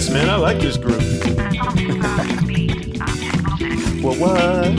Yes, 0.00 0.08
man, 0.08 0.30
I 0.30 0.36
like 0.36 0.58
this 0.60 0.78
group. 0.78 1.02
What, 4.02 4.16
what? 4.18 4.74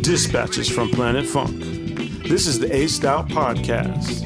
Dispatches 0.00 0.68
from 0.68 0.90
Planet 0.90 1.26
Funk. 1.26 1.58
This 2.28 2.46
is 2.46 2.60
the 2.60 2.68
Aced 2.68 3.04
Out 3.04 3.26
Podcast, 3.26 4.22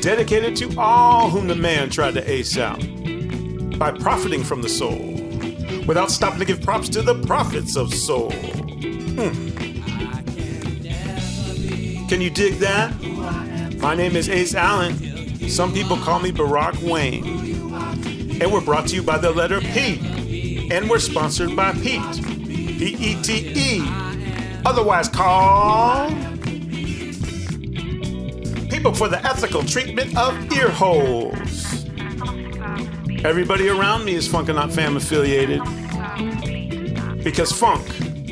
dedicated 0.00 0.56
to 0.56 0.80
all 0.80 1.28
whom 1.28 1.46
the 1.46 1.54
man 1.54 1.90
tried 1.90 2.14
to 2.14 2.26
ace 2.30 2.56
out 2.56 2.80
by 3.78 3.90
profiting 3.90 4.42
from 4.42 4.62
the 4.62 4.68
soul, 4.70 5.12
without 5.86 6.10
stopping 6.10 6.38
to 6.38 6.46
give 6.46 6.62
props 6.62 6.88
to 6.88 7.02
the 7.02 7.20
prophets 7.26 7.76
of 7.76 7.92
soul. 7.92 8.30
Hmm. 8.30 9.50
Can 12.08 12.22
you 12.22 12.30
dig 12.30 12.54
that? 12.60 13.11
My 13.82 13.96
name 13.96 14.14
is 14.14 14.28
Ace 14.28 14.54
Allen. 14.54 14.96
Some 15.48 15.74
people 15.74 15.96
call 15.96 16.20
me 16.20 16.30
Barack 16.30 16.80
Wayne. 16.88 17.24
And 18.40 18.52
we're 18.52 18.60
brought 18.60 18.86
to 18.86 18.94
you 18.94 19.02
by 19.02 19.18
the 19.18 19.32
letter 19.32 19.60
P. 19.60 20.68
And 20.70 20.88
we're 20.88 21.00
sponsored 21.00 21.56
by 21.56 21.72
Pete. 21.72 22.00
P 22.78 22.94
E 22.96 23.20
T 23.22 23.52
E. 23.56 23.82
Otherwise 24.64 25.08
called 25.08 26.12
People 28.70 28.94
for 28.94 29.08
the 29.08 29.20
Ethical 29.24 29.64
Treatment 29.64 30.16
of 30.16 30.52
Ear 30.52 30.70
Holes. 30.70 31.84
Everybody 33.24 33.68
around 33.68 34.04
me 34.04 34.14
is 34.14 34.28
Funkanaut 34.28 34.72
Fam 34.72 34.96
affiliated. 34.96 35.60
Because 37.24 37.50
funk 37.50 37.84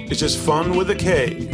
is 0.08 0.20
just 0.20 0.38
fun 0.38 0.76
with 0.76 0.90
a 0.90 0.94
K. 0.94 1.49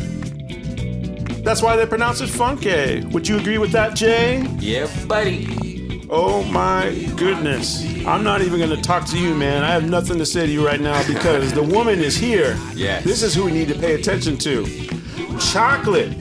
That's 1.46 1.62
why 1.62 1.76
they 1.76 1.86
pronounce 1.86 2.20
it 2.20 2.26
funky. 2.26 3.04
Would 3.12 3.28
you 3.28 3.38
agree 3.38 3.58
with 3.58 3.70
that, 3.70 3.94
Jay? 3.94 4.44
Yeah, 4.58 4.90
buddy. 5.06 6.04
Oh 6.10 6.42
my 6.42 6.90
goodness. 7.16 7.84
I'm 8.04 8.24
not 8.24 8.42
even 8.42 8.58
going 8.58 8.74
to 8.74 8.82
talk 8.82 9.06
to 9.10 9.16
you, 9.16 9.32
man. 9.32 9.62
I 9.62 9.70
have 9.70 9.88
nothing 9.88 10.18
to 10.18 10.26
say 10.26 10.44
to 10.44 10.52
you 10.52 10.66
right 10.66 10.80
now 10.80 11.06
because 11.06 11.52
the 11.52 11.62
woman 11.62 12.00
is 12.00 12.16
here. 12.16 12.58
Yes. 12.74 13.04
This 13.04 13.22
is 13.22 13.32
who 13.32 13.44
we 13.44 13.52
need 13.52 13.68
to 13.68 13.76
pay 13.76 13.94
attention 13.94 14.36
to. 14.38 14.66
Chocolate. 15.38 16.20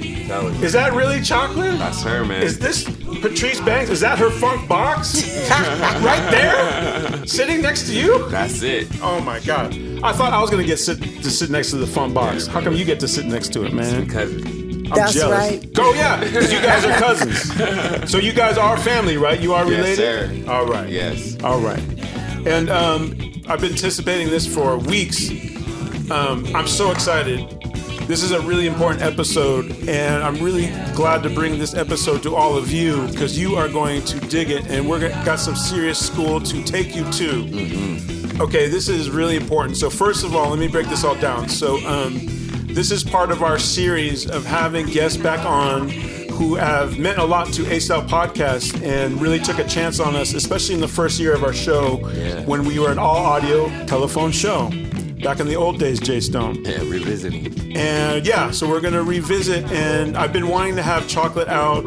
Is 0.61 0.73
that 0.73 0.93
really 0.93 1.19
chocolate? 1.23 1.79
That's 1.79 2.03
her, 2.03 2.23
man. 2.23 2.43
Is 2.43 2.59
this 2.59 2.83
Patrice 2.83 3.59
Banks? 3.61 3.89
Is 3.89 4.01
that 4.01 4.19
her 4.19 4.29
funk 4.29 4.69
box? 4.69 5.49
right 5.49 6.29
there? 6.29 7.25
Sitting 7.25 7.63
next 7.63 7.87
to 7.87 7.95
you? 7.95 8.29
That's 8.29 8.61
it. 8.61 8.89
Oh 9.01 9.19
my 9.21 9.39
god. 9.39 9.73
I 10.03 10.13
thought 10.13 10.33
I 10.33 10.39
was 10.39 10.51
gonna 10.51 10.63
get 10.63 10.77
sit 10.77 11.01
to 11.01 11.31
sit 11.31 11.49
next 11.49 11.71
to 11.71 11.77
the 11.77 11.87
funk 11.87 12.13
box. 12.13 12.45
How 12.45 12.61
come 12.61 12.75
you 12.75 12.85
get 12.85 12.99
to 12.99 13.07
sit 13.07 13.25
next 13.25 13.53
to 13.53 13.65
it, 13.65 13.73
man? 13.73 14.07
Cousin. 14.07 14.64
I'm 14.91 14.97
That's 14.97 15.13
jealous. 15.13 15.37
right. 15.37 15.67
Oh 15.77 15.93
yeah, 15.93 16.19
because 16.23 16.51
you 16.51 16.61
guys 16.61 16.85
are 16.85 16.93
cousins. 16.99 18.09
so 18.11 18.17
you 18.17 18.33
guys 18.33 18.57
are 18.57 18.77
family, 18.77 19.17
right? 19.17 19.39
You 19.39 19.53
are 19.53 19.65
Yes, 19.69 19.97
related. 19.97 20.45
sir. 20.45 20.51
All 20.51 20.65
right. 20.65 20.89
Yes. 20.89 21.37
All 21.43 21.59
right. 21.59 21.81
And 22.47 22.69
um, 22.69 23.17
I've 23.47 23.59
been 23.61 23.71
anticipating 23.71 24.29
this 24.29 24.45
for 24.51 24.77
weeks. 24.77 25.29
Um, 26.11 26.45
I'm 26.55 26.67
so 26.67 26.91
excited. 26.91 27.49
This 28.07 28.21
is 28.21 28.29
a 28.31 28.39
really 28.41 28.67
important 28.67 29.01
episode, 29.01 29.71
and 29.89 30.23
I'm 30.23 30.35
really 30.39 30.67
glad 30.93 31.23
to 31.23 31.29
bring 31.31 31.57
this 31.57 31.73
episode 31.73 32.21
to 32.21 32.35
all 32.35 32.55
of 32.55 32.71
you 32.71 33.07
because 33.07 33.39
you 33.39 33.55
are 33.55 33.67
going 33.67 34.03
to 34.05 34.19
dig 34.19 34.51
it, 34.51 34.67
and 34.67 34.87
we're 34.87 34.99
got 35.09 35.25
got 35.25 35.39
some 35.39 35.55
serious 35.55 35.97
school 35.97 36.39
to 36.41 36.63
take 36.63 36.95
you 36.95 37.03
to. 37.13 38.39
Okay, 38.39 38.67
this 38.69 38.89
is 38.89 39.09
really 39.09 39.37
important. 39.37 39.77
So 39.77 39.89
first 39.89 40.23
of 40.23 40.35
all, 40.35 40.49
let 40.51 40.59
me 40.59 40.67
break 40.67 40.87
this 40.87 41.03
all 41.03 41.15
down. 41.15 41.49
So 41.49 41.77
um, 41.87 42.27
this 42.75 42.91
is 42.91 43.03
part 43.03 43.31
of 43.31 43.41
our 43.41 43.57
series 43.57 44.29
of 44.29 44.45
having 44.45 44.85
guests 44.87 45.17
back 45.17 45.45
on 45.45 45.89
who 45.89 46.55
have 46.55 46.99
meant 46.99 47.17
a 47.17 47.23
lot 47.23 47.47
to 47.53 47.63
Out 47.65 48.07
Podcast 48.09 48.83
and 48.85 49.21
really 49.21 49.39
took 49.39 49.57
a 49.59 49.63
chance 49.63 50.01
on 50.01 50.15
us, 50.17 50.33
especially 50.33 50.75
in 50.75 50.81
the 50.81 50.87
first 50.87 51.17
year 51.17 51.33
of 51.33 51.43
our 51.45 51.53
show 51.53 51.99
Yeah. 52.13 52.41
when 52.43 52.65
we 52.65 52.77
were 52.77 52.91
an 52.91 52.99
all 52.99 53.15
audio 53.15 53.69
telephone 53.85 54.31
show. 54.31 54.69
Back 55.23 55.39
in 55.39 55.47
the 55.47 55.55
old 55.55 55.79
days, 55.79 55.99
Jay 56.01 56.19
Stone. 56.19 56.65
Yeah, 56.65 56.79
revisiting. 56.81 57.75
And 57.75 58.27
yeah, 58.27 58.51
so 58.51 58.67
we're 58.69 58.81
gonna 58.81 59.01
revisit. 59.01 59.63
And 59.71 60.17
I've 60.17 60.33
been 60.33 60.49
wanting 60.49 60.75
to 60.75 60.83
have 60.83 61.07
Chocolate 61.07 61.47
out. 61.47 61.85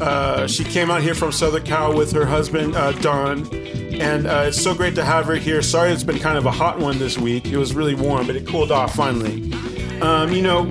Uh, 0.00 0.48
she 0.48 0.64
came 0.64 0.90
out 0.90 1.02
here 1.02 1.14
from 1.14 1.30
Southern 1.30 1.62
Cal 1.62 1.94
with 1.94 2.10
her 2.12 2.24
husband 2.24 2.74
uh, 2.74 2.92
Don, 2.92 3.46
and 3.54 4.26
uh, 4.26 4.44
it's 4.48 4.60
so 4.60 4.74
great 4.74 4.94
to 4.96 5.04
have 5.04 5.26
her 5.26 5.36
here. 5.36 5.60
Sorry, 5.62 5.92
it's 5.92 6.02
been 6.02 6.18
kind 6.18 6.38
of 6.38 6.46
a 6.46 6.50
hot 6.50 6.78
one 6.80 6.98
this 6.98 7.18
week. 7.18 7.46
It 7.46 7.58
was 7.58 7.74
really 7.74 7.94
warm, 7.94 8.26
but 8.26 8.34
it 8.34 8.48
cooled 8.48 8.72
off 8.72 8.94
finally. 8.96 9.52
Um, 10.02 10.32
you 10.32 10.42
know, 10.42 10.64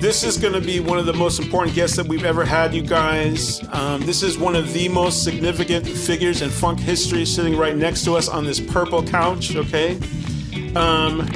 this 0.00 0.24
is 0.24 0.36
going 0.36 0.54
to 0.54 0.60
be 0.60 0.80
one 0.80 0.98
of 0.98 1.06
the 1.06 1.12
most 1.12 1.38
important 1.38 1.72
guests 1.72 1.94
that 1.96 2.08
we've 2.08 2.24
ever 2.24 2.44
had, 2.44 2.74
you 2.74 2.82
guys. 2.82 3.62
Um, 3.72 4.00
this 4.00 4.24
is 4.24 4.36
one 4.36 4.56
of 4.56 4.72
the 4.72 4.88
most 4.88 5.22
significant 5.22 5.86
figures 5.86 6.42
in 6.42 6.50
funk 6.50 6.80
history 6.80 7.24
sitting 7.24 7.56
right 7.56 7.76
next 7.76 8.04
to 8.06 8.16
us 8.16 8.28
on 8.28 8.44
this 8.44 8.58
purple 8.58 9.04
couch, 9.04 9.54
okay? 9.54 10.00
Um, 10.74 11.28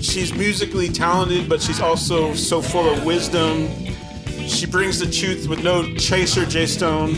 she's 0.00 0.32
musically 0.32 0.88
talented, 0.88 1.50
but 1.50 1.60
she's 1.60 1.80
also 1.80 2.32
so 2.32 2.62
full 2.62 2.88
of 2.88 3.04
wisdom. 3.04 3.68
She 4.46 4.64
brings 4.64 4.98
the 5.00 5.10
truth 5.10 5.48
with 5.48 5.62
no 5.62 5.94
chaser, 5.96 6.46
Jay 6.46 6.64
Stone. 6.64 7.14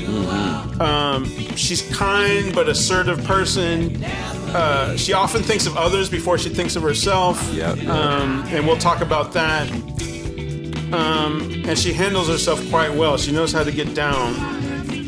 Um, 0.80 1.24
she's 1.54 1.82
kind 1.94 2.52
but 2.52 2.68
assertive 2.68 3.22
person. 3.24 4.02
Uh, 4.54 4.96
she 4.96 5.12
often 5.12 5.42
thinks 5.42 5.66
of 5.66 5.76
others 5.76 6.10
before 6.10 6.38
she 6.38 6.48
thinks 6.48 6.76
of 6.76 6.82
herself. 6.82 7.40
Yep. 7.52 7.86
Um, 7.86 8.44
and 8.48 8.66
we'll 8.66 8.78
talk 8.78 9.00
about 9.00 9.32
that. 9.32 9.70
Um, 10.92 11.62
and 11.66 11.78
she 11.78 11.92
handles 11.92 12.28
herself 12.28 12.68
quite 12.70 12.92
well. 12.92 13.16
She 13.16 13.32
knows 13.32 13.52
how 13.52 13.62
to 13.62 13.70
get 13.70 13.94
down. 13.94 14.34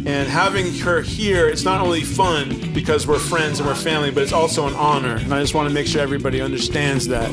And 0.05 0.29
having 0.29 0.75
her 0.81 1.01
here, 1.01 1.49
it's 1.49 1.65
not 1.65 1.81
only 1.81 2.03
fun 2.03 2.73
because 2.73 3.07
we're 3.07 3.21
friends 3.21 3.61
and 3.61 3.69
we're 3.69 3.75
family, 3.77 4.11
but 4.11 4.25
it's 4.25 4.33
also 4.33 4.67
an 4.67 4.75
honor. 4.75 5.17
And 5.17 5.33
I 5.33 5.41
just 5.41 5.55
want 5.55 5.69
to 5.69 5.75
make 5.75 5.87
sure 5.87 6.01
everybody 6.01 6.41
understands 6.41 7.07
that. 7.09 7.31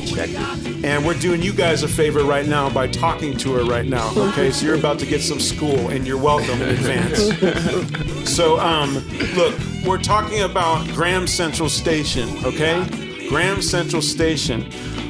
And 0.83 1.03
we're 1.03 1.17
doing 1.19 1.41
you 1.41 1.51
guys 1.51 1.81
a 1.81 1.87
favor 1.87 2.23
right 2.23 2.45
now 2.45 2.69
by 2.69 2.87
talking 2.87 3.35
to 3.37 3.53
her 3.53 3.63
right 3.63 3.87
now. 3.87 4.11
Okay, 4.15 4.51
so 4.51 4.67
you're 4.67 4.75
about 4.75 4.99
to 4.99 5.07
get 5.07 5.21
some 5.21 5.39
school, 5.39 5.89
and 5.89 6.05
you're 6.05 6.21
welcome 6.21 6.61
in 6.61 6.69
advance. 6.69 8.29
so, 8.29 8.59
um, 8.59 8.95
look, 9.35 9.59
we're 9.83 9.97
talking 9.97 10.41
about 10.43 10.87
Graham 10.89 11.25
Central 11.25 11.69
Station. 11.69 12.29
Okay, 12.45 12.85
Graham 13.29 13.63
Central 13.63 14.01
Station, 14.01 14.61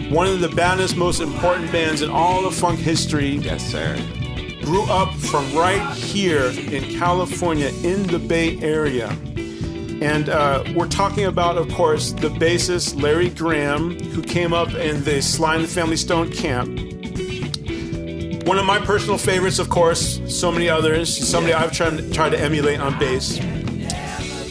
one 0.10 0.28
of 0.28 0.40
the 0.40 0.50
baddest, 0.50 0.96
most 0.96 1.20
important 1.20 1.72
bands 1.74 2.02
in 2.02 2.10
all 2.10 2.46
of 2.46 2.56
funk 2.56 2.80
history 2.80 3.36
Yes, 3.36 3.66
sir. 3.70 3.98
Grew 4.62 4.84
up 4.84 5.14
from 5.16 5.54
right 5.56 5.94
here 5.96 6.46
in 6.46 6.98
California 6.98 7.70
in 7.84 8.08
the 8.08 8.20
Bay 8.20 8.60
Area. 8.62 9.10
And 10.02 10.30
uh, 10.30 10.64
we're 10.76 10.88
talking 10.88 11.26
about, 11.26 11.58
of 11.58 11.70
course, 11.74 12.14
the 12.14 12.30
bassist 12.30 13.02
Larry 13.02 13.30
Graham, 13.30 14.00
who 14.12 14.22
came 14.22 14.54
up 14.54 14.74
in 14.74 15.04
the 15.04 15.22
Sly 15.22 15.56
and 15.56 15.64
the 15.66 15.68
Family 15.68 15.98
Stone 15.98 16.32
camp. 16.32 16.70
One 18.48 18.58
of 18.58 18.66
my 18.66 18.80
personal 18.80 19.18
favorites, 19.18 19.60
of 19.60 19.70
course, 19.70 20.22
so 20.28 20.52
many 20.52 20.70
others, 20.70 21.28
somebody 21.28 21.54
I've 21.54 21.72
tried, 21.72 22.14
tried 22.14 22.30
to 22.30 22.40
emulate 22.40 22.80
on 22.80 22.98
bass. 22.98 23.40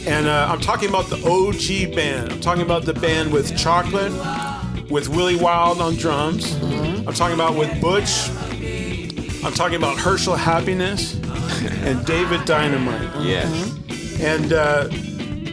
And 0.07 0.27
uh, 0.27 0.47
I'm 0.49 0.61
talking 0.61 0.89
about 0.89 1.09
the 1.09 1.17
OG 1.17 1.95
band. 1.95 2.31
I'm 2.31 2.39
talking 2.39 2.63
about 2.63 2.85
the 2.85 2.93
band 2.93 3.33
with 3.33 3.57
Chocolate, 3.57 4.13
with 4.89 5.09
Willie 5.09 5.35
Wild 5.35 5.81
on 5.81 5.95
drums. 5.95 6.55
I'm 6.61 7.13
talking 7.13 7.35
about 7.35 7.55
with 7.55 7.81
Butch, 7.81 8.29
I'm 9.43 9.53
talking 9.53 9.77
about 9.77 9.97
Herschel 9.97 10.35
Happiness 10.35 11.15
and 11.83 12.05
David 12.05 12.43
Dynamite. 12.45 13.25
Yes. 13.25 13.77
And 14.19 14.51
uh, 14.51 14.89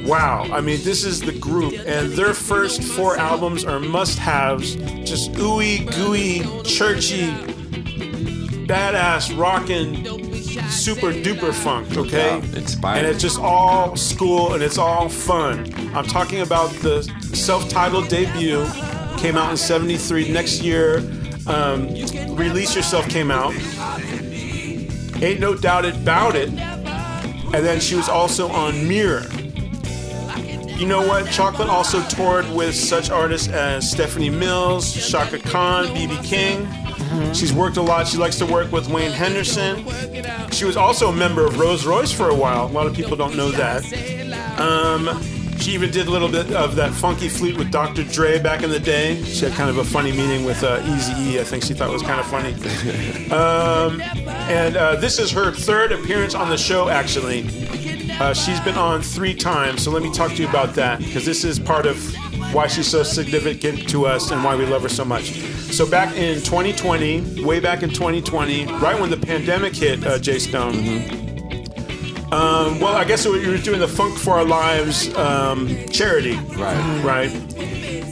wow, 0.05 0.49
I 0.51 0.61
mean, 0.61 0.83
this 0.83 1.05
is 1.05 1.21
the 1.21 1.33
group, 1.33 1.73
and 1.87 2.11
their 2.13 2.35
first 2.35 2.83
four 2.83 3.17
albums 3.17 3.65
are 3.65 3.79
must 3.79 4.19
haves. 4.19 4.75
Just 5.09 5.33
ooey 5.33 5.89
gooey, 5.95 6.41
churchy, 6.65 7.31
badass, 8.67 9.37
rockin', 9.39 10.05
super 10.69 11.13
duper 11.13 11.55
funk, 11.55 11.97
okay? 11.97 12.39
Yeah, 12.39 12.59
inspiring. 12.59 13.05
And 13.05 13.15
it's 13.15 13.23
just 13.23 13.39
all 13.39 13.95
school 13.95 14.55
and 14.55 14.65
it's 14.65 14.79
all 14.79 15.09
fun. 15.09 15.73
I'm 15.95 16.07
talking 16.07 16.41
about 16.41 16.71
the 16.83 17.03
self 17.35 17.69
titled 17.69 18.09
debut, 18.09 18.67
came 19.19 19.37
out 19.37 19.53
in 19.53 19.57
73. 19.57 20.33
Next 20.33 20.61
year, 20.63 21.01
um, 21.49 21.89
Release 22.37 22.75
Yourself 22.75 23.09
came 23.09 23.31
out. 23.31 23.55
Ain't 25.23 25.41
No 25.41 25.55
Doubt 25.55 25.85
About 25.85 26.37
It. 26.37 26.51
And 26.51 27.65
then 27.65 27.81
she 27.81 27.95
was 27.95 28.09
also 28.09 28.49
on 28.49 28.87
Mirror. 28.87 29.27
You 30.77 30.87
know 30.87 31.07
what? 31.07 31.31
Chocolate 31.31 31.69
also 31.71 32.03
toured 32.03 32.51
with 32.51 32.75
such 32.75 33.09
artists 33.09 33.49
as 33.49 33.91
Stephanie 33.91 34.29
Mills, 34.29 34.93
Chaka 35.11 35.39
Khan, 35.39 35.93
B.B. 35.95 36.19
King. 36.23 36.69
She's 37.33 37.53
worked 37.53 37.79
a 37.79 37.83
lot. 37.83 38.07
She 38.07 38.19
likes 38.19 38.37
to 38.39 38.47
work 38.47 38.71
with 38.73 38.89
Wayne 38.91 39.13
Henderson. 39.13 39.87
She 40.51 40.67
was 40.67 40.77
also 40.77 41.09
a 41.09 41.13
member 41.13 41.47
of 41.47 41.59
Rose 41.59 41.87
Royce 41.87 42.13
for 42.13 42.29
a 42.29 42.35
while. 42.35 42.67
A 42.67 42.73
lot 42.73 42.87
of 42.87 42.95
people 42.95 43.17
don't 43.17 43.37
know 43.37 43.51
that. 43.53 43.85
Um, 44.61 45.07
She 45.59 45.73
even 45.73 45.91
did 45.91 46.07
a 46.07 46.11
little 46.11 46.29
bit 46.29 46.53
of 46.53 46.77
that 46.77 46.93
funky 46.93 47.29
flute 47.29 47.57
with 47.57 47.71
Dr. 47.71 48.05
Dre 48.05 48.39
back 48.39 48.63
in 48.63 48.71
the 48.71 48.79
day. 48.79 49.23
She 49.25 49.45
had 49.45 49.55
kind 49.55 49.69
of 49.69 49.79
a 49.79 49.85
funny 49.85 50.13
meeting 50.13 50.45
with 50.45 50.63
uh, 50.63 50.81
Easy 50.87 51.13
E. 51.23 51.41
I 51.41 51.45
think 51.45 51.65
she 51.65 51.75
thought 51.75 51.91
was 51.91 52.03
kind 52.03 52.21
of 52.21 52.27
funny. 52.27 52.55
Um, 53.27 54.01
and 54.01 54.77
uh, 54.77 54.97
this 54.97 55.19
is 55.19 55.31
her 55.33 55.51
third 55.51 55.91
appearance 55.91 56.35
on 56.35 56.49
the 56.49 56.57
show, 56.57 56.89
actually. 56.89 57.45
Uh, 58.21 58.33
she's 58.33 58.61
been 58.61 58.77
on 58.77 59.03
three 59.03 59.35
times, 59.35 59.83
so 59.83 59.91
let 59.91 60.03
me 60.03 60.13
talk 60.13 60.31
to 60.33 60.43
you 60.43 60.49
about 60.49 60.75
that 60.75 61.01
because 61.01 61.25
this 61.25 61.45
is 61.45 61.59
part 61.59 61.87
of 61.87 61.97
why 62.53 62.67
she's 62.67 62.87
so 62.87 63.03
significant 63.03 63.89
to 63.89 64.07
us 64.07 64.31
and 64.31 64.43
why 64.45 64.55
we 64.55 64.65
love 64.65 64.83
her 64.83 64.89
so 64.89 65.05
much. 65.05 65.33
So 65.73 65.89
back 65.89 66.15
in 66.17 66.37
2020, 66.41 67.45
way 67.45 67.61
back 67.61 67.83
in 67.83 67.91
2020, 67.91 68.67
right 68.67 68.99
when 68.99 69.11
the 69.11 69.17
pandemic 69.17 69.75
hit, 69.75 70.07
uh, 70.07 70.19
Jay 70.19 70.39
Stone. 70.39 71.26
Um, 72.33 72.81
well, 72.81 72.97
I 72.97 73.05
guess 73.05 73.25
you 73.25 73.31
were 73.33 73.57
doing 73.59 73.79
the 73.79 73.87
Funk 73.89 74.19
for 74.19 74.33
Our 74.33 74.45
Lives 74.45 75.15
um, 75.17 75.69
charity, 75.91 76.35
Right. 76.57 77.03
right? 77.05 77.31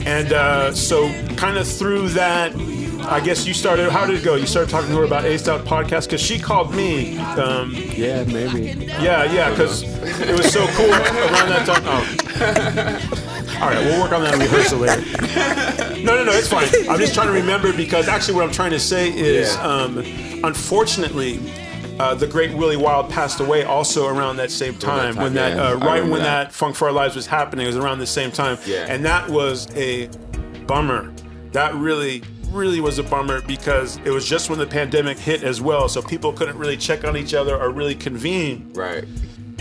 And 0.07 0.33
uh, 0.33 0.73
so, 0.73 1.09
kind 1.35 1.57
of 1.57 1.67
through 1.67 2.11
that, 2.11 2.53
I 3.07 3.21
guess 3.21 3.47
you 3.47 3.53
started. 3.55 3.91
How 3.91 4.07
did 4.07 4.17
it 4.21 4.25
go? 4.25 4.35
You 4.37 4.47
started 4.47 4.71
talking 4.71 4.91
to 4.91 4.97
her 4.99 5.05
about 5.05 5.25
Aced 5.25 5.49
Out 5.49 5.65
podcast 5.65 6.05
because 6.05 6.21
she 6.23 6.39
called 6.39 6.73
me. 6.75 7.19
Um, 7.19 7.73
Yeah, 7.75 8.23
maybe. 8.25 8.85
yeah, 8.87 9.25
yeah, 9.25 9.51
because 9.51 9.83
it 9.83 10.37
was 10.39 10.53
so 10.53 10.65
cool 10.69 10.91
around 10.91 11.49
that 11.49 11.67
time. 11.67 11.83
Oh. 11.87 13.61
All 13.63 13.69
right, 13.71 13.85
we'll 13.85 14.01
work 14.01 14.13
on 14.13 14.23
that 14.23 14.35
in 14.35 14.41
rehearsal 14.41 14.79
later. 14.79 15.03
No, 16.05 16.17
no, 16.17 16.25
no, 16.25 16.33
it's 16.33 16.49
fine. 16.49 16.69
I'm 16.89 16.99
just 17.01 17.15
trying 17.15 17.29
to 17.29 17.33
remember 17.33 17.73
because 17.73 18.09
actually, 18.09 18.35
what 18.35 18.45
I'm 18.45 18.53
trying 18.53 18.71
to 18.73 18.81
say 18.81 19.11
is, 19.11 19.57
um, 19.57 19.99
unfortunately, 20.45 21.41
uh, 21.99 22.14
the 22.14 22.26
great 22.26 22.52
Willie 22.55 22.76
Wild 22.76 23.11
passed 23.11 23.41
away 23.41 23.64
also 23.64 24.06
around 24.08 24.37
that 24.37 24.50
same 24.50 24.75
time. 24.75 25.14
time, 25.14 25.23
when 25.23 25.35
that, 25.35 25.58
uh, 25.58 25.76
right 25.76 26.02
when 26.02 26.23
that. 26.23 26.49
that 26.49 26.52
Funk 26.52 26.76
for 26.76 26.87
Our 26.87 26.93
Lives 26.93 27.14
was 27.14 27.26
happening, 27.26 27.64
it 27.64 27.69
was 27.69 27.76
around 27.76 27.99
the 27.99 28.06
same 28.06 28.31
time. 28.32 28.58
Yeah. 28.67 28.87
And 28.88 29.05
that 29.05 29.29
was 29.29 29.69
a 29.76 30.08
bummer. 30.67 31.12
That 31.52 31.75
really, 31.75 32.23
really 32.50 32.81
was 32.81 32.99
a 32.99 33.02
bummer 33.05 33.41
because 33.43 33.99
it 34.05 34.11
was 34.11 34.29
just 34.29 34.50
when 34.50 34.58
the 34.58 34.67
pandemic 34.67 35.19
hit 35.19 35.44
as 35.44 35.61
well. 35.61 35.88
So 35.88 36.02
people 36.02 36.32
couldn't 36.32 36.58
really 36.58 36.76
check 36.76 37.05
on 37.05 37.17
each 37.17 37.35
other 37.35 37.56
or 37.56 37.70
really 37.70 37.94
convene. 37.94 38.70
Right. 38.75 39.05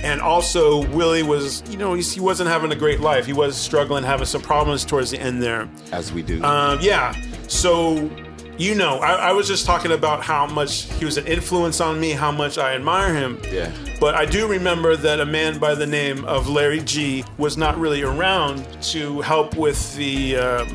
And 0.03 0.19
also, 0.19 0.85
Willie 0.89 1.23
was, 1.23 1.63
you 1.69 1.77
know, 1.77 1.93
he's- 1.93 2.11
he 2.11 2.19
wasn't 2.19 2.49
having 2.49 2.71
a 2.71 2.75
great 2.75 2.99
life. 2.99 3.25
He 3.25 3.31
was 3.31 3.55
struggling, 3.55 4.03
having 4.03 4.25
some 4.25 4.41
problems 4.41 4.83
towards 4.83 5.11
the 5.11 5.19
end 5.19 5.41
there. 5.41 5.69
As 5.93 6.11
we 6.11 6.21
do. 6.23 6.43
Um, 6.43 6.79
yeah. 6.81 7.15
So, 7.47 8.09
you 8.57 8.75
know, 8.75 8.97
I, 8.99 9.29
I 9.29 9.31
was 9.31 9.47
just 9.47 9.65
talking 9.65 9.91
about 9.91 10.23
how 10.23 10.45
much 10.47 10.83
he 10.93 11.05
was 11.05 11.17
an 11.17 11.25
influence 11.27 11.81
on 11.81 11.99
me, 11.99 12.11
how 12.11 12.31
much 12.31 12.57
I 12.57 12.73
admire 12.75 13.13
him. 13.13 13.39
Yeah. 13.51 13.71
But 13.99 14.15
I 14.15 14.25
do 14.25 14.47
remember 14.47 14.95
that 14.95 15.19
a 15.19 15.25
man 15.25 15.57
by 15.59 15.75
the 15.75 15.87
name 15.87 16.23
of 16.25 16.47
Larry 16.49 16.81
G 16.81 17.23
was 17.37 17.57
not 17.57 17.77
really 17.79 18.03
around 18.03 18.65
to 18.91 19.21
help 19.21 19.55
with 19.55 19.95
the 19.95 20.35
um, 20.37 20.67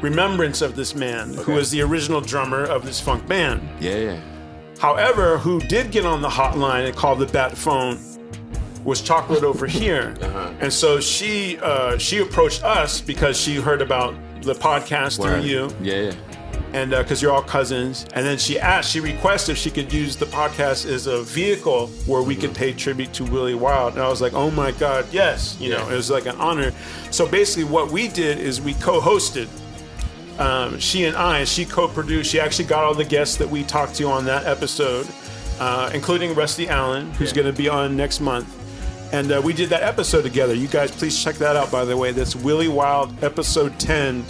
remembrance 0.00 0.60
of 0.60 0.76
this 0.76 0.94
man, 0.94 1.32
who 1.34 1.52
was 1.54 1.70
the 1.70 1.80
original 1.82 2.20
drummer 2.20 2.64
of 2.64 2.84
this 2.84 3.00
funk 3.00 3.26
band. 3.26 3.66
yeah, 3.80 3.96
yeah. 3.96 4.20
However, 4.80 5.38
who 5.38 5.60
did 5.60 5.92
get 5.92 6.04
on 6.04 6.20
the 6.20 6.28
hotline 6.28 6.86
and 6.86 6.94
call 6.96 7.14
the 7.16 7.26
bat 7.26 7.56
phone 7.56 7.98
was 8.84 9.00
Chocolate 9.00 9.44
over 9.44 9.66
here, 9.66 10.14
Uh-huh. 10.22 10.52
and 10.60 10.70
so 10.70 11.00
she 11.00 11.58
uh, 11.62 11.96
she 11.96 12.18
approached 12.18 12.62
us 12.64 13.00
because 13.00 13.40
she 13.40 13.54
heard 13.54 13.80
about 13.80 14.14
the 14.42 14.52
podcast 14.54 15.16
through 15.22 15.36
Word. 15.36 15.44
you, 15.44 15.70
Yeah, 15.80 16.10
yeah. 16.10 16.14
And 16.74 16.90
because 16.90 17.22
you're 17.22 17.32
all 17.32 17.40
cousins. 17.42 18.04
And 18.14 18.26
then 18.26 18.36
she 18.36 18.58
asked, 18.58 18.90
she 18.90 18.98
requested 19.00 19.52
if 19.52 19.58
she 19.58 19.70
could 19.70 19.92
use 19.92 20.16
the 20.16 20.26
podcast 20.26 20.84
as 20.86 21.06
a 21.06 21.22
vehicle 21.22 21.86
where 22.06 22.20
we 22.20 22.34
could 22.34 22.52
pay 22.54 22.72
tribute 22.72 23.12
to 23.14 23.24
Willie 23.24 23.54
Wild. 23.54 23.94
And 23.94 24.02
I 24.02 24.08
was 24.08 24.20
like, 24.20 24.32
oh 24.34 24.50
my 24.50 24.72
God, 24.72 25.06
yes. 25.12 25.56
You 25.60 25.70
know, 25.70 25.88
it 25.88 25.94
was 25.94 26.10
like 26.10 26.26
an 26.26 26.34
honor. 26.36 26.72
So 27.12 27.26
basically, 27.28 27.64
what 27.64 27.90
we 27.92 28.08
did 28.08 28.38
is 28.38 28.60
we 28.60 28.74
co 28.74 29.00
hosted. 29.00 29.48
Um, 30.38 30.80
she 30.80 31.04
and 31.04 31.16
I, 31.16 31.44
she 31.44 31.64
co 31.64 31.86
produced. 31.86 32.30
She 32.30 32.40
actually 32.40 32.64
got 32.64 32.82
all 32.82 32.94
the 32.94 33.04
guests 33.04 33.36
that 33.36 33.48
we 33.48 33.62
talked 33.62 33.94
to 33.96 34.04
on 34.08 34.24
that 34.24 34.44
episode, 34.46 35.06
uh, 35.60 35.90
including 35.94 36.34
Rusty 36.34 36.68
Allen, 36.68 37.10
who's 37.12 37.30
Yeah. 37.30 37.42
going 37.42 37.54
to 37.54 37.56
be 37.56 37.68
on 37.68 37.96
next 37.96 38.20
month. 38.20 38.48
And 39.12 39.30
uh, 39.30 39.40
we 39.44 39.52
did 39.52 39.68
that 39.68 39.84
episode 39.84 40.22
together. 40.22 40.54
You 40.54 40.66
guys, 40.66 40.90
please 40.90 41.22
check 41.22 41.36
that 41.36 41.54
out, 41.54 41.70
by 41.70 41.84
the 41.84 41.96
way. 41.96 42.10
That's 42.10 42.34
Willie 42.34 42.66
Wild, 42.66 43.22
episode 43.22 43.78
10. 43.78 44.24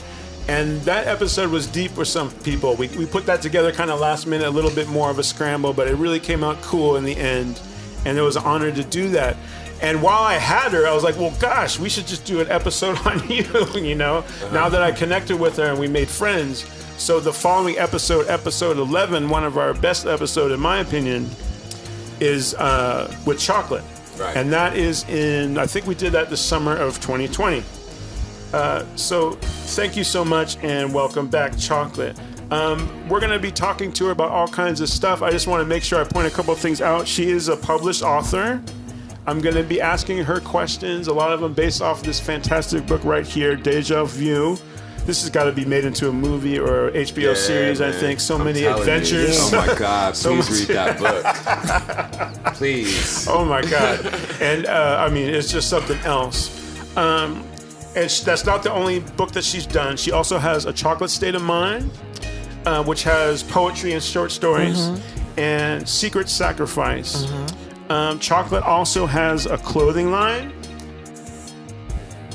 And 0.47 0.81
that 0.83 1.07
episode 1.07 1.51
was 1.51 1.67
deep 1.67 1.93
for 1.93 2.05
some 2.05 2.31
people. 2.31 2.75
We, 2.77 2.89
we 2.89 3.07
put 3.07 3.27
that 3.27 3.41
together 3.41 3.73
kind 3.73 3.91
of 3.91 3.99
last 3.99 4.27
minute, 4.27 4.47
a 4.47 4.51
little 4.51 4.71
bit 4.71 4.89
more 4.89 5.11
of 5.11 5.19
a 5.19 5.23
scramble, 5.23 5.73
but 5.73 5.89
it 5.89 5.95
really 5.95 6.21
came 6.21 6.45
out 6.45 6.61
cool 6.61 6.97
in 6.97 7.05
the 7.05 7.17
end. 7.17 7.61
And 8.05 8.19
it 8.19 8.21
was 8.21 8.37
an 8.37 8.45
honor 8.45 8.71
to 8.71 8.85
do 8.85 9.09
that. 9.11 9.37
And 9.81 10.03
while 10.03 10.23
I 10.23 10.35
had 10.35 10.73
her, 10.73 10.87
I 10.87 10.95
was 10.95 11.03
like, 11.03 11.17
well, 11.17 11.35
gosh, 11.41 11.79
we 11.79 11.89
should 11.89 12.07
just 12.07 12.25
do 12.25 12.41
an 12.41 12.51
episode 12.51 12.99
on 13.07 13.29
you, 13.29 13.45
you 13.75 13.95
know, 13.95 14.25
now 14.53 14.69
that 14.69 14.83
I 14.83 14.93
connected 14.93 15.39
with 15.39 15.57
her 15.57 15.65
and 15.65 15.79
we 15.79 15.89
made 15.89 16.09
friends. 16.09 16.65
So 16.99 17.21
the 17.21 17.33
following 17.33 17.77
episode, 17.79 18.29
episode 18.29 18.77
11, 18.77 19.29
one 19.29 19.45
of 19.45 19.59
our 19.59 19.75
best 19.75 20.07
episode, 20.07 20.53
in 20.53 20.61
my 20.61 20.79
opinion, 20.79 21.29
is 22.21 22.55
uh, 22.55 23.15
with 23.27 23.39
chocolate. 23.41 23.85
Right. 24.17 24.37
And 24.37 24.53
that 24.53 24.77
is 24.77 25.09
in, 25.09 25.59
I 25.59 25.67
think 25.67 25.87
we 25.87 25.95
did 25.95 26.13
that 26.13 26.31
the 26.31 26.37
summer 26.37 26.77
of 26.77 27.01
2020. 27.01 27.65
Uh, 28.55 28.85
so 28.95 29.33
thank 29.75 29.97
you 29.97 30.05
so 30.05 30.25
much 30.25 30.57
and 30.63 30.95
welcome 30.95 31.27
back, 31.27 31.59
Chocolate. 31.59 32.17
Um, 32.53 33.09
we're 33.09 33.19
going 33.19 33.33
to 33.33 33.39
be 33.41 33.51
talking 33.51 33.93
to 33.95 34.05
her 34.07 34.11
about 34.13 34.31
all 34.31 34.47
kinds 34.47 34.81
of 34.81 34.89
stuff. 34.89 35.23
I 35.23 35.33
just 35.33 35.49
want 35.49 35.61
to 35.61 35.65
make 35.67 35.83
sure 35.83 36.01
I 36.01 36.05
point 36.05 36.29
a 36.29 36.31
couple 36.31 36.53
of 36.53 36.61
things 36.61 36.81
out. 36.81 37.09
She 37.09 37.31
is 37.31 37.49
a 37.49 37.57
published 37.57 38.05
author. 38.05 38.63
I'm 39.27 39.41
going 39.41 39.57
to 39.57 39.65
be 39.65 39.81
asking 39.81 40.19
her 40.19 40.39
questions, 40.39 41.09
a 41.09 41.13
lot 41.13 41.33
of 41.33 41.41
them 41.41 41.53
based 41.53 41.83
off 41.83 42.05
this 42.05 42.21
fantastic 42.21 42.87
book 42.87 43.03
right 43.03 43.27
here, 43.27 43.57
Deja 43.57 44.05
Vu. 44.05 44.57
This 45.05 45.23
has 45.23 45.31
got 45.31 45.45
to 45.45 45.53
be 45.53 45.65
made 45.65 45.85
into 45.85 46.09
a 46.09 46.13
movie 46.13 46.57
or 46.57 46.93
HBO 46.93 47.23
Yeah, 47.31 47.35
series, 47.35 47.81
I 47.81 47.91
think. 47.91 48.21
So 48.21 48.37
I'm 48.37 48.45
many 48.45 48.61
telling 48.61 48.77
you. 48.77 48.93
adventures. 48.95 49.37
Oh 49.53 49.67
my 49.67 49.75
God! 49.77 50.15
So 50.17 50.31
Please 50.41 50.69
read 50.69 50.77
that 50.77 52.35
book. 52.45 52.55
Please. 52.55 53.27
Oh 53.29 53.45
my 53.45 53.63
god! 53.63 54.07
and 54.41 54.65
uh, 54.67 54.99
I 55.01 55.13
mean, 55.13 55.29
it's 55.35 55.51
just 55.51 55.69
something 55.69 55.99
else. 56.05 56.51
Um, 56.97 57.45
and 57.97 58.11
sh- 58.11 58.21
that's 58.21 58.45
not 58.45 58.63
the 58.63 58.73
only 58.73 59.01
book 59.01 59.33
that 59.33 59.45
she's 59.45 59.67
done. 59.67 59.97
She 59.97 60.13
also 60.13 60.39
has 60.39 60.65
a 60.67 60.73
Chocolate 60.73 61.11
State 61.11 61.35
of 61.35 61.43
Mind, 61.43 61.91
uh, 62.67 62.83
which 62.85 63.03
has 63.05 63.43
poetry 63.43 63.93
and 63.93 64.03
short 64.03 64.31
stories, 64.33 64.91
and 65.37 65.89
Secret 65.89 66.29
Sacrifice. 66.29 67.27
Um, 67.91 68.19
Chocolate 68.19 68.63
also 68.65 69.07
has 69.07 69.47
a 69.47 69.59
clothing 69.59 70.11
line. 70.11 70.53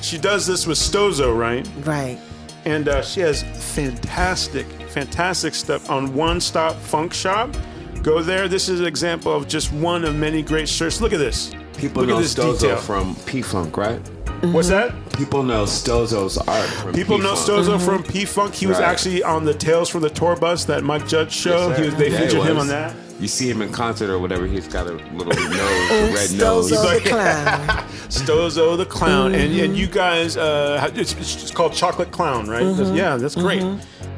She 0.01 0.17
does 0.17 0.47
this 0.47 0.65
with 0.65 0.77
Stozo, 0.77 1.37
right? 1.37 1.67
Right. 1.85 2.17
and 2.65 2.87
uh, 2.87 3.01
she 3.01 3.19
has 3.21 3.43
fantastic, 3.75 4.65
fantastic 4.89 5.53
stuff 5.55 5.89
on 5.89 6.13
One 6.13 6.39
Stop 6.41 6.75
Funk 6.77 7.13
Shop. 7.13 7.55
Go 8.03 8.21
there. 8.21 8.47
This 8.47 8.69
is 8.69 8.79
an 8.79 8.85
example 8.85 9.33
of 9.33 9.47
just 9.47 9.73
one 9.73 10.05
of 10.05 10.15
many 10.15 10.41
great 10.41 10.69
shirts. 10.69 11.01
Look 11.01 11.11
at 11.13 11.19
this. 11.19 11.51
People 11.77 12.03
Look 12.03 12.15
at 12.15 12.21
this 12.21 12.33
Stozo 12.33 12.59
detail. 12.61 12.77
from 12.77 13.15
P 13.25 13.41
Funk, 13.41 13.75
right? 13.77 13.99
What's 14.41 14.69
that? 14.69 14.93
People 15.13 15.43
know 15.43 15.63
Stozo's 15.65 16.37
art 16.37 16.69
from 16.69 16.93
People 16.93 17.17
know 17.17 17.33
P-Funk. 17.35 17.65
Stozo 17.65 17.81
from 17.85 18.03
P 18.03 18.23
Funk. 18.25 18.53
He 18.53 18.67
was 18.67 18.77
Right. 18.79 18.87
actually 18.87 19.21
on 19.23 19.43
the 19.43 19.53
Tales 19.53 19.89
from 19.89 20.01
the 20.01 20.09
Tour 20.09 20.35
Bus 20.37 20.63
that 20.65 20.83
Mike 20.83 21.07
Judge 21.07 21.33
show. 21.33 21.67
Yes, 21.69 21.79
he 21.79 21.85
was, 21.85 21.95
they 21.95 22.09
Yeah, 22.09 22.17
he 22.19 22.25
featured 22.27 22.43
him 22.43 22.57
on 22.57 22.67
that. 22.69 22.95
You 23.19 23.27
see 23.27 23.49
him 23.49 23.61
in 23.61 23.69
concert 23.73 24.09
or 24.09 24.17
whatever. 24.17 24.45
He's 24.47 24.67
got 24.69 24.87
a 24.87 24.93
little 24.93 25.25
nose, 25.33 25.91
a 25.91 26.13
red 26.13 26.31
nose. 26.39 26.71
Stozo 26.71 27.03
the 27.03 27.09
clown. 27.09 27.67
Stozo 28.09 28.77
the 28.77 28.85
Clown, 28.85 29.35
and 29.35 29.51
Mm-hmm. 29.51 29.63
and 29.65 29.77
you 29.77 29.87
guys, 29.87 30.37
uh, 30.37 30.89
it's, 30.95 31.13
it's 31.15 31.51
called 31.51 31.73
Chocolate 31.73 32.11
Clown, 32.11 32.47
right? 32.47 32.63
Mm-hmm. 32.63 32.77
That's- 32.77 32.95
Yeah, 32.97 33.17
that's 33.17 33.35
great, 33.35 33.61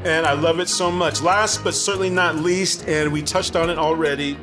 and 0.05 0.25
I 0.27 0.33
love 0.33 0.59
it 0.59 0.69
so 0.69 0.91
much. 0.91 1.21
Last 1.21 1.63
but 1.63 1.73
certainly 1.73 2.11
not 2.11 2.35
least, 2.35 2.87
and 2.87 3.11
we 3.11 3.23
touched 3.23 3.55
on 3.55 3.69
it 3.71 3.79
already. 3.79 4.37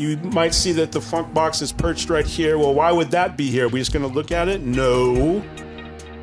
You 0.00 0.16
might 0.32 0.54
see 0.54 0.72
that 0.72 0.92
the 0.92 1.00
funk 1.00 1.34
box 1.34 1.60
is 1.60 1.72
perched 1.72 2.08
right 2.08 2.24
here. 2.24 2.56
Well, 2.56 2.72
why 2.72 2.90
would 2.90 3.10
that 3.10 3.36
be 3.36 3.50
here? 3.50 3.68
we 3.68 3.78
just 3.80 3.92
gonna 3.92 4.06
look 4.06 4.32
at 4.32 4.48
it? 4.48 4.62
No, 4.62 5.42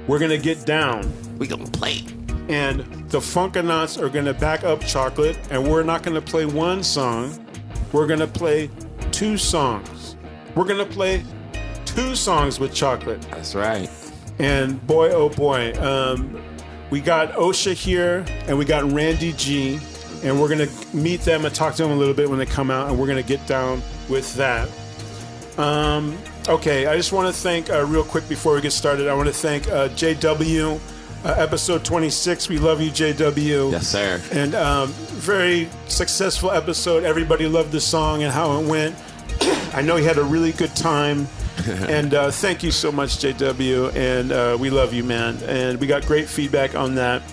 we're 0.07 0.17
gonna 0.17 0.39
get 0.39 0.65
down. 0.65 1.13
We 1.37 1.45
gonna 1.45 1.65
play. 1.67 2.01
and 2.49 2.79
the 3.09 3.19
Funkanauts 3.19 4.01
are 4.01 4.09
gonna 4.09 4.33
back 4.33 4.63
up 4.63 4.81
Chocolate, 4.81 5.37
and 5.51 5.69
we're 5.69 5.83
not 5.83 6.01
gonna 6.01 6.21
play 6.21 6.45
one 6.45 6.81
song. 6.83 7.31
We're 7.91 8.07
gonna 8.07 8.25
play 8.25 8.71
two 9.11 9.37
songs. 9.37 10.15
We're 10.55 10.65
gonna 10.65 10.85
play 10.85 11.23
two 11.85 12.15
songs 12.15 12.59
with 12.59 12.73
Chocolate, 12.73 13.21
That's 13.29 13.53
right. 13.53 13.89
and 14.39 14.85
boy, 14.87 15.09
oh 15.11 15.29
boy, 15.29 15.73
um, 15.79 16.41
we 16.89 16.99
got 17.01 17.31
Osha 17.33 17.73
here, 17.73 18.25
and 18.47 18.57
we 18.57 18.65
got 18.65 18.91
Randy 18.91 19.33
G, 19.33 19.79
and 20.23 20.39
we're 20.39 20.49
gonna 20.49 20.69
meet 20.93 21.21
them 21.21 21.45
and 21.45 21.53
talk 21.53 21.75
to 21.75 21.83
them 21.83 21.91
a 21.91 21.95
little 21.95 22.13
bit 22.13 22.29
when 22.29 22.39
they 22.39 22.45
come 22.45 22.71
out, 22.71 22.89
and 22.89 22.99
we're 22.99 23.07
gonna 23.07 23.23
get 23.23 23.45
down 23.47 23.81
with 24.09 24.33
that. 24.35 24.69
Um, 25.57 26.17
okay, 26.47 26.85
I 26.85 26.95
just 26.95 27.11
want 27.11 27.33
to 27.33 27.41
thank 27.41 27.69
uh, 27.69 27.83
real 27.85 28.03
quick 28.03 28.27
before 28.29 28.53
we 28.53 28.61
get 28.61 28.71
started. 28.71 29.07
I 29.07 29.13
want 29.13 29.27
to 29.27 29.33
thank 29.33 29.67
uh, 29.67 29.89
JW, 29.89 30.79
uh, 31.25 31.35
episode 31.37 31.83
26. 31.83 32.49
We 32.49 32.59
love 32.59 32.79
you, 32.79 32.91
JW. 32.91 33.71
Yes, 33.71 33.87
sir. 33.87 34.21
And 34.31 34.53
um, 34.53 34.89
very 34.89 35.67
successful 35.87 36.51
episode. 36.51 37.03
Everybody 37.03 37.47
loved 37.47 37.71
the 37.71 37.81
song 37.81 38.23
and 38.23 38.31
how 38.31 38.59
it 38.59 38.67
went. 38.67 38.95
I 39.73 39.81
know 39.81 39.95
he 39.95 40.05
had 40.05 40.17
a 40.17 40.23
really 40.23 40.51
good 40.51 40.75
time. 40.75 41.27
and 41.67 42.13
uh, 42.13 42.29
thank 42.29 42.61
you 42.61 42.71
so 42.71 42.91
much, 42.91 43.17
JW. 43.17 43.95
And 43.95 44.31
uh, 44.31 44.57
we 44.59 44.69
love 44.69 44.93
you, 44.93 45.03
man. 45.03 45.37
And 45.43 45.79
we 45.79 45.87
got 45.87 46.05
great 46.05 46.29
feedback 46.29 46.75
on 46.75 46.95
that. 46.95 47.23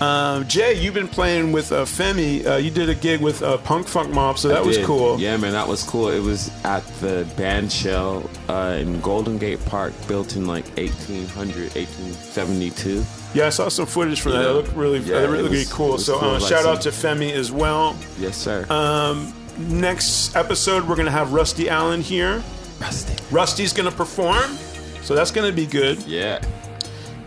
Um, 0.00 0.46
Jay, 0.46 0.74
you've 0.74 0.92
been 0.92 1.08
playing 1.08 1.52
with 1.52 1.72
uh, 1.72 1.84
Femi. 1.86 2.44
Uh, 2.46 2.56
you 2.56 2.70
did 2.70 2.90
a 2.90 2.94
gig 2.94 3.20
with 3.22 3.42
uh, 3.42 3.56
Punk 3.58 3.88
Funk 3.88 4.12
Mob, 4.12 4.38
so 4.38 4.48
that 4.48 4.64
was 4.64 4.76
cool. 4.78 5.18
Yeah, 5.18 5.36
man, 5.38 5.52
that 5.52 5.66
was 5.66 5.82
cool. 5.82 6.08
It 6.08 6.20
was 6.20 6.50
at 6.64 6.84
the 7.00 7.26
band 7.36 7.72
shell 7.72 8.28
uh, 8.48 8.76
in 8.78 9.00
Golden 9.00 9.38
Gate 9.38 9.64
Park, 9.64 9.94
built 10.06 10.36
in 10.36 10.46
like 10.46 10.66
1800, 10.76 11.74
1872. 11.74 13.04
Yeah, 13.32 13.46
I 13.46 13.48
saw 13.50 13.68
some 13.70 13.86
footage 13.86 14.20
from 14.20 14.32
that. 14.32 14.42
Yeah. 14.42 14.50
It 14.50 14.52
looked 14.52 14.72
really, 14.76 14.98
Yeah, 14.98 15.16
uh, 15.16 15.28
really 15.28 15.46
it 15.46 15.50
was- 15.50 15.72
cool. 15.72 15.94
it 15.94 16.00
So 16.00 16.18
cool, 16.18 16.28
uh, 16.30 16.40
like 16.40 16.48
shout 16.48 16.66
out 16.66 16.82
to 16.82 16.90
Femi 16.90 17.32
as 17.32 17.50
well. 17.50 17.96
Yes, 18.18 18.36
sir. 18.36 18.66
Um, 18.70 19.32
next 19.58 20.36
episode, 20.36 20.86
we're 20.86 20.96
gonna 20.96 21.10
have 21.10 21.32
Rusty 21.32 21.70
Allen 21.70 22.02
here. 22.02 22.42
Rusty. 22.80 23.14
Rusty's 23.30 23.72
gonna 23.72 23.90
perform, 23.90 24.58
so 25.02 25.14
that's 25.14 25.30
gonna 25.30 25.52
be 25.52 25.64
good. 25.66 25.98
Yeah. 26.02 26.40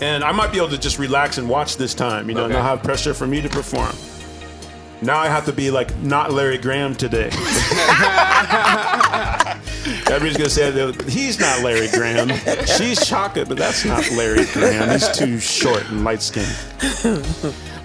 And 0.01 0.23
I 0.23 0.31
might 0.31 0.51
be 0.51 0.57
able 0.57 0.69
to 0.69 0.77
just 0.77 0.97
relax 0.99 1.37
and 1.37 1.49
watch 1.49 1.77
this 1.77 1.93
time. 1.93 2.29
You 2.29 2.35
know, 2.35 2.45
Okay. 2.45 2.53
not 2.53 2.63
have 2.63 2.83
pressure 2.83 3.13
for 3.13 3.27
me 3.27 3.41
to 3.41 3.49
perform. 3.49 3.93
Now 5.01 5.17
I 5.17 5.27
have 5.27 5.45
to 5.45 5.53
be 5.53 5.71
like 5.71 5.95
not 5.99 6.31
Larry 6.33 6.57
Graham 6.57 6.93
today. 6.95 7.29
Everybody's 10.11 10.37
gonna 10.37 10.49
say 10.49 10.91
he's 11.09 11.39
not 11.39 11.61
Larry 11.61 11.87
Graham. 11.89 12.29
She's 12.65 13.05
chocolate, 13.07 13.47
but 13.47 13.57
that's 13.57 13.85
not 13.85 14.09
Larry 14.11 14.45
Graham. 14.53 14.89
He's 14.89 15.09
too 15.17 15.39
short 15.39 15.87
and 15.89 16.03
light 16.03 16.21
skinned. 16.21 16.47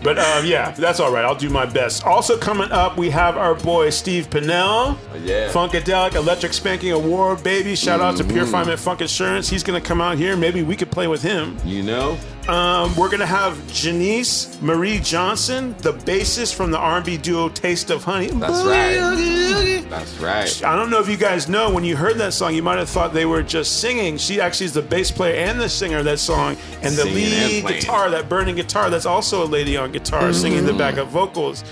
But 0.05 0.19
um, 0.19 0.45
yeah, 0.45 0.71
that's 0.73 1.01
all 1.01 1.11
right. 1.11 1.25
I'll 1.25 1.35
do 1.35 1.49
my 1.49 1.65
best. 1.65 2.05
Also 2.05 2.37
coming 2.37 2.71
up, 2.71 2.99
we 2.99 3.09
have 3.09 3.39
our 3.39 3.55
boy 3.55 3.89
Steve 3.89 4.29
Pinnell, 4.29 4.99
yeah. 5.25 5.51
Funkadelic 5.51 6.15
Electric 6.15 6.53
Spanking 6.53 6.93
Award, 6.93 7.43
baby. 7.43 7.75
Shout 7.75 8.01
out 8.03 8.19
to 8.19 8.25
Purifiement 8.25 8.79
Funk 8.79 9.01
Insurance. 9.01 9.49
He's 9.49 9.63
gonna 9.63 9.81
come 9.81 10.03
out 10.03 10.19
here. 10.19 10.37
Maybe 10.37 10.63
we 10.63 10.77
could 10.77 10.91
play 10.91 11.09
with 11.09 11.23
him. 11.23 11.57
You 11.65 11.83
know? 11.83 12.19
Um, 12.49 12.95
we're 12.95 13.09
gonna 13.09 13.25
have 13.25 13.57
Janice 13.73 14.61
Marie 14.61 14.99
Johnson, 15.01 15.75
the 15.79 15.95
bassist 15.95 16.55
from 16.55 16.71
the 16.71 16.77
R&B 16.79 17.17
duo 17.17 17.49
Taste 17.49 17.89
of 17.91 18.05
Honey. 18.05 18.27
That's 18.27 18.63
right. 18.65 19.87
That's 19.89 20.19
right. 20.19 20.65
I 20.65 20.77
don't 20.77 20.91
know 20.91 21.01
if 21.01 21.09
you 21.09 21.17
guys 21.17 21.49
know 21.49 21.71
when 21.73 21.85
you 21.85 21.97
heard 21.97 22.19
that 22.19 22.35
song, 22.35 22.55
you 22.55 22.63
might 22.63 22.77
have 22.79 22.91
thought 22.91 23.15
they 23.15 23.25
were 23.25 23.43
just 23.43 23.81
singing. 23.81 24.19
She 24.19 24.41
actually 24.43 24.67
is 24.67 24.75
the 24.75 24.83
bass 24.83 25.11
player 25.11 25.37
and 25.37 25.59
the 25.59 25.69
singer 25.71 25.99
of 25.99 26.05
that 26.05 26.19
song, 26.19 26.57
and 26.83 26.95
the 26.95 27.03
Singing 27.05 27.15
lead 27.15 27.63
playing. 27.65 27.81
guitar, 27.81 28.11
that 28.11 28.29
burning 28.29 28.57
guitar. 28.57 28.91
That's 28.91 29.07
also 29.07 29.43
a 29.45 29.47
lady 29.47 29.77
on 29.79 29.93
guitar 29.93 30.33
singing 30.35 30.67
the 30.67 30.75
backup 30.75 31.09
vocals, 31.09 31.65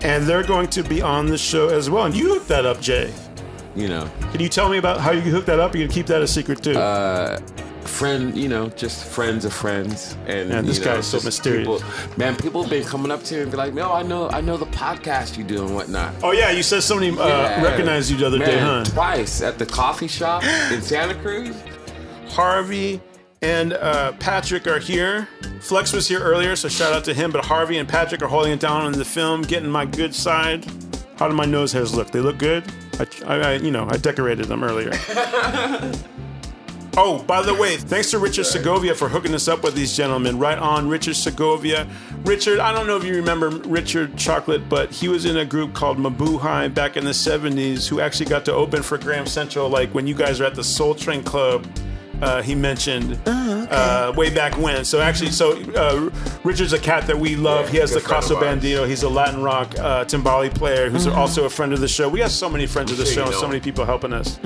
and 0.00 0.24
they're 0.26 0.42
going 0.42 0.68
to 0.70 0.82
be 0.82 1.02
on 1.02 1.26
the 1.26 1.38
show 1.38 1.68
as 1.68 1.88
well. 1.88 2.06
And 2.06 2.16
you 2.16 2.34
hooked 2.34 2.48
that 2.48 2.66
up, 2.66 2.80
Jay. 2.80 3.12
You 3.76 3.88
know, 3.88 4.10
Can 4.32 4.40
you 4.40 4.48
tell 4.48 4.68
me 4.70 4.78
about 4.78 5.00
how 5.00 5.12
you 5.12 5.20
hooked 5.20 5.46
that 5.46 5.60
up? 5.60 5.76
You 5.76 5.84
can 5.86 5.94
keep 5.94 6.06
that 6.06 6.22
a 6.22 6.26
secret 6.26 6.62
too. 6.64 6.76
Uh, 6.78 7.38
friend, 7.86 8.36
you 8.36 8.48
know, 8.48 8.68
just 8.70 9.04
friends 9.04 9.44
of 9.44 9.52
friends, 9.52 10.16
and 10.26 10.48
Man, 10.48 10.66
this 10.66 10.78
you 10.78 10.84
know, 10.84 10.92
guy 10.92 10.98
is 10.98 11.06
so 11.06 11.20
mysterious. 11.20 11.66
People, 11.66 12.16
man, 12.16 12.36
people 12.36 12.62
have 12.62 12.70
been 12.70 12.84
coming 12.84 13.10
up 13.10 13.22
to 13.24 13.34
me 13.34 13.40
and 13.42 13.50
be 13.50 13.56
like, 13.56 13.74
"No, 13.74 13.92
I 13.92 14.02
know, 14.02 14.28
I 14.30 14.40
know 14.40 14.56
the 14.56 14.66
podcast 14.66 15.36
you 15.36 15.44
do 15.44 15.64
and 15.64 15.74
whatnot." 15.74 16.14
oh 16.22 16.32
yeah, 16.32 16.50
you 16.50 16.62
said 16.62 16.82
somebody 16.82 17.10
uh, 17.10 17.26
Yeah. 17.26 17.62
recognized 17.62 18.10
you 18.10 18.16
the 18.16 18.26
other 18.26 18.38
man, 18.38 18.48
day, 18.48 18.58
huh? 18.58 18.84
Twice 18.84 19.42
at 19.42 19.58
the 19.58 19.66
coffee 19.66 20.08
shop 20.08 20.42
in 20.72 20.80
Santa 20.82 21.14
Cruz. 21.16 21.56
Harvey 22.28 23.00
and 23.42 23.72
uh, 23.74 24.12
Patrick 24.12 24.66
are 24.66 24.78
here. 24.78 25.28
Flex 25.60 25.92
was 25.92 26.08
here 26.08 26.20
earlier, 26.20 26.56
so 26.56 26.68
shout 26.68 26.92
out 26.92 27.04
to 27.04 27.14
him. 27.14 27.30
But 27.30 27.44
Harvey 27.44 27.78
and 27.78 27.88
Patrick 27.88 28.22
are 28.22 28.28
holding 28.28 28.52
it 28.52 28.60
down 28.60 28.92
in 28.92 28.98
the 28.98 29.04
film, 29.04 29.42
getting 29.42 29.70
my 29.70 29.84
good 29.86 30.14
side. 30.14 30.64
How 31.18 31.28
do 31.28 31.34
my 31.34 31.44
nose 31.46 31.72
hairs 31.72 31.94
look? 31.94 32.10
They 32.10 32.20
look 32.20 32.38
good. 32.38 32.64
I, 32.98 33.06
I, 33.26 33.34
I 33.36 33.52
you 33.54 33.70
know, 33.70 33.86
I 33.90 33.96
decorated 33.96 34.46
them 34.46 34.62
earlier. 34.64 34.90
Oh, 36.98 37.22
by 37.24 37.42
the 37.42 37.52
way, 37.52 37.76
thanks 37.76 38.10
to 38.12 38.18
Richard 38.18 38.44
Segovia 38.44 38.94
for 38.94 39.06
hooking 39.08 39.34
us 39.34 39.48
up 39.48 39.62
with 39.62 39.74
these 39.74 39.94
gentlemen. 39.94 40.38
Right 40.38 40.56
on, 40.58 40.88
Richard 40.88 41.14
Segovia. 41.14 41.86
Richard, 42.24 42.58
I 42.58 42.72
don't 42.72 42.86
know 42.86 42.96
if 42.96 43.04
you 43.04 43.14
remember 43.14 43.50
Richard 43.50 44.16
Chocolate, 44.16 44.66
but 44.70 44.90
he 44.90 45.08
was 45.08 45.26
in 45.26 45.36
a 45.36 45.44
group 45.44 45.74
called 45.74 45.98
Mabuhay 45.98 46.72
back 46.72 46.96
in 46.96 47.04
the 47.04 47.10
70s 47.10 47.86
who 47.86 48.00
actually 48.00 48.26
got 48.26 48.46
to 48.46 48.54
open 48.54 48.82
for 48.82 48.96
Graham 48.96 49.26
Central, 49.26 49.68
like 49.68 49.90
when 49.94 50.06
you 50.06 50.14
guys 50.14 50.40
were 50.40 50.46
at 50.46 50.54
the 50.54 50.64
Soul 50.64 50.94
Train 50.94 51.22
Club. 51.22 51.66
Uh, 52.22 52.40
he 52.40 52.54
mentioned 52.54 53.20
uh, 53.26 54.10
way 54.16 54.34
back 54.34 54.56
when. 54.56 54.82
So 54.86 55.02
actually, 55.02 55.32
so 55.32 55.60
uh, 55.74 56.10
Richard's 56.44 56.72
a 56.72 56.78
cat 56.78 57.06
that 57.08 57.18
we 57.18 57.36
love. 57.36 57.66
Yeah, 57.66 57.72
he 57.72 57.76
has 57.76 57.90
the 57.90 58.00
Caso. 58.00 58.40
Bandito. 58.40 58.88
He's 58.88 59.02
a 59.02 59.08
Latin 59.10 59.42
rock 59.42 59.78
uh, 59.78 60.06
timbali 60.06 60.54
player 60.54 60.88
who's 60.88 61.06
also 61.06 61.44
a 61.44 61.50
friend 61.50 61.74
of 61.74 61.80
the 61.80 61.88
show. 61.88 62.08
We 62.08 62.20
have 62.20 62.30
so 62.30 62.48
many 62.48 62.66
friends 62.66 62.90
of 62.90 62.96
the 62.96 63.04
sure 63.04 63.14
show 63.14 63.20
you 63.24 63.26
and 63.32 63.34
so 63.34 63.46
many 63.46 63.60
people 63.60 63.84
helping 63.84 64.14
us. 64.14 64.38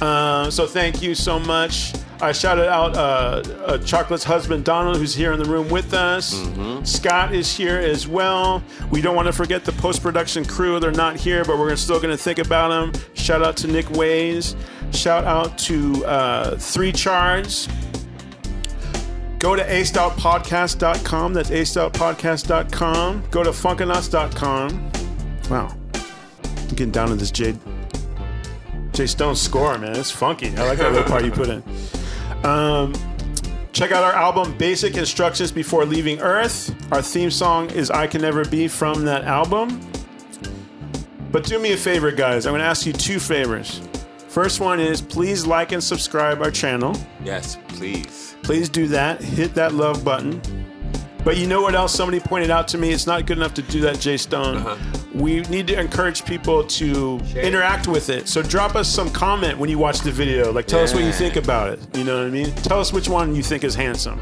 Uh, 0.00 0.50
so 0.50 0.66
thank 0.66 1.02
you 1.02 1.14
so 1.14 1.38
much. 1.38 1.92
I 2.20 2.32
shouted 2.32 2.68
out 2.68 2.96
uh, 2.96 3.42
uh, 3.66 3.78
Chocolate's 3.78 4.24
husband 4.24 4.64
Donald, 4.64 4.96
who's 4.96 5.14
here 5.14 5.32
in 5.32 5.38
the 5.38 5.44
room 5.44 5.68
with 5.68 5.92
us. 5.92 6.40
Scott 6.84 7.34
is 7.34 7.54
here 7.54 7.78
as 7.78 8.06
well. 8.06 8.62
We 8.90 9.02
don't 9.02 9.16
want 9.16 9.26
to 9.26 9.32
forget 9.32 9.64
the 9.64 9.72
post 9.72 10.00
production 10.02 10.44
crew. 10.44 10.80
They're 10.80 10.90
not 10.90 11.16
here, 11.16 11.44
but 11.44 11.58
we're 11.58 11.76
still 11.76 12.00
going 12.00 12.16
to 12.16 12.22
think 12.22 12.38
about 12.38 12.68
them. 12.68 13.02
Shout 13.14 13.42
out 13.42 13.56
to 13.58 13.66
Nick 13.66 13.90
Ways. 13.90 14.56
Shout 14.92 15.24
out 15.24 15.58
to 15.58 16.04
uh, 16.06 16.56
Three 16.56 16.92
Charge. 16.92 17.68
Go 19.38 19.54
to 19.54 19.62
acedoutpodcast.com. 19.62 21.34
That's 21.34 21.50
acedoutpodcast.com. 21.50 23.24
Go 23.30 23.42
to 23.42 23.50
funkanauts.com. 23.50 24.92
Wow. 25.50 25.76
I'm 26.44 26.68
getting 26.68 26.90
down 26.90 27.08
to 27.08 27.16
this 27.16 27.30
Jade 27.30 27.58
Jay 28.94 29.06
Stone's 29.06 29.40
score, 29.40 29.76
man. 29.76 29.96
It's 29.96 30.10
funky. 30.10 30.56
I 30.56 30.62
like 30.66 30.78
that 30.78 30.92
little 30.92 31.08
part 31.08 31.24
you 31.24 31.32
put 31.32 31.48
in. 31.48 31.62
Um, 32.44 32.94
check 33.72 33.90
out 33.90 34.04
our 34.04 34.12
album, 34.12 34.56
Basic 34.56 34.96
Instructions 34.96 35.50
Before 35.50 35.84
Leaving 35.84 36.20
Earth. 36.20 36.74
Our 36.92 37.02
theme 37.02 37.30
song 37.30 37.70
is 37.70 37.90
I 37.90 38.06
Can 38.06 38.22
Never 38.22 38.44
Be 38.44 38.68
from 38.68 39.04
that 39.06 39.24
album. 39.24 39.80
But 41.32 41.44
do 41.44 41.58
me 41.58 41.72
a 41.72 41.76
favor, 41.76 42.12
guys. 42.12 42.46
I'm 42.46 42.52
going 42.52 42.60
to 42.60 42.66
ask 42.66 42.86
you 42.86 42.92
two 42.92 43.18
favors. 43.18 43.80
First 44.28 44.60
one 44.60 44.78
is 44.78 45.00
please 45.00 45.44
like 45.46 45.72
and 45.72 45.82
subscribe 45.82 46.40
our 46.40 46.50
channel. 46.50 46.96
Yes, 47.24 47.58
please. 47.68 48.36
Please 48.42 48.68
do 48.68 48.86
that. 48.88 49.20
Hit 49.20 49.54
that 49.54 49.74
love 49.74 50.04
button. 50.04 50.40
But 51.24 51.38
you 51.38 51.46
know 51.46 51.62
what 51.62 51.74
else 51.74 51.94
somebody 51.94 52.20
pointed 52.20 52.50
out 52.50 52.68
to 52.68 52.78
me? 52.78 52.90
It's 52.90 53.06
not 53.06 53.24
good 53.24 53.38
enough 53.38 53.54
to 53.54 53.62
do 53.62 53.80
that, 53.80 53.98
Jay 53.98 54.18
Stone. 54.18 54.78
We 55.14 55.40
need 55.42 55.66
to 55.68 55.80
encourage 55.80 56.24
people 56.26 56.64
to 56.64 57.18
interact 57.34 57.88
with 57.88 58.10
it. 58.10 58.28
So 58.28 58.42
drop 58.42 58.74
us 58.76 58.88
some 58.88 59.10
comment 59.10 59.58
when 59.58 59.70
you 59.70 59.78
watch 59.78 60.00
the 60.00 60.12
video. 60.12 60.52
Like 60.52 60.66
tell 60.66 60.80
us 60.80 60.92
what 60.92 61.02
you 61.02 61.12
think 61.12 61.36
about 61.36 61.70
it. 61.72 61.96
You 61.96 62.04
know 62.04 62.18
what 62.18 62.26
I 62.26 62.30
mean? 62.30 62.54
Tell 62.56 62.78
us 62.78 62.92
which 62.92 63.08
one 63.08 63.34
you 63.34 63.42
think 63.42 63.64
is 63.64 63.74
handsome 63.74 64.20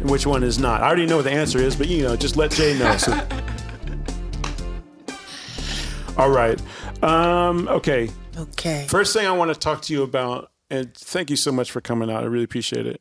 and 0.00 0.08
which 0.08 0.26
one 0.26 0.44
is 0.44 0.58
not. 0.60 0.82
I 0.82 0.86
already 0.86 1.06
know 1.06 1.16
what 1.16 1.24
the 1.24 1.32
answer 1.32 1.58
is, 1.58 1.74
but 1.74 1.88
you 1.88 2.02
know, 2.02 2.14
just 2.16 2.36
let 2.36 2.52
Jay 2.52 2.78
know. 2.78 2.96
So. 2.96 3.12
All 6.16 6.30
right. 6.30 6.60
Um, 7.02 7.68
okay. 7.68 8.10
Okay. 8.36 8.86
First 8.88 9.12
thing 9.12 9.26
I 9.26 9.32
want 9.32 9.52
to 9.52 9.58
talk 9.58 9.82
to 9.82 9.92
you 9.92 10.02
about, 10.02 10.50
and 10.70 10.94
thank 10.94 11.30
you 11.30 11.36
so 11.36 11.50
much 11.50 11.70
for 11.70 11.80
coming 11.80 12.10
out. 12.10 12.22
I 12.22 12.26
really 12.26 12.44
appreciate 12.44 12.86
it. 12.86 13.00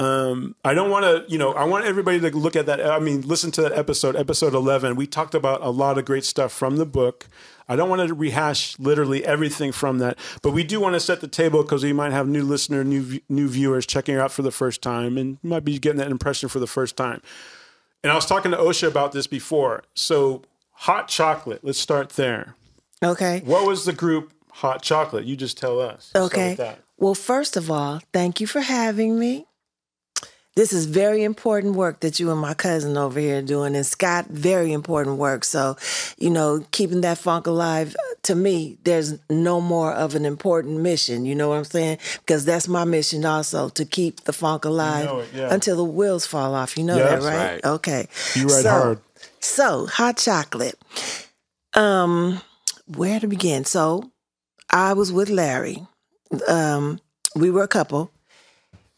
Um, 0.00 0.56
I 0.64 0.74
don't 0.74 0.90
want 0.90 1.04
to, 1.04 1.24
you 1.30 1.38
know, 1.38 1.52
I 1.52 1.64
want 1.64 1.84
everybody 1.84 2.18
to 2.18 2.30
look 2.36 2.56
at 2.56 2.66
that. 2.66 2.84
I 2.84 2.98
mean, 2.98 3.20
listen 3.22 3.52
to 3.52 3.62
that 3.62 3.72
episode, 3.72 4.16
episode 4.16 4.52
11. 4.52 4.96
We 4.96 5.06
talked 5.06 5.34
about 5.34 5.62
a 5.62 5.70
lot 5.70 5.98
of 5.98 6.04
great 6.04 6.24
stuff 6.24 6.52
from 6.52 6.76
the 6.78 6.86
book. 6.86 7.28
I 7.68 7.76
don't 7.76 7.88
want 7.88 8.06
to 8.06 8.12
rehash 8.12 8.78
literally 8.78 9.24
everything 9.24 9.72
from 9.72 9.98
that, 9.98 10.18
but 10.42 10.50
we 10.50 10.64
do 10.64 10.80
want 10.80 10.94
to 10.94 11.00
set 11.00 11.20
the 11.20 11.28
table 11.28 11.62
because 11.62 11.82
we 11.82 11.92
might 11.92 12.12
have 12.12 12.28
new 12.28 12.42
listener, 12.42 12.84
new 12.84 13.20
new 13.28 13.48
viewers 13.48 13.86
checking 13.86 14.16
out 14.16 14.32
for 14.32 14.42
the 14.42 14.50
first 14.50 14.82
time, 14.82 15.16
and 15.16 15.38
might 15.42 15.64
be 15.64 15.78
getting 15.78 15.98
that 15.98 16.10
impression 16.10 16.50
for 16.50 16.58
the 16.58 16.66
first 16.66 16.96
time. 16.96 17.22
And 18.02 18.12
I 18.12 18.16
was 18.16 18.26
talking 18.26 18.50
to 18.50 18.58
Osha 18.58 18.86
about 18.86 19.12
this 19.12 19.26
before. 19.26 19.84
So, 19.94 20.42
hot 20.72 21.08
chocolate. 21.08 21.64
Let's 21.64 21.78
start 21.78 22.10
there. 22.10 22.54
Okay. 23.02 23.40
What 23.44 23.66
was 23.66 23.86
the 23.86 23.94
group 23.94 24.32
Hot 24.52 24.82
Chocolate? 24.82 25.24
You 25.24 25.36
just 25.36 25.56
tell 25.56 25.80
us. 25.80 26.10
Okay. 26.14 26.76
Well, 26.98 27.14
first 27.14 27.56
of 27.56 27.70
all, 27.70 28.00
thank 28.12 28.40
you 28.40 28.46
for 28.46 28.60
having 28.60 29.18
me. 29.18 29.46
This 30.56 30.72
is 30.72 30.86
very 30.86 31.24
important 31.24 31.74
work 31.74 31.98
that 32.00 32.20
you 32.20 32.30
and 32.30 32.40
my 32.40 32.54
cousin 32.54 32.96
over 32.96 33.18
here 33.18 33.38
are 33.38 33.42
doing, 33.42 33.74
and 33.74 33.84
Scott, 33.84 34.26
very 34.26 34.72
important 34.72 35.18
work. 35.18 35.42
So, 35.42 35.76
you 36.16 36.30
know, 36.30 36.64
keeping 36.70 37.00
that 37.00 37.18
funk 37.18 37.48
alive, 37.48 37.96
uh, 37.98 38.14
to 38.22 38.36
me, 38.36 38.78
there's 38.84 39.18
no 39.28 39.60
more 39.60 39.92
of 39.92 40.14
an 40.14 40.24
important 40.24 40.80
mission. 40.80 41.24
You 41.24 41.34
know 41.34 41.48
what 41.48 41.56
I'm 41.58 41.64
saying? 41.64 41.98
Because 42.20 42.44
that's 42.44 42.68
my 42.68 42.84
mission 42.84 43.24
also 43.24 43.68
to 43.70 43.84
keep 43.84 44.20
the 44.22 44.32
funk 44.32 44.64
alive 44.64 45.06
know 45.06 45.18
it, 45.20 45.28
yeah. 45.34 45.52
until 45.52 45.76
the 45.76 45.84
wheels 45.84 46.24
fall 46.24 46.54
off. 46.54 46.76
You 46.78 46.84
know 46.84 46.96
Yeah, 46.98 47.16
that, 47.16 47.22
right? 47.22 47.36
right. 47.54 47.64
Okay. 47.64 48.06
You 48.36 48.46
ride 48.46 48.62
so, 48.62 48.70
hard. 48.70 48.98
So, 49.40 49.86
hot 49.86 50.18
chocolate. 50.18 50.78
Um, 51.74 52.40
where 52.86 53.18
to 53.18 53.26
begin? 53.26 53.64
So, 53.64 54.12
I 54.70 54.92
was 54.92 55.12
with 55.12 55.30
Larry. 55.30 55.84
Um, 56.46 57.00
we 57.34 57.50
were 57.50 57.64
a 57.64 57.68
couple. 57.68 58.12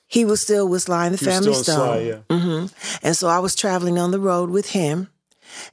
He 0.07 0.25
was 0.25 0.41
still 0.41 0.69
with 0.69 0.83
Sly 0.83 1.07
and 1.07 1.15
the 1.15 1.19
He 1.19 1.25
Family 1.25 1.55
Stone. 1.55 1.77
Sly, 1.77 1.99
yeah. 1.99 2.19
hmm 2.31 2.67
And 3.03 3.17
so 3.17 3.29
I 3.29 3.39
was 3.41 3.55
traveling 3.55 3.99
on 3.99 4.11
the 4.13 4.21
road 4.21 4.51
with 4.51 4.71
him. 4.71 5.09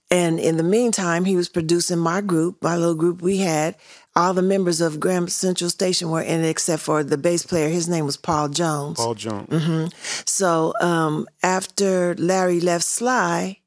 And 0.10 0.40
in 0.40 0.58
the 0.58 0.64
meantime, 0.64 1.26
he 1.26 1.36
was 1.36 1.50
producing 1.50 1.98
my 1.98 2.22
group, 2.22 2.62
my 2.62 2.76
little 2.76 2.96
group 2.96 3.22
we 3.22 3.38
had, 3.38 3.76
all 4.16 4.34
the 4.34 4.44
members 4.44 4.82
of 4.82 5.00
Graham 5.00 5.28
Central 5.28 5.70
Station 5.70 6.10
were 6.10 6.22
in 6.22 6.44
it 6.44 6.50
except 6.50 6.84
for 6.84 7.04
the 7.04 7.18
bass 7.18 7.46
player. 7.46 7.70
His 7.70 7.90
name 7.90 8.06
was 8.06 8.18
Paul 8.18 8.50
Jones. 8.50 8.98
Paul 8.98 9.16
Jones. 9.16 9.50
Mm-hmm. 9.50 9.88
So 10.26 10.74
um, 10.80 11.28
after 11.42 12.14
Larry 12.16 12.60
left 12.60 12.86
Sly, 12.86 13.60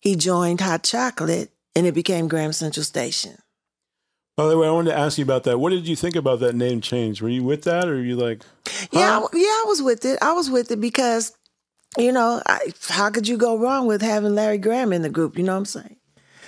he 0.00 0.16
joined 0.16 0.60
Hot 0.60 0.82
Chocolate, 0.82 1.52
and 1.76 1.86
it 1.86 1.94
became 1.94 2.26
Graham 2.26 2.52
Central 2.52 2.84
Station. 2.84 3.38
By 4.36 4.48
the 4.48 4.56
way, 4.56 4.66
I 4.66 4.70
wanted 4.70 4.90
to 4.92 4.98
ask 4.98 5.18
you 5.18 5.24
about 5.24 5.44
that. 5.44 5.58
What 5.58 5.70
did 5.70 5.86
you 5.86 5.94
think 5.94 6.16
about 6.16 6.40
that 6.40 6.54
name 6.54 6.80
change? 6.80 7.20
Were 7.20 7.28
you 7.28 7.44
with 7.44 7.62
that, 7.64 7.86
or 7.86 7.94
were 7.96 8.00
you 8.02 8.16
like? 8.16 8.42
Yeah, 8.90 9.18
I- 9.20 9.36
yeah, 9.36 9.42
I 9.46 9.64
was 9.66 9.82
with 9.82 10.04
it. 10.04 10.18
I 10.22 10.32
was 10.32 10.48
with 10.50 10.70
it 10.70 10.80
because, 10.80 11.36
you 11.98 12.12
know, 12.12 12.42
I, 12.46 12.72
how 12.88 13.10
could 13.10 13.28
you 13.28 13.36
go 13.36 13.58
wrong 13.58 13.86
with 13.86 14.00
having 14.00 14.34
Larry 14.34 14.58
Graham 14.58 14.92
in 14.92 15.02
the 15.02 15.10
group? 15.10 15.36
You 15.36 15.44
know 15.44 15.52
what 15.52 15.58
I'm 15.58 15.64
saying? 15.66 15.96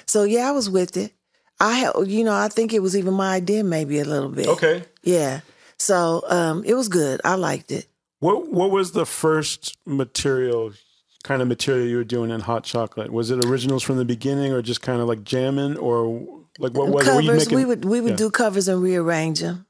So 0.07 0.25
yeah, 0.25 0.49
I 0.49 0.53
was 0.53 0.71
with 0.71 0.97
it. 0.97 1.12
I, 1.61 1.91
you 2.07 2.25
know, 2.25 2.35
I 2.35 2.49
think 2.49 2.73
it 2.73 2.81
was 2.81 2.97
even 2.97 3.14
my 3.14 3.35
idea, 3.37 3.62
maybe 3.62 3.99
a 4.00 4.05
little 4.05 4.29
bit. 4.31 4.49
Okay. 4.49 4.85
Yeah. 5.03 5.41
So 5.79 6.23
um, 6.29 6.64
it 6.64 6.75
was 6.75 6.88
good. 6.88 7.21
I 7.25 7.35
liked 7.35 7.71
it. 7.71 7.87
What 8.21 8.50
What 8.50 8.71
was 8.71 8.93
the 8.93 9.05
first 9.07 9.76
material, 9.87 10.73
kind 11.23 11.43
of 11.43 11.49
material 11.49 11.87
you 11.87 11.97
were 11.99 12.05
doing 12.05 12.31
in 12.31 12.41
Hot 12.41 12.64
Chocolate? 12.64 13.12
Was 13.12 13.31
it 13.31 13.45
originals 13.45 13.83
from 13.83 13.99
the 13.99 14.05
beginning, 14.07 14.53
or 14.53 14.62
just 14.62 14.81
kind 14.83 15.00
of 15.03 15.09
like 15.09 15.23
jamming, 15.25 15.76
or 15.76 16.26
like 16.58 16.73
what 16.75 16.88
was 16.88 17.06
it? 17.06 17.14
Were 17.14 17.20
you 17.20 17.28
covers. 17.30 17.44
making- 17.46 17.58
we 17.58 17.64
would 17.64 17.84
we 17.84 18.00
would 18.00 18.11
yeah. 18.12 18.16
do 18.16 18.30
covers 18.30 18.68
and 18.68 18.82
rearrange 18.82 19.40
them. 19.40 19.66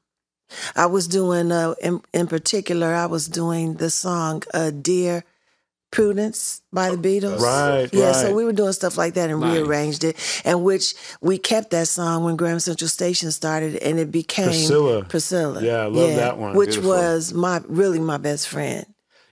I 0.75 0.85
was 0.85 1.07
doing 1.07 1.51
uh, 1.51 1.73
in 1.81 2.01
in 2.13 2.27
particular. 2.27 2.93
I 2.93 3.07
was 3.07 3.27
doing 3.27 3.75
the 3.75 3.89
song 3.89 4.43
uh, 4.53 4.69
"Dear 4.69 5.23
Prudence" 5.91 6.61
by 6.73 6.89
the 6.93 6.97
Beatles. 6.97 7.39
Right, 7.39 7.89
Yeah. 7.93 8.07
right. 8.07 8.15
So 8.15 8.33
we 8.35 8.43
were 8.45 8.51
doing 8.53 8.73
stuff 8.73 8.97
like 8.97 9.13
that 9.15 9.29
and 9.29 9.39
Nice. 9.39 9.57
rearranged 9.59 10.03
it, 10.03 10.41
and 10.43 10.63
which 10.63 10.93
we 11.21 11.37
kept 11.37 11.71
that 11.71 11.87
song 11.87 12.23
when 12.25 12.35
Graham 12.35 12.59
Central 12.59 12.87
Station 12.89 13.31
started, 13.31 13.77
and 13.77 13.99
it 13.99 14.11
became 14.11 14.47
Priscilla. 14.47 15.03
Priscilla. 15.05 15.63
Yeah, 15.63 15.77
I 15.77 15.85
love 15.87 16.15
that 16.15 16.37
one. 16.37 16.55
Which 16.55 16.71
Beautiful. 16.71 16.91
was 16.91 17.33
my 17.33 17.61
really 17.67 17.99
my 17.99 18.17
best 18.17 18.47
friend. 18.47 18.85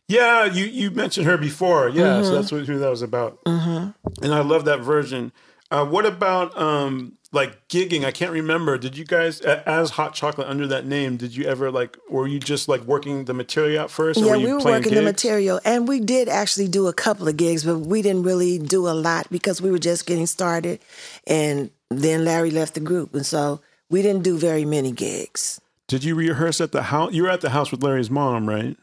Yeah, 0.08 0.46
you 0.46 0.66
you 0.66 0.90
mentioned 0.92 1.26
her 1.28 1.38
before. 1.38 1.90
Yeah, 1.90 2.04
Mm-hmm. 2.04 2.24
so 2.26 2.36
that's 2.36 2.52
what, 2.52 2.66
who 2.66 2.80
that 2.80 2.90
was 2.90 3.02
about. 3.02 3.44
Mm-hmm. 3.46 4.24
And 4.26 4.34
I 4.34 4.42
love 4.42 4.66
that 4.66 4.80
version. 4.82 5.32
Uh, 5.72 5.86
what 5.86 6.06
about 6.06 6.56
um, 6.60 7.18
like 7.34 7.68
gigging? 7.68 8.06
I 8.06 8.12
can't 8.12 8.32
remember. 8.32 8.78
Did 8.78 8.98
you 8.98 9.04
guys, 9.04 9.42
as 9.42 9.92
Hot 9.92 10.14
Chocolate 10.14 10.48
under 10.48 10.68
that 10.68 10.86
name, 10.86 11.18
did 11.18 11.36
you 11.36 11.46
ever 11.46 11.72
like, 11.72 11.98
were 12.10 12.28
you 12.28 12.40
just 12.40 12.68
like 12.70 12.82
working 12.82 13.26
the 13.26 13.34
material 13.34 13.84
out 13.84 13.92
first? 13.92 14.22
or 14.22 14.26
Yeah, 14.26 14.32
were 14.32 14.38
you 14.38 14.46
we 14.46 14.54
were 14.54 14.64
working 14.64 14.94
the 14.94 15.02
material, 15.02 15.60
and 15.66 15.88
we 15.88 16.00
did 16.00 16.30
actually 16.30 16.68
do 16.68 16.88
a 16.88 16.94
couple 16.94 17.28
of 17.28 17.36
gigs, 17.36 17.64
but 17.66 17.80
we 17.80 18.02
didn't 18.02 18.24
really 18.24 18.60
do 18.60 18.88
a 18.88 18.94
lot 18.94 19.28
because 19.30 19.62
we 19.62 19.72
were 19.72 19.80
just 19.80 20.06
getting 20.06 20.28
started, 20.28 20.80
and 21.28 21.70
then 21.90 22.24
Larry 22.24 22.52
left 22.52 22.76
the 22.76 22.80
group, 22.80 23.14
and 23.14 23.26
so 23.26 23.60
we 23.90 24.02
didn't 24.02 24.24
do 24.24 24.38
very 24.38 24.66
many 24.66 24.92
gigs. 24.92 25.60
Did 25.88 26.04
you 26.04 26.16
rehearse 26.16 26.62
at 26.62 26.72
the 26.72 26.84
house? 26.84 27.14
You 27.14 27.24
were 27.24 27.30
at 27.30 27.42
the 27.42 27.50
house 27.50 27.72
with 27.72 27.84
Larry's 27.84 28.10
mom, 28.10 28.48
right? 28.48 28.78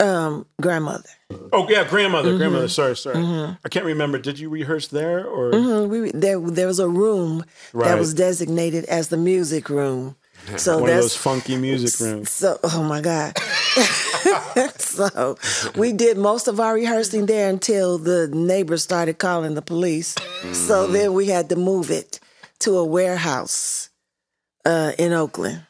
Um, 0.00 0.46
grandmother, 0.60 1.08
Oh 1.52 1.66
yeah, 1.68 1.84
grandmother, 1.86 2.30
Mm-hmm. 2.30 2.38
grandmother. 2.38 2.68
Sorry, 2.68 2.96
sorry. 2.96 3.18
I 3.64 3.68
can't 3.68 3.84
remember. 3.84 4.18
Did 4.18 4.38
you 4.38 4.48
rehearse 4.48 4.88
there 4.88 5.26
or? 5.26 5.50
Mhm, 5.52 5.88
we 5.88 6.10
there 6.12 6.40
there 6.40 6.66
was 6.66 6.78
a 6.78 6.88
room 6.88 7.44
Right. 7.74 7.88
that 7.88 7.98
was 7.98 8.14
designated 8.14 8.84
as 8.86 9.08
the 9.08 9.16
music 9.18 9.68
room. 9.68 10.16
So 10.56 10.78
One 10.78 10.88
of 10.88 10.94
that's 10.94 11.04
those 11.04 11.16
funky 11.16 11.56
music 11.56 12.00
rooms. 12.00 12.30
So, 12.30 12.58
oh 12.64 12.82
my 12.82 13.02
God. 13.02 13.36
so, 14.78 15.36
we 15.76 15.92
did 15.92 16.16
most 16.16 16.48
of 16.48 16.58
our 16.60 16.74
rehearsing 16.74 17.26
there 17.26 17.50
until 17.50 17.98
the 17.98 18.28
neighbors 18.28 18.82
started 18.82 19.18
calling 19.18 19.54
the 19.54 19.62
police. 19.62 20.14
So 20.52 20.86
then 20.86 21.12
we 21.12 21.26
had 21.26 21.48
to 21.50 21.56
move 21.56 21.90
it 21.90 22.20
to 22.60 22.76
a 22.78 22.84
warehouse 22.84 23.90
uh, 24.64 24.92
in 24.98 25.12
Oakland. 25.12 25.66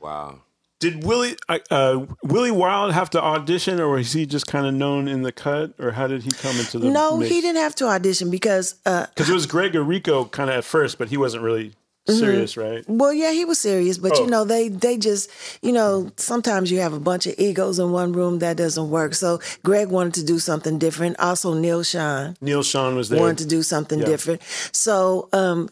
Wow. 0.00 0.40
Did 0.80 1.04
Willie 1.04 1.36
uh, 1.70 2.06
Willie 2.24 2.50
Wild 2.50 2.92
have 2.92 3.10
to 3.10 3.22
audition, 3.22 3.78
or 3.80 3.88
was 3.90 4.12
he 4.14 4.24
just 4.26 4.46
kind 4.46 4.66
of 4.66 4.72
known 4.74 5.08
in 5.08 5.22
the 5.22 5.30
cut, 5.32 5.74
or 5.78 5.92
how 5.92 6.06
did 6.06 6.22
he 6.22 6.30
come 6.30 6.58
into 6.58 6.78
the? 6.78 6.88
No, 6.88 7.20
he 7.20 7.40
didn't 7.42 7.60
have 7.60 7.74
to 7.76 7.86
audition 7.86 8.30
because, 8.30 8.76
uh, 8.86 9.06
Because 9.14 9.28
it 9.28 9.34
was 9.34 9.44
Greg 9.46 9.72
Errico 9.74 10.30
kind 10.30 10.48
of 10.50 10.56
at 10.56 10.64
first, 10.64 10.96
but 10.98 11.08
he 11.10 11.16
wasn't 11.16 11.42
really 11.42 11.72
Mm-hmm. 12.08 12.18
serious, 12.18 12.56
right? 12.56 12.82
well, 12.88 13.12
yeah, 13.12 13.30
he 13.30 13.44
was 13.44 13.58
serious, 13.60 13.98
but 13.98 14.12
Oh. 14.16 14.24
you 14.24 14.26
know, 14.30 14.42
they 14.44 14.68
they 14.70 14.96
just, 14.96 15.28
you 15.60 15.70
know, 15.70 16.10
sometimes 16.16 16.72
you 16.72 16.80
have 16.80 16.94
a 16.94 16.98
bunch 16.98 17.26
of 17.26 17.34
egos 17.36 17.78
in 17.78 17.92
one 17.92 18.12
room 18.14 18.38
that 18.38 18.56
doesn't 18.56 18.88
work. 18.88 19.14
So 19.14 19.38
Greg 19.62 19.88
wanted 19.90 20.14
to 20.14 20.24
do 20.24 20.38
something 20.38 20.78
different. 20.78 21.20
Also, 21.20 21.52
Neal 21.52 21.82
Schon. 21.82 22.36
Neal 22.40 22.62
Schon 22.62 22.96
was 22.96 23.10
there. 23.10 23.20
wanted 23.20 23.38
to 23.38 23.46
do 23.46 23.62
something 23.62 23.98
Yeah. 24.00 24.06
different. 24.06 24.40
So 24.72 25.28
um, 25.34 25.68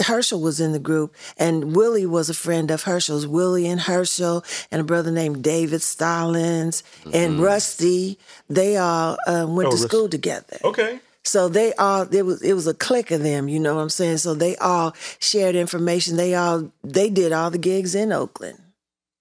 Herschel 0.00 0.40
was 0.40 0.60
in 0.60 0.72
the 0.72 0.78
group, 0.78 1.14
and 1.36 1.74
Willie 1.76 2.06
was 2.06 2.28
a 2.30 2.34
friend 2.34 2.70
of 2.70 2.82
Herschel's. 2.82 3.26
Willie 3.26 3.66
and 3.66 3.80
Herschel, 3.80 4.44
and 4.70 4.80
a 4.80 4.84
brother 4.84 5.10
named 5.10 5.42
David 5.44 5.82
Stallings, 5.82 6.82
and 7.12 7.40
Rusty. 7.40 8.18
They 8.48 8.76
all 8.76 9.16
um, 9.26 9.54
went 9.56 9.68
Mm-hmm. 9.68 9.74
Oh, 9.74 9.76
to 9.76 9.82
Rus- 9.82 9.90
school 9.90 10.08
together. 10.08 10.58
Okay. 10.64 11.00
So 11.26 11.48
they 11.48 11.72
all 11.74 12.02
it 12.14 12.22
was 12.26 12.42
it 12.42 12.52
was 12.52 12.66
a 12.66 12.74
clique 12.74 13.10
of 13.10 13.22
them, 13.22 13.48
you 13.48 13.58
know 13.58 13.76
what 13.76 13.80
I'm 13.80 13.88
saying? 13.88 14.18
So 14.18 14.34
they 14.34 14.56
all 14.56 14.94
shared 15.20 15.54
information. 15.56 16.16
They 16.16 16.34
all 16.34 16.70
they 16.82 17.08
did 17.08 17.32
all 17.32 17.50
the 17.50 17.56
gigs 17.58 17.94
in 17.94 18.12
Oakland. 18.12 18.58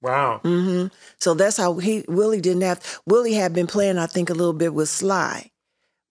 Wow. 0.01 0.39
hmm 0.43 0.87
So 1.19 1.33
that's 1.33 1.55
how 1.55 1.75
he 1.75 2.03
Willie 2.09 2.41
didn't 2.41 2.63
have 2.63 2.99
Willie 3.05 3.35
had 3.35 3.53
been 3.53 3.67
playing, 3.67 3.97
I 3.97 4.07
think, 4.07 4.29
a 4.29 4.33
little 4.33 4.51
bit 4.53 4.73
with 4.73 4.89
Sly 4.89 5.49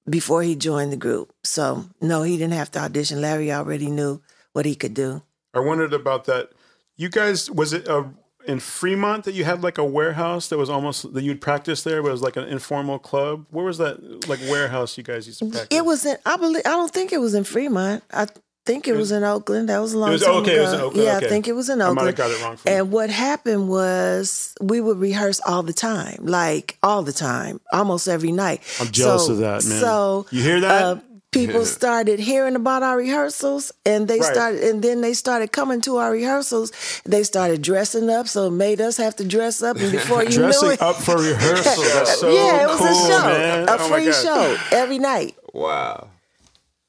before 0.09 0.42
he 0.42 0.55
joined 0.57 0.92
the 0.92 0.96
group. 0.96 1.31
So 1.44 1.85
no, 2.01 2.22
he 2.22 2.38
didn't 2.38 2.55
have 2.55 2.70
to 2.70 2.79
audition. 2.81 3.20
Larry 3.20 3.53
already 3.53 3.90
knew 3.90 4.22
what 4.52 4.64
he 4.66 4.74
could 4.74 4.94
do. 4.94 5.22
I 5.54 5.60
wondered 5.60 5.92
about 5.92 6.24
that. 6.26 6.50
You 6.96 7.08
guys, 7.08 7.50
was 7.50 7.72
it 7.72 7.88
uh 7.88 8.04
in 8.46 8.58
Fremont 8.58 9.22
that 9.24 9.34
you 9.34 9.44
had 9.44 9.62
like 9.62 9.78
a 9.78 9.84
warehouse 9.84 10.48
that 10.48 10.58
was 10.58 10.68
almost 10.68 11.12
that 11.14 11.22
you'd 11.22 11.40
practice 11.40 11.82
there? 11.84 12.02
But 12.02 12.08
it 12.08 12.12
was 12.12 12.22
like 12.22 12.36
an 12.36 12.44
informal 12.48 12.98
club. 12.98 13.46
Where 13.50 13.64
was 13.64 13.78
that 13.78 14.28
like 14.28 14.40
warehouse 14.48 14.96
you 14.98 15.04
guys 15.04 15.26
used 15.26 15.38
to 15.40 15.46
practice? 15.50 15.76
It 15.78 15.84
was 15.84 16.04
in 16.06 16.16
I 16.26 16.36
believe 16.36 16.62
I 16.66 16.70
don't 16.70 16.92
think 16.92 17.12
it 17.12 17.18
was 17.18 17.34
in 17.34 17.44
Fremont. 17.44 18.02
I 18.12 18.26
think 18.64 18.86
it 18.88 18.94
was 18.94 19.10
in 19.10 19.24
Oakland. 19.24 19.68
That 19.68 19.78
was 19.80 19.92
a 19.92 19.98
long 19.98 20.10
was- 20.12 20.22
time 20.22 20.34
okay, 20.42 20.52
it 20.52 20.58
ago. 20.58 20.62
was 20.64 20.72
in 20.74 20.80
Oakland, 20.80 21.04
Yeah, 21.04 21.16
okay. 21.16 21.26
I 21.26 21.28
think 21.28 21.48
it 21.48 21.52
was 21.52 21.68
in 21.68 21.80
I 21.80 21.84
Oakland. 21.86 21.96
might 21.96 22.06
have 22.06 22.16
got 22.16 22.30
it 22.30 22.42
wrong. 22.42 22.58
And 22.66 22.92
what 22.92 23.10
happened 23.10 23.68
was 23.68 24.54
we 24.60 24.80
would 24.80 24.98
rehearse 24.98 25.40
all 25.46 25.62
the 25.62 25.72
time, 25.72 26.18
like 26.22 26.78
all 26.82 27.02
the 27.02 27.12
time, 27.12 27.60
almost 27.72 28.06
every 28.08 28.32
night. 28.32 28.60
I'm 28.80 28.90
jealous 28.90 29.26
So- 29.26 29.32
of 29.32 29.38
that, 29.38 29.64
man. 29.64 29.80
So 29.80 30.26
you 30.30 30.42
hear 30.42 30.60
that? 30.60 30.82
uh, 30.82 30.96
people 31.33 31.64
started 31.64 32.21
hearing 32.21 32.55
about 32.57 32.83
our 32.83 32.97
rehearsals, 32.97 33.73
and 33.85 34.07
they 34.07 34.21
Right. 34.21 34.33
started, 34.33 34.62
and 34.64 34.83
then 34.83 35.01
they 35.01 35.14
started 35.14 35.51
coming 35.51 35.81
to 35.83 35.97
our 35.97 36.12
rehearsals. 36.12 36.71
They 37.05 37.23
started 37.25 37.62
dressing 37.62 38.09
up, 38.11 38.29
so 38.29 38.47
it 38.47 38.51
made 38.53 38.81
us 38.81 38.97
have 38.99 39.16
to 39.16 39.25
dress 39.25 39.62
up. 39.62 39.77
And 39.79 39.90
before 39.90 40.23
you 40.29 40.31
Dressing 40.31 40.68
knew 40.68 40.75
it, 40.75 40.83
up 40.83 40.97
for 40.97 41.16
rehearsal. 41.16 41.83
That's 41.83 42.18
so 42.21 42.31
yeah, 42.33 42.62
it 42.64 42.66
was 42.68 42.79
cool, 42.79 42.87
a 42.88 42.95
show, 42.95 43.25
man. 43.25 43.68
a 43.68 43.73
Oh 43.73 43.88
free 43.88 44.12
show 44.12 44.57
every 44.71 44.99
night, 44.99 45.35
Wow. 45.53 46.09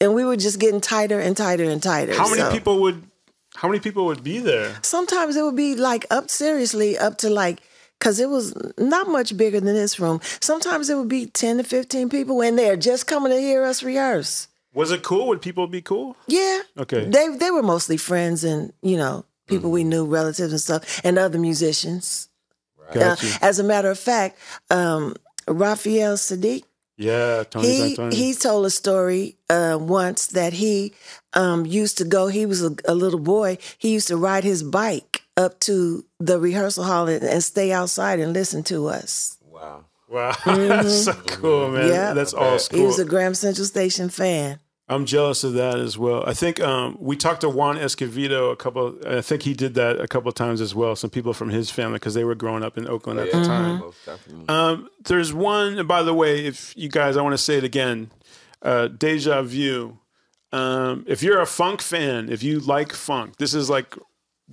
and 0.02 0.14
we 0.14 0.24
were 0.26 0.38
just 0.38 0.60
getting 0.60 0.82
tighter 0.82 1.20
and 1.20 1.36
tighter 1.36 1.64
and 1.64 1.82
tighter. 1.82 2.14
How 2.14 2.30
many 2.30 2.44
people 2.52 2.82
would? 2.82 3.02
How 3.56 3.68
many 3.68 3.80
people 3.80 4.06
would 4.08 4.24
be 4.24 4.40
there? 4.40 4.76
sometimes 4.82 5.36
it 5.36 5.44
would 5.44 5.56
be 5.56 5.76
like 5.76 6.06
up 6.12 6.30
seriously 6.30 6.98
up 6.98 7.18
to 7.20 7.30
like 7.30 7.60
because 8.00 8.20
it 8.20 8.30
was 8.30 8.54
not 8.78 9.08
much 9.08 9.36
bigger 9.38 9.60
than 9.60 9.74
this 9.76 10.00
room 10.00 10.20
sometimes 10.42 10.90
it 10.90 10.96
would 10.98 11.08
be 11.10 11.26
10 11.26 11.58
to 11.58 11.64
15 11.64 12.10
people 12.10 12.42
in 12.42 12.56
there 12.56 12.76
just 12.76 13.08
coming 13.08 13.32
to 13.32 13.40
hear 13.40 13.64
us 13.64 13.84
rehearse 13.84 14.48
Was 14.74 14.92
it 14.92 15.04
cool? 15.04 15.28
Would 15.28 15.42
people 15.42 15.68
be 15.68 15.82
cool? 15.82 16.16
yeah 16.28 16.62
Okay. 16.78 17.06
they 17.06 17.28
they 17.38 17.52
were 17.52 17.64
mostly 17.64 17.98
friends 17.98 18.44
and 18.44 18.74
you 18.82 18.98
know 18.98 19.26
people 19.48 19.72
we 19.72 19.84
knew 19.84 20.06
relatives 20.06 20.52
and 20.52 20.62
stuff 20.62 21.02
and 21.06 21.18
other 21.18 21.40
musicians 21.40 22.30
Uh, 22.90 22.94
Gotcha. 22.94 23.28
as 23.42 23.60
a 23.60 23.64
matter 23.64 23.90
of 23.90 24.00
fact 24.00 24.38
um 24.70 25.16
Raphael 25.48 26.16
Saadiq 26.18 26.64
yeah, 26.96 27.44
Tony 27.50 27.68
he 27.68 27.96
Santoni. 27.96 28.14
he 28.14 28.34
told 28.36 28.66
a 28.68 28.70
story 28.70 29.36
uh, 29.50 29.78
once 29.82 30.28
that 30.28 30.54
he 30.54 30.94
um, 31.34 31.66
used 31.66 31.98
to 31.98 32.06
go. 32.06 32.28
He 32.28 32.46
was 32.46 32.62
a, 32.64 32.72
a 32.86 32.94
little 32.94 33.20
boy. 33.20 33.58
He 33.80 33.90
used 33.98 34.08
to 34.10 34.16
ride 34.16 34.44
his 34.44 34.62
bike 34.62 35.24
up 35.36 35.60
to 35.62 36.06
the 36.26 36.40
rehearsal 36.40 36.84
hall 36.84 37.08
and, 37.08 37.24
and 37.24 37.44
stay 37.44 37.72
outside 37.72 38.20
and 38.20 38.34
listen 38.34 38.64
to 38.64 38.88
us. 38.88 39.38
Wow. 39.50 39.86
Wow, 40.10 40.36
that's 40.46 41.06
so 41.06 41.14
cool, 41.14 41.70
man. 41.72 41.88
Yeah. 41.90 42.14
That's 42.14 42.34
all 42.34 42.60
He 42.72 42.82
was 42.82 43.00
a 43.00 43.06
Graham 43.06 43.34
Central 43.34 43.66
Station 43.66 44.10
fan. 44.10 44.60
I'm 44.88 45.06
jealous 45.06 45.44
of 45.44 45.54
that 45.54 45.80
as 45.80 45.98
well. 45.98 46.24
I 46.28 46.34
think 46.34 46.60
um, 46.60 46.98
we 47.00 47.16
talked 47.16 47.42
to 47.42 47.50
Juan 47.50 47.78
Escovedo 47.78 48.52
a 48.52 48.56
couple. 48.56 48.96
I 49.08 49.22
think 49.22 49.42
he 49.44 49.54
did 49.54 49.74
that 49.76 50.00
a 50.00 50.08
couple 50.08 50.30
of 50.30 50.36
times 50.36 50.62
as 50.62 50.76
well. 50.76 50.96
Some 50.96 51.10
people 51.10 51.34
from 51.34 51.50
his 51.50 51.72
family 51.72 51.96
because 51.96 52.14
they 52.14 52.26
were 52.26 52.36
growing 52.36 52.64
up 52.64 52.78
in 52.78 52.88
Oakland 52.88 53.20
at 53.22 53.32
the 53.32 53.38
Yeah, 53.40 53.44
time. 53.44 53.84
definitely. 54.06 54.46
Um, 54.50 54.90
there's 55.06 55.34
one, 55.34 55.80
and 55.80 55.88
by 55.88 56.04
the 56.04 56.14
way, 56.14 56.46
if 56.46 56.76
you 56.78 56.90
guys, 56.90 57.18
I 57.18 57.22
want 57.22 57.34
to 57.34 57.38
say 57.40 57.58
it 57.58 57.64
again, 57.64 58.12
uh, 58.62 58.90
Deja 58.90 59.42
Vu. 59.42 59.98
Um, 60.52 61.06
if 61.08 61.24
you're 61.24 61.42
a 61.42 61.48
funk 61.48 61.82
fan, 61.82 62.30
if 62.30 62.44
you 62.44 62.60
like 62.60 62.94
funk, 62.94 63.38
this 63.38 63.54
is 63.56 63.70
like 63.70 63.98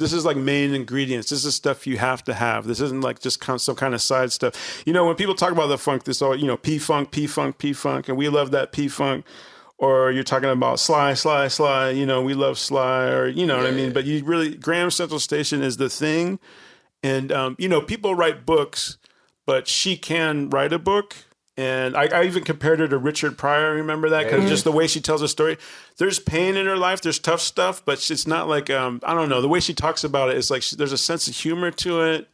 this 0.01 0.13
is 0.13 0.25
like 0.25 0.37
main 0.37 0.75
ingredients. 0.75 1.31
This 1.31 1.45
is 1.45 1.55
stuff 1.55 1.87
you 1.87 1.99
have 1.99 2.25
to 2.25 2.35
have. 2.35 2.67
This 2.67 2.81
isn't 2.81 3.03
like 3.03 3.21
just 3.21 3.45
some 3.45 3.77
kind 3.77 3.95
of 3.95 4.03
side 4.03 4.33
stuff. 4.33 4.83
You 4.85 4.93
know, 4.93 5.07
when 5.07 5.15
people 5.15 5.35
talk 5.35 5.53
about 5.53 5.69
the 5.69 5.79
funk, 5.79 6.05
this 6.05 6.21
all 6.23 6.35
you 6.35 6.47
know, 6.47 6.57
P 6.57 6.79
funk, 6.79 7.13
P 7.13 7.29
funk, 7.29 7.59
P 7.59 7.73
funk, 7.73 8.09
and 8.09 8.19
we 8.19 8.29
love 8.29 8.51
that 8.51 8.73
P 8.73 8.89
funk. 8.89 9.25
or 9.79 10.11
you're 10.13 10.23
talking 10.25 10.51
about 10.51 10.79
Sly, 10.79 11.15
Sly, 11.15 11.49
Sly. 11.49 11.91
You 11.91 12.07
know, 12.07 12.23
we 12.23 12.35
love 12.35 12.59
Sly, 12.59 13.07
or 13.09 13.27
you 13.29 13.47
know 13.47 13.57
what 13.57 13.67
I 13.67 13.71
mean. 13.71 13.93
But 13.93 14.05
you 14.05 14.25
really, 14.25 14.55
Graham 14.55 14.91
Central 14.91 15.21
Station 15.21 15.63
is 15.63 15.79
the 15.79 15.89
thing, 15.89 16.39
and 17.03 17.31
um, 17.33 17.57
you 17.59 17.69
know, 17.69 17.81
people 17.81 18.15
write 18.15 18.45
books, 18.45 18.99
but 19.47 19.69
she 19.69 19.97
can 19.97 20.51
write 20.51 20.73
a 20.73 20.79
book. 20.79 21.17
And 21.61 21.95
I, 21.97 22.05
I 22.07 22.25
even 22.25 22.43
compared 22.45 22.79
her 22.81 22.89
to 22.89 22.97
Richard 22.97 23.37
Pryor. 23.37 23.75
Remember 23.75 24.09
that 24.09 24.25
because 24.25 24.49
just 24.49 24.65
the 24.65 24.73
way 24.73 24.87
she 24.87 25.01
tells 25.01 25.21
a 25.21 25.29
story. 25.29 25.59
There's 25.99 26.19
pain 26.19 26.57
in 26.57 26.65
her 26.67 26.77
life. 26.77 27.03
There's 27.03 27.19
tough 27.19 27.41
stuff, 27.41 27.85
but 27.85 28.11
it's 28.11 28.27
not 28.27 28.49
like 28.49 28.71
um, 28.71 29.01
I 29.05 29.13
don't 29.15 29.29
know. 29.29 29.41
The 29.43 29.49
way 29.49 29.61
she 29.61 29.75
talks 29.75 30.03
about 30.03 30.31
it 30.31 30.37
is 30.37 30.51
like 30.51 30.63
she, 30.63 30.77
there's 30.77 30.93
a 30.93 30.99
sense 30.99 31.29
of 31.29 31.35
humor 31.37 31.71
to 31.73 32.01
it. 32.03 32.29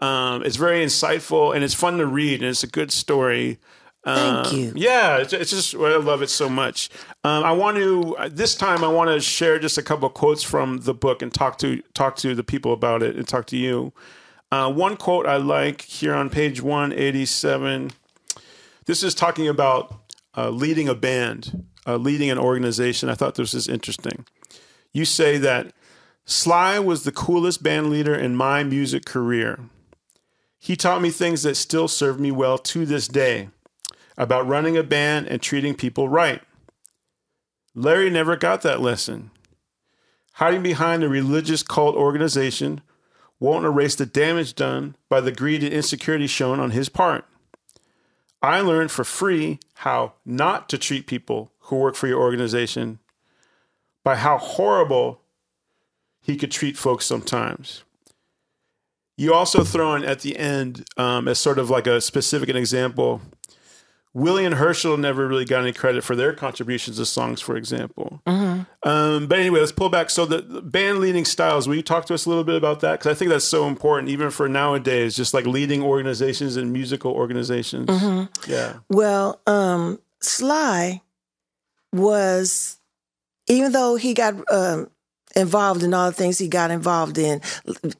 Um, 0.00 0.42
it's 0.44 0.56
very 0.56 0.84
insightful 0.84 1.54
and 1.54 1.62
it's 1.62 1.74
fun 1.74 1.98
to 1.98 2.06
read 2.06 2.40
and 2.40 2.48
it's 2.48 2.62
a 2.62 2.66
good 2.68 2.90
story. 2.90 3.58
Thank 4.04 4.46
Um, 4.48 4.54
you. 4.58 4.72
Yeah, 4.76 5.16
it's, 5.18 5.32
it's 5.32 5.50
just 5.50 5.74
I 5.74 5.96
love 5.96 6.22
it 6.22 6.30
so 6.30 6.48
much. 6.48 6.90
Um, 7.22 7.42
I 7.44 7.52
want 7.52 7.76
to 7.78 8.16
this 8.30 8.54
time 8.54 8.84
I 8.84 8.88
want 8.88 9.10
to 9.10 9.20
share 9.20 9.58
just 9.58 9.78
a 9.78 9.82
couple 9.82 10.06
of 10.08 10.14
quotes 10.14 10.42
from 10.42 10.78
the 10.78 10.94
book 10.94 11.22
and 11.22 11.32
talk 11.32 11.58
to 11.58 11.82
talk 11.94 12.16
to 12.16 12.34
the 12.34 12.44
people 12.44 12.72
about 12.72 13.02
it 13.02 13.16
and 13.16 13.26
talk 13.26 13.46
to 13.46 13.56
you. 13.56 13.92
Uh, 14.52 14.70
one 14.72 14.96
quote 14.96 15.26
I 15.26 15.38
like 15.38 15.82
here 15.82 16.14
on 16.14 16.30
page 16.30 16.60
one 16.62 16.92
eighty 16.92 17.26
seven. 17.26 17.90
This 18.86 19.02
is 19.02 19.14
talking 19.14 19.48
about 19.48 20.12
uh, 20.36 20.50
leading 20.50 20.88
a 20.88 20.94
band, 20.94 21.64
uh, 21.86 21.96
leading 21.96 22.30
an 22.30 22.38
organization. 22.38 23.08
I 23.08 23.14
thought 23.14 23.34
this 23.34 23.54
was 23.54 23.68
interesting. 23.68 24.26
You 24.92 25.04
say 25.04 25.38
that 25.38 25.72
Sly 26.26 26.78
was 26.78 27.04
the 27.04 27.12
coolest 27.12 27.62
band 27.62 27.90
leader 27.90 28.14
in 28.14 28.36
my 28.36 28.62
music 28.62 29.04
career. 29.04 29.60
He 30.58 30.76
taught 30.76 31.02
me 31.02 31.10
things 31.10 31.42
that 31.42 31.56
still 31.56 31.88
serve 31.88 32.18
me 32.18 32.30
well 32.30 32.58
to 32.58 32.86
this 32.86 33.08
day 33.08 33.50
about 34.16 34.46
running 34.46 34.76
a 34.76 34.82
band 34.82 35.28
and 35.28 35.42
treating 35.42 35.74
people 35.74 36.08
right. 36.08 36.42
Larry 37.74 38.08
never 38.08 38.36
got 38.36 38.62
that 38.62 38.80
lesson. 38.80 39.30
Hiding 40.34 40.62
behind 40.62 41.02
a 41.02 41.08
religious 41.08 41.62
cult 41.62 41.96
organization 41.96 42.80
won't 43.40 43.66
erase 43.66 43.94
the 43.94 44.06
damage 44.06 44.54
done 44.54 44.96
by 45.08 45.20
the 45.20 45.32
greed 45.32 45.62
and 45.62 45.72
insecurity 45.72 46.26
shown 46.26 46.60
on 46.60 46.70
his 46.70 46.88
part. 46.88 47.26
I 48.44 48.60
learned 48.60 48.90
for 48.90 49.04
free 49.04 49.58
how 49.76 50.12
not 50.26 50.68
to 50.68 50.78
treat 50.78 51.06
people 51.06 51.50
who 51.60 51.76
work 51.76 51.94
for 51.94 52.06
your 52.06 52.20
organization 52.20 52.98
by 54.04 54.16
how 54.16 54.36
horrible 54.36 55.22
he 56.20 56.36
could 56.36 56.50
treat 56.50 56.76
folks 56.76 57.06
sometimes. 57.06 57.84
You 59.16 59.32
also 59.32 59.64
throw 59.64 59.94
in 59.94 60.04
at 60.04 60.20
the 60.20 60.36
end 60.36 60.84
um, 60.98 61.26
as 61.26 61.38
sort 61.38 61.58
of 61.58 61.70
like 61.70 61.86
a 61.86 62.00
specific 62.00 62.50
an 62.50 62.56
example. 62.56 63.22
Willie 64.14 64.44
and 64.44 64.54
Herschel 64.54 64.96
never 64.96 65.26
really 65.26 65.44
got 65.44 65.62
any 65.62 65.72
credit 65.72 66.04
for 66.04 66.14
their 66.14 66.32
contributions 66.32 66.98
to 66.98 67.04
songs, 67.04 67.40
for 67.40 67.56
example. 67.56 68.22
Um, 68.26 69.26
but 69.26 69.38
anyway, 69.40 69.58
let's 69.58 69.72
pull 69.72 69.88
back. 69.88 70.08
So 70.08 70.24
the, 70.24 70.40
the 70.40 70.62
band 70.62 71.00
leading 71.00 71.24
styles. 71.24 71.66
Will 71.66 71.74
you 71.74 71.82
talk 71.82 72.06
to 72.06 72.14
us 72.14 72.24
a 72.24 72.28
little 72.28 72.44
bit 72.44 72.54
about 72.54 72.78
that? 72.80 73.00
Because 73.00 73.10
I 73.10 73.14
think 73.18 73.30
that's 73.30 73.44
so 73.44 73.66
important, 73.66 74.10
even 74.10 74.30
for 74.30 74.48
nowadays, 74.48 75.16
just 75.16 75.34
like 75.34 75.46
leading 75.46 75.82
organizations 75.82 76.56
and 76.56 76.72
musical 76.72 77.12
organizations. 77.12 77.90
Yeah. 78.46 78.74
Well, 78.88 79.40
um, 79.48 79.98
Sly 80.20 81.02
was, 81.92 82.78
even 83.48 83.72
though 83.72 83.96
he 83.96 84.14
got 84.14 84.34
um, 84.52 84.90
involved 85.36 85.82
in 85.82 85.92
all 85.94 86.06
the 86.10 86.16
things 86.16 86.38
he 86.38 86.48
got 86.48 86.70
involved 86.70 87.18
in, 87.18 87.40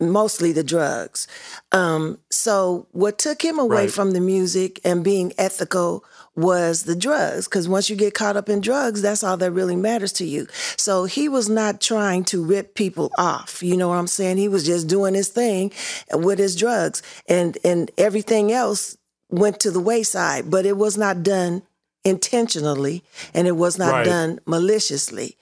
mostly 0.00 0.52
the 0.52 0.62
drugs. 0.64 1.26
Um, 1.72 2.18
so 2.30 2.86
what 2.92 3.18
took 3.18 3.42
him 3.42 3.58
away 3.58 3.82
Right. 3.84 3.90
from 3.90 4.12
the 4.12 4.20
music 4.20 4.80
and 4.84 5.02
being 5.02 5.32
ethical 5.38 6.04
was 6.36 6.82
the 6.84 6.96
drugs. 6.96 7.46
Because 7.46 7.68
once 7.68 7.88
you 7.90 7.96
get 7.96 8.14
caught 8.14 8.36
up 8.36 8.48
in 8.48 8.60
drugs, 8.60 9.02
that's 9.02 9.22
all 9.24 9.36
that 9.36 9.52
really 9.52 9.76
matters 9.76 10.12
to 10.14 10.24
you. 10.24 10.46
So 10.76 11.04
he 11.04 11.28
was 11.28 11.48
not 11.48 11.80
trying 11.80 12.24
to 12.26 12.44
rip 12.44 12.74
people 12.74 13.12
off. 13.16 13.62
You 13.62 13.76
know 13.76 13.88
what 13.88 13.98
I'm 13.98 14.06
saying? 14.08 14.36
He 14.38 14.48
was 14.48 14.64
just 14.64 14.86
doing 14.88 15.14
his 15.14 15.28
thing 15.28 15.72
with 16.12 16.38
his 16.38 16.56
drugs, 16.56 17.02
and 17.28 17.56
and 17.64 17.90
everything 17.98 18.50
else 18.52 18.96
went 19.30 19.60
to 19.60 19.70
the 19.70 19.80
wayside. 19.80 20.50
But 20.50 20.66
it 20.66 20.76
was 20.76 20.96
not 20.96 21.22
done 21.22 21.62
intentionally, 22.04 23.02
and 23.32 23.46
it 23.46 23.56
was 23.56 23.78
not 23.78 23.92
Right. 23.92 24.04
done 24.04 24.38
maliciously. 24.46 25.36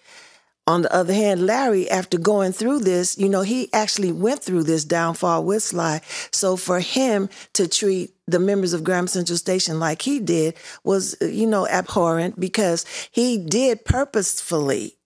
On 0.67 0.83
the 0.83 0.95
other 0.95 1.13
hand, 1.13 1.45
Larry, 1.45 1.91
after 1.91 2.19
going 2.19 2.53
through 2.53 2.81
this, 2.81 3.19
you 3.19 3.29
know, 3.29 3.43
he 3.43 3.69
actually 3.73 4.13
went 4.13 4.45
through 4.45 4.63
this 4.63 4.85
downfall 4.85 5.45
with 5.45 5.65
Sly. 5.65 6.01
So 6.31 6.57
for 6.57 6.79
him 6.79 7.29
to 7.55 7.67
treat 7.67 8.15
the 8.29 8.39
members 8.39 8.73
of 8.73 8.85
Graham 8.85 9.09
Central 9.09 9.37
Station 9.37 9.81
like 9.81 10.03
he 10.03 10.21
did 10.21 10.55
was, 10.85 11.17
uh, 11.21 11.25
you 11.25 11.49
know, 11.49 11.67
abhorrent 11.67 12.39
because 12.39 12.87
he 13.11 13.39
did 13.39 13.85
purposefully 13.85 14.97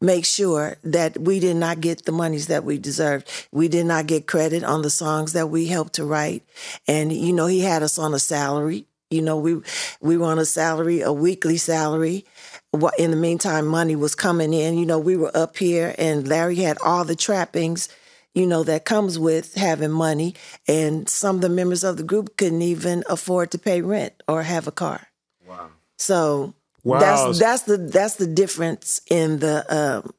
make 0.00 0.24
sure 0.24 0.76
that 0.82 1.16
we 1.18 1.38
did 1.38 1.56
not 1.56 1.80
get 1.80 2.04
the 2.04 2.12
monies 2.12 2.48
that 2.48 2.64
we 2.64 2.76
deserved. 2.76 3.30
We 3.52 3.68
did 3.68 3.86
not 3.86 4.08
get 4.08 4.26
credit 4.26 4.64
on 4.64 4.82
the 4.82 4.90
songs 4.90 5.34
that 5.34 5.50
we 5.50 5.66
helped 5.66 5.94
to 5.94 6.04
write. 6.04 6.42
And, 6.88 7.12
you 7.12 7.32
know, 7.32 7.46
he 7.46 7.60
had 7.60 7.84
us 7.84 7.96
on 7.96 8.12
a 8.12 8.18
salary. 8.18 8.86
You 9.08 9.22
know, 9.22 9.36
we 9.36 9.60
we 10.00 10.16
were 10.16 10.26
on 10.26 10.40
a 10.40 10.44
salary, 10.44 11.00
a 11.00 11.12
weekly 11.12 11.58
salary. 11.58 12.24
Wha- 12.72 12.90
In 12.98 13.10
the 13.10 13.16
meantime, 13.16 13.66
money 13.66 13.96
was 13.96 14.14
coming 14.14 14.52
in. 14.52 14.76
You 14.78 14.86
know, 14.86 14.98
we 14.98 15.16
were 15.16 15.34
up 15.36 15.56
here, 15.56 15.94
and 15.98 16.26
Larry 16.28 16.56
had 16.56 16.78
all 16.84 17.04
the 17.04 17.16
trappings, 17.16 17.88
you 18.34 18.46
know, 18.46 18.62
that 18.64 18.84
comes 18.84 19.18
with 19.18 19.54
having 19.54 19.90
money. 19.90 20.34
And 20.68 21.08
some 21.08 21.36
of 21.36 21.42
the 21.42 21.48
members 21.48 21.84
of 21.84 21.96
the 21.96 22.02
group 22.02 22.36
couldn't 22.36 22.62
even 22.62 23.04
afford 23.08 23.50
to 23.52 23.58
pay 23.58 23.80
rent 23.82 24.22
or 24.28 24.42
have 24.42 24.66
a 24.66 24.72
car. 24.72 25.08
Wow. 25.46 25.70
So 25.98 26.54
Wow. 26.84 27.00
that's 27.00 27.38
that's 27.38 27.62
the 27.62 27.76
that's 27.78 28.14
the 28.16 28.26
difference 28.26 29.00
in 29.10 29.38
the 29.40 29.64
um, 29.74 30.12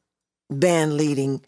band 0.49 0.97
leading, 0.97 1.41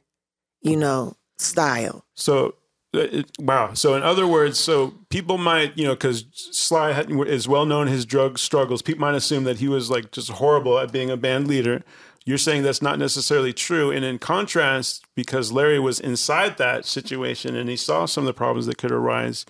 you 0.61 0.77
know, 0.77 1.15
style. 1.39 2.05
So, 2.15 2.55
Uh, 2.93 2.99
it, 2.99 3.31
wow. 3.39 3.73
So, 3.73 3.93
in 3.93 4.01
other 4.01 4.25
words, 4.25 4.57
so 4.59 4.95
people 5.09 5.37
might, 5.37 5.77
you 5.77 5.85
know, 5.85 5.93
because 5.93 6.25
Sly 6.33 6.91
is 6.91 7.47
well 7.47 7.65
known 7.65 7.87
his 7.87 8.05
drug 8.05 8.39
struggles. 8.39 8.81
People 8.81 9.01
might 9.01 9.15
assume 9.15 9.43
that 9.43 9.59
he 9.59 9.67
was 9.67 9.89
like 9.91 10.11
just 10.11 10.29
horrible 10.31 10.79
at 10.79 10.91
being 10.91 11.09
a 11.09 11.17
band 11.17 11.47
leader. 11.47 11.83
You're 12.25 12.37
saying 12.37 12.63
that's 12.63 12.81
not 12.81 12.99
necessarily 12.99 13.53
true. 13.53 13.91
And 13.91 14.03
in 14.03 14.19
contrast, 14.19 15.05
because 15.15 15.51
Larry 15.51 15.79
was 15.79 15.99
inside 15.99 16.57
that 16.57 16.85
situation 16.85 17.55
and 17.55 17.69
he 17.69 17.75
saw 17.75 18.05
some 18.05 18.23
of 18.23 18.27
the 18.27 18.33
problems 18.33 18.65
that 18.65 18.77
could 18.77 18.91
arise, 18.91 19.45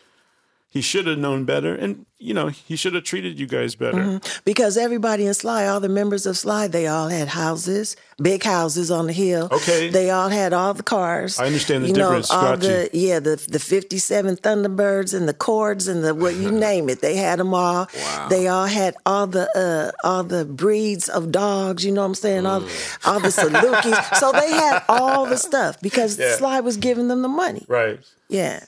he 0.71 0.81
should 0.81 1.07
have 1.07 1.17
known 1.17 1.45
better. 1.45 1.73
And, 1.73 2.05
you 2.19 2.31
know, 2.33 2.47
he 2.49 2.75
should 2.75 2.93
have 2.93 3.03
treated 3.03 3.39
you 3.39 3.47
guys 3.47 3.73
better. 3.73 4.21
Because 4.45 4.77
everybody 4.77 5.25
in 5.25 5.33
Sly, 5.33 5.65
all 5.65 5.79
the 5.79 5.89
members 5.89 6.27
of 6.27 6.37
Sly, 6.37 6.67
they 6.67 6.85
all 6.85 7.07
had 7.09 7.27
houses, 7.29 7.95
big 8.21 8.43
houses 8.43 8.91
on 8.91 9.07
the 9.07 9.13
hill. 9.13 9.47
Okay. 9.51 9.89
They 9.89 10.11
all 10.11 10.29
had 10.29 10.53
all 10.53 10.75
the 10.75 10.83
cars. 10.83 11.39
I 11.39 11.47
understand 11.47 11.85
the 11.85 11.87
you 11.87 11.93
difference. 11.95 12.29
Know, 12.31 12.37
all 12.37 12.55
the 12.57 12.87
yeah, 12.93 13.19
the 13.19 13.43
the 13.49 13.57
fifty 13.57 13.97
seven 13.97 14.35
Thunderbirds 14.35 15.15
and 15.17 15.27
the 15.27 15.33
Cords 15.33 15.87
and 15.87 16.03
the 16.03 16.13
what 16.13 16.35
you 16.35 16.51
name 16.67 16.87
it. 16.89 17.01
They 17.01 17.15
had 17.15 17.39
them 17.39 17.53
all. 17.55 17.87
wow. 17.95 18.27
They 18.29 18.47
all 18.47 18.67
had 18.67 18.95
all 19.07 19.25
the 19.25 19.49
uh 19.57 20.07
all 20.07 20.23
the 20.23 20.45
breeds 20.45 21.09
of 21.09 21.31
dogs. 21.31 21.83
You 21.83 21.93
know 21.93 22.01
what 22.01 22.07
I'm 22.07 22.15
saying? 22.15 22.45
All 22.45 22.61
all 23.05 23.19
the 23.19 23.29
Salukis. 23.29 24.15
so 24.19 24.31
they 24.33 24.51
had 24.51 24.83
all 24.87 25.25
the 25.25 25.37
stuff 25.37 25.81
because 25.81 26.19
Yeah. 26.19 26.35
Sly 26.35 26.59
was 26.59 26.77
giving 26.77 27.07
them 27.07 27.23
the 27.23 27.27
money. 27.27 27.65
Right. 27.67 27.99
Yeah. 28.27 28.65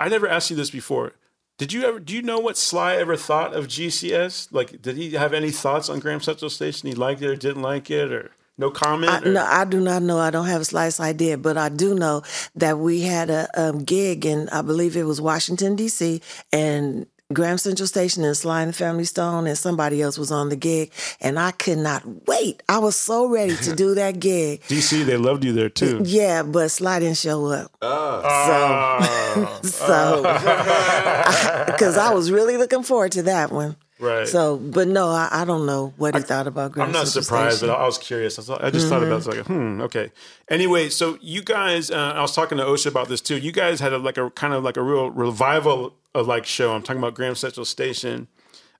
I 0.00 0.08
never 0.08 0.26
asked 0.26 0.50
you 0.50 0.56
this 0.56 0.70
before. 0.70 1.12
Did 1.56 1.72
you 1.72 1.84
ever? 1.84 2.00
Do 2.00 2.14
you 2.14 2.22
know 2.22 2.40
what 2.40 2.56
Sly 2.56 2.96
ever 2.96 3.16
thought 3.16 3.54
of 3.54 3.68
GCS? 3.68 4.48
Like, 4.50 4.82
did 4.82 4.96
he 4.96 5.12
have 5.12 5.32
any 5.32 5.50
thoughts 5.50 5.88
on 5.88 6.00
Graham 6.00 6.20
Central 6.20 6.50
Station? 6.50 6.88
He 6.88 6.94
liked 6.94 7.22
it 7.22 7.28
or 7.30 7.36
didn't 7.36 7.62
like 7.62 7.90
it, 7.90 8.12
or 8.12 8.32
no 8.58 8.70
comment? 8.70 9.12
I, 9.12 9.20
no, 9.20 9.44
I 9.44 9.64
do 9.64 9.80
not 9.80 10.02
know. 10.02 10.18
I 10.18 10.30
don't 10.30 10.46
have 10.46 10.62
a 10.62 10.64
slice 10.64 10.98
idea, 10.98 11.38
but 11.38 11.56
I 11.56 11.68
do 11.68 11.94
know 11.94 12.22
that 12.56 12.78
we 12.78 13.02
had 13.02 13.30
a 13.30 13.48
um, 13.54 13.84
gig 13.84 14.26
in, 14.26 14.48
I 14.48 14.62
believe 14.62 14.96
it 14.96 15.04
was 15.04 15.20
Washington 15.20 15.76
D.C. 15.76 16.20
and 16.52 17.06
Graham 17.32 17.56
Central 17.56 17.86
Station 17.86 18.22
and 18.22 18.36
Sly 18.36 18.60
and 18.62 18.68
the 18.68 18.74
Family 18.74 19.04
Stone 19.04 19.46
and 19.46 19.56
somebody 19.56 20.02
else 20.02 20.18
was 20.18 20.30
on 20.30 20.50
the 20.50 20.56
gig, 20.56 20.92
and 21.22 21.38
I 21.38 21.52
could 21.52 21.78
not 21.78 22.02
wait. 22.26 22.62
I 22.68 22.78
was 22.78 22.96
so 22.96 23.26
ready 23.26 23.56
to 23.56 23.74
do 23.74 23.94
that 23.94 24.20
gig. 24.20 24.60
DC, 24.68 25.06
they 25.06 25.16
loved 25.16 25.42
you 25.42 25.54
there 25.54 25.70
too. 25.70 26.02
Yeah, 26.04 26.42
but 26.42 26.70
Sly 26.70 26.98
didn't 27.00 27.16
show 27.16 27.46
up. 27.46 27.70
Oh, 27.80 29.60
So, 29.62 30.22
ah. 30.26 31.64
because 31.66 31.96
ah. 31.96 32.10
I 32.10 32.14
was 32.14 32.30
really 32.30 32.58
looking 32.58 32.82
forward 32.82 33.12
to 33.12 33.22
that 33.22 33.50
one. 33.50 33.76
Right. 33.98 34.26
So, 34.26 34.56
but 34.56 34.88
no, 34.88 35.08
I, 35.08 35.28
I 35.30 35.44
don't 35.44 35.66
know 35.66 35.92
what 35.96 36.14
he 36.14 36.22
thought 36.22 36.46
about 36.46 36.72
Graham 36.72 36.88
I'm 36.88 36.92
not 36.92 37.08
surprised, 37.08 37.60
but 37.60 37.70
I 37.70 37.84
was 37.84 37.98
curious. 37.98 38.38
I, 38.38 38.42
thought, 38.42 38.64
I 38.64 38.70
just 38.70 38.88
thought 38.88 39.02
about 39.02 39.14
it. 39.14 39.18
It's 39.18 39.26
like, 39.26 39.46
hmm, 39.46 39.80
okay. 39.82 40.12
Anyway, 40.48 40.88
so 40.88 41.18
you 41.20 41.42
guys, 41.42 41.90
uh, 41.90 42.12
I 42.16 42.20
was 42.20 42.34
talking 42.34 42.58
to 42.58 42.64
Osha 42.64 42.86
about 42.86 43.08
this 43.08 43.20
too. 43.20 43.38
You 43.38 43.52
guys 43.52 43.80
had 43.80 43.92
a, 43.92 43.98
like 43.98 44.18
a 44.18 44.30
kind 44.30 44.54
of 44.54 44.64
like 44.64 44.76
a 44.76 44.82
real 44.82 45.10
revival 45.10 45.94
of 46.14 46.26
like 46.26 46.46
show. 46.46 46.74
I'm 46.74 46.82
talking 46.82 47.00
about 47.00 47.14
Graham 47.14 47.34
Central 47.34 47.64
Station 47.64 48.28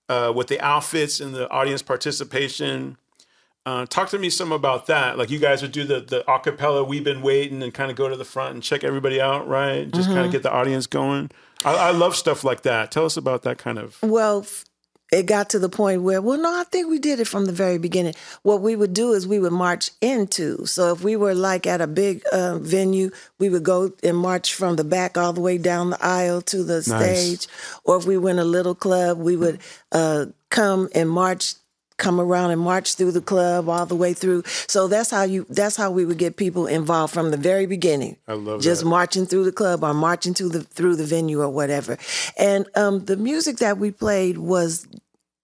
uh, 0.08 0.32
with 0.34 0.48
the 0.48 0.60
outfits 0.60 1.20
and 1.20 1.34
the 1.34 1.50
audience 1.50 1.82
participation. 1.82 2.96
Uh, 3.66 3.86
talk 3.86 4.10
to 4.10 4.18
me 4.18 4.28
some 4.28 4.52
about 4.52 4.86
that. 4.86 5.16
Like 5.16 5.30
you 5.30 5.38
guys 5.38 5.62
would 5.62 5.72
do 5.72 5.84
the 5.84 6.00
the 6.00 6.22
acapella 6.28 6.86
"We've 6.86 7.02
Been 7.02 7.22
Waiting" 7.22 7.62
and 7.62 7.72
kind 7.72 7.90
of 7.90 7.96
go 7.96 8.08
to 8.08 8.16
the 8.16 8.24
front 8.24 8.54
and 8.54 8.62
check 8.62 8.84
everybody 8.84 9.20
out, 9.20 9.48
right? 9.48 9.90
Just 9.90 10.08
kind 10.08 10.26
of 10.26 10.32
get 10.32 10.42
the 10.42 10.52
audience 10.52 10.86
going. 10.86 11.30
I, 11.64 11.74
I 11.74 11.90
love 11.92 12.14
stuff 12.14 12.44
like 12.44 12.62
that. 12.62 12.90
Tell 12.90 13.06
us 13.06 13.16
about 13.16 13.42
that 13.42 13.56
kind 13.56 13.78
of. 13.78 14.02
Well, 14.02 14.44
it 15.14 15.26
got 15.26 15.50
to 15.50 15.58
the 15.58 15.68
point 15.68 16.02
where, 16.02 16.20
well, 16.20 16.38
no, 16.38 16.52
I 16.60 16.64
think 16.64 16.88
we 16.88 16.98
did 16.98 17.20
it 17.20 17.28
from 17.28 17.46
the 17.46 17.52
very 17.52 17.78
beginning. 17.78 18.14
What 18.42 18.60
we 18.60 18.74
would 18.74 18.92
do 18.92 19.12
is 19.12 19.26
we 19.26 19.38
would 19.38 19.52
march 19.52 19.90
into. 20.00 20.66
So 20.66 20.92
if 20.92 21.02
we 21.02 21.16
were 21.16 21.34
like 21.34 21.66
at 21.66 21.80
a 21.80 21.86
big 21.86 22.22
uh, 22.32 22.58
venue, 22.58 23.10
we 23.38 23.48
would 23.48 23.62
go 23.62 23.92
and 24.02 24.16
march 24.16 24.54
from 24.54 24.76
the 24.76 24.84
back 24.84 25.16
all 25.16 25.32
the 25.32 25.40
way 25.40 25.56
down 25.56 25.90
the 25.90 26.04
aisle 26.04 26.42
to 26.42 26.64
the 26.64 26.82
stage. 26.82 27.46
Or 27.84 27.96
if 27.96 28.06
we 28.06 28.18
were 28.18 28.30
in 28.30 28.38
a 28.38 28.44
little 28.44 28.74
club, 28.74 29.18
we 29.18 29.36
would 29.36 29.60
uh, 29.92 30.26
come 30.50 30.88
and 30.94 31.08
march 31.08 31.54
come 31.96 32.20
around 32.20 32.50
and 32.50 32.60
march 32.60 32.94
through 32.94 33.12
the 33.12 33.20
club 33.20 33.68
all 33.68 33.86
the 33.86 33.94
way 33.94 34.12
through. 34.12 34.42
So 34.66 34.88
that's 34.88 35.10
how 35.10 35.22
you 35.22 35.46
that's 35.48 35.76
how 35.76 35.90
we 35.90 36.04
would 36.04 36.18
get 36.18 36.36
people 36.36 36.66
involved 36.66 37.14
from 37.14 37.30
the 37.30 37.36
very 37.36 37.66
beginning. 37.66 38.16
I 38.26 38.32
love 38.32 38.60
just 38.60 38.82
that. 38.82 38.88
marching 38.88 39.26
through 39.26 39.44
the 39.44 39.52
club 39.52 39.84
or 39.84 39.94
marching 39.94 40.34
through 40.34 40.50
the 40.50 40.62
through 40.62 40.96
the 40.96 41.04
venue 41.04 41.40
or 41.40 41.50
whatever. 41.50 41.96
And 42.36 42.66
um, 42.74 43.04
the 43.04 43.16
music 43.16 43.58
that 43.58 43.78
we 43.78 43.90
played 43.90 44.38
was 44.38 44.86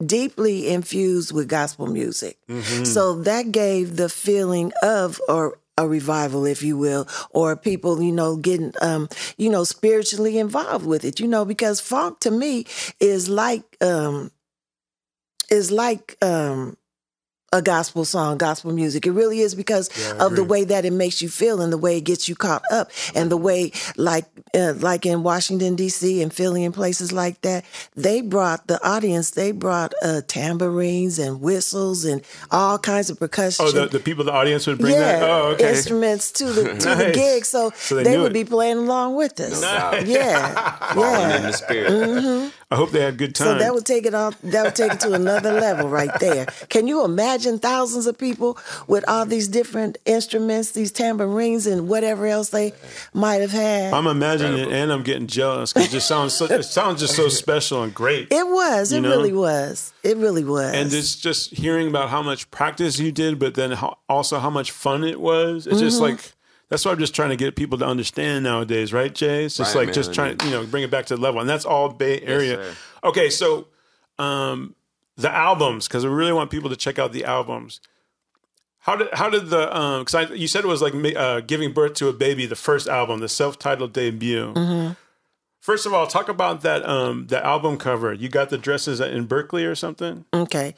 deeply 0.05 0.69
infused 0.69 1.33
with 1.33 1.49
gospel 1.49 1.87
music. 1.87 2.39
Mm-hmm. 2.49 2.85
So 2.85 3.23
that 3.23 3.53
gave 3.53 3.97
the 3.97 4.09
feeling 4.09 4.73
of 4.83 5.21
or 5.29 5.59
a 5.79 5.89
revival, 5.89 6.45
if 6.45 6.63
you 6.63 6.77
will, 6.77 7.09
or 7.31 7.57
people, 7.57 8.03
you 8.03 8.13
know, 8.13 8.37
getting, 8.37 8.75
um, 8.83 9.09
you 9.39 9.49
know, 9.49 9.65
spiritually 9.65 10.39
involved 10.39 10.85
with 10.85 11.05
it, 11.05 11.21
you 11.21 11.27
know, 11.27 11.45
because 11.45 11.81
funk 11.81 12.21
to 12.21 12.31
me 12.31 12.67
is 13.01 13.29
like, 13.29 13.65
um, 13.81 14.31
is 15.51 15.71
like 15.71 16.17
um, 16.23 16.77
a 17.53 17.61
gospel 17.61 18.05
song, 18.05 18.39
gospel 18.39 18.73
music. 18.73 19.07
It 19.07 19.11
really 19.11 19.41
is 19.41 19.57
because 19.57 19.91
Yeah, 19.99 20.25
of 20.25 20.37
the 20.37 20.45
way 20.45 20.63
that 20.65 20.85
it 20.85 20.93
makes 20.93 21.21
you 21.21 21.29
feel 21.29 21.61
and 21.61 21.73
the 21.73 21.79
way 21.79 21.97
it 21.99 22.03
gets 22.03 22.29
you 22.29 22.37
caught 22.37 22.63
up, 22.71 22.91
and 23.15 23.29
the 23.31 23.37
way, 23.37 23.73
like, 23.97 24.27
uh, 24.55 24.75
like 24.79 25.05
in 25.05 25.25
Washington 25.25 25.75
D.C. 25.75 26.23
and 26.23 26.33
Philly 26.33 26.65
and 26.65 26.73
places 26.73 27.11
like 27.13 27.41
that, 27.43 27.65
they 27.97 28.21
brought 28.21 28.69
the 28.69 28.79
audience. 28.87 29.31
They 29.33 29.51
brought 29.51 29.95
uh, 30.01 30.21
tambourines 30.29 31.19
and 31.19 31.41
whistles 31.41 32.05
and 32.05 32.23
all 32.53 32.79
kinds 32.79 33.11
of 33.11 33.19
percussion. 33.19 33.67
Oh, 33.67 33.73
the, 33.73 33.87
the 33.87 33.99
people, 34.01 34.23
the 34.25 34.33
audience 34.33 34.69
would 34.69 34.79
bring 34.79 34.95
yeah, 34.95 35.19
that. 35.19 35.29
Oh, 35.29 35.47
okay. 35.55 35.71
instruments 35.71 36.31
to 36.33 36.45
the 36.47 36.63
to 36.79 36.95
the 36.95 37.11
gig, 37.13 37.45
so, 37.45 37.71
So 37.77 37.97
they 37.97 38.05
they, 38.05 38.19
would 38.19 38.31
it. 38.31 38.35
be 38.35 38.45
playing 38.45 38.79
along 38.79 39.17
with 39.17 39.41
us. 39.41 39.61
doubt. 39.61 40.07
Yeah, 40.07 40.77
Falling 40.95 41.21
yeah. 41.31 41.37
in 41.37 41.43
the 41.43 41.53
spirit. 41.53 42.53
I 42.73 42.77
hope 42.77 42.93
they 42.93 43.01
had 43.01 43.19
good 43.19 43.35
time. 43.35 43.49
So 43.49 43.59
that 43.59 43.75
would 43.75 43.85
take 43.85 44.07
it 44.07 44.15
off. 44.15 44.41
That 44.43 44.65
would 44.65 44.77
take 44.77 44.93
it 44.93 45.01
to 45.01 45.13
another 45.13 45.53
level 45.61 45.89
right 45.89 46.11
there. 46.21 46.47
Can 46.69 46.87
you 46.87 47.05
imagine 47.05 47.59
thousands 47.59 48.07
of 48.07 48.17
people 48.17 48.59
with 48.87 49.05
all 49.09 49.27
these 49.27 49.49
different 49.49 49.99
instruments, 50.05 50.71
these 50.71 50.93
tambourines, 50.93 51.67
and 51.67 51.89
whatever 51.89 52.27
else 52.27 52.51
they 52.51 52.73
might 53.13 53.41
have 53.41 53.51
had? 53.51 53.93
I'm 53.93 54.07
imagining 54.07 54.59
it, 54.61 54.69
and 54.73 54.93
I'm 54.93 55.03
getting 55.03 55.27
jealous 55.27 55.73
because 55.73 55.89
it 55.89 55.93
just 55.93 56.07
sounds 56.07 56.33
so, 56.33 56.45
it 56.45 56.63
sounds 56.63 57.01
just 57.01 57.17
so 57.17 57.29
special 57.29 57.83
and 57.83 57.93
great. 57.93 58.29
it 58.31 58.47
was. 58.47 58.93
It 58.93 59.01
know? 59.01 59.11
really 59.11 59.33
was. 59.33 59.93
It 60.05 60.17
really 60.17 60.45
was. 60.45 60.73
and 60.73 60.93
it's 60.93 61.17
just 61.17 61.51
hearing 61.51 61.89
about 61.89 62.09
how 62.09 62.23
much 62.23 62.51
practice 62.53 63.01
you 63.01 63.11
did, 63.11 63.39
but 63.41 63.55
then 63.55 63.73
how, 63.73 63.99
also 64.09 64.39
how 64.39 64.49
much 64.51 64.71
fun 64.71 65.03
it 65.03 65.21
was. 65.21 65.67
It's 65.67 65.81
just 65.81 65.97
Mm-hmm. 66.01 66.13
like 66.13 66.33
that's 66.71 66.85
what 66.85 66.93
I'm 66.93 66.99
just 66.99 67.15
trying 67.15 67.31
to 67.31 67.37
get 67.37 67.57
people 67.57 67.77
to 67.79 67.85
understand 67.87 68.45
nowadays, 68.45 68.93
right, 68.93 69.15
Jay? 69.15 69.45
It's 69.45 69.57
just 69.59 69.75
Right, 69.75 69.81
like 69.83 69.87
man. 69.89 69.95
just 69.95 70.15
trying, 70.15 70.39
to 70.39 70.47
you 70.47 70.53
know, 70.53 70.65
bring 70.65 70.83
it 70.83 70.91
back 70.91 71.07
to 71.07 71.17
the 71.17 71.21
level, 71.21 71.41
and 71.41 71.49
that's 71.51 71.67
all 71.67 71.91
Bay 71.91 72.21
Area. 72.23 72.55
sir. 72.57 72.75
okay, 73.05 73.29
so 73.29 73.67
um, 74.19 74.75
the 75.17 75.31
albums, 75.31 75.87
because 75.89 76.05
we 76.07 76.11
really 76.13 76.33
want 76.33 76.51
people 76.51 76.71
to 76.71 76.77
check 76.77 76.99
out 76.99 77.13
the 77.13 77.25
albums. 77.25 77.81
How 78.85 78.97
did 78.97 79.09
how 79.13 79.29
did 79.29 79.49
the 79.51 79.77
um? 79.77 80.05
Because 80.05 80.31
you 80.31 80.49
said 80.49 80.65
it 80.65 80.69
was 80.69 80.81
like 80.81 80.95
uh, 81.15 81.41
giving 81.41 81.73
birth 81.73 81.95
to 81.95 82.09
a 82.09 82.15
baby, 82.15 82.47
the 82.47 82.57
first 82.57 82.89
album, 82.89 83.21
the 83.21 83.29
self-titled 83.29 83.93
debut. 83.93 84.55
Mm-hmm. 84.55 84.93
First 85.61 85.85
of 85.85 85.93
all, 85.93 86.07
talk 86.07 86.31
about 86.31 86.63
that 86.63 86.89
um 86.89 87.27
the 87.27 87.45
album 87.45 87.77
cover. 87.77 88.15
You 88.15 88.31
got 88.31 88.49
the 88.49 88.57
dresses 88.57 88.99
in 89.01 89.27
Berkeley 89.27 89.67
or 89.67 89.75
something. 89.75 90.25
okay. 90.33 90.75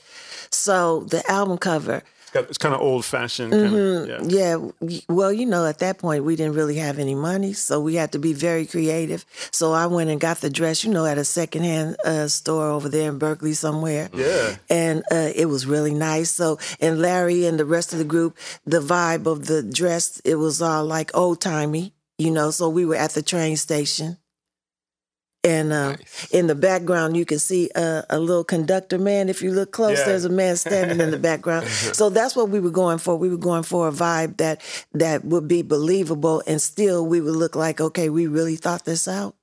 So 0.51 1.01
the 1.05 1.23
album 1.31 1.59
cover. 1.59 2.03
It's, 2.35 2.59
kind 2.59 2.75
of 2.75 2.81
old 2.81 3.05
fashioned. 3.05 3.53
Of, 3.53 4.09
yeah. 4.09 4.21
Yeah, 4.23 5.03
well, 5.09 5.33
you 5.33 5.47
know, 5.47 5.67
at 5.67 5.79
that 5.79 5.99
point 5.99 6.25
we 6.25 6.37
didn't 6.37 6.55
really 6.55 6.77
have 6.77 6.99
any 6.99 7.15
money, 7.15 7.53
so 7.53 7.81
we 7.81 7.95
had 7.97 8.13
to 8.13 8.19
be 8.19 8.33
very 8.33 8.67
creative. 8.67 9.25
So 9.51 9.73
I 9.73 9.87
went 9.87 10.11
and 10.11 10.21
got 10.21 10.39
the 10.39 10.51
dress, 10.51 10.85
you 10.85 10.91
know, 10.91 11.05
at 11.05 11.19
a 11.19 11.25
secondhand 11.25 11.97
uh, 12.05 12.29
store 12.29 12.71
over 12.71 12.89
there 12.89 13.11
in 13.11 13.19
Berkeley 13.19 13.53
somewhere. 13.53 14.09
Yeah. 14.15 14.57
and 14.71 15.03
uh, 15.11 15.31
it 15.35 15.47
was 15.47 15.67
really 15.67 15.95
nice. 15.95 16.31
So, 16.31 16.59
and 16.81 17.01
Larry 17.01 17.47
and 17.47 17.59
the 17.59 17.65
rest 17.67 17.93
of 17.93 17.99
the 17.99 18.05
group, 18.05 18.37
the 18.65 18.81
vibe 18.81 19.27
of 19.27 19.47
the 19.47 19.63
dress, 19.63 20.21
it 20.25 20.37
was 20.37 20.63
all 20.63 20.85
like 20.85 21.11
old 21.15 21.41
timey, 21.41 21.93
you 22.19 22.31
know. 22.31 22.51
So 22.51 22.69
we 22.69 22.85
were 22.85 22.97
at 22.97 23.13
the 23.13 23.23
train 23.23 23.57
station. 23.57 24.19
And 25.45 25.73
uh, 25.73 25.97
in 26.31 26.47
the 26.47 26.55
background, 26.55 27.17
you 27.17 27.25
can 27.25 27.41
see 27.41 27.69
a, 27.75 28.05
a 28.09 28.21
little 28.21 28.45
conductor 28.45 28.97
man. 28.97 29.29
If 29.29 29.43
you 29.43 29.51
look 29.51 29.73
close, 29.73 29.99
Yeah. 29.99 30.05
there's 30.07 30.25
a 30.25 30.29
man 30.29 30.57
standing 30.57 31.01
in 31.01 31.11
the 31.11 31.19
background. 31.31 31.67
So 31.67 32.11
that's 32.11 32.37
what 32.37 32.49
we 32.49 32.61
were 32.61 32.71
going 32.71 32.99
for. 32.99 33.17
We 33.17 33.29
were 33.29 33.37
going 33.37 33.65
for 33.65 33.89
a 33.89 33.93
vibe 33.93 34.37
that 34.37 34.61
that 34.93 35.25
would 35.25 35.49
be 35.49 35.63
believable, 35.63 36.43
and 36.47 36.63
still 36.63 37.05
we 37.05 37.21
would 37.21 37.35
look 37.35 37.57
like, 37.57 37.81
okay, 37.81 38.09
we 38.09 38.29
really 38.29 38.55
thought 38.55 38.85
this 38.85 39.09
out. 39.09 39.35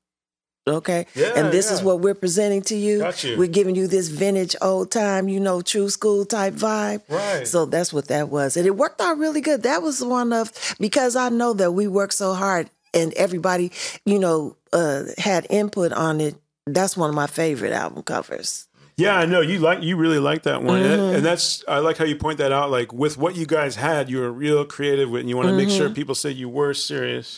Okay, 0.68 1.08
Yeah, 1.16 1.34
and 1.36 1.52
this 1.52 1.72
is 1.72 1.82
what 1.82 2.00
we're 2.00 2.14
presenting 2.14 2.62
to 2.64 2.76
you. 2.76 3.04
You. 3.24 3.38
We're 3.40 3.48
giving 3.48 3.76
you 3.76 3.88
this 3.88 4.08
vintage, 4.10 4.56
old 4.62 4.92
time, 4.92 5.28
you 5.28 5.40
know, 5.40 5.62
true 5.62 5.90
school 5.90 6.26
type 6.26 6.54
vibe. 6.54 7.02
Right. 7.10 7.48
So 7.48 7.66
that's 7.66 7.92
what 7.92 8.10
that 8.10 8.30
was, 8.30 8.56
and 8.56 8.68
it 8.68 8.76
worked 8.78 9.02
out 9.02 9.18
really 9.18 9.42
good. 9.42 9.64
That 9.64 9.82
was 9.82 10.04
one 10.04 10.32
of 10.32 10.52
because 10.80 11.16
I 11.16 11.30
know 11.30 11.54
that 11.54 11.72
we 11.72 11.88
worked 11.88 12.14
so 12.14 12.36
hard, 12.36 12.70
and 12.94 13.14
everybody, 13.16 13.72
you 14.06 14.20
know, 14.20 14.58
uh, 14.74 15.04
had 15.18 15.48
input 15.50 15.92
on 15.94 16.22
it. 16.22 16.36
That's 16.68 16.96
one 16.98 17.10
of 17.10 17.16
my 17.16 17.28
favorite 17.28 17.74
album 17.74 18.04
covers. 18.04 18.68
Yeah, 18.98 19.16
I 19.18 19.26
know 19.26 19.40
you 19.40 19.60
like 19.60 19.82
you 19.82 19.96
really 19.96 20.20
like 20.20 20.44
that 20.44 20.62
one, 20.62 20.82
Mm-hmm. 20.82 20.92
and, 21.02 21.16
and 21.18 21.26
that's 21.26 21.64
I 21.70 21.80
like 21.80 21.98
how 21.98 22.04
you 22.06 22.18
point 22.18 22.38
that 22.40 22.52
out. 22.52 22.70
Like 22.70 22.92
with 22.92 23.18
what 23.18 23.36
you 23.36 23.46
guys 23.46 23.76
had, 23.78 24.10
you 24.10 24.20
were 24.20 24.32
real 24.32 24.66
creative 24.66 25.10
with, 25.10 25.22
and 25.22 25.30
you 25.30 25.38
want 25.38 25.48
to 25.48 25.56
make 25.56 25.70
Mm-hmm. 25.70 25.78
sure 25.78 25.90
people 25.90 26.16
say 26.16 26.32
you 26.32 26.50
were 26.50 26.74
serious. 26.74 27.38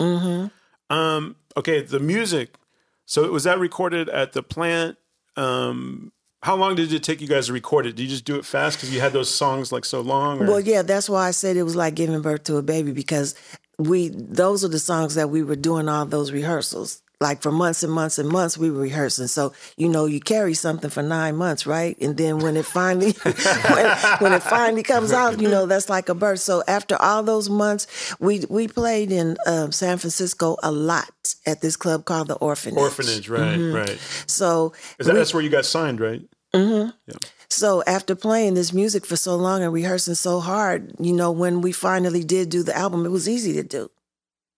Um, 0.90 1.36
okay, 1.56 1.82
the 1.82 2.00
music. 2.00 2.56
So 3.06 3.30
was 3.32 3.44
that 3.44 3.60
recorded 3.60 4.10
at 4.10 4.34
the 4.34 4.44
plant? 4.44 4.98
Um, 5.38 6.12
how 6.44 6.56
long 6.56 6.76
did 6.76 6.92
it 6.92 7.04
take 7.04 7.22
you 7.22 7.28
guys 7.28 7.48
to 7.48 7.54
record 7.54 7.86
it? 7.86 7.96
Did 7.96 8.04
you 8.04 8.10
just 8.10 8.26
do 8.26 8.36
it 8.38 8.46
fast 8.46 8.78
because 8.78 8.94
you 8.94 9.00
had 9.00 9.14
those 9.14 9.34
songs 9.34 9.72
like 9.72 9.86
so 9.86 10.02
long? 10.02 10.42
Or? 10.42 10.48
Well, 10.48 10.60
yeah, 10.60 10.82
that's 10.82 11.08
why 11.10 11.28
I 11.28 11.32
said 11.32 11.56
it 11.58 11.64
was 11.64 11.76
like 11.76 11.94
giving 11.96 12.20
birth 12.22 12.44
to 12.46 12.58
a 12.58 12.64
baby 12.64 12.92
because 12.92 13.36
we 13.78 14.10
those 14.10 14.64
are 14.66 14.68
the 14.68 14.80
songs 14.80 15.16
that 15.16 15.30
we 15.30 15.44
were 15.44 15.56
doing 15.56 15.88
all 15.88 16.06
those 16.06 16.32
rehearsals. 16.32 17.02
Like 17.22 17.42
for 17.42 17.52
months 17.52 17.84
and 17.84 17.94
months 17.94 18.18
and 18.18 18.28
months, 18.28 18.58
we 18.58 18.70
were 18.72 18.82
rehearsing. 18.82 19.28
So 19.28 19.54
you 19.78 19.88
know, 19.88 20.06
you 20.06 20.20
carry 20.20 20.54
something 20.56 20.90
for 20.90 21.04
nine 21.04 21.36
months, 21.38 21.66
right? 21.66 21.96
And 22.02 22.18
then 22.18 22.40
when 22.40 22.58
it 22.58 22.66
finally, 22.66 23.12
when, 23.24 23.98
when 24.20 24.34
it 24.34 24.44
finally 24.44 24.84
comes 24.84 25.14
out, 25.14 25.40
you 25.40 25.48
know, 25.48 25.66
that's 25.68 25.88
like 25.90 26.10
a 26.10 26.16
birth. 26.16 26.40
So 26.40 26.64
after 26.68 27.00
all 27.02 27.24
those 27.24 27.50
months, 27.50 27.88
we 28.20 28.44
we 28.50 28.68
played 28.68 29.12
in 29.12 29.38
um, 29.48 29.72
San 29.72 29.98
Francisco 30.00 30.58
a 30.64 30.72
lot 30.72 31.36
at 31.46 31.62
this 31.62 31.76
club 31.78 32.06
called 32.06 32.28
the 32.28 32.36
Orphanage. 32.36 32.78
Orphanage, 32.80 33.30
right, 33.30 33.58
Mm-hmm. 33.60 33.76
right. 33.76 34.00
So 34.28 34.74
Is 35.00 35.06
that, 35.08 35.14
that's 35.14 35.34
where 35.34 35.44
you 35.44 35.50
got 35.50 35.66
signed, 35.66 36.02
right? 36.02 36.22
Mm-hmm. 36.54 36.90
yeah. 37.08 37.16
So 37.50 37.84
after 37.86 38.16
playing 38.16 38.56
this 38.56 38.74
music 38.74 39.06
for 39.06 39.16
so 39.16 39.36
long 39.36 39.62
and 39.62 39.72
rehearsing 39.74 40.16
so 40.16 40.40
hard, 40.40 40.94
you 41.00 41.14
know, 41.14 41.32
when 41.32 41.62
we 41.62 41.72
finally 41.72 42.24
did 42.24 42.50
do 42.50 42.64
the 42.64 42.76
album, 42.76 43.06
it 43.06 43.10
was 43.10 43.28
easy 43.30 43.54
to 43.54 43.64
do. 43.64 43.90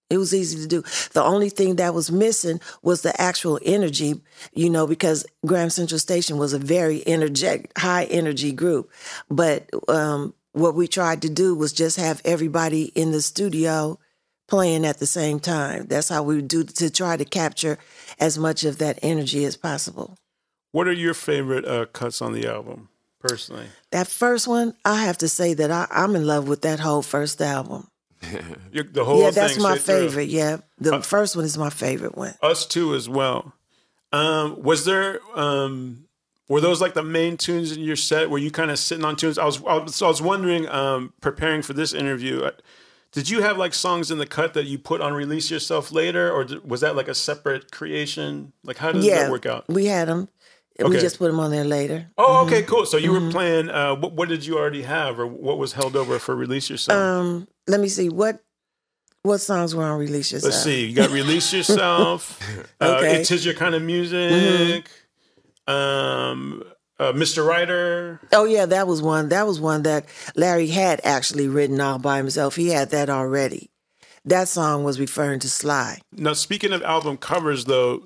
It 0.09 0.17
was 0.17 0.33
easy 0.33 0.59
to 0.59 0.67
do. 0.67 0.83
The 1.13 1.23
only 1.23 1.49
thing 1.49 1.77
that 1.77 1.93
was 1.93 2.11
missing 2.11 2.59
was 2.83 3.01
the 3.01 3.19
actual 3.19 3.59
energy, 3.63 4.21
you 4.53 4.69
know, 4.69 4.85
because 4.85 5.25
Graham 5.45 5.69
Central 5.69 5.99
Station 5.99 6.37
was 6.37 6.53
a 6.53 6.59
very 6.59 7.05
energetic, 7.07 7.71
high 7.77 8.05
energy 8.05 8.51
group. 8.51 8.91
But 9.29 9.69
um, 9.87 10.33
what 10.51 10.75
we 10.75 10.87
tried 10.87 11.21
to 11.23 11.29
do 11.29 11.55
was 11.55 11.73
just 11.73 11.97
have 11.97 12.21
everybody 12.25 12.85
in 12.95 13.11
the 13.11 13.21
studio 13.21 13.99
playing 14.47 14.85
at 14.85 14.99
the 14.99 15.07
same 15.07 15.39
time. 15.39 15.87
That's 15.87 16.09
how 16.09 16.21
we 16.23 16.35
would 16.35 16.47
do 16.47 16.63
to 16.63 16.89
try 16.89 17.17
to 17.17 17.25
capture 17.25 17.79
as 18.19 18.37
much 18.37 18.63
of 18.63 18.77
that 18.77 18.99
energy 19.01 19.45
as 19.45 19.57
possible. 19.57 20.17
What 20.71 20.87
are 20.87 20.93
your 20.93 21.13
favorite 21.13 21.65
uh, 21.65 21.85
cuts 21.85 22.21
on 22.21 22.33
the 22.33 22.47
album, 22.47 22.89
personally? 23.19 23.67
That 23.91 24.07
first 24.07 24.47
one, 24.47 24.75
I 24.85 25.03
have 25.03 25.17
to 25.19 25.29
say 25.29 25.53
that 25.53 25.71
I, 25.71 25.87
I'm 25.89 26.15
in 26.15 26.27
love 26.27 26.47
with 26.47 26.61
that 26.63 26.79
whole 26.79 27.01
first 27.01 27.41
album. 27.41 27.87
The 28.93 29.05
whole 29.05 29.21
yeah, 29.21 29.29
that's 29.31 29.57
my 29.59 29.75
straight 29.77 29.81
through. 29.81 30.09
favorite. 30.09 30.29
Yeah, 30.29 30.57
the 30.79 31.01
first 31.01 31.35
one 31.35 31.45
is 31.45 31.57
my 31.57 31.69
favorite 31.69 32.17
one. 32.17 32.33
Us 32.41 32.65
too, 32.65 32.95
as 32.95 33.07
well. 33.07 33.53
Um, 34.11 34.61
was 34.61 34.85
there? 34.85 35.19
Um, 35.35 36.05
were 36.47 36.61
those 36.61 36.81
like 36.81 36.93
the 36.93 37.03
main 37.03 37.37
tunes 37.37 37.71
in 37.71 37.81
your 37.83 37.95
set? 37.95 38.29
Were 38.29 38.37
you 38.37 38.51
kind 38.51 38.71
of 38.71 38.79
sitting 38.79 39.05
on 39.05 39.15
tunes? 39.15 39.37
I 39.37 39.45
was. 39.45 39.63
I 39.63 39.77
was, 39.77 40.01
I 40.01 40.07
was 40.07 40.21
wondering, 40.21 40.67
um, 40.69 41.13
preparing 41.21 41.61
for 41.61 41.73
this 41.73 41.93
interview, 41.93 42.41
uh, 42.41 42.51
did 43.11 43.29
you 43.29 43.41
have 43.41 43.57
like 43.57 43.73
songs 43.73 44.09
in 44.11 44.17
the 44.17 44.25
cut 44.25 44.53
that 44.55 44.65
you 44.65 44.77
put 44.79 45.01
on 45.01 45.13
release 45.13 45.49
yourself 45.51 45.91
later, 45.91 46.31
or 46.31 46.43
did, 46.43 46.67
was 46.69 46.81
that 46.81 46.95
like 46.95 47.07
a 47.07 47.15
separate 47.15 47.71
creation? 47.71 48.53
Like, 48.63 48.77
how 48.77 48.91
does 48.91 49.05
Yeah, 49.05 49.23
that 49.23 49.31
work 49.31 49.45
out? 49.45 49.65
we 49.69 49.85
had 49.85 50.07
them. 50.07 50.29
We 50.79 50.99
just 50.99 51.19
put 51.19 51.27
them 51.27 51.39
on 51.39 51.51
there 51.51 51.63
later. 51.63 52.07
Oh, 52.17 52.45
okay, 52.45 52.63
cool. 52.63 52.85
So 52.85 52.97
you 52.97 53.11
were 53.11 53.29
playing. 53.31 53.69
Uh, 53.69 53.95
what, 53.95 54.13
what 54.13 54.27
did 54.29 54.45
you 54.45 54.57
already 54.57 54.81
have, 54.83 55.19
or 55.19 55.27
what 55.27 55.57
was 55.57 55.73
held 55.73 55.95
over 55.95 56.17
for 56.19 56.35
release 56.35 56.69
yourself? 56.69 56.97
Um, 56.99 57.47
let 57.67 57.79
me 57.79 57.87
see 57.89 58.09
what 58.09 58.43
what 59.21 59.37
songs 59.39 59.73
were 59.75 59.83
on 59.83 59.99
release 59.99 60.31
yourself. 60.31 60.51
Let's 60.53 60.63
see. 60.63 60.85
You 60.87 60.95
got 60.95 61.11
release 61.11 61.53
yourself. 61.57 62.39
uh, 62.81 62.97
Okay. 62.97 63.21
It 63.21 63.31
is 63.31 63.45
your 63.45 63.53
kind 63.53 63.75
of 63.75 63.81
music. 63.83 64.89
Um, 65.67 66.63
uh, 66.99 67.03
uh, 67.03 67.11
Mr. 67.13 67.45
Ryder. 67.45 68.19
Oh 68.31 68.45
yeah, 68.45 68.65
that 68.65 68.87
was 68.87 69.01
one. 69.01 69.29
That 69.29 69.47
was 69.47 69.59
one 69.59 69.83
that 69.83 70.05
Larry 70.35 70.67
had 70.67 71.01
actually 71.03 71.47
written 71.47 71.79
all 71.81 71.99
by 71.99 72.17
himself. 72.17 72.55
He 72.55 72.69
had 72.69 72.91
that 72.91 73.09
already. 73.09 73.69
That 74.25 74.47
song 74.47 74.83
was 74.85 74.99
referring 74.99 75.39
to 75.41 75.49
Sly. 75.49 75.99
Now, 76.13 76.31
speaking 76.33 76.71
of 76.71 76.81
album 76.83 77.17
covers, 77.17 77.65
though, 77.65 78.03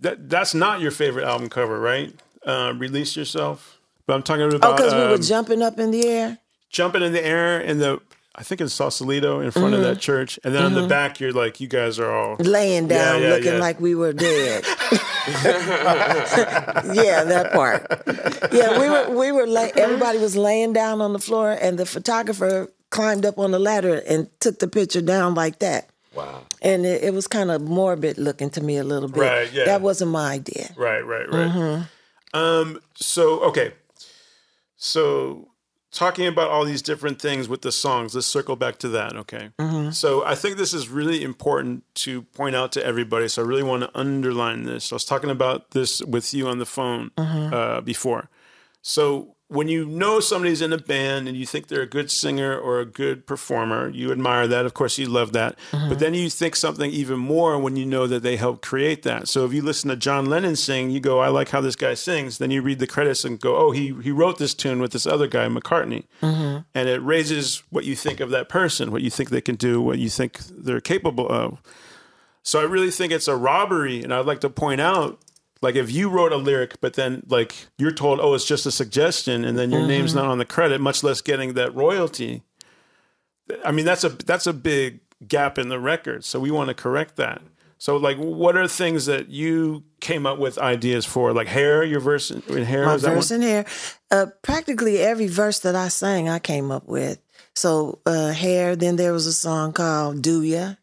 that 0.00 0.28
that's 0.28 0.54
not 0.54 0.80
your 0.80 0.90
favorite 0.90 1.24
album 1.24 1.48
cover, 1.48 1.78
right? 1.80 2.12
Uh, 2.44 2.72
Release 2.76 3.16
yourself. 3.16 3.78
But 4.06 4.14
I'm 4.14 4.22
talking 4.22 4.42
about 4.42 4.62
Oh, 4.72 4.76
because 4.76 4.94
we 4.94 5.00
were 5.00 5.14
um, 5.14 5.22
jumping 5.22 5.62
up 5.62 5.78
in 5.78 5.90
the 5.90 6.06
air. 6.06 6.38
jumping 6.70 7.02
in 7.02 7.12
the 7.12 7.24
air 7.24 7.60
in 7.60 7.78
the. 7.78 8.00
I 8.38 8.42
think 8.42 8.60
in 8.60 8.68
Sausalito 8.68 9.40
in 9.40 9.50
front 9.50 9.72
of 9.72 9.80
Mm-hmm. 9.80 9.94
that 9.94 9.98
church, 9.98 10.38
and 10.44 10.54
then 10.54 10.62
on 10.62 10.74
the 10.74 10.86
back 10.86 11.20
you're 11.20 11.32
like, 11.32 11.58
you 11.58 11.68
guys 11.68 11.98
are 11.98 12.12
all 12.12 12.36
laying 12.38 12.86
down 12.86 13.22
yeah, 13.22 13.28
looking 13.30 13.54
yeah. 13.54 13.58
like 13.58 13.80
we 13.80 13.94
were 13.94 14.12
dead. 14.12 14.62
yeah, 16.94 17.24
that 17.24 17.50
part. 17.52 17.86
Yeah, 18.52 18.78
we 18.78 18.88
were 18.90 19.10
we 19.18 19.32
were 19.32 19.46
lay, 19.46 19.72
everybody 19.76 20.18
was 20.18 20.36
laying 20.36 20.72
down 20.72 21.00
on 21.00 21.12
the 21.14 21.18
floor 21.18 21.50
and 21.60 21.78
the 21.78 21.86
photographer 21.86 22.68
climbed 22.90 23.24
up 23.24 23.38
on 23.38 23.50
the 23.52 23.58
ladder 23.58 24.02
and 24.06 24.28
took 24.40 24.58
the 24.58 24.68
picture 24.68 25.00
down 25.02 25.34
like 25.34 25.58
that. 25.60 25.88
Wow. 26.16 26.42
And 26.62 26.86
it, 26.86 27.04
it 27.04 27.14
was 27.14 27.26
kind 27.26 27.50
of 27.50 27.62
morbid 27.62 28.18
looking 28.18 28.50
to 28.50 28.62
me 28.62 28.78
a 28.78 28.84
little 28.84 29.08
bit. 29.08 29.20
Right, 29.20 29.52
yeah. 29.52 29.64
That 29.64 29.80
wasn't 29.82 30.10
my 30.10 30.32
idea. 30.32 30.70
Right, 30.76 31.00
right, 31.00 31.28
right. 31.28 31.50
Mm-hmm. 31.50 32.36
Um. 32.36 32.80
So 32.94 33.40
okay. 33.40 33.72
So 34.76 35.48
talking 35.92 36.26
about 36.26 36.50
all 36.50 36.64
these 36.64 36.82
different 36.82 37.20
things 37.20 37.48
with 37.48 37.62
the 37.62 37.72
songs, 37.72 38.14
let's 38.14 38.26
circle 38.26 38.56
back 38.56 38.78
to 38.78 38.88
that. 38.88 39.16
Okay. 39.16 39.50
Mm-hmm. 39.58 39.90
So 39.90 40.24
I 40.24 40.34
think 40.34 40.56
this 40.58 40.74
is 40.74 40.88
really 40.88 41.22
important 41.22 41.84
to 41.96 42.22
point 42.22 42.54
out 42.54 42.72
to 42.72 42.84
everybody. 42.84 43.28
So 43.28 43.42
I 43.42 43.46
really 43.46 43.62
want 43.62 43.82
to 43.84 43.90
underline 43.98 44.64
this. 44.64 44.92
I 44.92 44.96
was 44.96 45.04
talking 45.04 45.30
about 45.30 45.70
this 45.70 46.02
with 46.02 46.34
you 46.34 46.48
on 46.48 46.58
the 46.58 46.66
phone 46.66 47.10
Mm-hmm. 47.16 47.54
uh, 47.54 47.80
before. 47.80 48.28
So 48.82 49.35
when 49.48 49.68
you 49.68 49.84
know 49.86 50.18
somebody's 50.18 50.60
in 50.60 50.72
a 50.72 50.78
band 50.78 51.28
and 51.28 51.36
you 51.36 51.46
think 51.46 51.68
they're 51.68 51.82
a 51.82 51.86
good 51.86 52.10
singer 52.10 52.58
or 52.58 52.80
a 52.80 52.84
good 52.84 53.26
performer, 53.26 53.88
you 53.88 54.10
admire 54.10 54.48
that. 54.48 54.66
Of 54.66 54.74
course, 54.74 54.98
you 54.98 55.06
love 55.06 55.32
that. 55.34 55.56
Mm-hmm. 55.70 55.88
But 55.88 56.00
then 56.00 56.14
you 56.14 56.28
think 56.28 56.56
something 56.56 56.90
even 56.90 57.20
more 57.20 57.56
when 57.56 57.76
you 57.76 57.86
know 57.86 58.08
that 58.08 58.24
they 58.24 58.36
helped 58.36 58.62
create 58.62 59.04
that. 59.04 59.28
So 59.28 59.44
if 59.44 59.52
you 59.52 59.62
listen 59.62 59.88
to 59.90 59.96
John 59.96 60.26
Lennon 60.26 60.56
sing, 60.56 60.90
you 60.90 60.98
go, 60.98 61.20
"I 61.20 61.28
like 61.28 61.50
how 61.50 61.60
this 61.60 61.76
guy 61.76 61.94
sings." 61.94 62.38
Then 62.38 62.50
you 62.50 62.60
read 62.60 62.80
the 62.80 62.88
credits 62.88 63.24
and 63.24 63.40
go, 63.40 63.56
"Oh, 63.56 63.70
he 63.70 63.94
he 64.02 64.10
wrote 64.10 64.38
this 64.38 64.52
tune 64.52 64.80
with 64.80 64.90
this 64.90 65.06
other 65.06 65.28
guy, 65.28 65.46
McCartney," 65.46 66.04
Mm-hmm. 66.22 66.58
and 66.74 66.88
it 66.88 67.00
raises 67.02 67.62
what 67.70 67.84
you 67.84 67.94
think 67.94 68.18
of 68.18 68.30
that 68.30 68.48
person, 68.48 68.90
what 68.90 69.02
you 69.02 69.10
think 69.10 69.30
they 69.30 69.40
can 69.40 69.54
do, 69.54 69.80
what 69.80 69.98
you 69.98 70.08
think 70.08 70.40
they're 70.50 70.80
capable 70.80 71.28
of. 71.28 71.62
So 72.42 72.60
I 72.60 72.64
really 72.64 72.90
think 72.90 73.12
it's 73.12 73.28
a 73.28 73.36
robbery, 73.36 74.02
and 74.02 74.12
I'd 74.14 74.26
like 74.26 74.40
to 74.40 74.50
point 74.50 74.80
out, 74.80 75.18
like 75.62 75.74
if 75.74 75.90
you 75.90 76.08
wrote 76.08 76.32
a 76.32 76.36
lyric, 76.36 76.80
but 76.80 76.94
then 76.94 77.22
like 77.28 77.66
you're 77.78 77.92
told, 77.92 78.20
oh, 78.20 78.34
it's 78.34 78.44
just 78.44 78.66
a 78.66 78.70
suggestion, 78.70 79.44
and 79.44 79.58
then 79.58 79.70
your 79.70 79.86
name's 79.86 80.14
not 80.14 80.26
on 80.26 80.38
the 80.38 80.44
credit, 80.44 80.80
much 80.80 81.02
less 81.02 81.20
getting 81.20 81.54
that 81.54 81.74
royalty. 81.74 82.42
I 83.64 83.72
mean, 83.72 83.84
that's 83.84 84.04
a 84.04 84.10
that's 84.10 84.46
a 84.46 84.52
big 84.52 85.00
gap 85.26 85.58
in 85.58 85.68
the 85.68 85.80
record. 85.80 86.24
So 86.24 86.40
we 86.40 86.50
want 86.50 86.68
to 86.68 86.74
correct 86.74 87.16
that. 87.16 87.42
So 87.78 87.96
like, 87.96 88.16
what 88.16 88.56
are 88.56 88.66
things 88.66 89.06
that 89.06 89.28
you 89.28 89.84
came 90.00 90.26
up 90.26 90.38
with 90.38 90.58
ideas 90.58 91.04
for? 91.04 91.32
Like 91.32 91.48
hair, 91.48 91.84
your 91.84 92.00
verse 92.00 92.30
in 92.30 92.64
hair. 92.64 92.86
My 92.86 92.96
verse 92.96 93.30
in 93.30 93.42
here. 93.42 93.64
Uh, 94.10 94.26
practically 94.42 94.98
every 94.98 95.26
verse 95.26 95.60
that 95.60 95.74
I 95.74 95.88
sang, 95.88 96.28
I 96.28 96.38
came 96.38 96.70
up 96.70 96.86
with. 96.86 97.20
So 97.54 98.00
uh, 98.06 98.32
hair. 98.32 98.76
Then 98.76 98.96
there 98.96 99.12
was 99.12 99.26
a 99.26 99.32
song 99.32 99.72
called 99.72 100.22
"Do 100.22 100.42
Ya," 100.42 100.74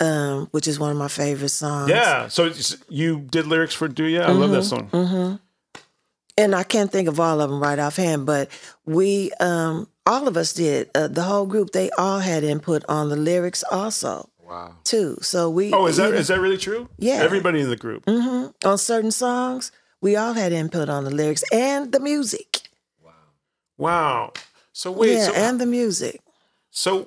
um, 0.00 0.48
which 0.50 0.66
is 0.66 0.78
one 0.78 0.90
of 0.90 0.96
my 0.96 1.08
favorite 1.08 1.48
songs. 1.50 1.90
Yeah. 1.90 2.28
So 2.28 2.50
you 2.88 3.20
did 3.20 3.46
lyrics 3.46 3.74
for 3.74 3.88
Do 3.88 4.04
Ya? 4.04 4.22
I 4.22 4.32
love 4.32 4.50
that 4.50 4.62
Mm-hmm. 4.64 4.96
song. 4.96 5.40
and 6.38 6.54
I 6.54 6.62
can't 6.62 6.90
think 6.90 7.08
of 7.08 7.20
all 7.20 7.40
of 7.40 7.50
them 7.50 7.62
right 7.62 7.78
offhand, 7.78 8.26
but 8.26 8.48
we, 8.86 9.30
um, 9.38 9.88
all 10.06 10.26
of 10.26 10.36
us 10.36 10.52
did. 10.54 10.90
Uh, 10.94 11.08
the 11.08 11.22
whole 11.22 11.46
group, 11.46 11.70
they 11.72 11.90
all 11.90 12.18
had 12.20 12.42
input 12.42 12.84
on 12.88 13.08
the 13.10 13.16
lyrics 13.16 13.62
also, 13.70 14.28
Wow. 14.42 14.74
too. 14.84 15.18
So 15.22 15.48
we, 15.50 15.72
Oh, 15.72 15.86
is 15.86 15.98
that 15.98 16.08
even- 16.08 16.20
is 16.20 16.28
that 16.28 16.40
really 16.40 16.56
true? 16.58 16.88
Yeah. 16.98 17.14
Everybody 17.22 17.60
in 17.60 17.68
the 17.68 17.76
group. 17.76 18.04
Mm-hmm. 18.06 18.68
On 18.68 18.78
certain 18.78 19.12
songs, 19.12 19.70
we 20.00 20.16
all 20.16 20.32
had 20.32 20.52
input 20.52 20.88
on 20.88 21.04
the 21.04 21.10
lyrics 21.10 21.44
and 21.52 21.92
the 21.92 22.00
music. 22.00 22.62
Wow. 23.00 23.12
Wow. 23.78 24.32
So 24.72 24.90
wait. 24.90 25.12
yeah, 25.14 25.26
so 25.26 25.32
and 25.34 25.60
the 25.60 25.66
music. 25.66 26.20
So, 26.70 27.06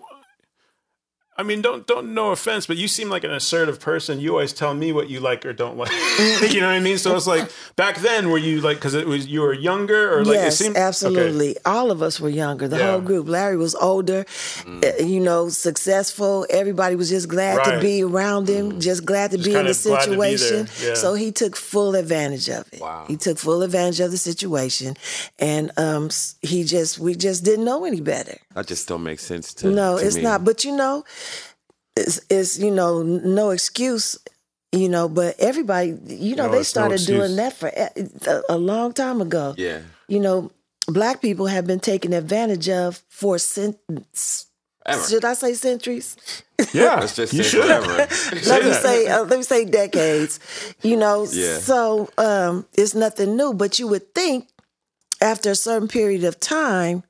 I 1.38 1.44
mean, 1.44 1.62
don't 1.62 1.86
don't 1.86 2.14
no 2.14 2.32
offense, 2.32 2.66
but 2.66 2.78
you 2.78 2.88
seem 2.88 3.10
like 3.10 3.26
an 3.26 3.32
assertive 3.32 3.80
person. 3.82 4.22
You 4.22 4.32
always 4.32 4.54
tell 4.54 4.74
me 4.74 4.94
what 4.94 5.10
you 5.10 5.20
like 5.20 5.46
or 5.46 5.52
don't 5.52 5.78
like. 5.78 5.92
you 6.54 6.62
know 6.62 6.68
what 6.68 6.76
I 6.76 6.80
mean? 6.80 6.98
So 6.98 7.14
it's 7.16 7.28
like 7.28 7.52
back 7.76 7.98
then, 7.98 8.30
were 8.30 8.38
you 8.38 8.62
like 8.62 8.78
because 8.78 8.94
it 8.94 9.06
was 9.06 9.28
you 9.28 9.42
were 9.42 9.54
younger 9.54 10.18
or 10.18 10.24
like 10.24 10.36
yes, 10.36 10.54
it 10.62 10.64
seemed 10.64 10.78
absolutely. 10.78 11.58
All 11.66 11.92
of 11.92 12.02
us 12.02 12.22
were 12.22 12.30
younger. 12.30 12.70
The 12.70 12.78
Yeah. 12.78 12.92
whole 12.92 13.02
group. 13.02 13.28
Larry 13.28 13.58
was 13.58 13.76
older, 13.76 14.26
uh, 14.66 14.92
you 15.04 15.20
know, 15.20 15.50
successful. 15.50 16.46
Everybody 16.50 16.96
was 16.96 17.10
just 17.10 17.28
glad 17.28 17.58
Right. 17.58 17.76
to 17.76 17.82
be 17.82 18.02
around 18.04 18.48
him, 18.48 18.80
just 18.80 19.06
glad 19.06 19.32
to 19.32 19.38
be 19.38 19.54
in 19.54 19.66
the 19.66 19.74
glad 19.74 20.04
to 20.04 20.10
be 20.12 20.16
there. 20.16 20.38
situation. 20.38 20.70
Yeah. 20.82 20.94
So 20.94 21.16
he 21.16 21.34
took 21.34 21.58
full 21.58 21.96
advantage 21.96 22.48
of 22.50 22.66
it. 22.72 22.80
Wow. 22.80 23.04
He 23.10 23.18
took 23.18 23.38
full 23.38 23.62
advantage 23.62 24.00
of 24.00 24.12
the 24.12 24.18
situation, 24.18 24.96
and 25.38 25.72
um, 25.78 26.10
he 26.42 26.64
just 26.64 26.98
we 26.98 27.14
just 27.14 27.44
didn't 27.44 27.66
know 27.66 27.84
any 27.84 28.00
better. 28.00 28.38
That 28.56 28.66
just 28.68 28.88
don't 28.88 29.04
make 29.04 29.20
sense 29.20 29.54
to 29.56 29.68
No, 29.70 30.00
to 30.00 30.06
it's 30.08 30.16
me. 30.16 30.24
not. 30.24 30.44
But 30.44 30.64
you 30.66 30.76
know, 30.76 31.04
it's, 31.96 32.22
it's 32.30 32.58
you 32.58 32.72
know 32.72 33.04
no 33.04 33.52
excuse. 33.52 34.18
You 34.72 34.90
know, 34.90 35.08
but 35.08 35.36
everybody, 35.40 35.96
you 36.08 36.36
know, 36.36 36.48
No, 36.48 36.52
they 36.54 36.60
it's 36.60 36.76
no 36.76 36.82
started 36.82 37.06
doing 37.06 37.36
that 37.38 37.54
for 37.54 37.68
a, 37.70 38.42
a 38.50 38.58
long 38.58 38.92
time 38.92 39.22
ago 39.22 39.54
Yeah. 39.58 39.80
you 40.10 40.20
know, 40.20 40.52
black 40.88 41.22
people 41.22 41.46
have 41.46 41.66
been 41.66 41.80
taken 41.80 42.12
advantage 42.12 42.68
of 42.68 43.02
for 43.08 43.38
cent- 43.38 43.78
Ever. 44.86 45.08
should 45.08 45.24
I 45.24 45.34
say 45.34 45.54
centuries? 45.54 46.18
Yeah, 46.74 47.00
Let's 47.00 47.16
just 47.16 47.34
you 47.34 47.44
say 47.44 47.50
should. 47.50 47.62
whatever. 47.62 47.88
let 48.48 48.66
me 48.66 48.74
say 48.74 49.08
uh, 49.08 49.24
let 49.24 49.38
me 49.40 49.44
say 49.44 49.64
decades. 49.66 50.40
You 50.84 50.98
know, 50.98 51.26
Yeah. 51.32 51.58
so 51.60 52.10
um, 52.18 52.66
it's 52.74 52.94
nothing 52.96 53.38
new. 53.38 53.54
But 53.54 53.80
you 53.80 53.88
would 53.88 54.14
think 54.14 54.50
after 55.22 55.52
a 55.52 55.56
certain 55.56 55.88
period 55.88 56.24
of 56.26 56.40
time 56.40 57.04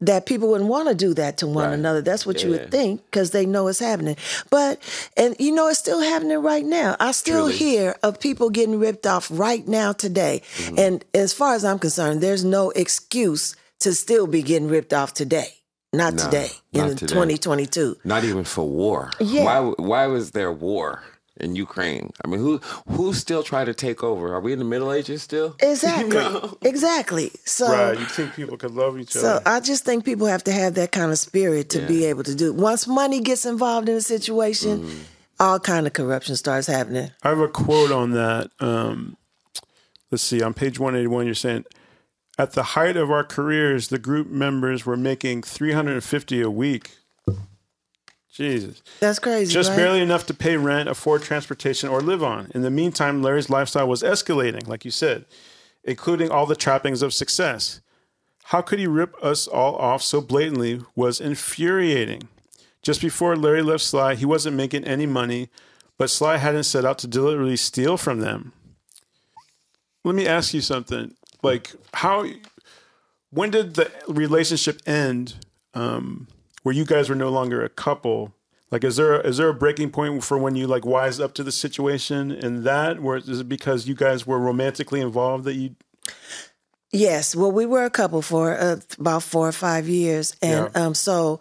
that 0.00 0.26
people 0.26 0.48
wouldn't 0.48 0.70
want 0.70 0.88
to 0.88 0.94
do 0.94 1.12
that 1.14 1.38
to 1.38 1.46
one 1.46 1.64
Right. 1.70 1.74
another. 1.74 2.00
That's 2.02 2.24
what 2.24 2.42
you 2.42 2.52
Yeah. 2.52 2.60
would 2.60 2.70
think 2.70 3.04
because 3.06 3.30
they 3.30 3.46
know 3.46 3.66
it's 3.68 3.80
happening. 3.80 4.16
But 4.50 4.78
and 5.16 5.34
you 5.38 5.50
know 5.52 5.68
it's 5.68 5.78
still 5.80 6.00
happening 6.00 6.38
right 6.40 6.64
now. 6.64 6.96
I 7.00 7.10
still 7.12 7.46
Truly. 7.46 7.56
hear 7.56 7.96
of 8.02 8.20
people 8.20 8.48
getting 8.50 8.78
ripped 8.78 9.06
off 9.06 9.28
right 9.30 9.66
now 9.66 9.92
today. 9.92 10.42
Mm-hmm. 10.58 10.78
And 10.78 11.04
as 11.14 11.32
far 11.32 11.54
as 11.54 11.64
I'm 11.64 11.78
concerned, 11.80 12.20
there's 12.20 12.44
no 12.44 12.70
excuse 12.70 13.56
to 13.80 13.92
still 13.94 14.26
be 14.26 14.42
getting 14.42 14.68
ripped 14.68 14.92
off 14.92 15.14
today. 15.14 15.54
Not 15.92 16.14
No, 16.14 16.24
today 16.24 16.50
not 16.74 16.90
in 16.90 16.96
today. 16.96 17.14
2022. 17.14 17.96
Not 18.04 18.22
even 18.22 18.44
for 18.44 18.68
war. 18.68 19.10
Yeah. 19.20 19.44
Why? 19.44 19.72
Why 19.78 20.06
was 20.06 20.30
there 20.32 20.52
war 20.52 21.02
in 21.40 21.56
Ukraine? 21.56 22.12
I 22.24 22.28
mean, 22.28 22.40
who 22.40 22.58
who 22.88 23.12
still 23.14 23.42
tried 23.42 23.66
to 23.66 23.74
take 23.74 24.02
over? 24.04 24.34
Are 24.34 24.40
we 24.40 24.52
in 24.52 24.58
the 24.58 24.64
Middle 24.64 24.92
Ages 24.92 25.22
still? 25.22 25.56
Exactly. 25.62 26.58
Exactly. 26.62 27.30
So 27.44 27.66
Right, 27.70 27.98
you 27.98 28.04
think 28.04 28.34
people 28.34 28.56
could 28.56 28.72
love 28.72 28.98
each 28.98 29.12
So 29.12 29.20
other? 29.20 29.40
So 29.44 29.50
I 29.50 29.60
just 29.60 29.84
think 29.84 30.04
people 30.04 30.26
have 30.26 30.44
to 30.44 30.52
have 30.52 30.74
that 30.74 30.92
kind 30.92 31.10
of 31.10 31.18
spirit 31.18 31.70
to 31.70 31.80
be 31.86 32.04
able 32.06 32.24
to 32.24 32.34
do. 32.34 32.52
Once 32.52 32.86
money 32.86 33.20
gets 33.20 33.44
involved 33.46 33.88
in 33.88 33.96
a 33.96 34.00
situation, 34.00 34.84
Mm. 34.84 34.98
all 35.40 35.58
kind 35.60 35.86
of 35.86 35.92
corruption 35.92 36.36
starts 36.36 36.66
happening. 36.66 37.10
I 37.22 37.28
have 37.30 37.38
a 37.40 37.48
quote 37.48 37.90
on 37.92 38.12
that. 38.12 38.50
Um, 38.60 39.16
let's 40.10 40.22
see, 40.22 40.42
on 40.42 40.54
page 40.54 40.78
181, 40.78 41.26
you're 41.26 41.34
saying, 41.34 41.64
at 42.38 42.52
the 42.52 42.62
height 42.62 42.96
of 42.96 43.10
our 43.10 43.24
careers, 43.24 43.88
the 43.88 43.98
group 43.98 44.28
members 44.28 44.86
were 44.86 44.96
making 44.96 45.42
350 45.42 46.40
a 46.40 46.50
week. 46.50 46.90
Jesus. 48.32 48.82
That's 49.00 49.18
crazy. 49.18 49.52
Just 49.52 49.70
right? 49.70 49.76
barely 49.76 50.00
enough 50.00 50.26
to 50.26 50.34
pay 50.34 50.56
rent, 50.56 50.88
afford 50.88 51.22
transportation, 51.22 51.88
or 51.88 52.00
live 52.00 52.22
on. 52.22 52.50
In 52.54 52.62
the 52.62 52.70
meantime, 52.70 53.22
Larry's 53.22 53.50
lifestyle 53.50 53.88
was 53.88 54.02
escalating, 54.02 54.66
like 54.68 54.84
you 54.84 54.90
said, 54.90 55.24
including 55.84 56.30
all 56.30 56.46
the 56.46 56.56
trappings 56.56 57.02
of 57.02 57.14
success. 57.14 57.80
How 58.44 58.62
could 58.62 58.78
he 58.78 58.86
rip 58.86 59.14
us 59.22 59.46
all 59.46 59.76
off 59.76 60.02
so 60.02 60.20
blatantly 60.20 60.80
was 60.94 61.20
infuriating. 61.20 62.28
Just 62.82 63.00
before 63.00 63.36
Larry 63.36 63.62
left 63.62 63.84
Sly, 63.84 64.14
he 64.14 64.24
wasn't 64.24 64.56
making 64.56 64.84
any 64.84 65.04
money, 65.04 65.50
but 65.98 66.08
Sly 66.08 66.36
hadn't 66.36 66.64
set 66.64 66.84
out 66.84 66.98
to 67.00 67.06
deliberately 67.06 67.56
steal 67.56 67.96
from 67.96 68.20
them. 68.20 68.52
Let 70.04 70.14
me 70.14 70.26
ask 70.26 70.54
you 70.54 70.60
something. 70.60 71.14
Like, 71.42 71.72
how, 71.92 72.24
when 73.30 73.50
did 73.50 73.74
the 73.74 73.90
relationship 74.06 74.80
end 74.86 75.34
um, 75.74 76.28
where 76.68 76.74
you 76.76 76.84
guys 76.84 77.08
were 77.08 77.14
no 77.14 77.30
longer 77.30 77.64
a 77.64 77.70
couple? 77.70 78.34
Like, 78.70 78.84
is 78.84 78.96
there 78.96 79.18
is 79.22 79.38
there 79.38 79.48
a 79.48 79.54
breaking 79.54 79.90
point 79.90 80.22
for 80.22 80.36
when 80.36 80.54
you 80.54 80.66
like 80.66 80.84
wise 80.84 81.18
up 81.18 81.32
to 81.36 81.42
the 81.42 81.50
situation 81.50 82.30
and 82.30 82.62
that, 82.64 82.98
or 82.98 83.16
is 83.16 83.40
it 83.40 83.48
because 83.48 83.88
you 83.88 83.94
guys 83.94 84.26
were 84.26 84.38
romantically 84.38 85.00
involved 85.00 85.44
that 85.44 85.54
you? 85.54 85.76
Yes. 86.92 87.34
Well, 87.34 87.50
we 87.52 87.64
were 87.64 87.84
a 87.86 87.90
couple 87.90 88.20
for 88.20 88.52
uh, 88.52 88.76
about 88.98 89.22
four 89.22 89.48
or 89.48 89.52
five 89.52 89.88
years, 89.88 90.36
and 90.42 90.68
Yeah. 90.74 90.82
um, 90.86 90.94
so 90.94 91.40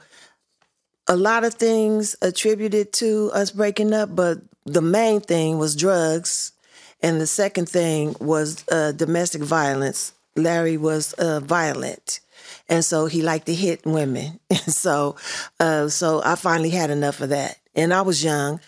a 1.07 1.17
lot 1.17 1.43
of 1.43 1.55
things 1.55 2.15
attributed 2.21 2.93
to 2.93 3.30
us 3.34 3.51
breaking 3.51 3.91
up, 3.93 4.15
but 4.15 4.38
the 4.65 4.82
main 4.82 5.19
thing 5.19 5.57
was 5.57 5.75
drugs, 5.75 6.53
and 7.01 7.19
the 7.19 7.28
second 7.28 7.67
thing 7.67 8.15
was 8.21 8.63
uh, 8.71 8.93
domestic 8.93 9.41
violence 9.41 10.13
Larry 10.38 10.78
was 10.78 11.11
uh, 11.13 11.41
violent, 11.41 12.21
and 12.70 12.84
so 12.84 13.05
he 13.05 13.22
liked 13.22 13.45
to 13.47 13.55
hit 13.55 13.86
women. 13.86 14.39
And 14.49 14.74
so, 14.74 15.15
uh, 15.59 15.88
so 15.88 16.22
I 16.24 16.36
finally 16.36 16.70
had 16.70 16.89
enough 16.89 17.22
of 17.22 17.30
that. 17.30 17.57
And 17.76 17.93
I 17.93 18.01
was 18.01 18.24
young. 18.24 18.59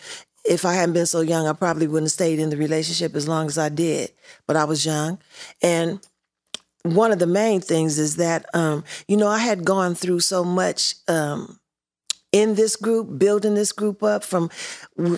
If 0.44 0.64
I 0.64 0.72
hadn't 0.74 0.94
been 0.94 1.06
so 1.06 1.20
young, 1.20 1.46
I 1.46 1.52
probably 1.52 1.86
wouldn't 1.86 2.06
have 2.06 2.12
stayed 2.12 2.38
in 2.38 2.50
the 2.50 2.56
relationship 2.56 3.14
as 3.14 3.28
long 3.28 3.46
as 3.46 3.58
I 3.58 3.68
did. 3.68 4.12
But 4.46 4.56
I 4.56 4.64
was 4.64 4.86
young, 4.86 5.18
and 5.62 6.00
one 6.82 7.12
of 7.12 7.18
the 7.18 7.26
main 7.26 7.60
things 7.60 7.98
is 7.98 8.16
that 8.16 8.46
um, 8.54 8.84
you 9.06 9.16
know 9.16 9.28
I 9.28 9.38
had 9.38 9.64
gone 9.64 9.94
through 9.94 10.20
so 10.20 10.44
much 10.44 10.94
um, 11.08 11.60
in 12.32 12.54
this 12.54 12.76
group, 12.76 13.18
building 13.18 13.54
this 13.54 13.72
group 13.72 14.02
up 14.02 14.24
from 14.24 14.48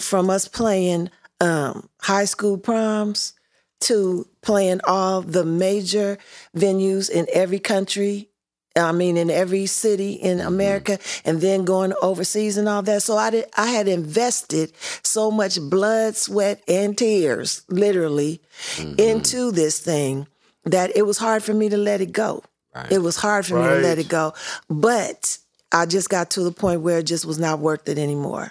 from 0.00 0.28
us 0.28 0.48
playing 0.48 1.10
um, 1.40 1.88
high 2.00 2.24
school 2.24 2.58
proms 2.58 3.34
to 3.80 4.28
playing 4.42 4.80
all 4.84 5.22
the 5.22 5.44
major 5.44 6.18
venues 6.56 7.10
in 7.10 7.26
every 7.32 7.58
country. 7.58 8.28
I 8.76 8.92
mean, 8.92 9.16
in 9.16 9.30
every 9.30 9.66
city 9.66 10.12
in 10.12 10.38
mm-hmm. 10.38 10.48
America, 10.48 10.98
and 11.24 11.40
then 11.40 11.64
going 11.64 11.92
overseas 12.02 12.56
and 12.56 12.68
all 12.68 12.82
that. 12.82 13.02
So 13.02 13.16
I 13.16 13.30
did. 13.30 13.46
I 13.56 13.66
had 13.66 13.88
invested 13.88 14.72
so 15.02 15.30
much 15.30 15.60
blood, 15.60 16.16
sweat, 16.16 16.62
and 16.66 16.96
tears, 16.96 17.62
literally, 17.68 18.40
mm-hmm. 18.76 18.98
into 18.98 19.50
this 19.50 19.78
thing 19.78 20.26
that 20.64 20.96
it 20.96 21.02
was 21.02 21.18
hard 21.18 21.42
for 21.42 21.52
me 21.52 21.68
to 21.68 21.76
let 21.76 22.00
it 22.00 22.12
go. 22.12 22.42
It 22.90 23.00
was 23.00 23.16
hard 23.16 23.44
for 23.44 23.56
me 23.56 23.68
to 23.68 23.80
let 23.80 23.98
it 23.98 24.08
go, 24.08 24.32
but 24.70 25.36
I 25.72 25.84
just 25.84 26.08
got 26.08 26.30
to 26.30 26.42
the 26.42 26.52
point 26.52 26.80
where 26.80 27.00
it 27.00 27.06
just 27.06 27.26
was 27.26 27.38
not 27.38 27.58
worth 27.58 27.86
it 27.86 27.98
anymore. 27.98 28.50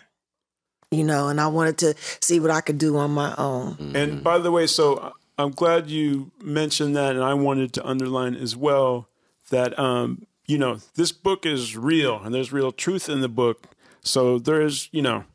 You 0.92 1.04
know, 1.04 1.30
and 1.30 1.42
I 1.42 1.48
wanted 1.48 1.80
to 1.80 1.96
see 2.20 2.40
what 2.40 2.52
I 2.52 2.62
could 2.62 2.78
do 2.78 2.98
on 2.98 3.12
my 3.12 3.34
own. 3.38 3.76
Mm-hmm. 3.76 3.96
And 3.96 4.24
by 4.24 4.38
the 4.38 4.52
way, 4.52 4.68
so 4.68 4.96
uh, 4.96 5.12
I'm 5.40 5.52
glad 5.52 5.90
you 5.90 6.32
mentioned 6.44 6.96
that, 6.98 7.16
and 7.16 7.24
I 7.24 7.34
wanted 7.34 7.74
to 7.74 7.88
underline 7.88 8.36
as 8.36 8.56
well 8.56 9.08
that 9.52 9.78
um, 9.80 10.26
you 10.48 10.58
know 10.58 10.80
this 10.96 11.12
book 11.12 11.46
is 11.46 11.78
real, 11.78 12.22
and 12.22 12.34
there's 12.34 12.52
real 12.52 12.72
truth 12.72 13.08
in 13.08 13.22
the 13.22 13.30
book. 13.30 13.68
So 14.04 14.40
there 14.40 14.62
is, 14.62 14.90
you 14.92 15.02
know, 15.02 15.26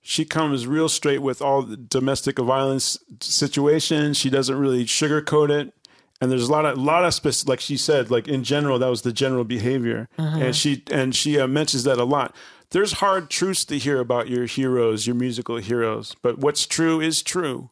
she 0.00 0.24
comes 0.24 0.66
real 0.66 0.88
straight 0.88 1.20
with 1.22 1.42
all 1.42 1.62
the 1.62 1.76
domestic 1.76 2.38
violence 2.38 2.98
situations. 3.20 4.16
She 4.16 4.30
doesn't 4.30 4.56
really 4.56 4.84
sugarcoat 4.84 5.50
it. 5.50 5.74
And 6.20 6.30
there's 6.30 6.48
a 6.48 6.52
lot 6.52 6.64
of 6.64 6.78
lot 6.78 7.04
of 7.04 7.12
spec- 7.12 7.48
like 7.48 7.60
she 7.60 7.76
said, 7.76 8.08
like 8.08 8.28
in 8.28 8.44
general, 8.44 8.78
that 8.78 8.88
was 8.88 9.02
the 9.02 9.12
general 9.12 9.42
behavior, 9.42 10.08
and 10.16 10.54
she 10.54 10.84
and 10.88 11.16
she 11.16 11.40
uh, 11.40 11.48
mentions 11.48 11.82
that 11.82 11.98
a 11.98 12.04
lot. 12.04 12.34
There's 12.70 12.92
hard 12.92 13.28
truths 13.28 13.64
to 13.66 13.76
hear 13.76 13.98
about 13.98 14.28
your 14.28 14.46
heroes, 14.46 15.06
your 15.06 15.16
musical 15.16 15.56
heroes, 15.56 16.14
but 16.22 16.38
what's 16.38 16.64
true 16.66 17.00
is 17.00 17.22
true 17.22 17.70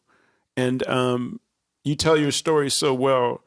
and 0.57 0.85
um, 0.87 1.39
you 1.83 1.95
tell 1.95 2.17
your 2.17 2.31
story 2.31 2.69
so 2.69 2.93
well. 2.93 3.41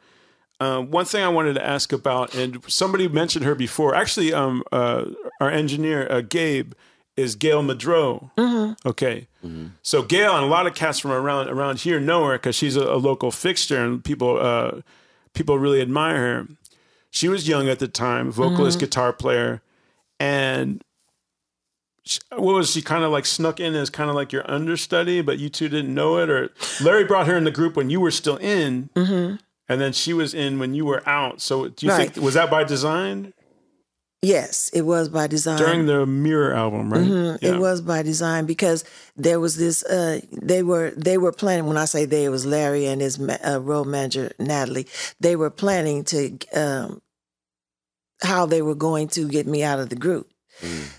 Uh, 0.60 0.80
one 0.80 1.04
thing 1.04 1.22
I 1.22 1.28
wanted 1.28 1.54
to 1.54 1.64
ask 1.66 1.92
about, 1.92 2.34
and 2.34 2.62
somebody 2.68 3.08
mentioned 3.08 3.44
her 3.44 3.54
before. 3.54 3.94
Actually, 3.94 4.32
um, 4.32 4.62
uh, 4.72 5.06
our 5.40 5.50
engineer 5.50 6.06
uh, 6.10 6.20
Gabe 6.20 6.72
is 7.16 7.34
Gail 7.36 7.62
Muldrow. 7.62 8.30
Okay, 8.86 9.26
so 9.82 10.02
Gail 10.02 10.34
and 10.36 10.44
a 10.44 10.48
lot 10.48 10.66
of 10.66 10.74
cats 10.74 10.98
from 11.00 11.10
around 11.10 11.48
around 11.48 11.80
here 11.80 12.00
know 12.00 12.24
her 12.26 12.32
because 12.38 12.54
she's 12.56 12.76
a, 12.76 12.82
a 12.84 12.96
local 12.96 13.30
fixture, 13.30 13.84
and 13.84 14.02
people 14.04 14.38
uh, 14.40 14.80
people 15.34 15.58
really 15.58 15.80
admire 15.82 16.16
her. 16.16 16.46
She 17.10 17.28
was 17.28 17.46
young 17.48 17.68
at 17.68 17.78
the 17.78 17.88
time, 17.88 18.30
vocalist, 18.32 18.78
guitar 18.80 19.12
player, 19.12 19.60
and 20.18 20.82
sh- 22.04 22.18
what 22.30 22.54
was 22.54 22.70
she 22.72 22.82
kind 22.82 23.04
of 23.04 23.12
like 23.12 23.26
snuck 23.26 23.60
in 23.60 23.74
as 23.74 23.90
kind 23.90 24.08
of 24.10 24.16
like 24.16 24.32
your 24.32 24.48
understudy, 24.50 25.20
but 25.20 25.38
you 25.38 25.48
two 25.48 25.68
didn't 25.68 25.94
know 25.94 26.18
it? 26.18 26.30
Or 26.30 26.50
Larry 26.82 27.04
brought 27.04 27.26
her 27.26 27.36
in 27.36 27.44
the 27.44 27.50
group 27.50 27.76
when 27.76 27.90
you 27.90 28.00
were 28.00 28.10
still 28.10 28.36
in, 28.38 28.88
and 29.68 29.80
then 29.80 29.92
she 29.92 30.12
was 30.12 30.34
in 30.34 30.58
when 30.58 30.74
you 30.74 30.84
were 30.84 31.02
out. 31.08 31.40
So 31.40 31.68
do 31.68 31.86
you 31.86 31.92
Right. 31.92 32.12
think 32.12 32.24
was 32.24 32.34
that 32.34 32.50
by 32.50 32.64
design 32.64 33.32
Yes, 34.22 34.70
it 34.72 34.82
was 34.82 35.10
by 35.10 35.26
design. 35.26 35.58
during 35.58 35.84
the 35.84 36.06
Mirror 36.06 36.54
album, 36.54 36.90
right? 36.90 37.04
Mm-hmm. 37.06 37.44
It 37.44 37.58
was 37.58 37.82
by 37.82 38.02
design 38.02 38.46
because 38.46 38.82
there 39.16 39.38
was 39.38 39.58
this. 39.58 39.84
Uh, 39.84 40.20
they 40.32 40.62
were 40.62 40.92
they 40.96 41.18
were 41.18 41.30
planning. 41.32 41.66
When 41.66 41.76
I 41.76 41.84
say 41.84 42.06
they, 42.06 42.24
it 42.24 42.30
was 42.30 42.46
Larry 42.46 42.86
and 42.86 43.02
his 43.02 43.18
ma- 43.18 43.36
uh, 43.46 43.60
road 43.60 43.84
manager 43.86 44.32
Natalie. 44.38 44.86
They 45.20 45.36
were 45.36 45.50
planning 45.50 46.04
to 46.04 46.38
um, 46.54 47.02
how 48.22 48.46
they 48.46 48.62
were 48.62 48.74
going 48.74 49.08
to 49.08 49.28
get 49.28 49.46
me 49.46 49.62
out 49.62 49.78
of 49.78 49.90
the 49.90 49.96
group. 49.96 50.30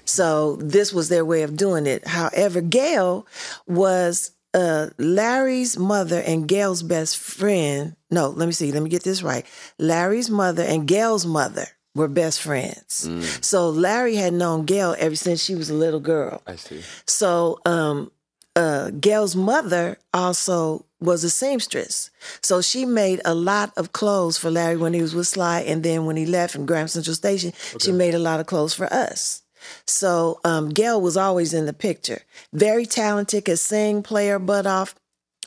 So 0.05 0.57
this 0.57 0.93
was 0.93 1.09
their 1.09 1.25
way 1.25 1.41
of 1.41 1.55
doing 1.57 1.87
it. 1.87 2.05
However, 2.05 2.61
Gail 2.61 3.25
was 3.65 4.31
uh, 4.55 4.89
Larry's 4.97 5.77
mother 5.77 6.19
and 6.21 6.47
Gail's 6.47 6.81
best 6.81 7.17
friend. 7.17 7.95
No, 8.09 8.29
let 8.29 8.45
me 8.47 8.53
see. 8.53 8.71
Let 8.71 8.81
me 8.81 8.89
get 8.89 9.03
this 9.03 9.21
right. 9.21 9.45
Larry's 9.77 10.29
mother 10.29 10.63
and 10.63 10.87
Gail's 10.87 11.25
mother 11.25 11.67
were 11.93 12.07
best 12.07 12.41
friends. 12.41 13.07
So 13.41 13.69
Larry 13.69 14.15
had 14.15 14.33
known 14.33 14.65
Gail 14.65 14.95
ever 14.97 15.15
since 15.15 15.43
she 15.43 15.55
was 15.55 15.69
a 15.69 15.73
little 15.73 15.99
girl. 15.99 16.41
I 16.47 16.55
see. 16.55 16.81
So 17.05 17.59
um, 17.65 18.11
uh, 18.55 18.91
Gail's 18.99 19.35
mother 19.35 19.97
also 20.13 20.85
was 20.99 21.23
a 21.23 21.29
seamstress. 21.29 22.09
So 22.41 22.61
she 22.61 22.85
made 22.85 23.21
a 23.25 23.35
lot 23.35 23.71
of 23.77 23.91
clothes 23.93 24.37
for 24.37 24.49
Larry 24.49 24.77
when 24.77 24.93
he 24.93 25.01
was 25.01 25.13
with 25.13 25.27
Sly, 25.27 25.61
and 25.61 25.83
then 25.83 26.05
when 26.05 26.15
he 26.17 26.25
left 26.25 26.53
from 26.53 26.65
Graham 26.65 26.87
Central 26.87 27.15
Station, 27.15 27.53
she 27.79 27.91
made 27.91 28.13
a 28.15 28.19
lot 28.19 28.39
of 28.39 28.45
clothes 28.47 28.73
for 28.73 28.91
us. 28.91 29.43
So 29.85 30.39
um, 30.43 30.69
Gail 30.69 30.99
was 31.01 31.17
always 31.17 31.53
in 31.53 31.65
the 31.65 31.73
picture. 31.73 32.21
Very 32.53 32.85
talented, 32.85 33.45
could 33.45 33.59
sing, 33.59 34.03
play 34.03 34.27
her 34.29 34.39
butt 34.39 34.65
off. 34.65 34.95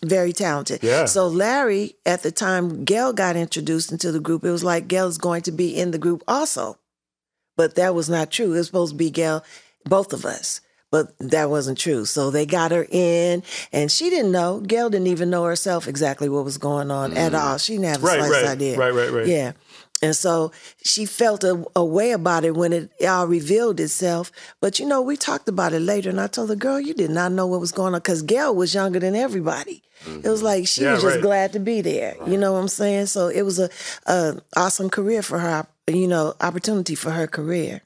Very 0.05 0.33
talented. 0.33 0.83
Yeah. 0.83 1.07
So 1.07 1.27
Larry, 1.27 1.95
at 2.07 2.23
the 2.23 2.31
time 2.31 2.85
Gail 2.85 3.12
got 3.12 3.35
introduced 3.35 3.91
into 3.91 4.12
the 4.12 4.21
group, 4.21 4.45
it 4.45 4.51
was 4.51 4.62
like 4.62 4.87
Gail's 4.87 5.19
going 5.19 5.43
to 5.43 5.53
be 5.53 5.77
in 5.77 5.91
the 5.91 5.99
group 5.99 6.23
also. 6.29 6.79
But 7.57 7.75
that 7.75 7.95
was 7.95 8.09
not 8.09 8.31
true. 8.31 8.55
It 8.55 8.59
was 8.59 8.66
supposed 8.66 8.93
to 8.93 8.97
be 8.99 9.11
Gail, 9.11 9.45
both 9.85 10.12
of 10.12 10.25
us. 10.25 10.61
But 10.91 11.12
that 11.19 11.51
wasn't 11.51 11.77
true. 11.77 12.07
So 12.07 12.31
they 12.31 12.47
got 12.47 12.71
her 12.71 12.87
in, 12.91 13.43
and 13.73 13.91
she 13.93 14.09
didn't 14.09 14.33
know. 14.33 14.61
Gail 14.61 14.89
didn't 14.89 15.09
even 15.09 15.29
know 15.29 15.45
herself 15.45 15.87
exactly 15.87 16.31
what 16.31 16.45
was 16.47 16.57
going 16.57 16.91
on 16.91 17.14
at 17.14 17.35
all. 17.35 17.59
She 17.59 17.75
didn't 17.75 17.87
have 17.87 18.03
a 18.03 18.07
Right, 18.07 18.19
slightest 18.21 18.43
right, 18.43 18.51
idea. 18.53 18.79
right, 18.79 18.95
right, 18.95 19.11
right. 19.12 19.27
Yeah. 19.27 19.53
And 20.01 20.14
so 20.14 20.53
she 20.84 21.05
felt 21.07 21.42
a, 21.42 21.64
a 21.74 21.84
way 21.84 22.12
about 22.12 22.44
it 22.44 22.55
when 22.55 22.72
it 22.72 22.90
all 23.07 23.26
revealed 23.26 23.80
itself. 23.80 24.30
But 24.61 24.78
you 24.78 24.86
know, 24.86 25.03
we 25.03 25.16
talked 25.16 25.49
about 25.49 25.72
it 25.72 25.80
later, 25.80 26.09
and 26.11 26.20
I 26.20 26.28
told 26.28 26.51
her, 26.51 26.57
girl, 26.57 26.78
you 26.80 26.94
did 26.94 27.11
not 27.11 27.32
know 27.32 27.46
what 27.46 27.61
was 27.61 27.72
going 27.72 27.94
on 27.94 28.01
because 28.01 28.22
Gail 28.22 28.55
was 28.55 28.74
younger 28.74 29.01
than 29.01 29.16
everybody. 29.16 29.82
It 30.22 30.28
was 30.28 30.42
like 30.42 30.68
she 30.68 30.82
Yeah, 30.84 30.92
was 30.92 31.03
just 31.03 31.14
right. 31.16 31.22
glad 31.22 31.53
to 31.55 31.59
be 31.59 31.80
there. 31.80 32.16
You 32.28 32.38
know 32.38 32.53
what 32.53 32.61
I'm 32.61 32.68
saying? 32.68 33.07
So 33.07 33.26
it 33.28 33.42
was 33.42 33.59
a, 33.59 33.68
a 34.07 34.40
awesome 34.57 34.88
career 34.88 35.22
for 35.22 35.40
her, 35.40 35.66
you 35.88 36.07
know, 36.07 36.34
opportunity 36.40 36.94
for 36.94 37.11
her 37.11 37.26
career. 37.26 37.82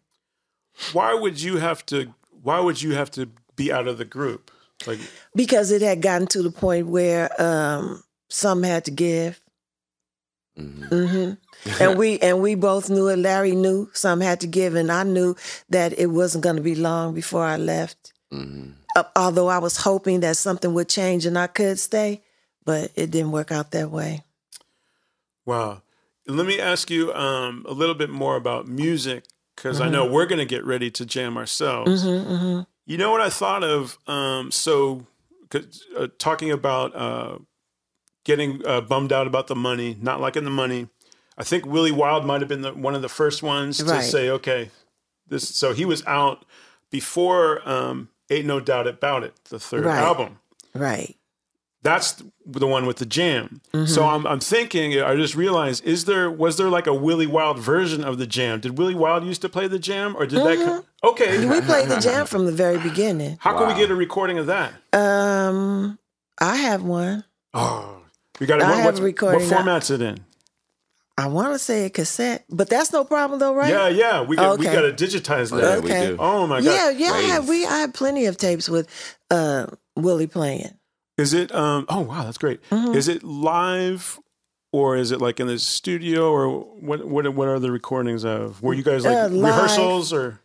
Why 0.92 1.14
would 1.14 1.40
you 1.40 1.56
have 1.56 1.84
to? 1.86 2.12
Why 2.42 2.60
would 2.60 2.82
you 2.82 2.94
have 2.94 3.10
to 3.12 3.30
be 3.56 3.72
out 3.72 3.88
of 3.88 3.96
the 3.96 4.04
group? 4.04 4.50
Like, 4.86 4.98
because 5.34 5.70
it 5.70 5.80
had 5.80 6.02
gotten 6.02 6.26
to 6.28 6.42
the 6.42 6.50
point 6.50 6.88
where 6.88 7.30
um, 7.40 8.02
some 8.28 8.62
had 8.62 8.84
to 8.84 8.90
give. 8.90 9.40
hmm 10.56 11.32
and 11.80 11.98
we 12.00 12.18
and 12.20 12.40
we 12.40 12.54
both 12.54 12.90
knew 12.90 13.08
it. 13.08 13.16
Larry 13.18 13.52
knew 13.54 13.88
some 13.94 14.20
had 14.20 14.40
to 14.40 14.46
give, 14.46 14.74
and 14.74 14.90
I 14.90 15.02
knew 15.04 15.36
that 15.70 15.98
it 15.98 16.06
wasn't 16.06 16.44
going 16.44 16.56
to 16.56 16.62
be 16.62 16.74
long 16.74 17.14
before 17.14 17.44
I 17.44 17.56
left. 17.56 18.12
Uh, 18.32 19.02
although 19.14 19.48
I 19.48 19.58
was 19.58 19.76
hoping 19.76 20.20
that 20.20 20.36
something 20.38 20.72
would 20.74 20.88
change 20.88 21.26
and 21.26 21.38
I 21.38 21.46
could 21.48 21.78
stay, 21.78 22.22
but 22.64 22.90
it 22.96 23.10
didn't 23.10 23.32
work 23.32 23.52
out 23.52 23.70
that 23.72 23.90
way. 23.90 24.22
wow. 25.44 25.82
Let 26.28 26.46
me 26.46 26.60
ask 26.60 26.88
you 26.88 27.12
um, 27.14 27.66
a 27.68 27.72
little 27.72 27.96
bit 27.96 28.08
more 28.08 28.36
about 28.36 28.68
music 28.68 29.24
because 29.56 29.80
I 29.80 29.88
know 29.88 30.06
we're 30.06 30.26
going 30.26 30.38
to 30.38 30.44
get 30.46 30.64
ready 30.64 30.88
to 30.92 31.04
jam 31.04 31.36
ourselves. 31.36 32.04
You 32.06 32.96
know 32.98 33.10
what 33.10 33.20
I 33.20 33.28
thought 33.28 33.64
of? 33.64 33.98
Um, 34.06 34.50
so, 34.52 35.04
'cause, 35.50 35.82
uh, 35.98 36.06
talking 36.18 36.52
about 36.52 36.94
uh, 36.94 37.38
getting 38.24 38.64
uh, 38.66 38.82
bummed 38.82 39.12
out 39.12 39.26
about 39.26 39.48
the 39.48 39.56
money, 39.56 39.96
not 40.00 40.20
liking 40.20 40.44
the 40.44 40.50
money. 40.50 40.88
I 41.38 41.44
think 41.44 41.64
Willie 41.66 41.92
Wild 41.92 42.24
might 42.26 42.40
have 42.42 42.48
been 42.48 42.62
the, 42.62 42.72
one 42.72 42.94
of 42.94 43.02
the 43.02 43.08
first 43.08 43.42
ones 43.42 43.78
to 43.78 44.02
say, 44.02 44.28
"Okay, 44.30 44.70
this." 45.28 45.48
So 45.48 45.72
he 45.72 45.84
was 45.84 46.04
out 46.06 46.44
before 46.90 47.66
um, 47.68 48.08
"Ain't 48.30 48.46
No 48.46 48.60
Doubt 48.60 48.86
About 48.86 49.24
It," 49.24 49.34
the 49.46 49.58
third 49.58 49.84
Right. 49.84 49.98
album. 49.98 50.38
Right. 50.74 51.16
That's 51.84 52.22
the 52.46 52.66
one 52.68 52.86
with 52.86 52.98
the 52.98 53.06
jam. 53.06 53.60
Mm-hmm. 53.74 53.86
So 53.86 54.04
I'm, 54.04 54.24
I'm 54.24 54.38
thinking. 54.38 55.00
I 55.02 55.16
just 55.16 55.34
realized: 55.34 55.84
is 55.84 56.04
there 56.04 56.30
was 56.30 56.56
there 56.56 56.68
like 56.68 56.86
a 56.86 56.94
Willie 56.94 57.26
Wild 57.26 57.58
version 57.58 58.04
of 58.04 58.18
the 58.18 58.26
jam? 58.26 58.60
Did 58.60 58.78
Willie 58.78 58.94
Wild 58.94 59.24
used 59.24 59.40
to 59.42 59.48
play 59.48 59.66
the 59.66 59.80
jam, 59.80 60.14
or 60.16 60.24
did 60.26 60.38
that? 60.44 60.56
co- 60.58 61.08
Okay, 61.08 61.38
Mm-hmm. 61.38 61.50
We 61.50 61.60
played 61.62 61.88
the 61.88 61.98
jam 62.00 62.26
from 62.26 62.46
the 62.46 62.52
very 62.52 62.78
beginning. 62.78 63.36
how 63.40 63.58
can 63.58 63.66
we 63.66 63.74
get 63.74 63.90
a 63.90 63.96
recording 63.96 64.38
of 64.38 64.46
that? 64.46 64.72
Um, 64.92 65.98
I 66.38 66.56
have 66.56 66.82
one. 66.84 67.24
Oh, 67.52 68.02
we 68.38 68.46
got 68.46 68.60
it. 68.60 68.64
I 68.64 68.68
What, 68.68 68.76
have 68.76 68.84
what's- 68.84 69.00
recording 69.00 69.40
what 69.40 69.50
now. 69.50 69.56
format's 69.56 69.90
it 69.90 70.00
in? 70.02 70.24
I 71.18 71.26
want 71.26 71.52
to 71.52 71.58
say 71.58 71.84
a 71.84 71.90
cassette, 71.90 72.44
but 72.48 72.68
that's 72.70 72.92
no 72.92 73.04
problem 73.04 73.38
though, 73.38 73.54
right? 73.54 73.70
Yeah, 73.70 73.88
yeah. 73.88 74.22
We 74.22 74.36
got 74.36 74.58
we 74.58 74.66
Okay. 74.66 74.74
got 74.74 74.96
to 74.96 75.04
digitize 75.04 75.50
that. 75.50 75.60
Yeah, 75.60 75.78
we 75.78 75.90
Okay. 75.90 76.00
do. 76.08 76.16
Oh 76.18 76.46
my 76.46 76.60
god! 76.60 76.64
Yeah, 76.72 76.90
yeah. 76.90 77.12
I 77.12 77.20
have, 77.34 77.48
we 77.48 77.66
I 77.66 77.78
have 77.80 77.92
plenty 77.92 78.26
of 78.26 78.36
tapes 78.38 78.68
with 78.68 78.88
uh, 79.30 79.66
Willie 79.94 80.26
playing. 80.26 80.70
Is 81.18 81.34
it? 81.34 81.54
Um. 81.54 81.84
Oh 81.88 82.00
wow, 82.00 82.24
that's 82.24 82.38
great. 82.38 82.60
Mm-hmm. 82.70 82.94
Is 82.94 83.08
it 83.08 83.22
live? 83.22 84.18
or 84.74 84.96
is 84.96 85.10
it 85.10 85.20
like 85.20 85.38
in 85.38 85.46
the 85.48 85.58
studio, 85.58 86.30
or 86.32 86.48
what? 86.48 87.06
What, 87.06 87.28
what 87.34 87.46
are 87.46 87.58
the 87.58 87.70
recordings 87.70 88.24
of? 88.24 88.62
Were 88.62 88.72
you 88.72 88.82
guys 88.82 89.04
like 89.04 89.18
Uh, 89.18 89.28
rehearsals 89.30 90.14
or? 90.14 90.40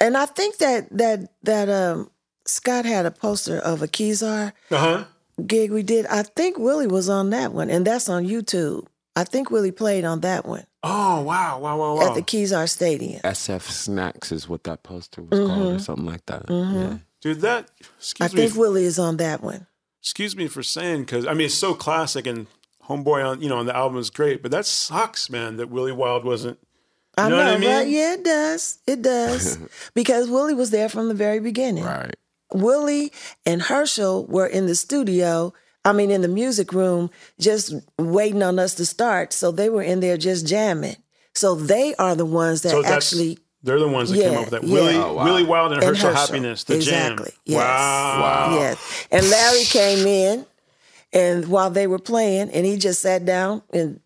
And 0.00 0.16
I 0.16 0.24
think 0.26 0.56
that 0.58 0.88
that 0.96 1.30
that 1.42 1.68
um 1.68 2.10
Scott 2.46 2.86
had 2.86 3.04
a 3.04 3.10
poster 3.10 3.58
of 3.58 3.82
a 3.82 3.88
Kezar 3.88 4.52
Uh 4.70 4.78
huh. 4.78 5.04
gig 5.46 5.70
we 5.70 5.82
did. 5.82 6.06
I 6.06 6.22
think 6.22 6.56
Willie 6.58 6.86
was 6.86 7.10
on 7.10 7.28
that 7.30 7.52
one, 7.52 7.68
and 7.68 7.86
that's 7.86 8.08
on 8.08 8.24
YouTube. 8.26 8.86
I 9.18 9.24
think 9.24 9.50
Willie 9.50 9.72
played 9.72 10.04
on 10.04 10.20
that 10.20 10.46
one 10.46 10.64
Oh 10.82 11.22
wow! 11.22 11.58
Wow! 11.58 11.76
Wow! 11.76 11.94
Wow! 11.96 12.08
at 12.08 12.14
the 12.14 12.22
Kezar 12.22 12.68
Stadium. 12.68 13.20
SF 13.22 13.62
Snacks 13.62 14.30
is 14.30 14.48
what 14.48 14.62
that 14.64 14.84
poster 14.84 15.22
was 15.22 15.38
mm-hmm. 15.38 15.54
called, 15.54 15.74
or 15.74 15.78
something 15.80 16.06
like 16.06 16.24
that. 16.26 16.46
Mm-hmm. 16.46 16.78
Yeah. 16.78 16.98
Dude, 17.20 17.40
that 17.40 17.68
I 17.80 17.86
excuse 17.98 18.34
me. 18.34 18.42
I 18.42 18.46
think 18.46 18.58
Willie 18.58 18.84
is 18.84 18.98
on 18.98 19.16
that 19.16 19.42
one. 19.42 19.66
excuse 20.00 20.36
me 20.36 20.46
for 20.46 20.62
saying 20.62 21.00
because 21.00 21.26
I 21.26 21.34
mean 21.34 21.46
it's 21.46 21.54
so 21.54 21.74
classic 21.74 22.28
and 22.28 22.46
Homeboy 22.84 23.28
on 23.28 23.42
you 23.42 23.48
know 23.48 23.58
on 23.58 23.66
the 23.66 23.74
album 23.74 23.98
is 23.98 24.08
great, 24.08 24.40
but 24.40 24.52
that 24.52 24.66
sucks, 24.66 25.28
man. 25.28 25.56
That 25.56 25.68
Willie 25.68 25.92
Wild 25.92 26.24
wasn't. 26.24 26.60
I 27.16 27.28
know 27.28 27.36
know, 27.36 27.44
what 27.44 27.54
I 27.54 27.58
mean? 27.58 27.70
right? 27.70 27.88
Yeah, 27.88 28.14
it 28.14 28.24
does. 28.24 28.78
It 28.86 29.02
does. 29.02 29.58
because 29.94 30.30
Willie 30.30 30.54
was 30.54 30.70
there 30.70 30.88
from 30.88 31.08
the 31.08 31.14
very 31.14 31.40
beginning. 31.40 31.82
Right. 31.82 32.14
Willie 32.54 33.12
and 33.44 33.60
Herschel 33.60 34.26
were 34.26 34.46
in 34.46 34.66
the 34.66 34.76
studio, 34.76 35.52
I 35.84 35.92
mean, 35.92 36.10
in 36.10 36.22
the 36.22 36.28
music 36.28 36.72
room, 36.72 37.10
just 37.38 37.72
waiting 37.98 38.42
on 38.42 38.58
us 38.58 38.74
to 38.74 38.84
start. 38.86 39.32
So 39.32 39.50
they 39.50 39.70
were 39.70 39.82
in 39.82 40.00
there 40.00 40.16
just 40.16 40.46
jamming. 40.46 40.96
So 41.34 41.54
they 41.54 41.94
are 41.96 42.14
the 42.14 42.26
ones 42.26 42.62
that 42.62 42.70
So 42.70 42.84
actually. 42.84 43.38
they're 43.62 43.78
the 43.78 43.88
ones 43.88 44.10
that 44.10 44.20
came 44.20 44.34
up 44.34 44.40
with 44.40 44.50
that. 44.50 44.64
yeah. 44.64 44.72
Willie, 44.74 44.96
Oh, 44.96 45.14
wow. 45.14 45.24
Willie 45.24 45.44
Wild 45.44 45.72
and, 45.72 45.82
And 45.82 45.88
Herschel, 45.90 46.10
Herschel. 46.10 46.26
Happiness, 46.26 46.64
the 46.64 46.74
Exactly. 46.76 47.30
jam. 47.30 47.38
Yes. 47.46 47.58
Wow. 47.62 48.56
Yes. 48.58 49.06
And 49.12 49.30
Larry 49.30 49.64
came 49.64 50.06
in, 50.06 50.46
and 51.12 51.46
while 51.48 51.70
they 51.70 51.86
were 51.86 51.98
playing, 52.00 52.50
and 52.50 52.66
he 52.66 52.76
just 52.76 53.00
sat 53.00 53.24
down 53.24 53.62
and, 53.72 54.00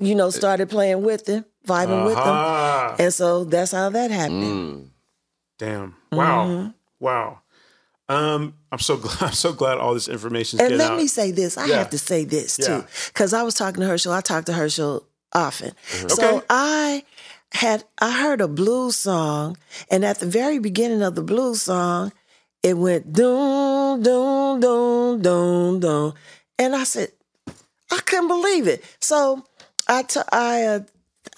you 0.00 0.14
know, 0.14 0.30
started 0.30 0.68
playing 0.70 1.02
with 1.02 1.24
them, 1.26 1.44
vibing 1.66 2.04
with 2.04 2.16
them. 2.16 2.96
And 2.98 3.14
so 3.14 3.44
that's 3.44 3.70
how 3.72 3.88
that 3.90 4.10
happened. 4.10 4.42
Mm. 4.42 4.88
damn. 5.58 5.94
Wow. 6.10 6.46
Mm-hmm. 6.46 6.70
Wow. 6.98 7.38
Um, 8.12 8.54
I'm 8.70 8.78
so 8.78 8.96
glad. 9.02 9.22
I'm 9.22 9.32
so 9.32 9.52
glad 9.52 9.78
all 9.78 9.94
this 9.94 10.08
information's 10.08 10.60
And 10.62 10.76
let 10.76 10.92
out. 10.92 10.96
me 10.98 11.06
say 11.06 11.30
this. 11.30 11.56
I 11.56 11.66
Yeah. 11.66 11.78
have 11.78 11.90
to 11.90 11.98
say 11.98 12.24
this 12.24 12.58
Yeah. 12.58 12.66
too. 12.66 12.84
Because 13.08 13.32
I 13.32 13.42
was 13.42 13.54
talking 13.54 13.80
to 13.80 13.86
Herschel. 13.86 14.12
I 14.12 14.20
talk 14.20 14.44
to 14.46 14.52
Herschel 14.52 15.06
often. 15.32 15.70
Mm-hmm. 15.90 16.08
So 16.08 16.36
Okay. 16.38 16.46
I 16.50 17.04
had 17.52 17.84
I 18.00 18.10
heard 18.22 18.40
a 18.40 18.48
blues 18.48 18.96
song, 18.96 19.56
and 19.90 20.04
at 20.04 20.18
the 20.20 20.26
very 20.26 20.58
beginning 20.58 21.02
of 21.02 21.14
the 21.14 21.22
blues 21.22 21.62
song, 21.62 22.12
it 22.62 22.76
went 22.78 23.12
doom, 23.12 24.02
doom, 24.02 24.60
doom, 24.60 25.20
doom, 25.22 25.80
doom. 25.80 26.14
And 26.58 26.74
I 26.76 26.84
said, 26.84 27.12
I 27.90 27.98
couldn't 28.06 28.28
believe 28.28 28.66
it. 28.68 28.84
So 29.00 29.44
I 29.88 30.02
t- 30.04 30.20
I 30.32 30.62
uh, 30.64 30.80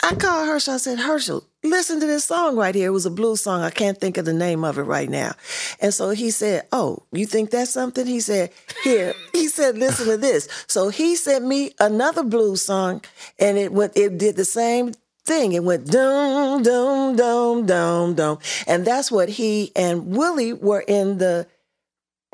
I 0.02 0.14
called 0.14 0.46
Herschel. 0.46 0.74
I 0.74 0.76
said, 0.78 0.98
Herschel, 1.00 1.44
listen 1.64 2.00
to 2.00 2.06
this 2.06 2.24
song 2.24 2.56
right 2.56 2.74
here. 2.74 2.88
It 2.88 2.92
was 2.92 3.06
a 3.06 3.10
blues 3.10 3.42
song. 3.42 3.62
I 3.62 3.70
can't 3.70 3.98
think 3.98 4.16
of 4.16 4.24
the 4.24 4.32
name 4.32 4.64
of 4.64 4.78
it 4.78 4.82
right 4.82 5.08
now. 5.08 5.32
And 5.80 5.92
so 5.92 6.10
he 6.10 6.30
said, 6.30 6.66
Oh, 6.72 7.02
you 7.12 7.26
think 7.26 7.50
that's 7.50 7.70
something? 7.70 8.06
He 8.06 8.20
said, 8.20 8.50
Here. 8.82 9.14
He 9.32 9.48
said, 9.48 9.76
Listen 9.76 10.06
to 10.06 10.16
this. 10.16 10.48
So 10.68 10.88
he 10.88 11.16
sent 11.16 11.44
me 11.44 11.72
another 11.80 12.22
blues 12.22 12.62
song, 12.62 13.02
and 13.38 13.58
it 13.58 13.72
went. 13.72 13.96
It 13.96 14.16
did 14.18 14.36
the 14.36 14.44
same 14.44 14.94
thing. 15.24 15.52
It 15.52 15.64
went 15.64 15.90
dum 15.90 16.62
dum 16.62 17.16
dum 17.16 17.66
dum 17.66 18.14
dum, 18.14 18.38
and 18.66 18.86
that's 18.86 19.10
what 19.10 19.28
he 19.28 19.72
and 19.74 20.16
Willie 20.16 20.52
were 20.52 20.84
in 20.86 21.18
the 21.18 21.46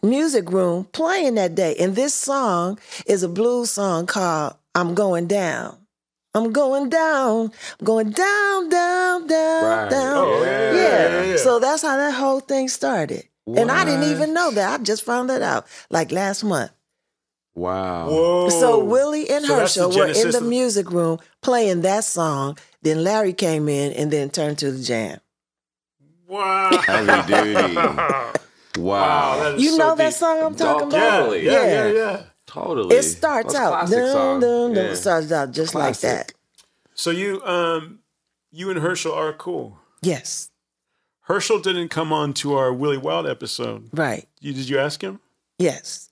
music 0.02 0.50
room 0.50 0.84
playing 0.92 1.34
that 1.34 1.54
day. 1.54 1.76
And 1.78 1.94
this 1.94 2.14
song 2.14 2.78
is 3.06 3.22
a 3.22 3.28
blues 3.28 3.72
song 3.72 4.06
called 4.06 4.54
I'm 4.74 4.94
Going 4.94 5.26
Down. 5.26 5.79
I'm 6.34 6.52
going 6.52 6.88
down, 6.88 7.50
I'm 7.80 7.84
going 7.84 8.10
down, 8.10 8.68
down, 8.68 9.26
down, 9.26 9.64
Right. 9.64 9.90
down. 9.90 10.16
Oh, 10.16 10.42
yeah, 10.44 10.72
yeah. 10.72 11.08
yeah, 11.08 11.22
yeah. 11.24 11.36
So 11.36 11.58
that's 11.58 11.82
how 11.82 11.96
that 11.96 12.14
whole 12.14 12.40
thing 12.40 12.68
started. 12.68 13.24
And 13.46 13.70
I 13.70 13.84
didn't 13.84 14.04
even 14.04 14.32
know 14.32 14.52
that. 14.52 14.80
I 14.80 14.82
just 14.82 15.02
found 15.02 15.28
that 15.30 15.42
out 15.42 15.66
like 15.90 16.12
last 16.12 16.44
month. 16.44 16.70
Wow. 17.56 18.08
Whoa. 18.08 18.48
So 18.48 18.84
Willie 18.84 19.28
and 19.28 19.44
So 19.44 19.56
Herschel 19.58 19.90
were 19.90 20.06
in 20.06 20.30
the 20.30 20.40
music 20.40 20.90
room 20.92 21.18
playing 21.42 21.80
that 21.80 22.04
song. 22.04 22.56
Then 22.82 23.02
Larry 23.02 23.32
came 23.32 23.68
in 23.68 23.92
and 23.94 24.10
then 24.12 24.30
turned 24.30 24.58
to 24.58 24.70
the 24.70 24.80
jam. 24.82 25.18
Wow. 26.28 26.70
Heavy 26.70 27.32
duty. 27.32 27.74
wow. 27.76 28.32
Wow. 28.78 29.36
that 29.40 29.54
is 29.56 29.62
You 29.64 29.70
so 29.72 29.76
know 29.78 29.94
that 29.96 30.14
song 30.14 30.42
I'm 30.42 30.54
talking 30.54 30.90
Yeah, 30.92 30.96
about? 30.96 31.18
Totally. 31.18 31.44
Yeah, 31.44 31.64
yeah, 31.64 31.88
yeah. 31.88 32.22
Totally. 32.52 32.96
It 32.96 33.04
starts 33.04 33.52
That's 33.52 33.64
out. 33.64 33.90
Dun, 33.90 34.40
dun, 34.40 34.40
dun. 34.40 34.74
Yeah. 34.74 34.90
It 34.90 34.96
starts 34.96 35.30
out 35.30 35.52
just 35.52 35.74
like 35.74 35.96
that. 36.00 36.32
So 36.94 37.10
you, 37.10 37.40
um, 37.44 38.00
you 38.50 38.70
and 38.70 38.80
Herschel 38.80 39.12
are 39.12 39.32
cool. 39.32 39.78
Yes. 40.02 40.50
Herschel 41.22 41.60
didn't 41.60 41.90
come 41.90 42.12
on 42.12 42.34
to 42.34 42.54
our 42.54 42.72
Willie 42.72 42.98
Wild 42.98 43.26
episode. 43.26 43.88
Right. 43.92 44.26
You, 44.40 44.52
did 44.52 44.68
you 44.68 44.78
ask 44.78 45.00
him? 45.00 45.20
Yes. 45.58 46.08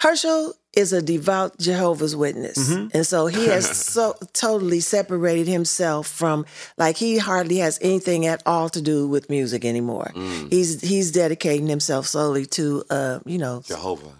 Herschel 0.00 0.54
is 0.74 0.92
a 0.92 1.02
devout 1.02 1.58
Jehovah's 1.58 2.16
Witness. 2.16 2.56
Mm-hmm. 2.56 2.88
And 2.94 3.06
so 3.06 3.26
he 3.26 3.46
has 3.48 3.68
so 3.84 4.14
totally 4.32 4.80
separated 4.80 5.46
himself 5.46 6.06
from 6.06 6.46
like 6.78 6.96
he 6.96 7.18
hardly 7.18 7.56
has 7.58 7.78
anything 7.82 8.26
at 8.26 8.42
all 8.46 8.68
to 8.70 8.80
do 8.80 9.06
with 9.08 9.28
music 9.28 9.64
anymore. 9.64 10.12
Mm. 10.14 10.52
He's 10.52 10.80
he's 10.80 11.12
dedicating 11.12 11.66
himself 11.66 12.06
solely 12.06 12.46
to 12.46 12.84
uh, 12.90 13.20
you 13.24 13.38
know, 13.38 13.62
Jehovah. 13.66 14.12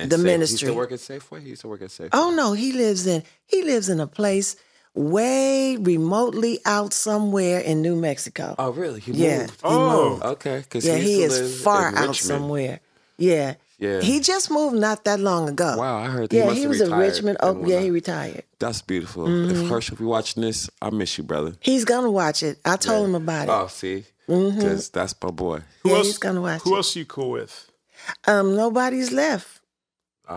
And 0.00 0.10
the 0.10 0.16
Safe- 0.16 0.26
He 0.26 0.40
used 0.40 0.58
to 0.64 0.72
work 0.74 0.92
at 0.92 1.00
Safeway. 1.00 1.42
He 1.42 1.48
used 1.50 1.62
to 1.62 1.68
work 1.68 1.82
at 1.82 1.88
Safeway. 1.90 2.10
Oh 2.12 2.30
no, 2.34 2.52
he 2.54 2.72
lives 2.72 3.06
in 3.06 3.22
he 3.46 3.62
lives 3.64 3.88
in 3.88 3.98
a 4.00 4.06
place 4.06 4.56
way 4.94 5.76
remotely 5.76 6.60
out 6.64 6.92
somewhere 6.92 7.60
in 7.60 7.82
New 7.82 7.96
Mexico. 7.96 8.54
Oh, 8.58 8.70
really? 8.70 9.00
He 9.00 9.12
yeah. 9.12 9.38
moved. 9.40 9.50
He 9.60 9.66
Oh. 9.68 10.10
moved. 10.10 10.22
Okay. 10.24 10.58
Because 10.60 10.84
Yeah, 10.86 10.96
he 10.96 11.22
used 11.22 11.36
to 11.36 11.44
is 11.44 11.62
far 11.62 11.94
out 11.96 12.16
somewhere. 12.16 12.80
Yeah. 13.16 13.54
Yeah. 13.78 14.00
He 14.00 14.18
just 14.20 14.50
moved 14.50 14.74
not 14.76 15.04
that 15.04 15.20
long 15.20 15.48
ago. 15.48 15.76
Wow, 15.78 15.98
I 15.98 16.06
heard. 16.06 16.32
He 16.32 16.38
Yeah, 16.38 16.46
must 16.46 16.58
he 16.58 16.66
was 16.66 16.80
in 16.80 16.92
Richmond. 16.92 17.38
Oh, 17.40 17.64
yeah, 17.64 17.78
he 17.80 17.90
retired. 17.92 18.42
That's 18.58 18.82
beautiful. 18.82 19.26
Mm-hmm. 19.26 19.64
If 19.64 19.70
Herschel, 19.70 19.94
if 19.94 20.00
you're 20.00 20.08
watching 20.08 20.42
this, 20.42 20.68
I 20.82 20.90
miss 20.90 21.16
you, 21.16 21.22
brother. 21.22 21.54
He's 21.60 21.84
gonna 21.84 22.10
watch 22.10 22.42
it. 22.42 22.58
I 22.64 22.76
told 22.76 23.06
him 23.08 23.14
about 23.14 23.48
it. 23.48 23.52
Oh, 23.52 23.68
see, 23.68 24.04
because 24.26 24.88
that's 24.90 25.14
my 25.22 25.30
boy. 25.30 25.60
Who 25.82 25.90
Yeah, 25.90 25.96
else? 25.98 26.06
he's 26.08 26.18
gonna 26.18 26.40
watch 26.40 26.62
who 26.62 26.74
it. 26.74 26.76
else 26.78 26.96
are 26.96 26.98
you 26.98 27.04
cool 27.04 27.30
with? 27.30 27.70
Um, 28.26 28.56
nobody's 28.56 29.12
left 29.12 29.46
I 29.46 29.46
heard 29.46 29.57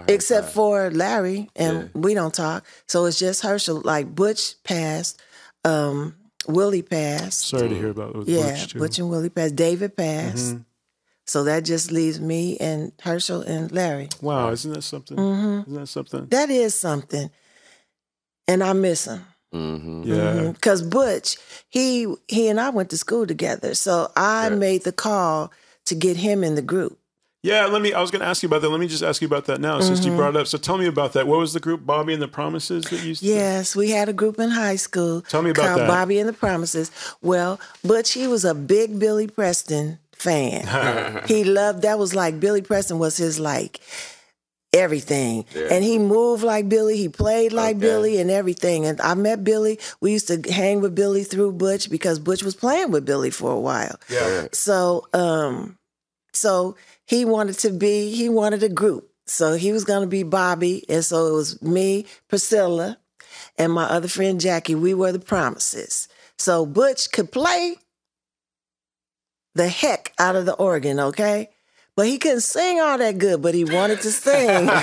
except 0.08 0.48
that. 0.48 0.54
for 0.54 0.90
Larry, 0.92 1.50
and 1.56 1.78
Yeah. 1.78 1.88
we 1.94 2.14
don't 2.14 2.34
talk. 2.34 2.66
So 2.88 3.06
it's 3.06 3.20
just 3.20 3.42
Herschel. 3.42 3.82
Like 3.84 4.14
Butch 4.14 4.56
passed, 4.64 5.22
um, 5.64 6.16
Willie 6.48 6.82
passed. 6.82 7.48
Sorry 7.48 7.70
to 7.70 7.76
hear 7.76 7.90
about 7.90 8.16
with 8.16 8.28
yeah, 8.30 8.52
Butch 8.52 8.74
too. 8.74 8.80
Butch 8.80 9.00
and 9.00 9.10
Willie 9.10 9.30
passed. 9.30 9.56
David 9.56 9.96
passed. 9.96 10.56
Mhm. 10.56 10.66
So 11.28 11.44
that 11.46 11.64
just 11.64 11.92
leaves 11.92 12.20
me 12.20 12.58
and 12.58 12.92
Herschel 13.02 13.42
and 13.42 13.72
Larry. 13.72 14.10
Wow, 14.22 14.52
isn't 14.52 14.74
that 14.74 14.82
something? 14.82 15.18
hmm 15.18 15.62
Isn't 15.68 15.74
that 15.82 15.88
something? 15.88 16.26
That 16.28 16.50
is 16.50 16.78
something, 16.80 17.30
and 18.48 18.64
I 18.64 18.74
miss 18.74 19.06
him. 19.06 19.26
Mhm. 19.54 20.06
Yeah. 20.06 20.52
because 20.52 20.82
Butch, 20.82 21.38
he 21.70 22.08
he 22.30 22.48
and 22.48 22.60
I 22.60 22.70
went 22.70 22.90
to 22.92 22.98
school 22.98 23.28
together, 23.28 23.76
so 23.76 24.10
I 24.16 24.48
Right. 24.50 24.58
made 24.58 24.84
the 24.84 24.94
call 24.94 25.52
to 25.86 25.96
get 25.96 26.16
him 26.18 26.44
in 26.44 26.56
the 26.56 26.62
group. 26.62 26.98
Yeah, 27.44 27.66
let 27.66 27.82
me. 27.82 27.92
I 27.92 28.00
was 28.02 28.12
going 28.12 28.20
to 28.22 28.28
ask 28.28 28.44
you 28.44 28.48
about 28.48 28.62
that. 28.62 28.70
Let 28.70 28.80
me 28.80 28.88
just 28.88 29.02
ask 29.02 29.20
you 29.20 29.26
about 29.28 29.46
that 29.46 29.60
now, 29.60 29.80
since 29.80 30.02
Mm-hmm. 30.02 30.12
you 30.12 30.16
brought 30.16 30.36
it 30.36 30.40
up. 30.42 30.46
So 30.48 30.60
tell 30.60 30.78
me 30.78 30.86
about 30.86 31.14
that. 31.14 31.26
What 31.26 31.40
was 31.40 31.54
the 31.54 31.60
group, 31.60 31.84
Bobby 31.86 32.14
and 32.14 32.22
the 32.22 32.28
Promises, 32.28 32.84
that 32.86 33.02
you? 33.02 33.10
used 33.10 33.22
to- 33.22 33.28
Yes, 33.28 33.76
we 33.76 33.90
had 33.90 34.10
a 34.10 34.14
group 34.14 34.38
in 34.40 34.52
high 34.52 34.76
school. 34.76 35.22
Tell 35.24 35.42
me 35.42 35.50
about 35.50 35.66
called 35.66 35.80
that. 35.82 35.88
Bobby 35.88 36.20
and 36.20 36.30
the 36.30 36.34
Promises. 36.34 36.92
Well, 37.22 37.60
Butch, 37.84 38.14
he 38.14 38.28
was 38.28 38.46
a 38.46 38.54
big 38.54 39.00
Billy 39.00 39.28
Preston 39.28 39.98
fan. 40.14 41.24
he 41.28 41.44
loved 41.44 41.82
that 41.82 41.98
was 41.98 42.14
like 42.14 42.40
Billy 42.40 42.62
Preston 42.62 43.00
was 43.00 43.18
his 43.18 43.40
like 43.40 43.82
everything. 44.74 45.46
And 45.72 45.84
he 45.84 45.98
moved 45.98 46.44
like 46.44 46.70
Billy, 46.70 46.96
he 46.96 47.10
played 47.10 47.52
like 47.54 47.78
Okay. 47.78 47.80
Billy 47.88 48.18
and 48.20 48.30
everything. 48.32 48.86
And 48.86 49.02
I 49.02 49.16
met 49.16 49.44
Billy. 49.44 49.80
We 50.00 50.12
used 50.12 50.28
to 50.28 50.42
hang 50.52 50.80
with 50.82 50.94
Billy 50.96 51.24
through 51.24 51.54
Butch 51.54 51.90
because 51.90 52.20
Butch 52.20 52.44
was 52.44 52.56
playing 52.56 52.92
with 52.92 53.04
Billy 53.06 53.32
for 53.32 53.52
a 53.52 53.60
while. 53.60 54.00
Yeah. 54.10 54.48
So 54.54 55.08
um 55.14 55.78
so 56.34 56.78
he 57.12 57.26
wanted 57.26 57.60
to 57.60 57.70
be 57.72 58.16
he 58.16 58.30
wanted 58.30 58.64
a 58.64 58.70
group. 58.70 59.10
So 59.26 59.56
he 59.56 59.74
was 59.74 59.84
gonna 59.84 60.08
be 60.08 60.24
Bobby. 60.24 60.86
And 60.88 61.04
so 61.04 61.28
it 61.28 61.34
was 61.34 61.62
me, 61.62 62.06
Priscilla, 62.30 62.98
and 63.58 63.74
my 63.74 63.84
other 63.84 64.08
friend 64.08 64.40
Jackie. 64.40 64.76
We 64.76 64.94
were 64.94 65.12
the 65.12 65.20
promises. 65.20 66.08
So 66.38 66.66
Butch 66.66 67.12
could 67.12 67.30
play 67.30 67.76
the 69.56 69.68
heck 69.68 70.14
out 70.18 70.38
of 70.38 70.46
the 70.46 70.54
organ, 70.54 71.02
okay? 71.02 71.50
But 71.98 72.08
he 72.08 72.18
couldn't 72.18 72.40
sing 72.42 72.80
all 72.80 72.98
that 72.98 73.18
good, 73.18 73.42
but 73.42 73.54
he 73.54 73.66
wanted 73.66 74.00
to 74.02 74.12
sing. 74.12 74.66
but 74.68 74.78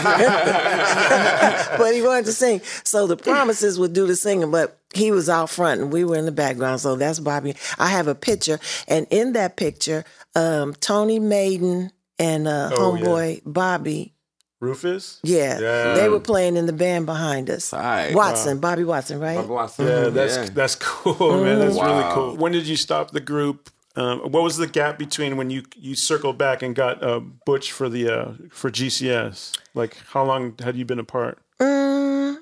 he 1.94 2.02
wanted 2.02 2.26
to 2.26 2.34
sing. 2.34 2.60
So 2.84 3.06
the 3.06 3.16
promises 3.16 3.78
would 3.78 3.94
do 3.94 4.06
the 4.06 4.14
singing, 4.14 4.50
but 4.50 4.78
he 4.92 5.12
was 5.12 5.30
out 5.30 5.48
front 5.48 5.80
and 5.80 5.90
we 5.90 6.04
were 6.04 6.16
in 6.16 6.26
the 6.26 6.32
background. 6.32 6.82
So 6.82 6.96
that's 6.96 7.20
Bobby. 7.20 7.56
I 7.78 7.88
have 7.88 8.06
a 8.06 8.14
picture, 8.14 8.60
and 8.86 9.06
in 9.08 9.32
that 9.32 9.56
picture, 9.56 10.04
um, 10.34 10.74
Tony 10.74 11.18
Maiden 11.18 11.90
and 12.18 12.46
uh, 12.48 12.70
Oh, 12.72 12.94
yeah. 12.94 13.02
homeboy 13.04 13.42
Bobby 13.46 14.14
Rufus. 14.60 15.20
Yeah, 15.22 15.58
Yeah. 15.60 15.94
they 15.94 16.08
were 16.08 16.18
playing 16.20 16.56
in 16.56 16.66
the 16.66 16.72
band 16.72 17.06
behind 17.06 17.48
us. 17.48 17.72
Right. 17.72 18.12
Watson, 18.14 18.58
Bobby 18.58 18.84
Watson, 18.84 19.20
right? 19.20 19.36
Bobby 19.36 19.48
Watson. 19.48 19.86
Yeah, 19.86 20.08
that's 20.08 20.36
Yeah. 20.36 20.48
that's 20.52 20.74
cool, 20.80 21.42
man. 21.44 21.58
That's 21.60 21.80
really 21.80 22.12
cool. 22.12 22.36
When 22.36 22.52
did 22.52 22.66
you 22.66 22.76
stop 22.76 23.12
the 23.12 23.20
group? 23.20 23.70
Um, 23.96 24.20
what 24.30 24.44
was 24.44 24.56
the 24.56 24.66
gap 24.68 24.96
between 24.98 25.36
when 25.36 25.50
you 25.50 25.62
you 25.76 25.94
circled 25.96 26.38
back 26.38 26.62
and 26.62 26.74
got 26.74 27.02
uh, 27.02 27.18
Butch 27.46 27.72
for 27.72 27.88
the 27.88 28.08
uh, 28.08 28.32
for 28.50 28.70
GCS? 28.70 29.56
Like, 29.74 29.96
how 30.08 30.24
long 30.24 30.54
had 30.60 30.76
you 30.76 30.84
been 30.84 30.98
apart? 31.00 31.38
Mm, 31.60 32.36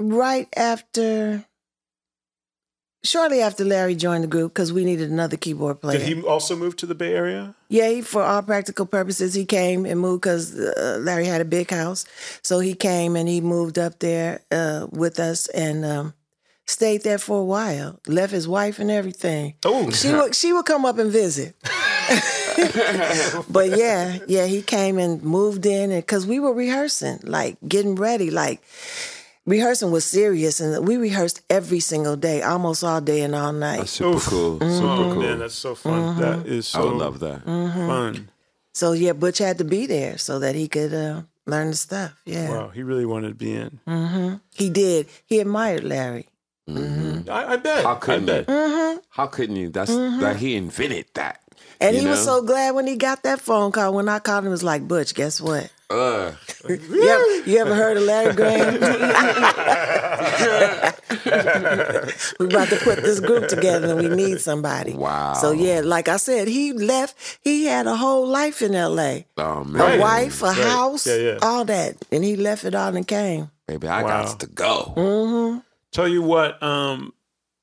right 0.00 0.48
after, 0.56 1.44
shortly 3.02 3.40
after 3.40 3.64
Larry 3.64 3.94
joined 3.94 4.24
the 4.24 4.28
group 4.28 4.52
because 4.54 4.72
we 4.72 4.84
needed 4.84 5.10
another 5.10 5.36
keyboard 5.36 5.80
player. 5.80 5.98
Did 5.98 6.08
he 6.08 6.22
also 6.22 6.56
move 6.56 6.76
to 6.76 6.86
the 6.86 6.94
Bay 6.94 7.14
Area? 7.14 7.54
Yeah, 7.68 7.88
he, 7.88 8.02
for 8.02 8.22
all 8.22 8.42
practical 8.42 8.86
purposes, 8.86 9.34
he 9.34 9.44
came 9.44 9.86
and 9.86 10.00
moved 10.00 10.22
because 10.22 10.58
uh, 10.58 10.98
Larry 11.00 11.26
had 11.26 11.40
a 11.40 11.44
big 11.44 11.70
house. 11.70 12.04
So 12.42 12.58
he 12.58 12.74
came 12.74 13.16
and 13.16 13.28
he 13.28 13.40
moved 13.40 13.78
up 13.78 13.98
there 14.00 14.40
uh, 14.50 14.86
with 14.90 15.18
us 15.20 15.46
and 15.48 15.84
um, 15.84 16.14
stayed 16.66 17.02
there 17.02 17.18
for 17.18 17.40
a 17.40 17.44
while. 17.44 18.00
Left 18.06 18.32
his 18.32 18.48
wife 18.48 18.78
and 18.78 18.90
everything. 18.90 19.54
Oh, 19.64 19.90
She 19.90 20.12
would 20.12 20.34
she 20.34 20.52
would 20.52 20.66
come 20.66 20.84
up 20.84 20.98
and 20.98 21.10
visit. 21.10 21.56
but 23.48 23.76
yeah, 23.76 24.18
yeah, 24.26 24.46
he 24.46 24.62
came 24.62 24.98
and 24.98 25.22
moved 25.22 25.64
in, 25.64 25.90
and 25.90 26.02
because 26.02 26.26
we 26.26 26.40
were 26.40 26.52
rehearsing, 26.52 27.20
like 27.22 27.56
getting 27.66 27.94
ready, 27.94 28.30
like 28.30 28.60
rehearsing 29.50 29.90
was 29.90 30.04
serious, 30.04 30.60
and 30.60 30.86
we 30.86 30.96
rehearsed 30.96 31.42
every 31.50 31.80
single 31.80 32.16
day, 32.16 32.42
almost 32.42 32.84
all 32.84 33.00
day 33.00 33.22
and 33.22 33.34
all 33.34 33.52
night. 33.52 33.78
That's 33.78 33.90
super 33.92 34.16
Oof. 34.16 34.26
cool. 34.26 34.58
Mm-hmm. 34.58 34.76
Super 34.76 34.86
oh 34.88 35.12
cool. 35.12 35.22
man, 35.22 35.38
that's 35.40 35.54
so 35.54 35.74
fun. 35.74 36.00
Mm-hmm. 36.00 36.20
That 36.20 36.46
is 36.46 36.68
so 36.68 36.80
I 36.80 36.84
would 36.84 36.96
love 36.96 37.20
that. 37.20 37.44
Mm-hmm. 37.44 37.86
fun. 37.86 38.30
So 38.72 38.92
yeah, 38.92 39.12
Butch 39.12 39.38
had 39.38 39.58
to 39.58 39.64
be 39.64 39.86
there 39.86 40.16
so 40.16 40.38
that 40.38 40.54
he 40.54 40.68
could 40.68 40.94
uh, 40.94 41.22
learn 41.46 41.70
the 41.70 41.76
stuff. 41.76 42.20
Yeah, 42.24 42.50
Wow, 42.50 42.68
he 42.68 42.82
really 42.82 43.04
wanted 43.04 43.28
to 43.30 43.34
be 43.34 43.52
in. 43.52 43.80
Mm-hmm. 43.86 44.36
he 44.54 44.70
did. 44.70 45.08
He 45.26 45.40
admired 45.40 45.84
Larry. 45.84 46.28
I, 46.68 47.54
I 47.54 47.56
bet. 47.56 47.84
How 47.84 47.96
couldn't 47.96 48.26
bet. 48.26 48.48
you? 48.48 49.02
How 49.10 49.26
couldn't 49.26 49.56
you? 49.56 49.70
That's 49.70 49.90
that 49.92 50.36
he 50.36 50.54
invented 50.54 51.06
that. 51.14 51.39
And 51.82 51.94
You 51.96 52.02
he 52.02 52.06
was 52.08 52.22
so 52.24 52.42
glad 52.42 52.74
when 52.74 52.86
he 52.86 52.96
got 52.96 53.22
that 53.22 53.40
phone 53.40 53.72
call. 53.72 53.94
When 53.94 54.08
I 54.08 54.18
called 54.18 54.44
him, 54.44 54.48
it 54.48 54.50
was 54.50 54.62
like, 54.62 54.86
Butch, 54.86 55.14
guess 55.14 55.40
what? 55.40 55.70
Uh, 55.88 56.32
You 56.68 56.76
ever, 57.08 57.50
you 57.50 57.58
ever 57.58 57.74
heard 57.74 57.96
of 57.96 58.02
Larry 58.04 58.34
Graham? 58.34 58.80
We're 62.38 62.46
about 62.46 62.68
to 62.68 62.76
put 62.84 63.02
this 63.02 63.20
group 63.20 63.48
together 63.48 63.88
and 63.88 63.98
we 63.98 64.08
need 64.14 64.40
somebody. 64.40 64.92
Wow. 64.92 65.34
So, 65.34 65.50
yeah, 65.52 65.80
like 65.82 66.08
I 66.08 66.16
said, 66.18 66.48
he 66.48 66.72
left, 66.72 67.16
he 67.42 67.64
had 67.64 67.86
a 67.86 67.96
whole 67.96 68.26
life 68.26 68.62
in 68.62 68.72
LA 68.72 69.20
oh 69.38 69.60
a 69.60 69.64
man, 69.64 69.80
Right. 69.82 69.98
wife, 70.00 70.42
a 70.42 70.46
Right. 70.46 70.56
house, 70.58 71.06
Yeah, 71.06 71.16
yeah. 71.16 71.38
all 71.42 71.64
that. 71.64 71.96
And 72.12 72.22
he 72.24 72.36
left 72.36 72.64
it 72.64 72.74
all 72.74 72.94
and 72.94 73.06
came. 73.06 73.50
baby, 73.66 73.88
I 73.88 74.02
Wow. 74.02 74.08
got 74.26 74.40
to 74.40 74.46
go. 74.46 74.92
Mm-hmm. 74.96 75.58
Tell 75.92 76.08
you 76.08 76.22
what, 76.22 76.62
um, 76.62 77.12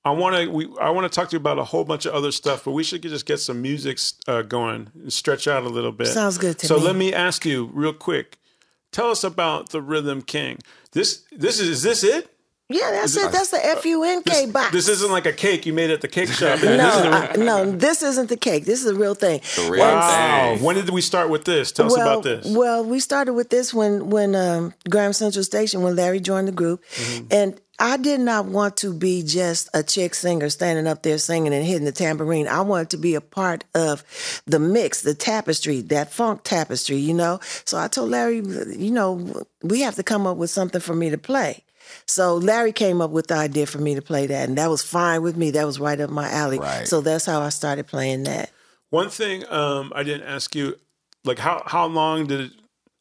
I 0.07 0.11
want 0.11 0.35
to 0.35 0.49
we 0.49 0.67
I 0.81 0.89
want 0.89 1.11
to 1.11 1.15
talk 1.15 1.29
to 1.29 1.35
you 1.35 1.39
about 1.39 1.59
a 1.59 1.63
whole 1.63 1.83
bunch 1.83 2.05
of 2.05 2.13
other 2.13 2.31
stuff, 2.31 2.63
but 2.65 2.71
we 2.71 2.83
should 2.83 3.01
just 3.01 3.25
get 3.25 3.39
some 3.39 3.61
music 3.61 3.99
uh, 4.27 4.41
going 4.41 4.89
and 4.95 5.11
stretch 5.13 5.47
out 5.47 5.63
a 5.63 5.69
little 5.69 5.91
bit. 5.91 6.07
Sounds 6.07 6.37
good 6.37 6.57
to 6.59 6.65
so 6.67 6.75
me. 6.75 6.79
So 6.81 6.85
let 6.85 6.95
me 6.95 7.13
ask 7.13 7.45
you 7.45 7.69
real 7.73 7.93
quick. 7.93 8.37
Tell 8.91 9.11
us 9.11 9.23
about 9.23 9.69
the 9.69 9.81
Rhythm 9.81 10.21
King. 10.21 10.59
This 10.93 11.23
this 11.31 11.59
is 11.59 11.69
is 11.69 11.81
this 11.83 12.03
it? 12.03 12.33
Yeah, 12.69 12.91
that's 12.91 13.15
it. 13.15 13.31
That's 13.31 13.49
the 13.51 13.65
F 13.65 13.85
U 13.85 14.03
N 14.03 14.23
K 14.23 14.43
This, 14.43 14.51
box. 14.51 14.71
this 14.73 14.87
isn't 14.89 15.09
like 15.09 15.25
a 15.25 15.31
cake 15.31 15.65
you 15.65 15.71
made 15.71 15.89
at 15.89 16.01
the 16.01 16.07
cake 16.09 16.27
shop. 16.27 16.59
no, 16.63 16.75
This 16.75 16.95
is 16.97 17.01
a- 17.05 17.31
I- 17.31 17.35
no, 17.37 17.71
this 17.71 18.03
isn't 18.03 18.27
the 18.27 18.35
cake. 18.35 18.65
This 18.65 18.81
is 18.83 18.87
a 18.87 18.95
real 18.95 19.15
thing. 19.15 19.39
The 19.55 19.71
real 19.71 19.85
wow. 19.85 20.55
thing. 20.55 20.63
When 20.65 20.75
did 20.75 20.89
we 20.89 20.99
start 20.99 21.29
with 21.29 21.45
this? 21.45 21.71
Tell 21.71 21.85
us 21.85 21.93
well, 21.95 22.11
about 22.19 22.23
this. 22.25 22.45
Well, 22.45 22.83
we 22.83 22.99
started 22.99 23.33
with 23.35 23.49
this 23.51 23.73
when 23.73 24.09
when 24.09 24.35
um, 24.35 24.73
Graham 24.89 25.13
Central 25.13 25.45
Station 25.45 25.81
when 25.81 25.95
Larry 25.95 26.19
joined 26.19 26.49
the 26.49 26.51
group, 26.51 26.83
Mm-hmm. 26.95 27.27
and 27.31 27.61
I 27.79 27.97
did 27.97 28.19
not 28.19 28.45
want 28.45 28.77
to 28.77 28.91
be 28.91 29.21
just 29.21 29.69
a 29.73 29.83
chick 29.83 30.15
singer 30.15 30.49
standing 30.49 30.87
up 30.87 31.03
there 31.03 31.19
singing 31.19 31.53
and 31.53 31.63
hitting 31.65 31.85
the 31.85 31.91
tambourine. 31.91 32.47
I 32.47 32.61
wanted 32.61 32.89
to 32.91 32.97
be 32.97 33.13
a 33.13 33.21
part 33.21 33.65
of 33.75 34.03
the 34.45 34.59
mix, 34.59 35.01
the 35.01 35.13
tapestry, 35.13 35.81
that 35.81 36.11
funk 36.11 36.41
tapestry, 36.43 36.97
you 36.97 37.13
know. 37.13 37.39
So 37.65 37.77
I 37.77 37.87
told 37.87 38.09
Larry, 38.09 38.37
you 38.37 38.89
know, 38.89 39.45
we 39.61 39.81
have 39.81 39.95
to 39.95 40.03
come 40.03 40.25
up 40.25 40.37
with 40.37 40.49
something 40.49 40.81
for 40.81 40.95
me 40.95 41.11
to 41.11 41.17
play. 41.17 41.63
So 42.05 42.35
Larry 42.35 42.73
came 42.73 42.99
up 42.99 43.11
with 43.11 43.27
the 43.27 43.35
idea 43.35 43.65
for 43.65 43.77
me 43.77 43.95
to 43.95 44.01
play 44.01 44.27
that, 44.27 44.49
and 44.49 44.57
that 44.57 44.69
was 44.69 44.81
fine 44.81 45.21
with 45.21 45.37
me. 45.37 45.51
That 45.51 45.65
was 45.65 45.79
right 45.79 45.99
up 45.99 46.09
my 46.09 46.29
alley. 46.29 46.59
Right. 46.59 46.87
So 46.87 47.01
that's 47.01 47.25
how 47.25 47.41
I 47.41 47.49
started 47.49 47.87
playing 47.87 48.23
that. 48.23 48.51
One 48.89 49.09
thing 49.09 49.45
um, 49.49 49.91
I 49.95 50.03
didn't 50.03 50.27
ask 50.27 50.55
you, 50.55 50.75
like 51.23 51.39
how 51.39 51.63
how 51.65 51.85
long 51.85 52.25
did 52.25 52.39
it? 52.41 52.51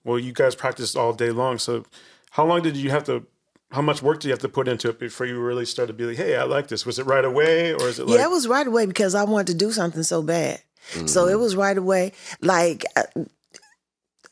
Well, 0.05 0.19
you 0.19 0.33
guys 0.33 0.55
practiced 0.55 0.97
all 0.97 1.13
day 1.13 1.31
long, 1.31 1.59
so 1.59 1.85
how 2.31 2.45
long 2.45 2.63
did 2.63 2.77
you 2.77 2.91
have 2.91 3.05
to? 3.05 3.27
How 3.73 3.83
much 3.83 4.01
work 4.03 4.21
do 4.21 4.29
you 4.29 4.33
have 4.33 4.41
to 4.41 4.49
put 4.49 4.69
into 4.69 4.89
it 4.89 4.99
before 4.99 5.27
you 5.27 5.41
really 5.41 5.67
started 5.67 5.93
to 5.93 5.99
be 5.99 6.05
like, 6.05 6.17
"Hey, 6.17 6.37
I 6.37 6.45
like 6.45 6.69
this"? 6.69 6.87
Was 6.87 6.99
it 6.99 7.07
right 7.07 7.25
away, 7.25 7.73
or 7.73 7.89
is 7.89 7.99
it 7.99 8.07
like? 8.07 8.19
yeah, 8.19 8.25
it 8.25 8.31
was 8.31 8.47
right 8.47 8.67
away 8.67 8.87
because 8.87 9.15
I 9.15 9.25
wanted 9.25 9.49
to 9.49 9.55
do 9.55 9.73
something 9.73 10.03
so 10.05 10.23
bad. 10.23 10.61
So 11.07 11.25
Mm-hmm. 11.25 11.33
it 11.33 11.37
was 11.41 11.57
right 11.57 11.77
away. 11.77 12.13
Like 12.41 12.85
uh, 12.95 13.03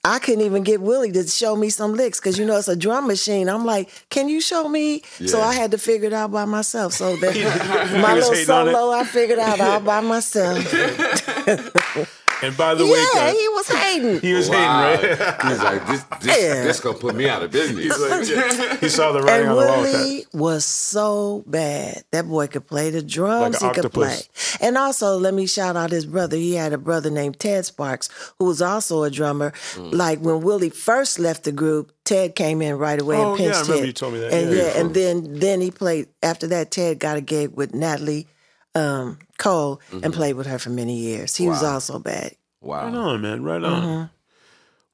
I 0.04 0.18
couldn't 0.20 0.42
even 0.42 0.62
get 0.62 0.80
Willie 0.82 1.10
to 1.12 1.26
show 1.26 1.56
me 1.56 1.68
some 1.70 1.94
licks 1.94 2.20
because 2.20 2.38
you 2.38 2.44
know 2.46 2.56
it's 2.58 2.68
a 2.68 2.76
drum 2.76 3.06
machine. 3.08 3.48
I'm 3.48 3.64
like, 3.64 3.90
can 4.10 4.28
you 4.28 4.40
show 4.40 4.68
me? 4.68 5.02
So 5.26 5.40
I 5.40 5.52
had 5.54 5.72
to 5.72 5.78
figure 5.78 6.06
it 6.06 6.12
out 6.12 6.30
by 6.30 6.44
myself. 6.44 6.92
So 6.92 7.16
that 7.22 7.98
my 8.00 8.14
little 8.14 8.32
hating 8.32 8.50
on 8.54 8.66
solo, 8.66 8.92
I 8.92 9.04
figured 9.04 9.38
out 9.40 9.60
all 9.60 9.80
by 9.80 10.00
myself. 10.00 10.62
and 12.42 12.56
by 12.56 12.74
the 12.74 12.84
way, 12.84 13.04
yeah, 13.14 13.30
he 13.32 13.48
was 13.48 13.68
hating. 13.68 14.20
he 14.28 14.32
was 14.34 14.48
Wow. 14.50 14.96
hating, 14.96 15.18
right? 15.18 15.42
He's 15.44 15.62
like, 15.62 15.86
this, 15.86 16.02
this, 16.20 16.38
Yeah. 16.42 16.64
this 16.64 16.80
gonna 16.80 16.98
put 16.98 17.14
me 17.14 17.28
out 17.28 17.42
of 17.42 17.50
business. 17.50 17.98
Like, 17.98 18.28
yeah, 18.28 18.76
he 18.80 18.88
saw 18.88 19.12
the 19.12 19.22
writing 19.22 19.48
And 19.48 19.56
on 19.58 19.64
the 19.64 19.66
wall. 19.72 19.80
with 19.82 19.92
that. 19.92 19.98
Willie 19.98 20.26
was 20.32 20.64
so 20.64 21.44
bad. 21.46 22.04
That 22.10 22.26
boy 22.28 22.46
could 22.48 22.66
play 22.66 22.90
the 22.90 23.02
drums. 23.02 23.60
Like 23.62 23.76
an 23.76 23.76
he 23.76 23.82
could 23.82 23.92
play. 23.92 24.18
And 24.60 24.76
also, 24.76 25.18
let 25.18 25.34
me 25.34 25.46
shout 25.46 25.76
out 25.76 25.90
his 25.90 26.06
brother. 26.06 26.36
He 26.36 26.54
had 26.54 26.72
a 26.72 26.78
brother 26.78 27.10
named 27.10 27.38
Ted 27.38 27.64
Sparks, 27.66 28.08
who 28.38 28.46
was 28.46 28.60
also 28.62 29.02
a 29.04 29.10
drummer. 29.10 29.52
Mm. 29.74 29.92
Like 29.94 30.18
when 30.20 30.40
Willie 30.42 30.70
first 30.70 31.18
left 31.18 31.44
the 31.44 31.52
group, 31.52 31.92
Ted 32.04 32.34
came 32.34 32.60
in 32.60 32.76
right 32.76 33.00
away 33.00 33.16
Oh, 33.16 33.34
and 33.34 33.40
yeah, 33.40 33.46
I 33.50 33.52
pinched 33.52 33.62
remember 33.68 33.80
hit. 33.80 33.86
you 33.86 33.92
told 33.92 34.12
me 34.14 34.20
that. 34.20 34.32
And 34.32 34.50
Yeah. 34.50 34.62
yeah, 34.62 34.80
and 34.80 34.94
then 34.94 35.38
then 35.38 35.60
he 35.60 35.70
played. 35.70 36.08
After 36.22 36.46
that, 36.48 36.70
Ted 36.70 36.98
got 36.98 37.16
a 37.16 37.20
gig 37.20 37.52
with 37.54 37.74
Natalie 37.74 38.26
um, 38.74 39.18
Cole 39.38 39.80
Mm-hmm. 39.90 40.04
and 40.04 40.14
played 40.14 40.34
with 40.36 40.46
her 40.46 40.58
for 40.58 40.70
many 40.70 40.96
years. 40.96 41.36
He 41.36 41.48
was 41.48 41.62
also 41.62 41.98
bad. 41.98 42.34
Wow. 42.60 42.84
Right 42.86 42.94
on, 42.94 43.20
man. 43.22 43.42
Right 43.42 43.62
on. 43.62 43.82
Mm-hmm. 43.82 44.04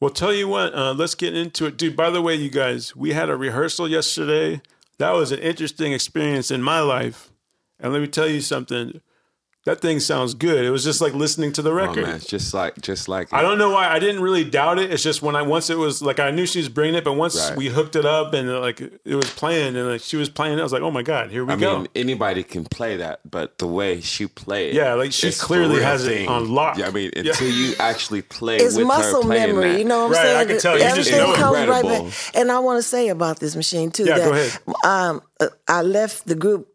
Well, 0.01 0.11
tell 0.11 0.33
you 0.33 0.49
what, 0.49 0.75
uh, 0.75 0.93
let's 0.95 1.15
get 1.15 1.37
into 1.37 1.67
it. 1.67 1.77
Dude, 1.77 1.95
by 1.95 2.09
the 2.11 2.23
way, 2.23 2.35
you 2.35 2.49
guys, 2.51 2.97
we 2.97 3.13
had 3.13 3.29
a 3.29 3.37
rehearsal 3.37 3.87
yesterday. 3.89 4.63
That 4.99 5.11
was 5.13 5.31
an 5.31 5.41
interesting 5.41 5.93
experience 5.93 6.51
in 6.51 6.63
my 6.63 6.81
life. 6.81 7.31
And 7.79 7.93
let 7.93 8.01
me 8.01 8.09
tell 8.09 8.27
you 8.29 8.41
something. 8.41 9.01
That 9.67 9.83
thing 9.83 10.01
sounds 10.01 10.33
good. 10.33 10.65
It 10.65 10.71
was 10.71 10.83
just 10.83 11.03
like 11.03 11.13
listening 11.13 11.53
to 11.53 11.61
the 11.61 11.69
Oh 11.71 11.75
record. 11.75 12.05
man, 12.05 12.17
it's 12.17 12.25
just 12.25 12.55
like, 12.55 12.81
just 12.81 13.09
like. 13.11 13.31
I 13.31 13.43
don't 13.43 13.59
know 13.59 13.69
why 13.69 13.89
I 13.91 13.99
didn't 13.99 14.23
really 14.23 14.43
doubt 14.43 14.79
it. 14.79 14.91
It's 14.91 15.03
just 15.03 15.21
when 15.21 15.37
I 15.37 15.43
once 15.43 15.69
it 15.69 15.77
was 15.77 16.01
like 16.01 16.19
I 16.19 16.31
knew 16.31 16.47
she 16.47 16.61
was 16.61 16.71
bringing 16.71 16.95
it, 16.95 17.05
but 17.05 17.13
once 17.13 17.37
Right. 17.39 17.59
we 17.59 17.67
hooked 17.69 17.95
it 17.95 18.07
up 18.07 18.33
and 18.33 18.51
like 18.59 18.81
it 18.81 19.15
was 19.15 19.29
playing 19.29 19.77
and 19.77 19.87
like 19.87 20.01
she 20.01 20.17
was 20.17 20.31
playing, 20.31 20.57
it, 20.57 20.61
I 20.61 20.63
was 20.63 20.73
like, 20.73 20.81
oh 20.81 20.91
my 20.91 21.03
god, 21.03 21.31
here 21.31 21.45
we 21.45 21.49
go. 21.49 21.53
I 21.55 21.57
go. 21.59 21.79
mean, 21.81 21.89
anybody 21.95 22.43
can 22.43 22.65
play 22.65 22.97
that, 22.97 23.21
but 23.31 23.59
the 23.59 23.67
way 23.67 24.01
she 24.01 24.27
played, 24.27 24.75
Yeah, 24.75 24.95
like, 24.95 25.13
she 25.13 25.31
clearly 25.31 25.77
real 25.77 25.85
has 25.85 26.07
it 26.07 26.27
on 26.27 26.49
lock. 26.55 26.79
Yeah, 26.79 26.87
I 26.87 26.91
mean, 26.91 27.11
Yeah. 27.15 27.33
until 27.33 27.49
you 27.51 27.75
actually 27.79 28.23
play 28.23 28.57
It's 28.57 28.77
with 28.77 28.87
muscle 28.87 29.21
her 29.23 29.29
playing 29.29 29.49
memory. 29.57 29.73
that, 29.73 29.79
You 29.79 29.85
know 29.85 30.07
what 30.09 30.17
I'm 30.17 30.25
saying? 30.25 30.37
Right, 30.37 30.41
I 30.43 30.45
can 30.47 30.59
tell. 30.59 30.79
You 30.79 30.95
just 30.97 31.11
know 31.13 31.33
it. 31.33 31.37
comes 31.37 31.53
right 31.69 31.85
Incredible. 31.85 32.05
back. 32.07 32.15
And 32.35 32.51
I 32.51 32.61
want 32.61 32.79
to 32.79 32.83
say 32.83 33.09
about 33.09 33.41
this 33.41 33.55
machine 33.55 33.91
too. 33.91 34.05
Yeah, 34.07 34.19
that, 34.21 34.25
go 34.25 34.33
ahead. 34.33 34.59
Um, 34.87 35.21
uh, 35.39 35.49
I 35.69 35.83
left 35.83 36.27
the 36.27 36.35
group. 36.35 36.69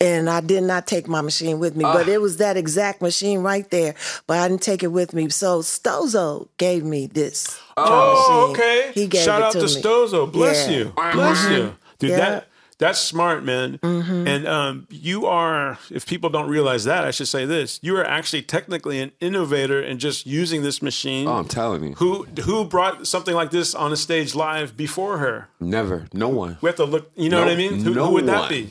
And 0.00 0.30
I 0.30 0.40
did 0.40 0.62
not 0.62 0.86
take 0.86 1.08
my 1.08 1.20
machine 1.20 1.58
with 1.58 1.74
me, 1.76 1.84
Ah. 1.84 1.92
but 1.92 2.08
it 2.08 2.20
was 2.20 2.36
that 2.36 2.56
exact 2.56 3.02
machine 3.02 3.40
right 3.40 3.68
there. 3.70 3.94
But 4.26 4.38
I 4.38 4.48
didn't 4.48 4.62
take 4.62 4.82
it 4.84 4.92
with 4.92 5.12
me. 5.12 5.28
So 5.28 5.60
Stozo 5.60 6.48
gave 6.56 6.84
me 6.84 7.06
this. 7.06 7.58
Oh, 7.76 8.50
machine. 8.52 8.64
okay. 8.64 8.90
He 8.94 9.06
gave 9.08 9.22
Shout 9.24 9.40
it 9.40 9.44
out 9.46 9.52
to 9.54 9.60
to 9.60 9.66
me. 9.74 9.82
Stozo. 9.82 10.30
Bless 10.30 10.68
Yeah. 10.68 10.76
you. 10.76 10.92
Bless 11.12 11.50
you. 11.50 11.74
Dude, 11.98 12.10
Yeah. 12.10 12.16
that 12.18 12.48
that's 12.78 13.00
smart, 13.00 13.44
man. 13.44 13.80
And 13.82 14.46
um, 14.46 14.86
you 14.88 15.26
are, 15.26 15.78
if 15.90 16.06
people 16.06 16.30
don't 16.30 16.48
realize 16.48 16.84
that, 16.84 17.04
I 17.04 17.10
should 17.10 17.26
say 17.26 17.44
this. 17.44 17.80
You 17.82 17.96
are 17.96 18.04
actually 18.04 18.42
technically 18.42 19.00
an 19.00 19.10
innovator 19.20 19.82
in 19.82 19.98
just 19.98 20.26
using 20.26 20.62
this 20.62 20.80
machine. 20.80 21.26
Oh, 21.26 21.32
I'm 21.38 21.48
telling 21.48 21.82
you, 21.82 21.94
who 21.94 22.24
who 22.44 22.64
brought 22.64 23.08
something 23.08 23.34
like 23.34 23.50
this 23.50 23.74
on 23.74 23.90
a 23.92 23.96
stage 23.96 24.36
live 24.36 24.76
before 24.76 25.18
her? 25.18 25.48
never, 25.58 26.06
no 26.12 26.28
one. 26.28 26.56
We 26.60 26.68
have 26.68 26.76
to 26.76 26.84
look. 26.84 27.10
You 27.16 27.30
know 27.30 27.38
No- 27.40 27.46
what 27.46 27.52
I 27.52 27.56
mean? 27.56 27.80
Who, 27.80 27.94
no 27.94 28.06
who 28.06 28.12
would 28.12 28.26
that 28.26 28.40
one. 28.42 28.48
be? 28.48 28.70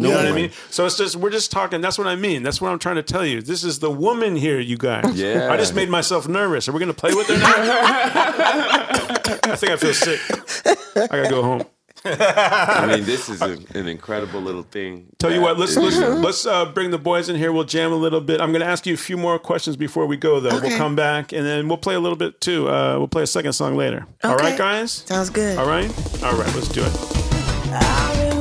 No 0.00 0.08
you 0.08 0.14
know 0.14 0.20
what 0.22 0.28
I 0.28 0.32
mean? 0.32 0.50
So 0.70 0.86
it's 0.86 0.96
just 0.96 1.16
we're 1.16 1.30
just 1.30 1.50
talking. 1.50 1.80
That's 1.80 1.98
what 1.98 2.06
I 2.06 2.14
mean. 2.14 2.44
That's 2.44 2.60
what 2.60 2.70
I'm 2.70 2.78
trying 2.78 2.94
to 2.96 3.02
tell 3.02 3.26
you. 3.26 3.42
This 3.42 3.64
is 3.64 3.80
the 3.80 3.90
woman 3.90 4.36
here, 4.36 4.60
you 4.60 4.76
guys. 4.76 5.04
Yeah. 5.20 5.50
I 5.52 5.56
just 5.56 5.74
made 5.74 5.88
myself 5.88 6.28
nervous. 6.28 6.68
Are 6.68 6.72
we 6.72 6.78
gonna 6.80 6.94
play 6.94 7.12
with 7.14 7.26
her 7.26 7.36
now? 7.36 7.48
I 9.52 9.56
think 9.56 9.72
I 9.72 9.76
feel 9.76 9.94
sick. 9.94 10.20
I 10.96 11.06
gotta 11.08 11.28
go 11.30 11.42
home. 11.42 11.64
I 12.04 12.86
mean, 12.86 13.04
this 13.04 13.28
is 13.28 13.42
a, 13.42 13.58
an 13.74 13.88
incredible 13.88 14.40
little 14.40 14.62
thing. 14.62 15.08
Tell 15.18 15.32
you 15.32 15.40
what, 15.40 15.58
let's 15.58 15.76
is- 15.76 15.98
let's, 15.98 16.22
let's 16.22 16.46
uh, 16.46 16.66
bring 16.66 16.90
the 16.92 16.98
boys 16.98 17.28
in 17.28 17.34
here. 17.36 17.50
We'll 17.52 17.64
jam 17.64 17.92
a 17.92 17.96
little 17.96 18.20
bit. 18.20 18.40
I'm 18.40 18.50
going 18.52 18.60
to 18.60 18.66
ask 18.68 18.86
you 18.86 18.94
a 18.94 18.96
few 18.96 19.16
more 19.16 19.36
questions 19.38 19.76
before 19.76 20.06
we 20.06 20.16
go, 20.16 20.38
though. 20.38 20.56
Okay. 20.56 20.68
We'll 20.68 20.78
come 20.78 20.94
back 20.94 21.32
and 21.32 21.44
then 21.44 21.66
we'll 21.68 21.76
play 21.76 21.96
a 21.96 22.00
little 22.00 22.16
bit 22.16 22.40
too. 22.40 22.68
Uh, 22.68 22.94
we'll 22.98 23.08
play 23.08 23.24
a 23.24 23.26
second 23.26 23.52
song 23.54 23.76
later. 23.76 24.06
All 24.22 24.34
Okay. 24.34 24.44
right, 24.50 24.58
guys. 24.58 24.92
Sounds 24.92 25.28
good. 25.28 25.58
All 25.58 25.66
right. 25.66 25.90
All 26.22 26.36
right. 26.36 26.54
Let's 26.54 26.68
do 26.68 26.82
it. 26.84 28.37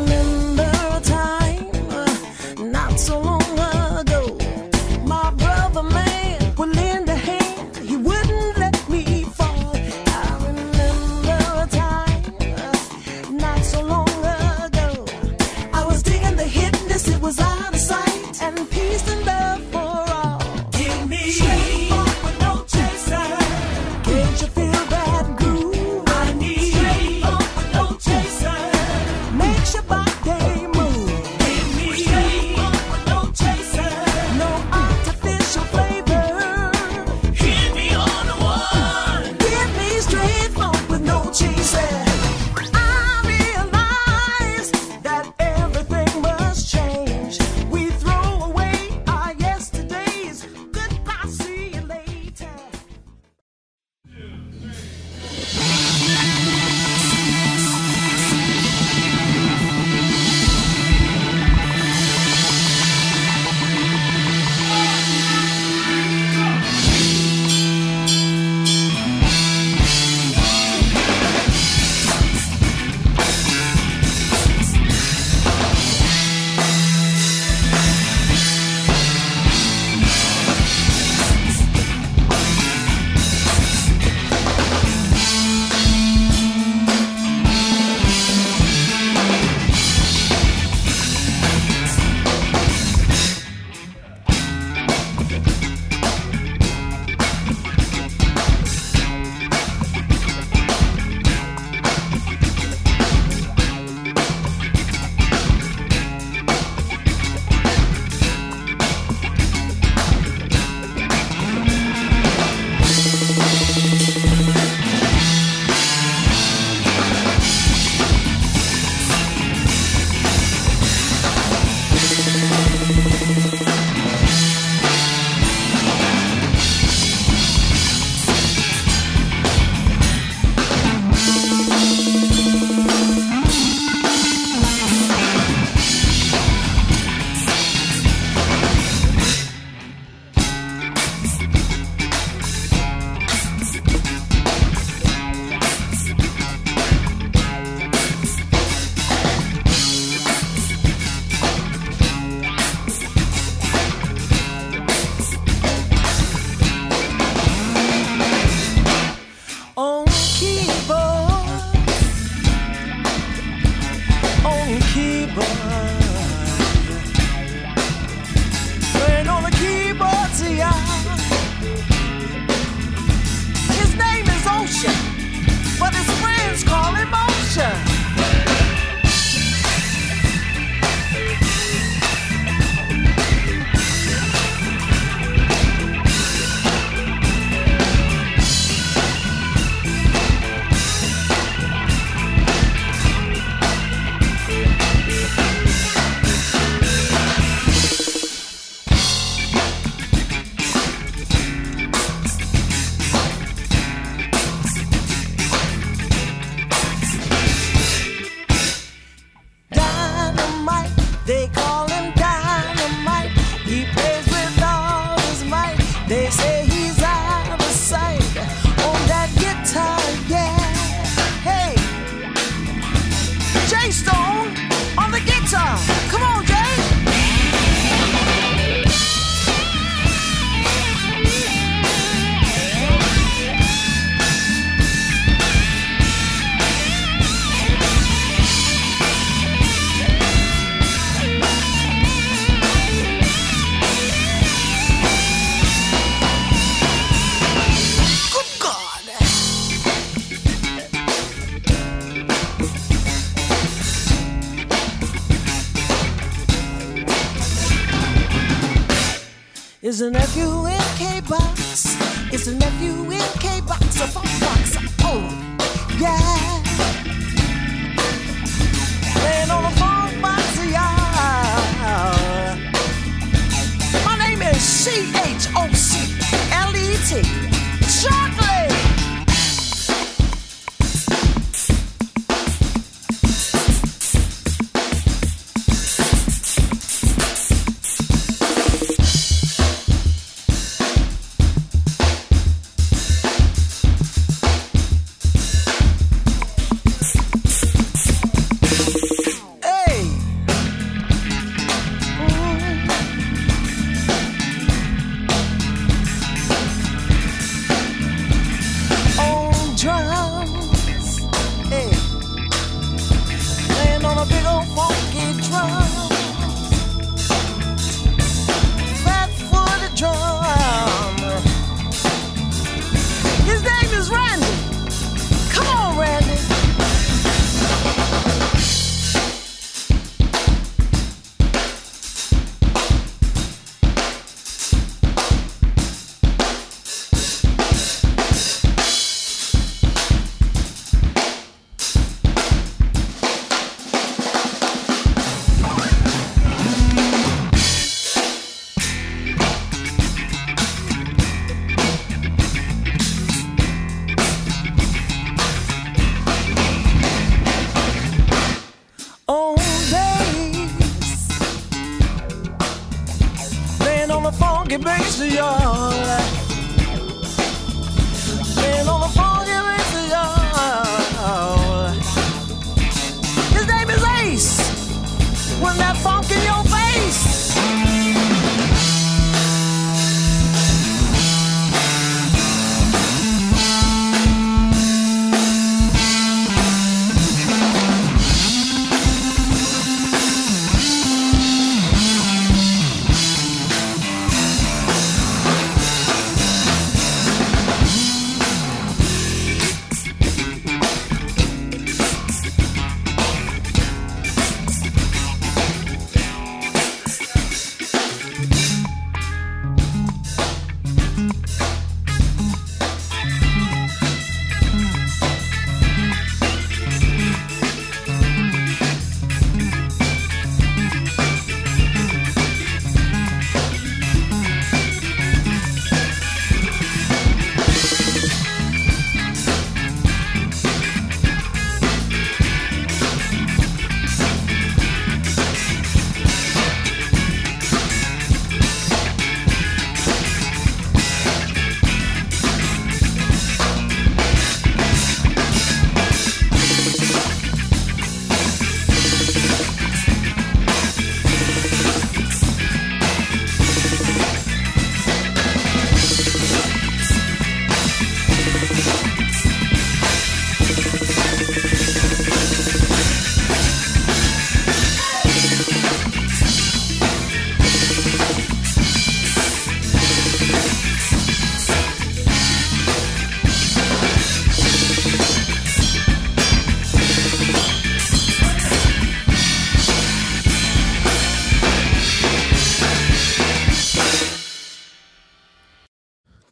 It's 259.99 260.03
an 260.03 260.15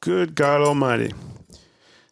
Good 0.05 0.35
God 0.35 0.61
Almighty. 0.61 1.13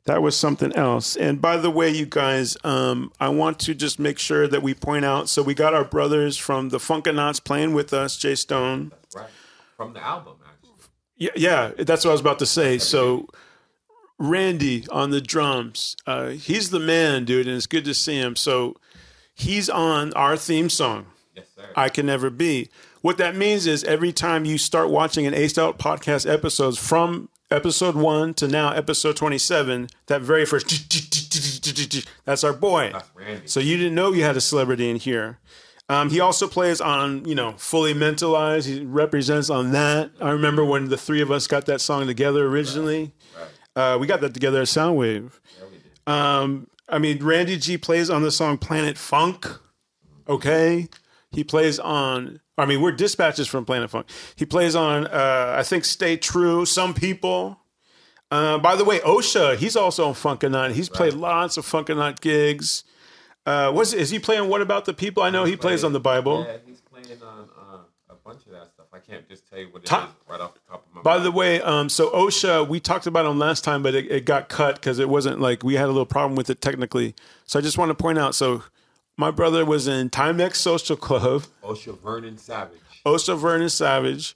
That 0.06 0.24
was 0.24 0.36
something 0.36 0.74
else. 0.74 1.16
And 1.16 1.40
by 1.40 1.58
the 1.58 1.70
way, 1.70 1.92
you 1.92 2.08
guys, 2.08 2.58
um, 2.64 3.12
I 3.20 3.30
want 3.30 3.60
to 3.60 3.76
just 3.76 4.00
make 4.00 4.18
sure 4.18 4.48
that 4.48 4.64
we 4.64 4.74
point 4.74 5.06
out. 5.06 5.30
So 5.30 5.44
we 5.44 5.54
got 5.54 5.76
our 5.76 5.86
brothers 5.86 6.36
from 6.36 6.70
the 6.70 6.80
Funkanauts 6.80 7.44
playing 7.44 7.76
with 7.76 7.94
us, 7.94 8.18
Jay 8.18 8.34
Stone. 8.34 8.94
Right. 9.16 9.30
From 9.78 9.94
the 9.94 10.04
album, 10.04 10.38
actually. 10.44 10.72
Yeah, 11.18 11.30
yeah, 11.36 11.72
that's 11.84 12.04
what 12.04 12.10
I 12.10 12.14
was 12.14 12.22
about 12.22 12.40
to 12.40 12.48
say. 12.48 12.80
So 12.80 13.28
Randy 14.18 14.88
on 14.90 15.12
the 15.12 15.22
drums, 15.22 15.96
uh, 16.08 16.30
he's 16.30 16.72
the 16.72 16.80
man, 16.80 17.26
dude, 17.26 17.46
and 17.46 17.56
it's 17.56 17.68
good 17.68 17.86
to 17.86 17.94
see 17.94 18.18
him. 18.18 18.36
So 18.36 18.76
he's 19.36 19.70
on 19.70 20.14
our 20.14 20.36
theme 20.36 20.72
song. 20.72 21.06
Yes, 21.36 21.46
sir. 21.56 21.70
I 21.76 21.90
can 21.90 22.08
never 22.08 22.32
be. 22.32 22.70
What 23.02 23.18
that 23.18 23.36
means 23.36 23.68
is 23.68 23.84
every 23.84 24.12
time 24.12 24.46
you 24.46 24.58
start 24.58 24.90
watching 24.90 25.28
an 25.28 25.36
Aced 25.36 25.60
Out 25.60 25.78
podcast 25.78 26.28
episodes 26.28 26.80
from 26.80 27.30
episode 27.54 27.96
one 27.96 28.34
to 28.36 28.48
now 28.48 28.72
episode 28.72 29.16
27, 29.16 29.88
that 30.08 30.22
very 30.22 30.46
first, 30.46 30.68
that's 32.26 32.44
our 32.44 32.54
boy. 32.54 32.92
That's. 32.92 33.54
So 33.54 33.60
you 33.60 33.78
didn't 33.78 33.96
know 33.96 34.12
you 34.12 34.24
had 34.24 34.36
a 34.38 34.42
celebrity 34.42 34.90
in 34.90 34.98
here. 34.98 35.40
Um, 35.90 36.10
he 36.10 36.20
also 36.20 36.48
plays 36.48 36.82
on, 36.82 37.26
you 37.26 37.36
know, 37.36 37.54
fully 37.58 37.94
mentalized. 37.94 38.68
He 38.68 38.84
represents 38.84 39.50
on 39.50 39.72
that. 39.74 40.12
I 40.22 40.32
remember 40.32 40.64
when 40.64 40.90
the 40.90 40.98
three 40.98 41.22
of 41.22 41.30
us 41.30 41.46
got 41.46 41.66
that 41.66 41.82
song 41.82 42.08
together 42.08 42.48
originally. 42.48 43.14
Uh, 43.76 43.98
we 44.00 44.08
got 44.08 44.22
that 44.22 44.34
together 44.34 44.62
at 44.62 44.68
Soundwave. 44.68 45.40
Um, 46.08 46.68
I 46.88 47.00
mean, 47.00 47.24
Randy 47.24 47.58
G 47.58 47.78
plays 47.78 48.10
on 48.10 48.24
the 48.24 48.32
song 48.32 48.58
Planet 48.58 48.98
Funk. 48.98 49.48
Okay. 50.28 50.88
He 51.32 51.44
plays 51.44 51.80
on, 51.80 52.40
I 52.58 52.66
mean, 52.66 52.82
we're 52.82 52.92
dispatches 52.92 53.48
from 53.48 53.66
Planet 53.66 53.90
Funk. 53.90 54.08
He 54.36 54.46
plays 54.46 54.76
on, 54.76 55.08
uh, 55.08 55.56
I 55.58 55.64
think, 55.64 55.86
Stay 55.86 56.18
True, 56.18 56.66
Some 56.66 56.94
People. 56.94 57.60
Uh, 58.30 58.58
by 58.58 58.76
the 58.76 58.84
way, 58.84 59.00
Osha, 59.00 59.56
he's 59.58 59.76
also 59.76 60.08
on 60.08 60.14
Funkanaut. 60.14 60.72
He's 60.74 60.90
played 60.90 61.14
lots 61.14 61.58
of 61.58 61.66
Funkanaut 61.66 62.20
gigs. 62.22 62.84
Uh, 63.46 63.72
was 63.74 63.94
is 63.94 64.10
he 64.10 64.20
playing 64.20 64.50
What 64.50 64.62
About 64.62 64.86
the 64.86 64.94
People? 64.94 65.22
I 65.24 65.30
know 65.30 65.44
he 65.44 65.56
plays 65.56 65.84
on 65.84 65.94
the 65.94 66.00
Bible. 66.00 66.46
Yeah, 66.48 66.58
he's 66.66 66.80
playing 66.82 67.22
on 67.22 67.50
uh, 67.60 67.78
a 68.10 68.16
bunch 68.16 68.46
of 68.46 68.54
that 68.54 68.70
stuff. 68.74 68.86
I 68.94 69.00
can't 69.00 69.28
just 69.28 69.50
tell 69.50 69.60
you 69.60 69.68
what 69.70 69.82
it 69.82 69.86
is 69.86 69.90
Top- 69.90 70.16
right 70.30 70.40
off 70.40 70.54
the 70.54 70.62
top 70.70 70.86
of 70.88 70.96
my 70.96 71.02
By 71.02 71.16
mind. 71.16 71.26
the 71.26 71.32
way, 71.32 71.62
um, 71.62 71.90
so 71.90 72.10
OSHA, 72.12 72.68
we 72.68 72.80
talked 72.80 73.06
about 73.06 73.26
him 73.26 73.38
last 73.38 73.64
time, 73.64 73.84
but 73.84 73.94
it, 73.96 74.10
it 74.10 74.26
got 74.26 74.48
cut 74.48 74.76
because 74.76 74.98
it 75.00 75.10
wasn't 75.10 75.42
like 75.42 75.64
we 75.64 75.74
had 75.76 75.86
a 75.86 75.88
little 75.88 76.06
problem 76.06 76.36
with 76.36 76.50
it 76.50 76.62
technically. 76.62 77.16
So 77.46 77.60
I 77.60 77.62
just 77.62 77.78
want 77.78 77.90
to 77.90 77.96
point 77.96 78.18
out. 78.18 78.34
So 78.34 78.64
my 79.18 79.32
brother 79.32 79.66
was 79.66 79.88
in 79.88 80.10
Timex 80.10 80.56
Social 80.56 80.96
Club, 80.96 81.44
Osha 81.64 82.00
Vernon 82.00 82.38
Savage. 82.38 82.80
OSHA 83.06 83.38
Vernon 83.38 83.70
Savage. 83.70 84.36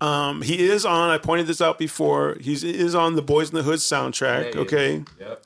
Um, 0.00 0.42
he 0.42 0.64
is 0.68 0.84
on. 0.84 1.10
I 1.10 1.18
pointed 1.18 1.46
this 1.46 1.60
out 1.60 1.78
before. 1.78 2.36
He's 2.40 2.62
he 2.62 2.74
is 2.76 2.94
on 2.94 3.16
the 3.16 3.22
Boyz 3.22 3.48
n 3.48 3.54
the 3.54 3.62
Hood 3.62 3.78
soundtrack. 3.78 4.54
Yeah, 4.54 4.60
okay, 4.60 5.04
Yep. 5.20 5.44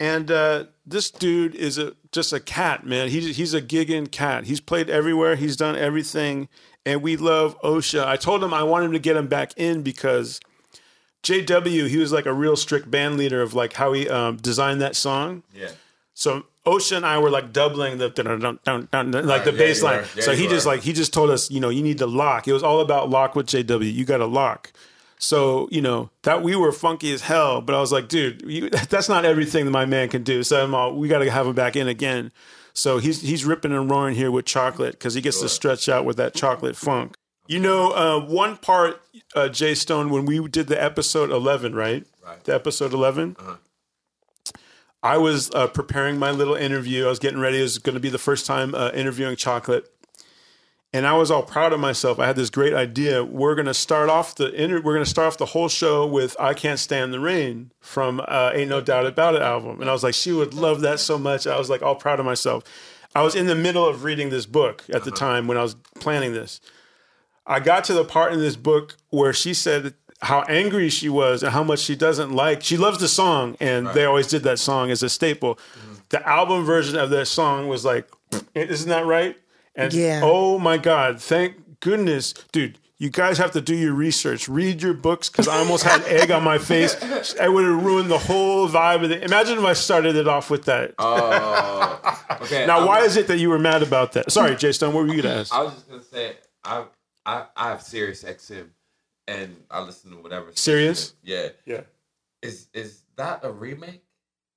and 0.00 0.30
uh, 0.30 0.64
this 0.86 1.10
dude 1.10 1.54
is 1.54 1.78
a 1.78 1.94
just 2.10 2.32
a 2.32 2.40
cat, 2.40 2.86
man. 2.86 3.08
He's 3.08 3.36
he's 3.36 3.54
a 3.54 3.62
gigging 3.62 4.10
cat. 4.10 4.44
He's 4.44 4.60
played 4.60 4.88
everywhere. 4.90 5.36
He's 5.36 5.56
done 5.56 5.76
everything, 5.76 6.48
and 6.86 7.02
we 7.02 7.16
love 7.16 7.58
OSHA. 7.62 8.04
I 8.04 8.16
told 8.16 8.42
him 8.42 8.52
I 8.54 8.62
wanted 8.62 8.86
him 8.86 8.92
to 8.92 8.98
get 8.98 9.16
him 9.16 9.28
back 9.28 9.52
in 9.56 9.82
because 9.82 10.40
JW 11.22 11.88
he 11.88 11.98
was 11.98 12.12
like 12.12 12.26
a 12.26 12.32
real 12.32 12.56
strict 12.56 12.90
band 12.90 13.16
leader 13.16 13.42
of 13.42 13.54
like 13.54 13.74
how 13.74 13.92
he 13.92 14.08
um, 14.08 14.36
designed 14.38 14.80
that 14.80 14.96
song. 14.96 15.42
Yeah. 15.54 15.68
So 16.14 16.46
OSHA 16.64 16.98
and 16.98 17.06
I 17.06 17.18
were 17.18 17.30
like 17.30 17.52
doubling 17.52 17.98
the 17.98 18.08
dun, 18.08 18.26
dun, 18.26 18.58
dun, 18.64 18.88
dun, 18.90 19.10
dun, 19.10 19.26
like 19.26 19.44
the 19.44 19.52
yeah, 19.52 19.58
bass 19.58 19.82
line. 19.82 20.04
Yeah, 20.14 20.22
so 20.22 20.32
he 20.34 20.46
just 20.46 20.66
are. 20.66 20.70
like 20.70 20.82
he 20.82 20.92
just 20.92 21.12
told 21.12 21.30
us, 21.30 21.50
you 21.50 21.60
know, 21.60 21.70
you 21.70 21.82
need 21.82 21.98
to 21.98 22.06
lock. 22.06 22.46
It 22.46 22.52
was 22.52 22.62
all 22.62 22.80
about 22.80 23.10
lock 23.10 23.34
with 23.34 23.46
JW. 23.46 23.92
You 23.92 24.04
got 24.04 24.18
to 24.18 24.26
lock. 24.26 24.72
So 25.18 25.68
you 25.70 25.80
know 25.80 26.10
that 26.22 26.42
we 26.42 26.54
were 26.56 26.72
funky 26.72 27.12
as 27.12 27.22
hell, 27.22 27.60
but 27.60 27.74
I 27.74 27.80
was 27.80 27.92
like, 27.92 28.08
dude, 28.08 28.42
you, 28.42 28.70
that's 28.88 29.08
not 29.08 29.24
everything 29.24 29.64
that 29.64 29.70
my 29.72 29.86
man 29.86 30.08
can 30.08 30.22
do. 30.22 30.42
So 30.42 30.62
I'm 30.62 30.74
all, 30.74 30.94
we 30.94 31.08
got 31.08 31.18
to 31.18 31.30
have 31.30 31.46
him 31.46 31.54
back 31.54 31.76
in 31.76 31.88
again. 31.88 32.32
So 32.74 32.98
he's 32.98 33.20
he's 33.20 33.44
ripping 33.44 33.72
and 33.72 33.90
roaring 33.90 34.14
here 34.14 34.30
with 34.30 34.44
chocolate 34.44 34.92
because 34.92 35.14
he 35.14 35.20
gets 35.20 35.40
to 35.40 35.48
stretch 35.48 35.88
out 35.88 36.04
with 36.04 36.16
that 36.16 36.34
chocolate 36.34 36.76
funk. 36.76 37.14
You 37.48 37.58
know, 37.58 37.90
uh, 37.92 38.24
one 38.24 38.56
part, 38.56 39.02
uh, 39.34 39.48
Jay 39.48 39.74
Stone, 39.74 40.10
when 40.10 40.24
we 40.24 40.46
did 40.48 40.68
the 40.68 40.82
episode 40.82 41.30
11, 41.30 41.74
right? 41.74 42.06
Right. 42.24 42.42
The 42.44 42.54
episode 42.54 42.92
11. 42.92 43.36
I 45.02 45.16
was 45.18 45.50
uh, 45.52 45.66
preparing 45.66 46.18
my 46.18 46.30
little 46.30 46.54
interview. 46.54 47.06
I 47.06 47.08
was 47.08 47.18
getting 47.18 47.40
ready. 47.40 47.58
It 47.58 47.62
was 47.62 47.78
going 47.78 47.94
to 47.94 48.00
be 48.00 48.10
the 48.10 48.18
first 48.18 48.46
time 48.46 48.74
uh, 48.74 48.90
interviewing 48.94 49.34
Chocolate, 49.36 49.92
and 50.92 51.06
I 51.06 51.14
was 51.14 51.30
all 51.30 51.42
proud 51.42 51.72
of 51.72 51.80
myself. 51.80 52.20
I 52.20 52.26
had 52.26 52.36
this 52.36 52.50
great 52.50 52.72
idea. 52.72 53.24
We're 53.24 53.56
going 53.56 53.66
to 53.66 53.74
start 53.74 54.08
off 54.08 54.36
the 54.36 54.52
inter- 54.52 54.80
We're 54.80 54.94
going 54.94 55.04
to 55.04 55.10
start 55.10 55.26
off 55.26 55.38
the 55.38 55.46
whole 55.46 55.68
show 55.68 56.06
with 56.06 56.36
"I 56.38 56.54
Can't 56.54 56.78
Stand 56.78 57.12
the 57.12 57.20
Rain" 57.20 57.72
from 57.80 58.20
uh, 58.28 58.52
"Ain't 58.54 58.70
No 58.70 58.80
Doubt 58.80 59.06
About 59.06 59.34
It" 59.34 59.42
album, 59.42 59.80
and 59.80 59.90
I 59.90 59.92
was 59.92 60.04
like, 60.04 60.14
she 60.14 60.32
would 60.32 60.54
love 60.54 60.80
that 60.82 61.00
so 61.00 61.18
much. 61.18 61.46
I 61.46 61.58
was 61.58 61.68
like, 61.68 61.82
all 61.82 61.96
proud 61.96 62.20
of 62.20 62.26
myself. 62.26 62.62
I 63.14 63.22
was 63.22 63.34
in 63.34 63.46
the 63.46 63.54
middle 63.54 63.86
of 63.86 64.04
reading 64.04 64.30
this 64.30 64.46
book 64.46 64.84
at 64.90 65.04
the 65.04 65.10
time 65.10 65.46
when 65.46 65.58
I 65.58 65.62
was 65.62 65.74
planning 66.00 66.32
this. 66.32 66.60
I 67.46 67.60
got 67.60 67.84
to 67.84 67.92
the 67.92 68.04
part 68.04 68.32
in 68.32 68.38
this 68.38 68.56
book 68.56 68.96
where 69.10 69.32
she 69.32 69.52
said 69.52 69.94
how 70.22 70.42
angry 70.42 70.88
she 70.88 71.08
was 71.08 71.42
and 71.42 71.52
how 71.52 71.62
much 71.64 71.80
she 71.80 71.94
doesn't 71.96 72.30
like. 72.32 72.62
She 72.62 72.76
loves 72.76 72.98
the 72.98 73.08
song, 73.08 73.56
and 73.60 73.88
they 73.88 74.04
always 74.04 74.28
did 74.28 74.42
that 74.44 74.58
song 74.58 74.90
as 74.90 75.02
a 75.02 75.08
staple. 75.10 75.56
Mm-hmm. 75.56 75.92
The 76.10 76.28
album 76.28 76.64
version 76.64 76.96
of 76.98 77.10
that 77.10 77.26
song 77.26 77.68
was 77.68 77.84
like, 77.84 78.08
isn't 78.54 78.88
that 78.88 79.04
right? 79.06 79.36
And 79.74 79.92
Yeah. 79.92 80.20
oh 80.22 80.58
my 80.58 80.78
God, 80.78 81.20
thank 81.20 81.80
goodness, 81.80 82.32
dude. 82.52 82.78
You 82.98 83.10
guys 83.10 83.36
have 83.38 83.50
to 83.52 83.60
do 83.60 83.74
your 83.74 83.94
research. 83.94 84.48
Read 84.48 84.80
your 84.80 84.94
books 84.94 85.28
because 85.28 85.48
I 85.48 85.56
almost 85.58 85.82
had 85.82 86.02
egg 86.04 86.30
on 86.30 86.44
my 86.44 86.58
face. 86.58 86.94
I 87.40 87.48
would 87.48 87.64
have 87.64 87.82
ruined 87.84 88.08
the 88.08 88.18
whole 88.18 88.68
vibe 88.68 89.02
of 89.04 89.10
it. 89.10 89.24
Imagine 89.24 89.58
if 89.58 89.64
I 89.64 89.72
started 89.72 90.14
it 90.14 90.28
off 90.28 90.50
with 90.50 90.66
that. 90.66 90.94
Oh, 91.00 92.00
okay. 92.42 92.64
now, 92.64 92.78
I'm- 92.78 92.86
why 92.86 93.00
is 93.00 93.16
it 93.16 93.26
that 93.26 93.38
you 93.38 93.48
were 93.50 93.58
mad 93.58 93.82
about 93.82 94.12
that? 94.12 94.30
Sorry, 94.30 94.54
Jay 94.54 94.70
Stone. 94.70 94.94
What 94.94 95.00
were 95.00 95.12
you 95.12 95.20
going 95.20 95.34
to 95.34 95.40
ask? 95.40 95.52
I 95.52 95.62
was 95.64 95.72
just 95.74 95.88
gonna 95.90 96.02
say 96.04 96.36
I 96.62 96.84
I 97.26 97.46
I 97.56 97.68
have 97.70 97.82
Sirius 97.82 98.22
XM, 98.22 98.68
and 99.28 99.56
I 99.70 99.80
listen 99.82 100.10
to 100.10 100.16
whatever. 100.18 100.50
Serious? 100.54 101.14
Yeah. 101.22 101.48
Yeah. 101.66 101.82
Is 102.42 102.68
is 102.74 103.02
that 103.16 103.40
a 103.44 103.50
remake? 103.50 104.02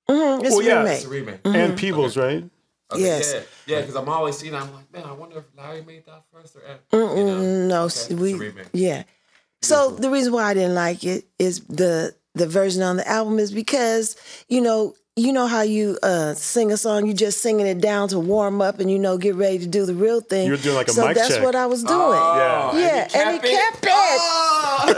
Mhm, 0.09 0.41
it's 0.43 0.51
Well, 0.51 0.61
yeah. 0.61 0.79
remake. 0.79 0.95
It's 0.97 1.05
a 1.05 1.09
remake. 1.09 1.39
And 1.45 1.77
Peebles, 1.77 2.17
right? 2.17 2.43
Okay, 2.91 3.01
Yes. 3.03 3.33
Yeah, 3.33 3.75
yeah. 3.75 3.81
Because 3.81 3.95
I'm 3.95 4.09
always 4.09 4.37
seeing. 4.37 4.53
I'm 4.55 4.71
like, 4.73 4.91
man, 4.93 5.03
I 5.05 5.11
wonder 5.13 5.37
if 5.39 5.45
Larry 5.57 5.81
made 5.81 6.05
that 6.05 6.23
first 6.31 6.55
or. 6.55 6.61
You 6.91 6.99
know? 6.99 7.41
No, 7.67 7.75
Okay, 7.77 7.85
s- 7.85 8.09
it's 8.09 8.11
a 8.11 8.15
we 8.15 8.33
remake. 8.35 8.67
yeah. 8.73 9.03
So 9.61 9.89
the 9.91 10.09
reason 10.11 10.33
why 10.33 10.43
I 10.43 10.53
didn't 10.53 10.75
like 10.75 11.03
it 11.03 11.25
is 11.39 11.61
the 11.61 12.15
the 12.35 12.45
version 12.47 12.83
on 12.83 12.97
the 12.97 13.07
album 13.07 13.39
is 13.39 13.51
because 13.51 14.15
you 14.47 14.61
know 14.61 14.93
you 15.17 15.31
know 15.31 15.47
how 15.47 15.61
you 15.61 15.97
uh, 16.03 16.33
sing 16.33 16.71
a 16.73 16.77
song, 16.77 17.05
You're 17.05 17.15
just 17.15 17.39
singing 17.41 17.65
it 17.67 17.79
down 17.79 18.09
to 18.09 18.19
warm 18.19 18.61
up 18.61 18.79
and 18.79 18.91
you 18.91 18.99
know 18.99 19.17
get 19.17 19.35
ready 19.35 19.59
to 19.59 19.67
do 19.67 19.85
the 19.85 19.95
real 19.95 20.19
thing. 20.19 20.45
You 20.47 20.51
were 20.51 20.57
doing 20.57 20.75
like 20.75 20.89
a 20.89 20.91
so 20.91 21.07
mic 21.07 21.15
that's 21.15 21.35
check. 21.35 21.43
what 21.43 21.55
I 21.55 21.65
was 21.67 21.83
doing. 21.83 21.97
Oh, 21.97 22.71
yeah, 22.77 23.07
and 23.15 23.33
he 23.33 23.39
kept 23.49 23.85
it. 23.85 23.89
Oh, 23.91 24.91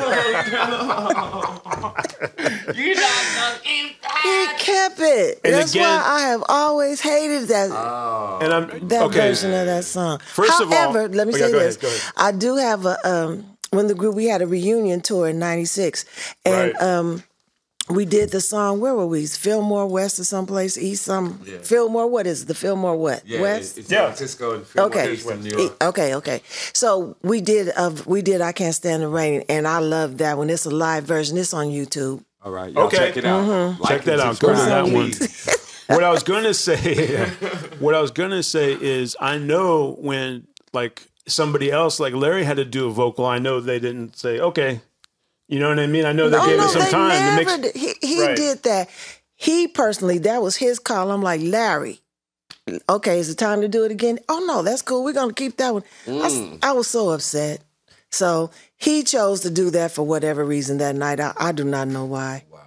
you 2.76 2.96
not 2.96 3.62
He 3.64 4.48
kept 4.58 5.00
it. 5.00 5.40
And 5.46 5.54
that's 5.54 5.72
again- 5.72 5.84
why 5.84 6.04
I 6.06 6.22
have 6.30 6.44
always 6.50 7.00
hated 7.00 7.48
that 7.50 7.70
Oh. 7.72 8.40
And 8.42 8.54
I'm 8.54 8.88
that 8.88 9.04
okay. 9.04 9.20
version 9.30 9.54
of 9.54 9.66
that 9.68 9.86
song. 9.86 10.20
First 10.34 10.60
of 10.62 10.72
all- 10.72 10.78
However, 10.94 11.10
let 11.10 11.28
me 11.28 11.34
Oh, 11.36 11.38
say 11.38 11.52
go 11.52 11.60
this: 11.60 11.78
ahead, 11.78 11.92
ahead. 11.92 12.14
I 12.18 12.32
do 12.32 12.56
have 12.56 12.86
a 12.88 12.98
um, 13.08 13.46
when 13.70 13.86
the 13.88 13.94
group 13.96 14.16
we 14.16 14.26
had 14.26 14.42
a 14.42 14.48
reunion 14.48 15.02
tour 15.02 15.28
in 15.28 15.38
'96, 15.40 16.06
and 16.46 16.74
Right. 16.74 16.82
um, 16.82 17.24
we 17.90 18.06
did 18.06 18.32
the 18.32 18.42
song. 18.42 18.80
Where 18.80 18.94
were 18.96 19.08
we? 19.08 19.26
Fillmore 19.28 19.88
West 19.88 20.20
or 20.20 20.24
someplace 20.24 20.78
East? 20.78 21.04
Some 21.06 21.42
Yeah. 21.46 21.58
Fillmore. 21.62 22.08
What 22.08 22.28
is 22.28 22.42
it? 22.44 22.48
the 22.48 22.54
Fillmore? 22.56 22.96
What 22.98 23.24
Yeah, 23.26 23.42
West? 23.42 23.78
It's, 23.78 23.78
it's 23.78 23.92
Yeah. 23.92 23.98
San 24.00 24.08
Francisco 24.16 24.56
and 24.56 24.66
Fillmore 24.68 25.00
Okay. 25.00 25.14
East 25.14 25.30
in 25.30 25.42
New 25.42 25.58
York. 25.58 25.84
Okay, 25.84 26.16
okay. 26.16 26.42
So 26.74 27.16
we 27.24 27.42
did 27.42 27.70
of 27.70 28.06
we 28.08 28.22
did 28.22 28.42
I 28.42 28.52
Can't 28.52 28.76
Stand 28.76 29.04
the 29.04 29.08
Rain 29.08 29.44
and 29.50 29.68
I 29.68 29.80
love 29.80 30.18
that 30.18 30.38
one. 30.38 30.50
It's 30.50 30.66
a 30.66 30.70
live 30.70 31.06
version. 31.06 31.38
It's 31.38 31.54
on 31.54 31.68
YouTube. 31.68 32.24
All 32.44 32.52
right, 32.52 32.72
y'all 32.72 32.84
Okay. 32.88 32.98
check 32.98 33.18
it 33.18 33.26
out. 33.26 33.44
Mm-hmm. 33.46 33.82
Like 33.82 33.90
Check 33.90 34.04
that 34.06 34.20
out. 34.20 34.40
Go 34.40 34.50
to 34.50 34.56
that 34.56 34.86
one. 34.86 35.12
what 35.88 36.04
I 36.04 36.10
was 36.12 36.24
going 36.24 36.44
to 36.44 36.54
say, 36.54 37.26
what 37.80 37.94
I 37.96 38.02
was 38.02 38.12
going 38.12 38.32
to 38.32 38.44
say 38.44 38.74
is, 38.74 39.16
I 39.20 39.38
know 39.38 39.96
when 40.00 40.48
like 40.74 41.08
somebody 41.28 41.72
else, 41.72 42.00
like 42.00 42.14
Larry, 42.14 42.44
had 42.44 42.58
to 42.58 42.66
do 42.66 42.88
a 42.88 42.92
vocal. 42.92 43.26
I 43.26 43.40
know 43.40 43.60
they 43.60 43.80
didn't 43.80 44.18
say, 44.18 44.40
okay, 44.40 44.82
you 45.48 45.60
know 45.60 45.70
what 45.70 45.80
I 45.80 45.88
mean. 45.88 46.06
I 46.06 46.12
know 46.12 46.30
they 46.30 46.38
Oh 46.38 46.46
gave 46.46 46.58
no, 46.58 46.66
it 46.66 46.70
some 46.70 46.82
they 46.84 46.90
time 46.92 47.10
to 47.12 47.44
never. 47.44 47.58
make. 47.62 47.74
did. 47.74 47.76
He 47.82 47.94
he 48.08 48.22
Right. 48.26 48.36
did 48.36 48.64
that. 48.64 48.90
He 49.36 49.68
personally, 49.68 50.18
that 50.20 50.42
was 50.42 50.56
his 50.56 50.80
call. 50.80 51.12
I'm 51.12 51.22
like 51.22 51.42
Larry. 51.42 52.00
Okay, 52.90 53.20
is 53.20 53.30
it 53.30 53.38
time 53.38 53.62
to 53.62 53.68
do 53.68 53.84
it 53.86 53.92
again? 53.92 54.20
Oh 54.28 54.44
no, 54.48 54.62
that's 54.62 54.82
cool. 54.82 55.04
We're 55.04 55.14
gonna 55.14 55.34
keep 55.34 55.58
that 55.58 55.74
one. 55.74 55.84
Mm. 56.06 56.60
I, 56.64 56.72
was 56.74 56.88
so 56.88 57.10
upset. 57.12 57.62
So 58.12 58.52
he 58.76 59.04
chose 59.04 59.42
to 59.42 59.50
do 59.50 59.70
that 59.72 59.92
for 59.92 60.04
whatever 60.04 60.44
reason 60.44 60.78
that 60.80 60.96
night. 60.96 61.20
I, 61.20 61.34
I 61.38 61.52
do 61.54 61.64
not 61.64 61.88
know 61.88 62.06
why. 62.06 62.44
Wow. 62.52 62.60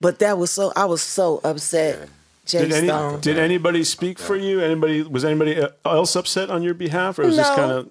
But 0.00 0.18
that 0.20 0.38
was 0.38 0.50
so. 0.50 0.72
I 0.74 0.86
was 0.86 1.02
so 1.02 1.40
upset. 1.44 2.08
Jay 2.46 2.60
Did, 2.60 2.72
any, 2.72 2.86
Stone. 2.88 3.20
did 3.20 3.38
anybody 3.38 3.84
speak 3.84 4.18
for 4.18 4.34
you? 4.34 4.60
Anybody 4.60 5.02
was 5.02 5.24
anybody 5.24 5.62
else 5.84 6.16
upset 6.16 6.50
on 6.50 6.62
your 6.62 6.74
behalf, 6.74 7.18
or 7.18 7.26
was 7.26 7.36
this 7.36 7.46
kind 7.50 7.70
of 7.72 7.88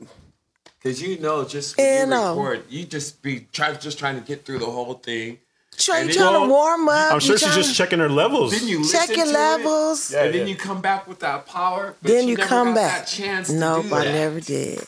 Cause 0.84 1.02
you 1.02 1.18
know, 1.20 1.44
just 1.44 1.78
when 1.78 2.02
you 2.02 2.06
no. 2.08 2.24
Um, 2.34 2.38
record, 2.40 2.66
you 2.70 2.86
just 2.86 3.22
be 3.22 3.48
try, 3.52 3.74
just 3.74 3.98
trying 4.00 4.16
to 4.16 4.22
get 4.26 4.46
through 4.46 4.60
the 4.60 4.66
whole 4.68 4.94
thing. 4.94 5.40
Try, 5.78 6.02
you 6.02 6.10
it- 6.10 6.14
trying 6.16 6.42
to 6.42 6.48
warm 6.50 6.88
up. 6.90 7.14
I'm 7.14 7.20
sure 7.20 7.38
she's 7.38 7.48
trying 7.48 7.56
just 7.62 7.76
checking 7.76 8.00
her 8.00 8.10
levels. 8.10 8.52
Then 8.58 8.68
you 8.68 8.88
check 8.90 9.10
your 9.16 9.26
to 9.26 9.32
levels. 9.32 10.12
it, 10.12 10.16
Yeah, 10.16 10.24
and 10.24 10.34
then 10.36 10.48
you 10.48 10.56
come 10.56 10.82
back 10.82 11.08
with 11.08 11.20
that 11.20 11.46
power. 11.46 11.96
But 12.02 12.12
then 12.12 12.24
you, 12.26 12.32
you 12.32 12.38
never 12.38 12.48
come 12.50 12.68
got 12.70 12.76
back. 12.76 13.00
That 13.00 13.08
chance 13.08 13.48
to 13.50 13.56
nope, 13.56 13.86
I 13.92 14.06
that. 14.06 14.12
never 14.14 14.40
did. 14.40 14.80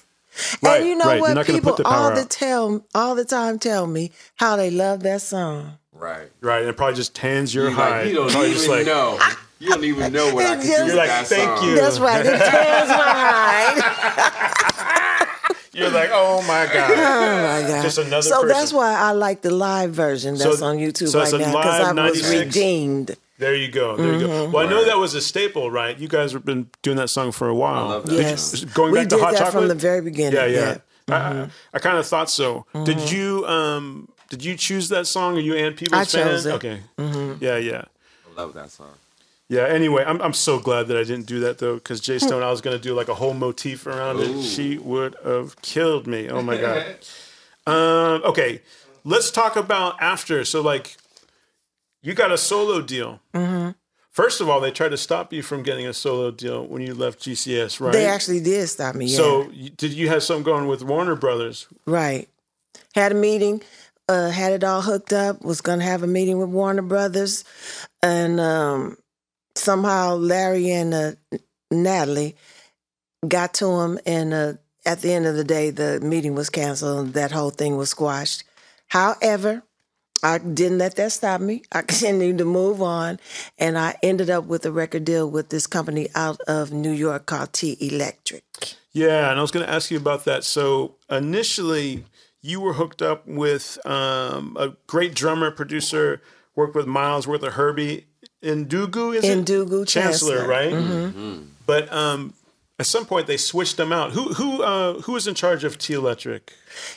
Right, 0.64 0.80
and 0.80 0.88
you 0.90 0.96
know 0.96 1.06
right. 1.06 1.20
What? 1.22 1.46
People 1.46 1.76
the 1.76 1.84
power 1.84 1.94
all 1.94 2.12
the 2.16 2.22
out. 2.22 2.30
tell 2.30 2.86
all 2.96 3.14
the 3.16 3.26
time 3.26 3.60
tell 3.60 3.86
me 3.88 4.12
how 4.36 4.56
they 4.56 4.72
love 4.72 5.02
that 5.04 5.22
song. 5.22 5.74
Right. 5.94 6.30
right, 6.40 6.62
and 6.62 6.70
it 6.70 6.78
probably 6.78 6.96
just 6.96 7.14
tans 7.14 7.54
your 7.54 7.70
You, 7.70 7.76
high. 7.76 7.90
like, 8.04 8.08
you 8.08 8.16
don't 8.16 8.30
Probably 8.32 8.48
even 8.52 8.58
just 8.58 8.70
like, 8.70 8.86
know. 8.86 9.20
You 9.60 9.70
don't 9.72 9.84
even 9.84 10.14
know 10.14 10.34
what 10.34 10.46
I 10.46 10.56
can 10.56 10.66
just- 10.66 10.78
do 10.80 10.86
You're 10.88 10.96
like, 10.96 11.10
that 11.10 11.28
"Thank 11.28 11.58
song. 11.58 11.68
you." 11.70 11.76
That's 11.76 12.00
right. 12.00 12.26
It 12.26 12.30
tears 12.30 12.88
my 12.90 12.96
hide. 13.84 14.96
You're 15.74 15.92
like, 15.92 16.10
oh 16.12 16.42
my 16.44 16.72
god. 16.72 16.92
Oh 17.00 17.62
my 17.62 17.68
god! 17.68 17.84
Just 17.84 17.98
another 17.98 18.22
so 18.22 18.42
person. 18.42 18.48
that's 18.48 18.74
why 18.74 18.94
I 18.94 19.12
like 19.12 19.42
the 19.42 19.52
live 19.52 19.92
version 19.92 20.36
that's 20.36 20.60
So- 20.60 20.66
on 20.66 20.78
YouTube 20.78 21.10
so 21.10 21.20
right 21.20 21.32
now 21.32 21.58
because 21.58 21.80
I 21.80 21.92
live 21.92 22.12
was 22.12 22.30
redeemed. 22.30 23.16
There 23.38 23.56
you 23.56 23.70
go. 23.72 23.96
There 23.96 24.14
you 24.14 24.20
go. 24.20 24.28
Mm-hmm. 24.28 24.52
Well, 24.52 24.68
I 24.68 24.70
know 24.70 24.84
that 24.84 24.98
was 24.98 25.16
a 25.16 25.22
staple, 25.22 25.72
right? 25.72 25.98
You 25.98 26.10
guys 26.10 26.34
have 26.34 26.44
been 26.44 26.70
doing 26.82 26.98
that 26.98 27.10
song 27.10 27.32
for 27.32 27.48
a 27.48 27.56
while. 27.56 27.88
love 27.88 28.06
that 28.06 28.12
Did 28.12 28.18
you- 28.18 28.28
Yes, 28.28 28.66
going 28.66 28.92
we 28.92 29.00
back 29.00 29.08
did 29.08 29.16
to 29.16 29.24
hot 29.24 29.32
that 29.32 29.38
chocolate 29.38 29.54
from 29.54 29.68
the 29.70 29.76
very 29.76 30.02
beginning. 30.02 30.34
Yeah, 30.34 30.46
yeah. 30.46 30.78
yeah. 31.08 31.16
I, 31.16 31.30
I, 31.30 31.34
mm-hmm. 31.34 31.52
I 31.74 31.80
kind 31.80 31.98
of 31.98 32.06
thought 32.06 32.30
so. 32.30 32.66
Did 32.74 32.98
mm-hmm. 32.98 33.16
you 33.16 33.46
um 33.48 34.10
did 34.30 34.44
you 34.44 34.56
choose 34.56 34.90
that 34.90 35.08
song? 35.08 35.38
Are 35.38 35.42
you 35.42 35.56
Ann 35.56 35.74
Peebles 35.74 36.00
I 36.00 36.06
fan? 36.06 36.28
chose 36.28 36.46
it. 36.46 36.54
Okay. 36.54 36.80
Yeah, 37.40 37.58
yeah. 37.58 37.86
I 38.30 38.42
love 38.42 38.54
that 38.54 38.70
song. 38.72 38.92
Yeah. 39.50 39.66
Anyway, 39.66 40.04
I'm 40.06 40.22
I'm 40.22 40.34
so 40.34 40.60
glad 40.60 40.88
that 40.88 40.98
I 40.98 41.04
didn't 41.04 41.26
do 41.26 41.40
that 41.42 41.58
though, 41.58 41.76
because 41.76 42.00
Jay 42.00 42.20
Stone, 42.20 42.44
I 42.44 42.52
was 42.52 42.62
gonna 42.62 42.80
do 42.80 42.94
like 42.94 43.08
a 43.10 43.16
whole 43.16 43.34
motif 43.34 43.86
around 43.88 44.20
it. 44.20 44.44
She 44.44 44.78
would 44.78 45.16
have 45.26 45.60
killed 45.62 46.08
me. 46.08 46.30
Oh 46.30 46.42
my 46.42 46.58
god. 46.58 46.86
um. 47.68 48.22
Okay. 48.24 48.62
Let's 49.04 49.32
talk 49.32 49.56
about 49.56 50.00
after. 50.02 50.44
So 50.46 50.62
like, 50.62 50.98
you 52.02 52.14
got 52.14 52.32
a 52.32 52.38
solo 52.38 52.82
deal. 52.82 53.22
Mm-hmm. 53.34 53.72
First 54.12 54.42
of 54.42 54.50
all, 54.50 54.60
they 54.60 54.72
tried 54.72 54.90
to 54.90 54.98
stop 54.98 55.32
you 55.32 55.42
from 55.42 55.64
getting 55.64 55.88
a 55.88 55.94
solo 55.94 56.30
deal 56.32 56.66
when 56.66 56.82
you 56.82 56.94
left 56.94 57.20
GCS, 57.20 57.80
right? 57.80 57.94
They 57.94 58.06
actually 58.06 58.42
did 58.42 58.68
stop 58.68 58.94
me. 58.96 59.06
Yeah. 59.06 59.18
So 59.18 59.50
you- 59.52 59.70
did 59.70 59.94
you 59.94 60.10
have 60.10 60.24
something 60.24 60.44
going 60.44 60.68
with 60.68 60.84
Warner 60.84 61.16
Brothers? 61.16 61.68
Right. 61.86 62.28
Had 62.96 63.14
a 63.14 63.16
meeting, 63.16 63.62
uh, 64.10 64.30
had 64.30 64.52
it 64.52 64.64
all 64.64 64.82
hooked 64.82 65.14
up, 65.14 65.42
was 65.44 65.62
going 65.62 65.80
to 65.80 65.86
have 65.86 66.04
a 66.04 66.08
meeting 66.08 66.38
with 66.40 66.50
Warner 66.50 66.82
Brothers. 66.82 67.46
And 68.04 68.40
um, 68.42 68.98
somehow 69.60 70.16
Larry 70.16 70.72
and 70.72 70.94
uh, 70.94 71.12
Natalie 71.72 72.36
got 73.28 73.54
to 73.56 73.68
him. 73.82 74.00
And 74.06 74.34
uh, 74.34 74.54
at 74.86 75.02
the 75.02 75.14
end 75.14 75.26
of 75.26 75.36
the 75.36 75.44
day, 75.44 75.70
the 75.70 76.00
meeting 76.02 76.36
was 76.36 76.50
canceled. 76.50 77.14
That 77.14 77.32
whole 77.32 77.52
thing 77.52 77.78
was 77.78 77.90
squashed. 77.90 78.44
However, 78.88 79.64
I 80.22 80.38
didn't 80.38 80.80
let 80.80 80.96
that 80.98 81.12
stop 81.12 81.42
me. 81.42 81.64
I 81.72 81.82
continued 81.84 82.40
to 82.40 82.46
move 82.46 82.82
on. 82.82 83.20
And 83.58 83.78
I 83.78 83.96
ended 84.04 84.30
up 84.30 84.46
with 84.46 84.66
a 84.66 84.72
record 84.72 85.06
deal 85.06 85.30
with 85.30 85.50
this 85.50 85.68
company 85.68 86.10
out 86.16 86.40
of 86.48 86.72
New 86.72 86.92
York 86.92 87.26
called 87.26 87.54
T 87.54 87.78
Electric. 87.80 88.44
Yeah, 88.92 89.30
and 89.30 89.40
I 89.40 89.42
was 89.42 89.52
going 89.52 89.66
to 89.66 89.72
ask 89.72 89.92
you 89.92 89.98
about 89.98 90.26
that. 90.26 90.44
So 90.44 90.96
initially, 91.10 92.06
you 92.42 92.60
were 92.60 92.74
hooked 92.74 93.02
up 93.02 93.28
with 93.28 93.78
um, 93.86 94.58
a 94.60 94.70
great 94.88 95.14
drummer, 95.14 95.52
producer, 95.52 96.22
worked 96.56 96.76
with 96.76 96.88
Miles, 96.88 97.28
worked 97.28 97.44
with 97.44 97.54
Herbie 97.54 98.08
Ndugu, 98.44 99.16
is 99.16 99.24
it? 99.26 99.46
Ndugu 99.46 99.86
Chancler, 99.86 100.46
Chancler. 100.46 100.48
right? 100.48 101.46
But 101.66 101.92
um, 101.94 102.34
at 102.80 102.86
some 102.86 103.06
point, 103.06 103.28
they 103.28 103.36
switched 103.38 103.76
them 103.78 103.92
out. 103.92 104.12
Who 104.14 104.34
who 104.34 104.64
uh, 104.64 105.02
who 105.02 105.12
was 105.14 105.28
in 105.28 105.36
charge 105.36 105.64
of 105.66 105.78
T 105.78 105.94
Electric? 105.94 106.54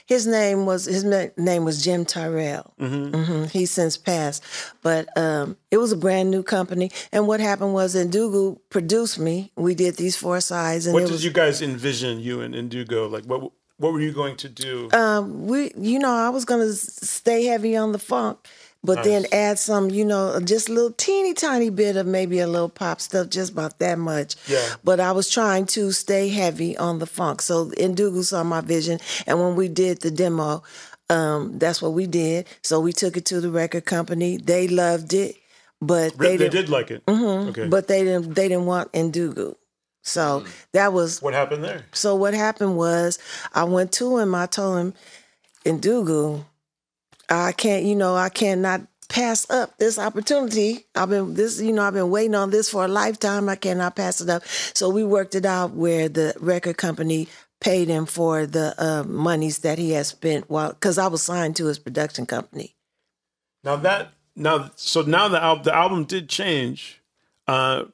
His 0.06 0.26
name 0.26 0.64
was 0.66 0.84
his 0.84 1.04
ma- 1.04 1.26
name 1.36 1.64
was 1.64 1.82
Jim 1.84 2.04
Tyrell. 2.04 2.72
Mm-hmm. 2.80 3.44
He's 3.46 3.70
since 3.72 3.96
passed, 3.96 4.44
but 4.82 5.08
um, 5.18 5.56
it 5.72 5.78
was 5.78 5.90
a 5.90 5.96
brand 5.96 6.30
new 6.30 6.42
company. 6.44 6.90
And 7.10 7.26
what 7.26 7.40
happened 7.40 7.74
was, 7.74 7.96
Ndugu 7.96 8.58
produced 8.70 9.18
me. 9.18 9.50
We 9.56 9.74
did 9.74 9.96
these 9.96 10.16
four 10.16 10.40
sides, 10.40 10.86
and 10.86 10.94
What 10.94 11.00
did 11.04 11.10
was 11.12 11.24
you 11.24 11.32
guys 11.32 11.60
envision 11.60 12.20
you 12.20 12.40
and 12.40 12.54
Ndugu? 12.54 13.10
Like 13.10 13.24
what 13.24 13.50
what 13.78 13.92
were 13.92 14.00
you 14.00 14.12
going 14.12 14.36
to 14.36 14.48
do? 14.48 14.88
um, 14.92 15.46
we. 15.48 15.72
You 15.76 15.98
know, 15.98 16.12
I 16.14 16.28
was 16.28 16.44
gonna 16.44 16.72
stay 16.72 17.44
heavy 17.46 17.76
on 17.76 17.90
the 17.90 17.98
funk, 17.98 18.38
but 18.84 19.04
then 19.04 19.26
add 19.30 19.58
some, 19.58 19.90
you 19.90 20.04
know, 20.04 20.40
just 20.40 20.68
a 20.68 20.72
little 20.72 20.92
teeny 20.92 21.34
tiny 21.34 21.70
bit 21.70 21.96
of 21.96 22.06
maybe 22.06 22.40
a 22.40 22.48
little 22.48 22.68
pop 22.68 23.00
stuff, 23.00 23.28
just 23.30 23.52
about 23.52 23.78
that 23.78 23.98
much. 23.98 24.34
Yeah. 24.48 24.74
But 24.82 24.98
I 24.98 25.12
was 25.12 25.30
trying 25.30 25.66
to 25.66 25.92
stay 25.92 26.28
heavy 26.28 26.76
on 26.76 26.98
the 26.98 27.06
funk. 27.06 27.42
So 27.42 27.66
Ndugu 27.70 28.24
saw 28.24 28.42
my 28.42 28.60
vision, 28.60 28.98
and 29.26 29.40
when 29.40 29.54
we 29.54 29.68
did 29.68 30.00
the 30.00 30.10
demo, 30.10 30.62
um, 31.08 31.58
that's 31.58 31.80
what 31.80 31.92
we 31.92 32.06
did. 32.06 32.46
So 32.62 32.80
we 32.80 32.92
took 32.92 33.16
it 33.16 33.24
to 33.26 33.40
the 33.40 33.50
record 33.50 33.84
company. 33.84 34.36
They 34.36 34.66
loved 34.66 35.14
it, 35.14 35.36
but 35.80 36.18
they, 36.18 36.36
they, 36.36 36.48
did 36.48 36.68
like 36.68 36.90
it. 36.90 37.02
Okay. 37.08 37.68
But 37.68 37.86
they 37.86 38.02
didn't. 38.02 38.34
They 38.34 38.48
didn't 38.48 38.66
want 38.66 38.92
Ndugu. 38.92 39.54
So 40.02 40.44
that 40.72 40.92
was 40.92 41.22
what 41.22 41.32
happened 41.34 41.62
there? 41.62 41.84
so 41.92 42.16
what 42.16 42.34
happened 42.34 42.76
was 42.76 43.20
I 43.54 43.62
went 43.62 43.92
to 43.92 44.18
him. 44.18 44.34
I 44.34 44.46
told 44.46 44.78
him, 44.78 44.94
Ndugu, 45.64 46.44
I 47.32 47.52
can't, 47.52 47.84
you 47.84 47.94
know, 47.94 48.14
I 48.14 48.28
cannot 48.28 48.82
pass 49.08 49.48
up 49.50 49.76
this 49.78 49.98
opportunity. 49.98 50.86
I've 50.94 51.10
been 51.10 51.34
this, 51.34 51.60
you 51.60 51.72
know, 51.72 51.82
I've 51.82 51.94
been 51.94 52.10
waiting 52.10 52.34
on 52.34 52.50
this 52.50 52.70
for 52.70 52.84
a 52.84 52.88
lifetime. 52.88 53.48
I 53.48 53.56
cannot 53.56 53.96
pass 53.96 54.20
it 54.20 54.30
up. 54.30 54.44
So 54.46 54.88
we 54.88 55.04
worked 55.04 55.34
it 55.34 55.44
out 55.44 55.72
where 55.72 56.08
the 56.08 56.34
record 56.40 56.76
company 56.78 57.28
paid 57.60 57.88
him 57.88 58.06
for 58.06 58.46
the 58.46 58.74
uh, 58.78 59.04
monies 59.04 59.58
that 59.58 59.78
he 59.78 59.92
had 59.92 60.06
spent 60.06 60.50
while 60.50 60.70
because 60.70 60.98
I 60.98 61.06
was 61.06 61.22
signed 61.22 61.56
to 61.56 61.66
his 61.66 61.78
production 61.78 62.26
company. 62.26 62.74
Now 63.62 63.76
that 63.76 64.12
now 64.34 64.70
so 64.76 65.02
now 65.02 65.28
the 65.28 65.42
album 65.42 65.64
the 65.64 65.74
album 65.74 66.04
did 66.04 66.28
change. 66.28 67.00
Uh, 67.46 67.84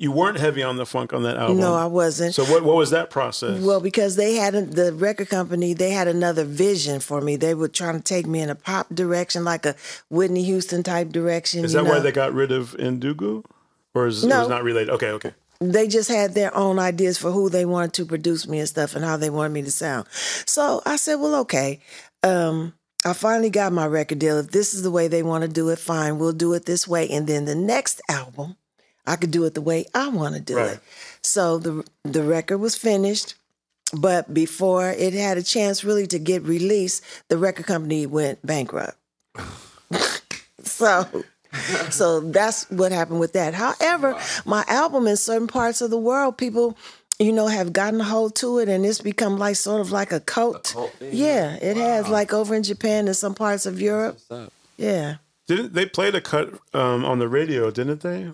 you 0.00 0.10
weren't 0.10 0.38
heavy 0.38 0.62
on 0.62 0.76
the 0.76 0.86
funk 0.86 1.12
on 1.12 1.24
that 1.24 1.36
album. 1.36 1.58
No, 1.58 1.74
I 1.74 1.84
wasn't. 1.84 2.34
So 2.34 2.44
what 2.46 2.64
what 2.64 2.74
was 2.74 2.88
that 2.90 3.10
process? 3.10 3.60
Well, 3.60 3.80
because 3.80 4.16
they 4.16 4.34
had 4.34 4.54
a, 4.54 4.62
the 4.62 4.94
record 4.94 5.28
company, 5.28 5.74
they 5.74 5.90
had 5.90 6.08
another 6.08 6.44
vision 6.44 7.00
for 7.00 7.20
me. 7.20 7.36
They 7.36 7.54
were 7.54 7.68
trying 7.68 7.96
to 7.96 8.02
take 8.02 8.26
me 8.26 8.40
in 8.40 8.48
a 8.48 8.54
pop 8.54 8.88
direction, 8.88 9.44
like 9.44 9.66
a 9.66 9.76
Whitney 10.08 10.42
Houston 10.44 10.82
type 10.82 11.10
direction. 11.10 11.64
is 11.66 11.74
that 11.74 11.84
why 11.84 11.98
they 11.98 12.12
got 12.12 12.32
rid 12.32 12.50
of 12.50 12.74
Ndugu, 12.78 13.44
or 13.94 14.06
is 14.06 14.24
it 14.24 14.28
was 14.28 14.48
not 14.48 14.64
related? 14.64 14.90
Okay, 14.90 15.10
okay. 15.10 15.34
they 15.60 15.86
just 15.86 16.08
had 16.08 16.34
their 16.34 16.56
own 16.56 16.78
ideas 16.78 17.18
for 17.18 17.30
who 17.30 17.50
they 17.50 17.66
wanted 17.66 17.92
to 17.92 18.06
produce 18.06 18.48
me 18.48 18.58
and 18.58 18.68
stuff 18.68 18.96
and 18.96 19.04
how 19.04 19.18
they 19.18 19.28
wanted 19.28 19.52
me 19.52 19.62
to 19.62 19.70
sound. 19.70 20.06
So 20.46 20.80
I 20.86 20.96
said, 20.96 21.16
well, 21.16 21.34
okay. 21.42 21.80
Um, 22.22 22.72
I 23.04 23.14
finally 23.14 23.48
got 23.50 23.72
my 23.72 23.86
record 23.86 24.18
deal. 24.18 24.38
If 24.38 24.50
this 24.50 24.74
is 24.74 24.82
the 24.82 24.90
way 24.90 25.08
they 25.08 25.22
want 25.22 25.42
to 25.42 25.48
do 25.48 25.70
it, 25.70 25.78
fine, 25.78 26.18
we'll 26.18 26.32
do 26.32 26.52
it 26.52 26.66
this 26.66 26.86
way. 26.86 27.08
And 27.08 27.26
then 27.26 27.46
the 27.46 27.54
next 27.54 28.00
album, 28.10 28.56
I 29.06 29.16
could 29.16 29.30
do 29.30 29.44
it 29.44 29.54
the 29.54 29.60
way 29.60 29.86
I 29.94 30.08
want 30.08 30.34
to 30.34 30.40
do 30.40 30.56
Right. 30.56 30.72
it. 30.72 30.80
So 31.22 31.58
the 31.58 31.84
the 32.04 32.22
record 32.22 32.58
was 32.58 32.76
finished, 32.76 33.34
but 33.94 34.32
before 34.32 34.90
it 34.90 35.12
had 35.14 35.36
a 35.38 35.42
chance 35.42 35.82
really 35.84 36.06
to 36.08 36.18
get 36.18 36.42
released, 36.42 37.02
the 37.28 37.36
record 37.38 37.66
company 37.66 38.06
went 38.06 38.44
bankrupt. 38.46 38.96
so 40.62 41.06
so 41.90 42.20
that's 42.20 42.70
what 42.70 42.92
happened 42.92 43.20
with 43.20 43.32
that. 43.32 43.54
However, 43.54 44.18
my 44.44 44.64
album 44.68 45.06
in 45.06 45.16
certain 45.16 45.48
parts 45.48 45.80
of 45.80 45.90
the 45.90 45.98
world, 45.98 46.38
people, 46.38 46.76
you 47.18 47.32
know, 47.32 47.48
have 47.48 47.72
gotten 47.72 48.00
a 48.00 48.04
hold 48.04 48.34
to 48.36 48.58
it 48.58 48.68
and 48.68 48.86
it's 48.86 49.00
become 49.00 49.36
like 49.38 49.56
sort 49.56 49.80
of 49.80 49.90
like 49.90 50.12
a 50.12 50.20
cult. 50.20 50.72
cult 50.72 50.94
yeah, 51.00 51.56
it 51.56 51.76
has 51.76 52.08
like 52.08 52.32
over 52.32 52.54
in 52.54 52.62
Japan 52.62 53.06
and 53.08 53.16
some 53.16 53.34
parts 53.34 53.66
of 53.66 53.80
Europe. 53.80 54.18
Yeah. 54.76 55.16
Didn't 55.46 55.74
they 55.74 55.84
played 55.86 56.14
a 56.14 56.20
cut 56.20 56.54
um, 56.72 57.04
on 57.04 57.18
the 57.18 57.28
radio? 57.28 57.70
Didn't 57.72 58.00
they? 58.02 58.30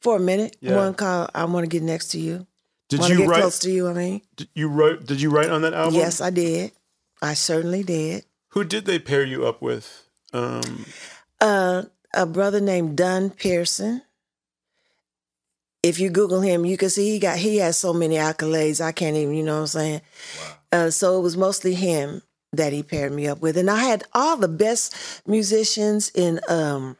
For 0.00 0.16
a 0.16 0.20
minute. 0.20 0.56
Yeah. 0.60 0.76
One 0.76 0.94
called 0.94 1.30
I 1.34 1.44
Want 1.44 1.64
to 1.64 1.68
Get 1.68 1.82
Next 1.82 2.08
to 2.08 2.18
You. 2.18 2.46
Did 2.88 3.08
you 3.08 3.26
write? 3.26 3.40
close 3.40 3.58
to 3.60 3.70
you, 3.70 3.88
I 3.88 3.92
mean. 3.92 4.22
Did 4.36 4.48
you 4.54 4.68
wrote? 4.68 5.06
Did 5.06 5.20
you 5.20 5.30
write 5.30 5.48
on 5.50 5.62
that 5.62 5.74
album? 5.74 5.94
Yes, 5.94 6.20
I 6.20 6.30
did. 6.30 6.72
I 7.22 7.34
certainly 7.34 7.82
did. 7.84 8.24
Who 8.48 8.64
did 8.64 8.84
they 8.84 8.98
pair 8.98 9.22
you 9.24 9.46
up 9.46 9.62
with? 9.62 10.08
Um, 10.32 10.86
Uh, 11.40 11.84
a 12.12 12.26
brother 12.26 12.60
named 12.60 12.96
Dunn 12.96 13.30
Pearson. 13.30 14.02
If 15.82 15.98
you 15.98 16.10
Google 16.10 16.40
him, 16.40 16.66
you 16.66 16.76
can 16.76 16.90
see 16.90 17.10
he 17.10 17.18
got 17.18 17.38
he 17.38 17.56
has 17.58 17.78
so 17.78 17.92
many 17.92 18.16
accolades. 18.16 18.80
I 18.80 18.92
can't 18.92 19.16
even, 19.16 19.34
you 19.34 19.42
know 19.44 19.54
what 19.56 19.60
I'm 19.60 19.66
saying. 19.68 20.00
Uh, 20.72 20.90
so 20.90 21.18
it 21.18 21.22
was 21.22 21.36
mostly 21.36 21.74
him 21.74 22.22
that 22.52 22.72
he 22.72 22.82
paired 22.82 23.12
me 23.12 23.26
up 23.28 23.40
with, 23.40 23.56
and 23.56 23.70
I 23.70 23.84
had 23.84 24.04
all 24.12 24.36
the 24.36 24.48
best 24.48 24.94
musicians 25.26 26.10
in 26.14 26.40
um, 26.48 26.96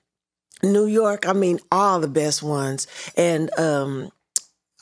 New 0.62 0.86
York. 0.86 1.26
I 1.28 1.32
mean, 1.32 1.58
all 1.70 2.00
the 2.00 2.08
best 2.08 2.42
ones, 2.42 2.86
and 3.16 3.50
um, 3.58 4.11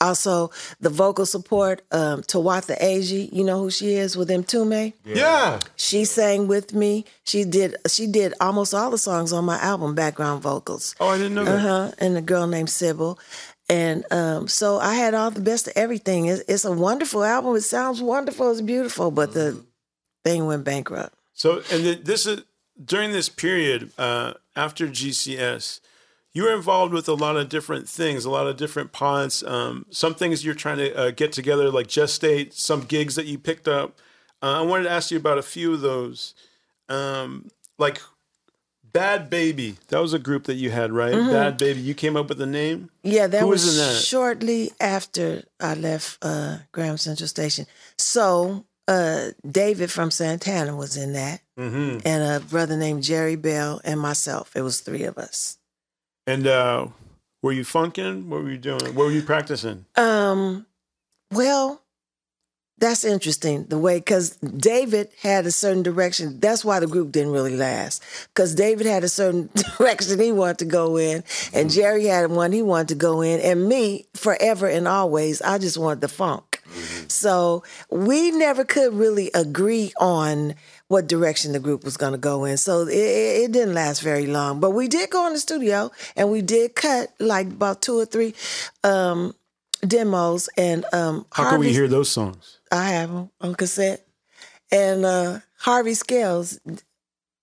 also 0.01 0.51
the 0.79 0.89
vocal 0.89 1.25
support. 1.25 1.81
Um, 1.91 2.21
Tawatha 2.21 2.79
Agee, 2.79 3.31
you 3.31 3.43
know 3.43 3.59
who 3.59 3.69
she 3.71 3.93
is 3.93 4.15
with 4.15 4.29
Mtume. 4.29 4.93
yeah. 5.05 5.59
She 5.75 6.05
sang 6.05 6.47
with 6.47 6.73
me. 6.73 7.05
She 7.25 7.43
did. 7.43 7.75
She 7.87 8.07
did 8.07 8.33
almost 8.39 8.73
all 8.73 8.91
the 8.91 8.97
songs 8.97 9.33
on 9.33 9.45
my 9.45 9.59
album, 9.59 9.95
background 9.95 10.41
vocals. 10.41 10.95
Oh, 10.99 11.07
I 11.09 11.17
didn't 11.17 11.35
know 11.35 11.45
that. 11.45 11.55
Uh 11.55 11.59
huh. 11.59 11.91
And 11.99 12.17
a 12.17 12.21
girl 12.21 12.47
named 12.47 12.69
Sybil. 12.69 13.19
And 13.71 14.03
um, 14.11 14.47
so 14.47 14.79
I 14.79 14.95
had 14.95 15.13
all 15.13 15.29
the 15.29 15.41
best 15.41 15.67
of 15.67 15.73
everything. 15.75 16.25
It's, 16.25 16.41
it's 16.47 16.65
a 16.65 16.71
wonderful 16.71 17.23
album. 17.23 17.55
It 17.55 17.61
sounds 17.61 18.01
wonderful. 18.01 18.49
It's 18.51 18.61
beautiful, 18.61 19.11
but 19.11 19.33
the 19.33 19.63
thing 20.25 20.47
went 20.47 20.63
bankrupt. 20.63 21.13
So, 21.33 21.61
and 21.71 21.85
then 21.85 21.99
this 22.03 22.25
is 22.25 22.41
during 22.83 23.11
this 23.11 23.29
period 23.29 23.91
uh, 23.99 24.33
after 24.59 24.87
GCS, 24.87 25.79
you 26.33 26.43
were 26.43 26.53
involved 26.53 26.93
with 26.93 27.07
a 27.07 27.13
lot 27.13 27.37
of 27.37 27.49
different 27.49 27.87
things, 27.87 28.25
a 28.25 28.29
lot 28.29 28.45
of 28.47 28.57
different 28.57 28.91
pods. 28.91 29.41
Um, 29.43 29.85
some 29.89 30.13
things 30.13 30.43
you're 30.45 30.53
trying 30.53 30.77
to 30.77 30.95
uh, 30.95 31.11
get 31.11 31.31
together, 31.31 31.71
like 31.71 31.87
Gestate, 31.87 32.53
some 32.53 32.81
gigs 32.81 33.15
that 33.15 33.25
you 33.25 33.37
picked 33.39 33.67
up. 33.67 33.97
Uh, 34.43 34.59
I 34.59 34.61
wanted 34.61 34.83
to 34.83 34.91
ask 34.91 35.11
you 35.11 35.17
about 35.17 35.37
a 35.37 35.41
few 35.41 35.73
of 35.73 35.81
those, 35.81 36.33
um, 36.87 37.49
like 37.77 38.01
Bad 38.83 39.29
Baby. 39.29 39.77
That 39.87 39.99
was 40.01 40.13
a 40.13 40.19
group 40.19 40.43
that 40.45 40.55
you 40.55 40.71
had, 40.71 40.91
right? 40.91 41.13
Bad 41.13 41.57
Baby. 41.57 41.79
You 41.81 41.93
came 41.93 42.15
up 42.15 42.29
with 42.29 42.37
the 42.37 42.45
name. 42.45 42.89
Yeah, 43.03 43.27
that 43.27 43.41
Who 43.41 43.47
was, 43.47 43.65
was 43.65 43.77
that? 43.77 44.01
shortly 44.01 44.71
after 44.79 45.43
I 45.59 45.73
left 45.75 46.17
uh, 46.21 46.57
Graham 46.71 46.97
Central 46.97 47.27
Station. 47.27 47.65
So 47.97 48.65
uh, 48.87 49.29
David 49.49 49.91
from 49.91 50.09
Santana 50.11 50.75
was 50.75 50.97
in 50.97 51.13
that, 51.13 51.41
Mm-hmm. 51.59 51.99
and 52.05 52.23
a 52.23 52.39
brother 52.45 52.77
named 52.77 53.03
Jerry 53.03 53.35
Bell 53.35 53.81
and 53.83 53.99
myself. 53.99 54.55
It 54.55 54.61
was 54.61 54.79
three 54.79 55.03
of 55.03 55.17
us. 55.17 55.57
And 56.25 56.47
uh, 56.47 56.87
were 57.41 57.51
you 57.51 57.65
funking? 57.65 58.29
What 58.29 58.43
were 58.43 58.49
you 58.49 58.57
doing? 58.57 58.95
What 58.95 58.95
were 58.95 59.11
you 59.11 59.23
practicing? 59.23 59.85
Um, 59.95 60.65
well, 61.31 61.81
that's 62.77 63.03
interesting 63.03 63.65
the 63.65 63.77
way 63.77 63.97
because 63.97 64.37
David 64.37 65.09
had 65.21 65.45
a 65.45 65.51
certain 65.51 65.83
direction. 65.83 66.39
That's 66.39 66.63
why 66.63 66.79
the 66.79 66.87
group 66.87 67.11
didn't 67.11 67.33
really 67.33 67.57
last 67.57 68.03
because 68.33 68.55
David 68.55 68.85
had 68.85 69.03
a 69.03 69.09
certain 69.09 69.49
direction 69.77 70.19
he 70.19 70.31
wanted 70.31 70.59
to 70.59 70.65
go 70.65 70.97
in, 70.97 71.23
and 71.53 71.69
Jerry 71.69 72.05
had 72.05 72.31
one 72.31 72.51
he 72.51 72.61
wanted 72.61 72.89
to 72.89 72.95
go 72.95 73.21
in, 73.21 73.41
and 73.41 73.67
me 73.67 74.07
forever 74.13 74.67
and 74.67 74.87
always 74.87 75.41
I 75.41 75.57
just 75.57 75.77
wanted 75.77 76.01
the 76.01 76.07
funk. 76.07 76.61
So 77.07 77.63
we 77.89 78.31
never 78.31 78.63
could 78.63 78.93
really 78.93 79.31
agree 79.33 79.91
on 79.99 80.53
what 80.89 81.07
direction 81.07 81.53
the 81.53 81.59
group 81.59 81.83
was 81.83 81.97
going 81.97 82.11
to 82.11 82.17
go 82.17 82.45
in. 82.45 82.57
So 82.57 82.81
it, 82.81 82.89
it, 82.93 83.43
it 83.43 83.51
didn't 83.51 83.75
last 83.75 84.01
very 84.01 84.25
long. 84.25 84.59
But 84.59 84.71
we 84.71 84.87
did 84.87 85.09
go 85.11 85.25
in 85.27 85.33
the 85.33 85.39
studio 85.39 85.91
and 86.15 86.29
we 86.31 86.41
did 86.41 86.75
cut 86.75 87.13
like 87.19 87.47
about 87.47 87.81
two 87.81 87.97
or 87.97 88.05
three 88.05 88.33
um, 88.83 89.33
demos. 89.81 90.49
And 90.57 90.83
um, 90.91 91.25
How 91.31 91.51
can 91.51 91.59
we 91.59 91.71
hear 91.71 91.87
those 91.87 92.09
songs? 92.09 92.57
I 92.71 92.89
have 92.89 93.11
them 93.11 93.29
on 93.39 93.53
cassette. 93.55 94.05
And 94.71 95.05
uh, 95.05 95.39
Harvey 95.59 95.93
Scales, 95.93 96.59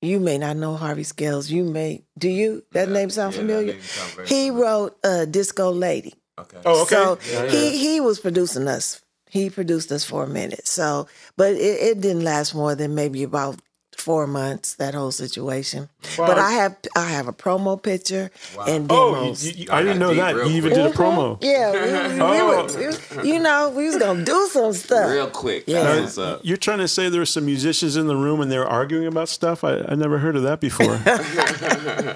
you 0.02 0.18
may 0.20 0.38
not 0.38 0.56
know 0.56 0.74
Harvey 0.74 1.04
Scales. 1.04 1.48
You 1.50 1.64
may. 1.64 2.02
Do 2.18 2.28
you? 2.28 2.64
That 2.72 2.88
name 2.88 3.10
sound 3.10 3.34
yeah, 3.34 3.40
familiar? 3.40 3.72
name 3.74 3.82
sound 3.82 4.10
very 4.12 4.28
he 4.28 4.50
wrote 4.50 4.96
uh, 5.04 5.24
Disco 5.24 5.70
Lady. 5.70 6.14
Okay. 6.38 6.58
Oh, 6.64 6.82
okay. 6.82 6.94
So 6.94 7.18
Yeah, 7.30 7.44
yeah. 7.44 7.50
he 7.50 7.78
he 7.78 8.00
was 8.00 8.20
producing 8.20 8.68
us. 8.68 9.00
He 9.30 9.50
produced 9.50 9.90
us 9.92 10.04
for 10.04 10.24
a 10.24 10.28
minute. 10.28 10.66
So, 10.66 11.08
but 11.36 11.52
it, 11.52 11.58
it 11.58 12.00
didn't 12.00 12.24
last 12.24 12.54
more 12.54 12.74
than 12.74 12.94
maybe 12.94 13.22
about 13.22 13.56
four 13.96 14.26
months. 14.26 14.74
That 14.74 14.94
whole 14.94 15.10
situation. 15.10 15.88
Wow. 16.18 16.26
But 16.28 16.38
I 16.38 16.52
have 16.52 16.76
I 16.94 17.08
have 17.08 17.26
a 17.28 17.32
promo 17.32 17.82
picture 17.82 18.30
and 18.68 18.86
Oh, 18.90 19.08
you, 19.08 19.14
demos. 19.20 19.56
you, 19.58 19.66
I 19.70 19.82
didn't 19.82 19.98
know 19.98 20.14
that. 20.14 20.34
real 20.36 20.48
You 20.50 20.56
even 20.58 20.72
did 20.74 20.86
a 20.86 20.90
promo. 20.90 21.38
yeah, 21.42 21.72
we, 21.72 22.14
we, 22.14 22.20
Oh. 22.20 22.46
were, 22.46 22.78
we 22.78 22.86
was- 22.86 23.26
you 23.26 23.38
know, 23.40 23.70
we 23.70 23.86
was 23.86 23.96
gonna 23.96 24.22
do 24.24 24.48
some 24.52 24.72
stuff. 24.74 25.10
Real 25.10 25.28
quick. 25.30 25.64
Yeah. 25.66 25.82
That's 25.82 26.16
Now. 26.18 26.38
You're 26.42 26.56
trying 26.58 26.78
to 26.78 26.88
say 26.88 27.08
there 27.08 27.20
were 27.20 27.26
some 27.26 27.46
musicians 27.46 27.96
in 27.96 28.06
the 28.06 28.16
room 28.16 28.40
and 28.40 28.50
they 28.52 28.58
were 28.58 28.68
arguing 28.68 29.06
about 29.08 29.28
stuff? 29.28 29.64
I, 29.64 29.78
I 29.88 29.94
never 29.96 30.18
heard 30.18 30.36
of 30.36 30.42
that 30.44 30.60
before. 30.60 31.00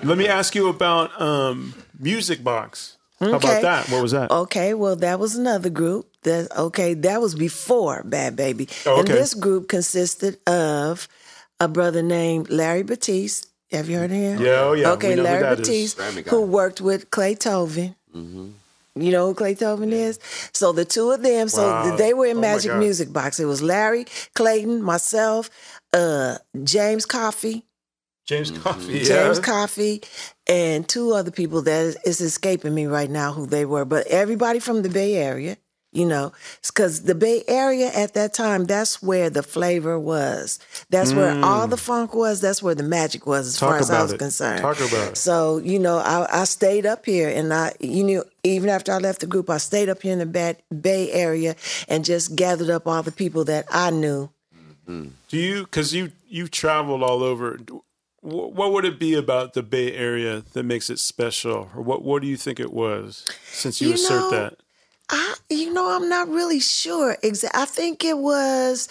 Let 0.05 0.16
me 0.19 0.28
ask 0.28 0.55
you 0.55 0.69
about 0.69 1.19
um, 1.20 1.74
Music 1.99 2.45
Box. 2.45 2.99
How 3.19 3.35
Okay. 3.35 3.37
about 3.37 3.62
that? 3.62 3.89
What 3.91 4.03
was 4.03 4.12
that? 4.12 4.31
Okay, 4.31 4.74
well, 4.74 4.97
that 4.97 5.19
was 5.19 5.35
another 5.35 5.69
group. 5.70 6.07
That 6.22 6.55
okay, 6.56 6.94
that 6.94 7.20
was 7.20 7.34
before 7.34 8.02
Bad 8.05 8.36
Baby. 8.36 8.68
Oh, 8.86 8.98
And 9.01 9.09
this 9.09 9.34
group 9.34 9.68
consisted 9.68 10.38
of 10.47 11.09
a 11.59 11.66
brother 11.68 12.02
named 12.02 12.51
Larry 12.51 12.82
Batiste. 12.82 13.47
Have 13.72 13.88
you 13.88 13.97
heard 13.98 14.10
of 14.10 14.16
him? 14.16 14.40
Yeah, 14.42 14.51
oh, 14.60 14.72
yeah, 14.72 14.90
Okay, 14.92 15.10
we 15.10 15.14
know 15.16 15.22
who 15.22 15.28
Larry. 15.28 15.56
Batiste, 15.56 15.98
Grammy 15.98 16.26
who 16.28 16.42
worked 16.42 16.80
with 16.80 17.10
Clay 17.10 17.34
Tovin. 17.36 17.94
You 18.97 19.12
know 19.12 19.28
who 19.28 19.34
Clay 19.34 19.55
Tovin 19.55 19.92
is? 19.92 20.18
So 20.52 20.72
the 20.72 20.84
two 20.84 21.10
of 21.12 21.22
them, 21.22 21.48
so 21.48 21.97
they 21.97 22.12
were 22.12 22.26
in 22.26 22.38
Oh, 22.38 22.40
Magic 22.40 22.74
Music 22.74 23.12
Box. 23.12 23.38
It 23.38 23.44
was 23.47 23.62
Larry, 23.62 24.05
Clayton, 24.34 24.82
myself, 24.82 25.48
uh, 25.92 26.38
James 26.64 27.06
Coffee. 27.06 27.64
James 28.26 28.51
Coffee. 28.51 29.02
James 29.05 29.38
yeah. 29.38 29.42
Coffey, 29.44 30.02
and 30.48 30.88
two 30.88 31.12
other 31.14 31.30
people 31.30 31.62
that 31.62 31.82
is, 31.84 31.97
is 32.05 32.20
escaping 32.20 32.74
me 32.74 32.86
right 32.86 33.09
now 33.10 33.32
who 33.32 33.47
they 33.47 33.64
were. 33.64 33.84
But 33.84 34.06
everybody 34.09 34.59
from 34.59 34.82
the 34.82 34.88
Bay 34.88 35.14
Area, 35.14 35.56
you 35.92 36.06
know, 36.06 36.32
because 36.66 37.02
the 37.02 37.14
Bay 37.14 37.42
Area 37.48 37.90
at 37.94 38.14
that 38.14 38.32
time, 38.32 38.64
that's 38.66 39.02
where 39.02 39.28
the 39.30 39.42
flavor 39.42 39.98
was. 39.98 40.58
That's 40.90 41.12
where 41.12 41.44
all 41.44 41.66
the 41.66 41.76
funk 41.76 42.14
was. 42.14 42.40
That's 42.40 42.62
where 42.62 42.74
the 42.76 42.82
magic 42.84 43.26
was, 43.26 43.48
as 43.48 43.56
Mm. 43.56 43.58
Talk 43.60 43.68
far 43.70 43.78
as 43.78 43.90
I 43.90 44.02
was 44.02 44.12
it. 44.12 44.18
concerned. 44.18 44.60
Talk 44.60 44.78
about 44.78 45.08
it. 45.12 45.16
So 45.16 45.58
you 45.58 45.78
know, 45.78 45.98
I, 45.98 46.42
I 46.42 46.44
stayed 46.44 46.86
up 46.86 47.04
here, 47.06 47.28
and 47.28 47.52
I, 47.52 47.72
you 47.80 48.04
know, 48.04 48.24
even 48.44 48.68
after 48.68 48.92
I 48.92 48.98
left 48.98 49.20
the 49.20 49.26
group, 49.26 49.50
I 49.50 49.58
stayed 49.58 49.88
up 49.88 50.02
here 50.02 50.12
in 50.12 50.18
the 50.20 50.26
Bay, 50.26 50.56
Bay 50.80 51.10
Area 51.12 51.56
and 51.88 52.04
just 52.04 52.36
gathered 52.36 52.70
up 52.70 52.86
all 52.86 53.02
the 53.02 53.12
people 53.12 53.44
that 53.46 53.66
I 53.70 53.90
knew. 53.90 54.30
Do 54.86 55.10
you, 55.36 55.62
because 55.64 55.94
you, 55.94 56.10
you've 56.28 56.50
traveled 56.50 57.02
all 57.04 57.22
over, 57.22 57.58
what 58.22 58.72
would 58.72 58.84
it 58.84 58.98
be 58.98 59.14
about 59.14 59.54
the 59.54 59.62
Bay 59.62 59.92
Area 59.94 60.42
that 60.52 60.64
makes 60.64 60.90
it 60.90 60.98
special? 60.98 61.70
Or 61.76 61.82
what, 61.82 62.02
what 62.02 62.22
do 62.22 62.28
you 62.28 62.36
think 62.36 62.58
it 62.58 62.72
was 62.72 63.24
since 63.52 63.80
you, 63.80 63.88
You 63.88 63.94
assert 63.94 64.20
know, 64.20 64.30
that? 64.30 64.54
I, 65.11 65.35
you 65.51 65.73
know, 65.73 65.91
I'm 65.91 66.09
not 66.09 66.28
really 66.28 66.61
sure. 66.61 67.16
Exa- 67.23 67.51
I 67.55 67.65
think 67.65 68.05
it 68.05 68.16
was 68.19 68.89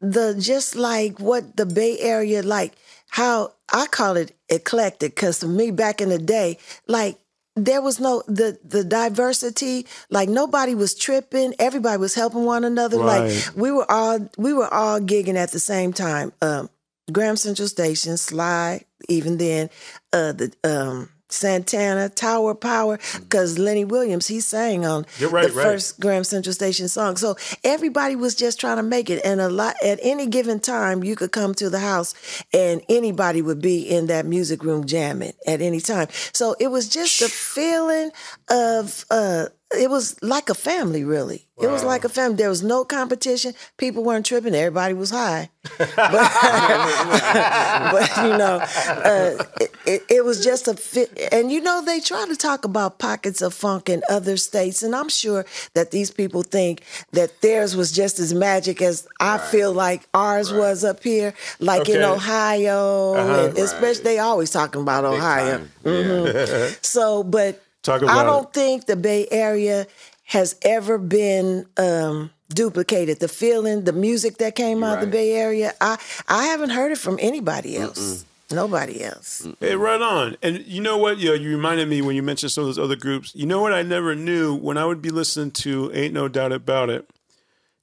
the 0.00 0.34
just 0.38 0.76
like 0.76 1.20
what 1.20 1.56
the 1.56 1.66
Bay 1.66 1.98
Area, 2.00 2.42
like 2.42 2.72
how 3.10 3.52
I 3.72 3.86
call 3.86 4.16
it 4.16 4.32
eclectic, 4.48 5.14
because 5.14 5.40
for 5.40 5.46
me 5.48 5.70
back 5.70 6.00
in 6.00 6.08
the 6.08 6.18
day, 6.18 6.58
like 6.86 7.18
there 7.56 7.82
was 7.82 7.98
no 8.00 8.22
the 8.28 8.58
the 8.64 8.84
diversity 8.84 9.84
like 10.10 10.28
nobody 10.28 10.76
was 10.76 10.94
tripping 10.94 11.52
everybody 11.58 11.98
was 11.98 12.14
helping 12.14 12.44
one 12.44 12.62
another 12.62 12.96
like 12.98 13.56
we 13.56 13.72
were 13.72 13.90
all 13.90 14.30
we 14.38 14.52
were 14.52 14.72
all 14.72 15.00
gigging 15.00 15.34
at 15.34 15.50
the 15.50 15.58
same 15.58 15.92
time 15.92 16.32
um 16.40 16.70
graham 17.10 17.34
central 17.36 17.66
station 17.66 18.16
sly 18.16 18.80
even 19.08 19.38
then 19.38 19.68
uh 20.12 20.30
the 20.30 20.52
um 20.62 21.08
Santana, 21.28 22.08
Tower 22.08 22.54
Power, 22.54 22.98
because 23.20 23.58
Lenny 23.58 23.84
Williams, 23.84 24.26
he 24.26 24.40
sang 24.40 24.84
on 24.84 25.04
right, 25.20 25.48
the 25.48 25.52
right. 25.52 25.52
first 25.52 26.00
Graham 26.00 26.24
Central 26.24 26.52
Station 26.52 26.88
song. 26.88 27.16
So 27.16 27.36
everybody 27.64 28.16
was 28.16 28.34
just 28.34 28.60
trying 28.60 28.76
to 28.76 28.82
make 28.82 29.10
it. 29.10 29.24
And 29.24 29.40
a 29.40 29.48
lot 29.48 29.76
at 29.82 29.98
any 30.02 30.26
given 30.26 30.60
time, 30.60 31.04
you 31.04 31.16
could 31.16 31.32
come 31.32 31.54
to 31.54 31.70
the 31.70 31.80
house 31.80 32.14
and 32.52 32.82
anybody 32.88 33.42
would 33.42 33.60
be 33.60 33.82
in 33.82 34.06
that 34.06 34.26
music 34.26 34.62
room 34.62 34.86
jamming 34.86 35.32
at 35.46 35.60
any 35.60 35.80
time. 35.80 36.08
So 36.32 36.54
it 36.58 36.68
was 36.68 36.88
just 36.88 37.20
a 37.22 37.28
feeling 37.28 38.10
of 38.48 39.04
uh 39.10 39.46
it 39.76 39.90
was 39.90 40.16
like 40.22 40.48
a 40.48 40.54
family, 40.54 41.04
really. 41.04 41.44
It 41.60 41.66
was 41.66 41.82
like 41.82 42.04
a 42.04 42.08
family. 42.08 42.36
There 42.36 42.48
was 42.48 42.62
no 42.62 42.84
competition. 42.84 43.52
People 43.78 44.04
weren't 44.04 44.24
tripping. 44.24 44.54
Everybody 44.54 44.94
was 44.94 45.10
high. 45.10 45.50
But, 45.88 47.92
but 47.92 48.16
you 48.22 48.36
know, 48.38 48.60
uh, 48.62 49.44
it, 49.60 49.70
it, 49.86 50.02
it 50.08 50.24
was 50.24 50.44
just 50.44 50.68
a 50.68 50.74
fit. 50.74 51.16
And 51.32 51.50
you 51.50 51.60
know, 51.60 51.82
they 51.84 52.00
try 52.00 52.26
to 52.26 52.36
talk 52.36 52.64
about 52.64 52.98
pockets 52.98 53.42
of 53.42 53.54
funk 53.54 53.88
in 53.88 54.02
other 54.08 54.36
states, 54.36 54.82
and 54.82 54.94
I'm 54.94 55.08
sure 55.08 55.44
that 55.74 55.90
these 55.90 56.10
people 56.10 56.42
think 56.42 56.82
that 57.12 57.40
theirs 57.40 57.76
was 57.76 57.92
just 57.92 58.18
as 58.18 58.34
magic 58.34 58.82
as 58.82 59.06
I 59.20 59.38
feel 59.38 59.72
like 59.72 60.08
ours 60.14 60.52
was 60.52 60.84
up 60.84 61.02
here, 61.02 61.34
like 61.58 61.88
in 61.88 62.02
Ohio, 62.02 63.14
Uh-huh. 63.14 63.46
and 63.48 63.58
especially 63.58 64.04
they 64.04 64.18
always 64.18 64.50
talking 64.50 64.82
about 64.82 65.02
Big 65.02 65.12
Ohio. 65.18 65.60
Mm-hmm. 65.84 66.74
So, 66.82 67.22
but 67.22 67.62
Talk 67.82 68.02
I 68.02 68.24
don't 68.24 68.48
it. 68.48 68.52
think 68.52 68.86
the 68.86 68.96
Bay 68.96 69.26
Area 69.30 69.86
has 70.24 70.56
ever 70.62 70.98
been 70.98 71.66
um, 71.76 72.30
duplicated. 72.50 73.20
The 73.20 73.28
feeling, 73.28 73.84
the 73.84 73.92
music 73.92 74.38
that 74.38 74.54
came 74.56 74.82
out 74.82 74.98
of 74.98 75.06
the. 75.06 75.06
Bay 75.06 75.32
Area, 75.32 75.72
I 75.80 75.98
I 76.28 76.46
haven't 76.46 76.70
heard 76.70 76.92
it 76.92 76.98
from 76.98 77.18
anybody 77.20 77.76
else. 77.76 78.24
Nobody 78.50 79.04
else. 79.04 79.46
Hey, 79.60 79.76
right 79.76 80.00
on. 80.00 80.36
And 80.42 80.64
you 80.66 80.80
know 80.80 80.96
what? 80.96 81.18
You, 81.18 81.28
know, 81.28 81.34
you 81.34 81.50
reminded 81.50 81.86
me 81.86 82.00
when 82.00 82.16
you 82.16 82.22
mentioned 82.22 82.50
some 82.50 82.62
of 82.62 82.68
those 82.68 82.78
other 82.78 82.96
groups. 82.96 83.34
You 83.34 83.44
know 83.44 83.60
what? 83.60 83.74
I 83.74 83.82
never 83.82 84.14
knew 84.14 84.54
when 84.54 84.78
I 84.78 84.86
would 84.86 85.02
be 85.02 85.10
listening 85.10 85.50
to 85.52 85.90
"Ain't 85.92 86.14
No 86.14 86.28
Doubt 86.28 86.52
About 86.52 86.88
It," 86.88 87.08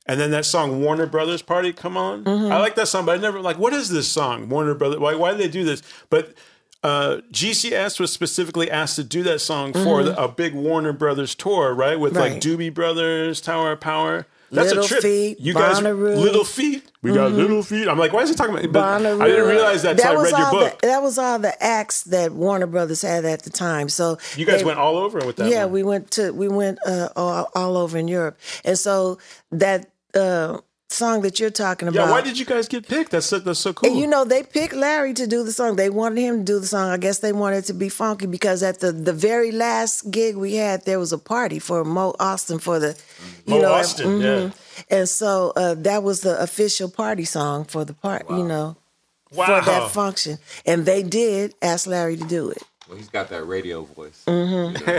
and 0.07 0.19
then 0.19 0.31
that 0.31 0.43
song 0.45 0.81
"Warner 0.81 1.05
Brothers 1.05 1.43
Party" 1.43 1.71
come 1.71 1.97
on. 1.97 2.27
I 2.27 2.57
like 2.57 2.75
that 2.75 2.87
song, 2.87 3.05
but 3.05 3.17
I 3.17 3.21
never 3.21 3.39
like. 3.41 3.59
What 3.59 3.73
is 3.73 3.89
this 3.89 4.07
song? 4.07 4.49
Warner 4.49 4.73
Brothers. 4.73 4.99
Why? 4.99 5.13
Why 5.13 5.31
did 5.31 5.39
they 5.39 5.49
do 5.49 5.63
this? 5.63 5.83
But 6.09 6.33
uh, 6.85 7.21
GCS 7.31 7.99
was 7.99 8.11
specifically 8.11 8.69
asked 8.69 8.95
to 8.97 9.03
do 9.03 9.23
that 9.23 9.39
song 9.39 9.73
for 9.73 10.03
the, 10.03 10.21
a 10.21 10.27
big 10.27 10.53
Warner 10.53 10.93
Brothers 10.93 11.33
tour, 11.35 11.73
right? 11.73 11.99
With 11.99 12.15
like 12.15 12.33
Doobie 12.33 12.73
Brothers, 12.73 13.41
Tower 13.41 13.71
of 13.73 13.79
Power. 13.79 14.27
That's 14.51 14.69
Little 14.69 14.85
a 14.85 14.87
trip. 14.87 15.01
Feat, 15.01 15.39
you 15.39 15.53
guys, 15.55 15.79
Bonaroo. 15.79 16.15
little 16.17 16.43
feet. 16.45 16.89
We 17.01 17.13
got 17.13 17.31
little 17.31 17.63
feet. 17.63 17.87
I'm 17.87 17.97
like, 17.97 18.13
why 18.13 18.21
is 18.21 18.29
he 18.29 18.35
talking 18.35 18.53
about? 18.55 18.71
But 18.71 19.01
Bonaroo. 19.01 19.21
I 19.21 19.27
didn't 19.27 19.47
realize 19.49 19.81
that 19.81 19.91
until 19.93 20.11
I 20.11 20.15
was 20.15 20.31
read 20.31 20.37
your 20.37 20.47
all 20.47 20.53
book. 20.53 20.81
The, 20.81 20.87
that 20.87 21.01
was 21.01 21.17
all 21.17 21.39
the 21.39 21.63
acts 21.63 22.03
that 22.03 22.31
Warner 22.31 22.67
Brothers 22.67 23.01
had 23.01 23.25
at 23.25 23.41
the 23.41 23.49
time. 23.49 23.89
So 23.89 24.17
You 24.37 24.45
guys 24.45 24.59
they- 24.59 24.65
went 24.65 24.77
all 24.79 24.97
over 24.97 25.19
with 25.25 25.37
that. 25.37 25.49
yeah, 25.49 25.63
one. 25.65 25.73
we 25.73 25.83
went 25.83 26.11
to 26.11 26.31
we 26.31 26.47
went 26.47 26.77
uh, 26.85 27.09
all, 27.15 27.49
all 27.55 27.75
over 27.77 27.97
in 27.97 28.07
Europe, 28.07 28.37
and 28.63 28.77
so 28.77 29.17
that 29.51 29.89
uh, 30.13 30.59
song 30.89 31.21
that 31.21 31.39
you're 31.39 31.49
talking 31.49 31.87
about. 31.87 32.05
Yeah, 32.05 32.11
why 32.11 32.21
did 32.21 32.37
you 32.37 32.45
guys 32.45 32.67
get 32.67 32.87
picked? 32.87 33.11
That's 33.11 33.25
so, 33.25 33.39
that's 33.39 33.59
so 33.59 33.73
cool. 33.73 33.89
And 33.89 33.99
you 33.99 34.07
know, 34.07 34.25
they 34.25 34.43
picked 34.43 34.73
Larry 34.73 35.13
to 35.13 35.27
do 35.27 35.43
the 35.43 35.51
song. 35.51 35.75
They 35.75 35.89
wanted 35.89 36.21
him 36.21 36.39
to 36.39 36.43
do 36.43 36.59
the 36.59 36.67
song. 36.67 36.89
I 36.89 36.97
guess 36.97 37.19
they 37.19 37.33
wanted 37.33 37.57
it 37.57 37.65
to 37.65 37.73
be 37.73 37.89
funky 37.89 38.27
because 38.27 38.63
at 38.63 38.79
the, 38.79 38.91
the 38.91 39.13
very 39.13 39.51
last 39.51 40.09
gig 40.11 40.35
we 40.35 40.55
had, 40.55 40.85
there 40.85 40.99
was 40.99 41.11
a 41.11 41.17
party 41.17 41.59
for 41.59 41.83
Mo 41.83 42.13
Ostin 42.19 42.61
for 42.61 42.79
the, 42.79 42.97
you 43.45 43.55
Mo 43.55 43.61
know, 43.61 43.71
Ostin, 43.71 44.21
yeah. 44.21 44.51
And 44.89 45.07
so 45.07 45.53
uh, 45.55 45.75
that 45.75 46.03
was 46.03 46.21
the 46.21 46.39
official 46.41 46.89
party 46.89 47.25
song 47.25 47.65
for 47.65 47.85
the 47.85 47.93
part, 47.93 48.29
you 48.29 48.43
know, 48.43 48.75
wow. 49.33 49.45
for 49.45 49.65
that 49.65 49.91
function. 49.91 50.37
And 50.65 50.85
they 50.85 51.01
did 51.03 51.53
ask 51.61 51.87
Larry 51.87 52.17
to 52.17 52.25
do 52.25 52.49
it. 52.49 52.61
Well, 52.87 52.97
he's 52.97 53.09
got 53.09 53.29
that 53.29 53.43
radio 53.45 53.83
voice. 53.83 54.23
Mm-hmm. 54.27 54.85
Why 54.85 54.93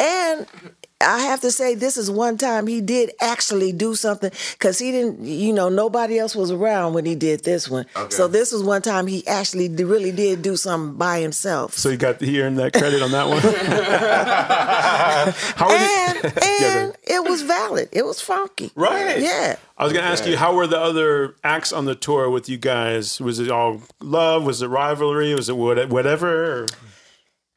And, 0.00 0.46
and 0.60 0.76
I 1.00 1.20
have 1.20 1.40
to 1.42 1.52
say, 1.52 1.76
this 1.76 1.96
is 1.96 2.10
one 2.10 2.38
time 2.38 2.66
he 2.66 2.80
did 2.80 3.12
actually 3.20 3.70
do 3.70 3.94
something 3.94 4.32
because 4.54 4.80
he 4.80 4.90
didn't, 4.90 5.24
you 5.24 5.52
know, 5.52 5.68
nobody 5.68 6.18
else 6.18 6.34
was 6.34 6.50
around 6.50 6.94
when 6.94 7.06
he 7.06 7.14
did 7.14 7.44
this 7.44 7.70
one. 7.70 7.86
Okay. 7.94 8.10
So 8.12 8.26
this 8.26 8.50
was 8.50 8.64
one 8.64 8.82
time 8.82 9.06
he 9.06 9.24
actually 9.28 9.68
really 9.68 10.10
did 10.10 10.42
do 10.42 10.56
something 10.56 10.98
by 10.98 11.20
himself. 11.20 11.74
so 11.74 11.90
you 11.90 11.96
got 11.96 12.20
he 12.20 12.42
earned 12.42 12.58
that 12.58 12.72
credit 12.72 13.00
on 13.00 13.12
that 13.12 13.28
one. 13.28 13.40
How 15.56 15.68
were 15.68 15.74
and 15.74 16.18
the, 16.22 16.42
and 16.62 16.96
it 17.04 17.28
was 17.30 17.42
valid. 17.42 17.88
It 17.92 18.04
was 18.04 18.20
funky. 18.20 18.70
right? 18.74 19.20
Yeah. 19.20 19.56
I 19.76 19.84
was 19.84 19.92
going 19.92 20.04
to 20.04 20.10
ask 20.10 20.26
you, 20.26 20.36
how 20.36 20.54
were 20.54 20.66
the 20.66 20.78
other 20.80 21.36
acts 21.44 21.72
on 21.72 21.84
the 21.84 21.94
tour 21.94 22.28
with 22.30 22.48
you 22.48 22.56
guys? 22.56 23.20
Was 23.20 23.38
it 23.38 23.50
all 23.50 23.82
love? 24.00 24.44
Was 24.44 24.62
it 24.62 24.66
rivalry? 24.66 25.34
Was 25.34 25.48
it 25.48 25.56
whatever? 25.56 26.62
Or- 26.62 26.66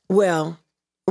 Well, 0.07 0.59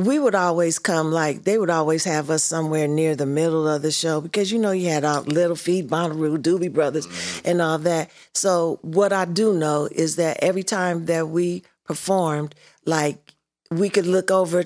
we 0.07 0.19
would 0.19 0.35
always 0.35 0.79
come 0.79 1.11
like 1.11 1.45
they 1.45 1.59
would 1.59 1.71
always 1.71 2.05
have 2.05 2.31
us 2.31 2.45
somewhere 2.45 2.89
near 2.89 3.15
the 3.15 3.27
middle 3.27 3.69
of 3.69 3.83
the 3.83 3.91
show 3.91 4.21
because 4.21 4.51
you 4.51 4.59
know 4.59 4.71
you 4.71 4.89
had 4.89 5.05
all 5.05 5.23
Little 5.23 5.57
Feat, 5.57 5.89
Bonaroo, 5.89 6.39
Doobie 6.39 6.73
Brothers, 6.73 7.07
mm-hmm. 7.07 7.49
and 7.49 7.63
all 7.63 7.79
that. 7.79 8.11
So 8.35 8.79
what 8.83 9.13
I 9.13 9.25
do 9.25 9.55
know 9.55 9.89
is 9.91 10.17
that 10.17 10.39
every 10.43 10.63
time 10.63 11.07
that 11.07 11.29
we 11.29 11.65
performed, 11.85 12.55
like 12.85 13.35
we 13.71 13.89
could 13.89 14.07
look 14.07 14.31
over 14.31 14.65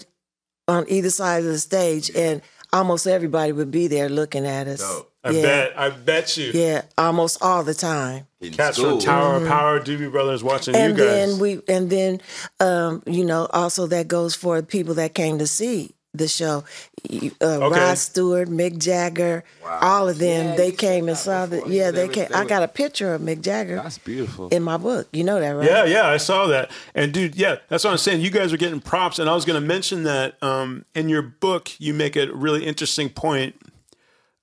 on 0.66 0.86
either 0.89 1.11
side 1.11 1.39
of 1.39 1.44
the 1.44 1.59
stage, 1.59 2.11
and 2.15 2.40
almost 2.75 3.07
everybody 3.07 3.53
would 3.53 3.71
be 3.71 3.87
there 3.87 4.09
looking 4.11 4.47
at 4.47 4.67
us. 4.69 4.81
Dope. 4.81 5.11
I 5.27 5.31
yeah, 5.31 5.43
bet. 5.43 5.79
I 5.79 5.89
bet 5.89 6.37
you. 6.37 6.51
yeah, 6.53 6.83
almost 6.99 7.43
all 7.43 7.65
the 7.65 7.73
time. 7.73 8.27
In 8.43 8.53
Cats 8.53 8.77
school. 8.77 8.91
from 8.91 9.01
Tower 9.01 9.37
of 9.37 9.49
Power, 9.49 9.81
Doobie 9.81 10.11
Brothers 10.13 10.45
watching 10.45 10.75
Mm-hmm. 10.75 10.85
and 10.91 10.99
you 10.99 11.05
guys. 11.05 11.15
then 11.31 11.39
we 11.39 11.63
and 11.67 11.89
then 11.89 12.21
um 12.61 13.03
you 13.07 13.25
know 13.25 13.47
also 13.55 13.87
that 13.87 14.07
goes 14.07 14.35
for 14.35 14.61
people 14.61 14.93
that 14.95 15.15
came 15.15 15.39
to 15.39 15.47
see 15.47 15.95
the 16.15 16.28
show 16.28 16.65
You- 17.11 17.32
uh, 17.43 17.59
Okay. 17.66 17.81
Rod 17.81 17.99
Stewart, 17.99 18.49
Mick 18.49 18.78
Jagger, 18.78 19.45
all 19.65 20.09
of 20.09 20.19
them. 20.19 20.57
they 20.57 20.73
came 20.73 21.09
and 21.09 21.19
saw 21.19 21.45
that. 21.45 21.69
Yeah, 21.69 21.91
they 21.91 22.09
came. 22.09 22.28
I 22.35 22.45
got 22.47 22.62
a 22.62 22.69
picture 22.69 23.12
of 23.12 23.20
Mick 23.20 23.43
Jagger 23.43 23.77
That's 23.77 23.99
beautiful. 23.99 24.49
in 24.49 24.62
my 24.62 24.77
book. 24.78 25.09
You 25.12 25.24
know 25.24 25.39
that, 25.39 25.51
right? 25.51 25.69
Yeah, 25.69 25.85
yeah, 25.85 26.07
I 26.09 26.16
saw 26.16 26.47
that. 26.47 26.70
And 26.95 27.12
dude, 27.12 27.35
yeah, 27.36 27.57
that's 27.69 27.85
what 27.85 27.91
I'm 27.91 27.99
saying. 27.99 28.23
You 28.23 28.31
guys 28.31 28.53
are 28.53 28.57
getting 28.57 28.81
props, 28.81 29.19
and 29.19 29.28
I 29.28 29.35
was 29.35 29.45
going 29.45 29.61
to 29.61 29.66
mention 29.66 30.05
that 30.05 30.43
um, 30.43 30.85
in 30.95 31.09
your 31.11 31.20
book, 31.23 31.70
you 31.78 31.93
make 31.93 32.16
a 32.16 32.32
really 32.32 32.65
interesting 32.65 33.11
point. 33.11 33.55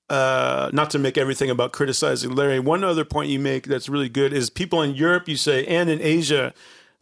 Uh, 0.10 0.69
not 0.73 0.89
to 0.89 0.99
make 0.99 1.18
everything 1.18 1.49
about 1.49 1.72
criticizing 1.72 2.35
Larry. 2.35 2.60
One 2.60 2.84
other 2.84 3.06
point 3.06 3.30
you 3.30 3.39
make 3.39 3.65
that's 3.65 3.88
really 3.88 4.10
good 4.10 4.34
is 4.34 4.49
people 4.49 4.81
in 4.81 4.93
Europe, 4.93 5.30
you 5.30 5.38
say, 5.38 5.65
and 5.65 5.89
in 5.89 6.02
Asia, 6.02 6.53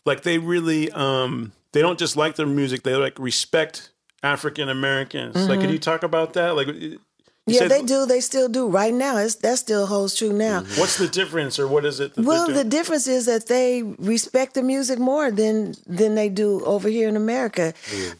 like 0.05 0.21
they 0.21 0.37
really, 0.37 0.91
um, 0.91 1.51
they 1.71 1.81
don't 1.81 1.97
just 1.97 2.15
like 2.15 2.35
their 2.35 2.45
music; 2.45 2.83
they 2.83 2.93
like 2.93 3.17
respect 3.17 3.89
African 4.23 4.69
Americans. 4.69 5.35
Like, 5.35 5.47
can 5.47 5.59
mm-hmm. 5.59 5.73
you 5.73 5.79
talk 5.79 6.03
about 6.03 6.33
that? 6.33 6.55
Like, 6.55 6.67
you 7.47 7.53
Mm-hmm. 7.55 7.63
Yeah, 7.63 7.67
said- 7.69 7.71
they 7.81 7.85
do. 7.85 8.05
They 8.05 8.19
still 8.21 8.47
do. 8.49 8.67
Right 8.67 8.93
now, 8.93 9.17
it's 9.17 9.35
that 9.35 9.57
still 9.57 9.87
holds 9.87 10.13
true 10.15 10.31
now. 10.31 10.61
What's 10.77 10.97
the 10.97 11.07
difference, 11.07 11.57
or 11.57 11.67
what 11.67 11.83
is 11.85 11.99
it? 11.99 12.11
Well, 12.15 12.47
the 12.47 12.63
difference 12.63 13.07
is 13.07 13.25
that 13.25 13.47
they 13.47 13.81
respect 13.97 14.53
the 14.53 14.61
music 14.61 14.99
more 14.99 15.31
than 15.31 15.73
than 15.87 16.13
they 16.15 16.29
do 16.29 16.63
over 16.65 16.89
here 16.89 17.07
in 17.09 17.15
America. 17.15 17.73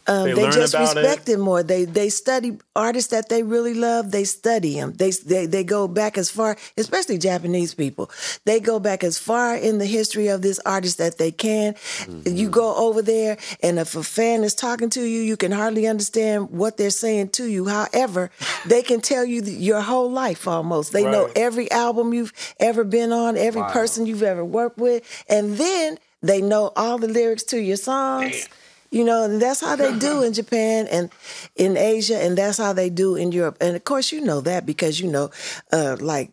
Um, 0.07 0.25
They 0.25 0.33
they 0.33 0.49
just 0.49 0.73
respect 0.73 1.29
it. 1.29 1.33
it. 1.33 1.39
more. 1.39 1.61
They 1.63 1.85
they 1.85 2.09
study 2.09 2.57
artists 2.75 3.11
that 3.11 3.29
they 3.29 3.43
really 3.43 3.73
love. 3.75 4.09
They 4.11 4.23
study 4.23 4.73
them. 4.79 4.93
They 4.93 5.11
they 5.11 5.45
they 5.45 5.63
go 5.63 5.87
back 5.87 6.17
as 6.17 6.29
far, 6.31 6.57
especially 6.77 7.17
Japanese 7.19 7.75
people. 7.75 8.09
They 8.45 8.59
go 8.59 8.79
back 8.79 9.03
as 9.03 9.19
far 9.19 9.55
in 9.55 9.77
the 9.77 9.85
history 9.85 10.29
of 10.29 10.41
this 10.41 10.59
artist 10.65 10.97
that 10.97 11.17
they 11.19 11.31
can. 11.31 11.73
Mm-hmm. 11.73 12.35
You 12.35 12.49
go 12.49 12.73
over 12.75 13.03
there, 13.03 13.37
and 13.61 13.77
if 13.77 13.95
a 13.95 14.03
fan 14.03 14.43
is 14.43 14.55
talking 14.55 14.89
to 14.91 15.01
you, 15.01 15.21
you 15.21 15.37
can 15.37 15.51
hardly 15.51 15.85
understand 15.85 16.49
what 16.49 16.77
they're 16.77 16.89
saying 17.05 17.29
to 17.37 17.45
you. 17.45 17.65
However, 17.67 18.31
they 18.65 18.81
can 18.81 19.01
tell 19.01 19.18
you 19.23 19.41
th- 19.41 19.57
your 19.57 19.81
whole 19.81 20.09
life 20.11 20.47
almost. 20.47 20.91
They 20.93 21.03
know 21.03 21.29
every 21.35 21.69
album 21.71 22.13
you've 22.13 22.33
ever 22.59 22.83
been 22.83 23.11
on, 23.11 23.37
every 23.37 23.61
Wow. 23.61 23.71
person 23.71 24.05
you've 24.05 24.23
ever 24.23 24.43
worked 24.43 24.77
with, 24.77 25.03
and 25.29 25.57
then 25.57 25.97
they 26.21 26.41
know 26.41 26.71
all 26.75 26.97
the 26.97 27.07
lyrics 27.07 27.43
to 27.43 27.59
your 27.61 27.77
songs. 27.77 28.47
You 28.91 29.03
know, 29.03 29.23
and 29.25 29.39
that's 29.39 29.61
how 29.61 29.75
they 29.75 29.95
do 29.99 30.23
in 30.27 30.33
Japan 30.33 30.87
and 30.87 31.09
in 31.55 31.77
Asia, 31.77 32.17
and 32.17 32.35
that's 32.35 32.57
how 32.57 32.73
they 32.73 32.89
do 32.89 33.15
in 33.15 33.31
Europe. 33.31 33.57
And 33.61 33.75
of 33.75 33.83
course, 33.83 34.11
you 34.11 34.19
know 34.19 34.41
that 34.41 34.65
because 34.65 34.99
you 34.99 35.11
know, 35.11 35.29
uh, 35.71 35.95
like 35.99 36.31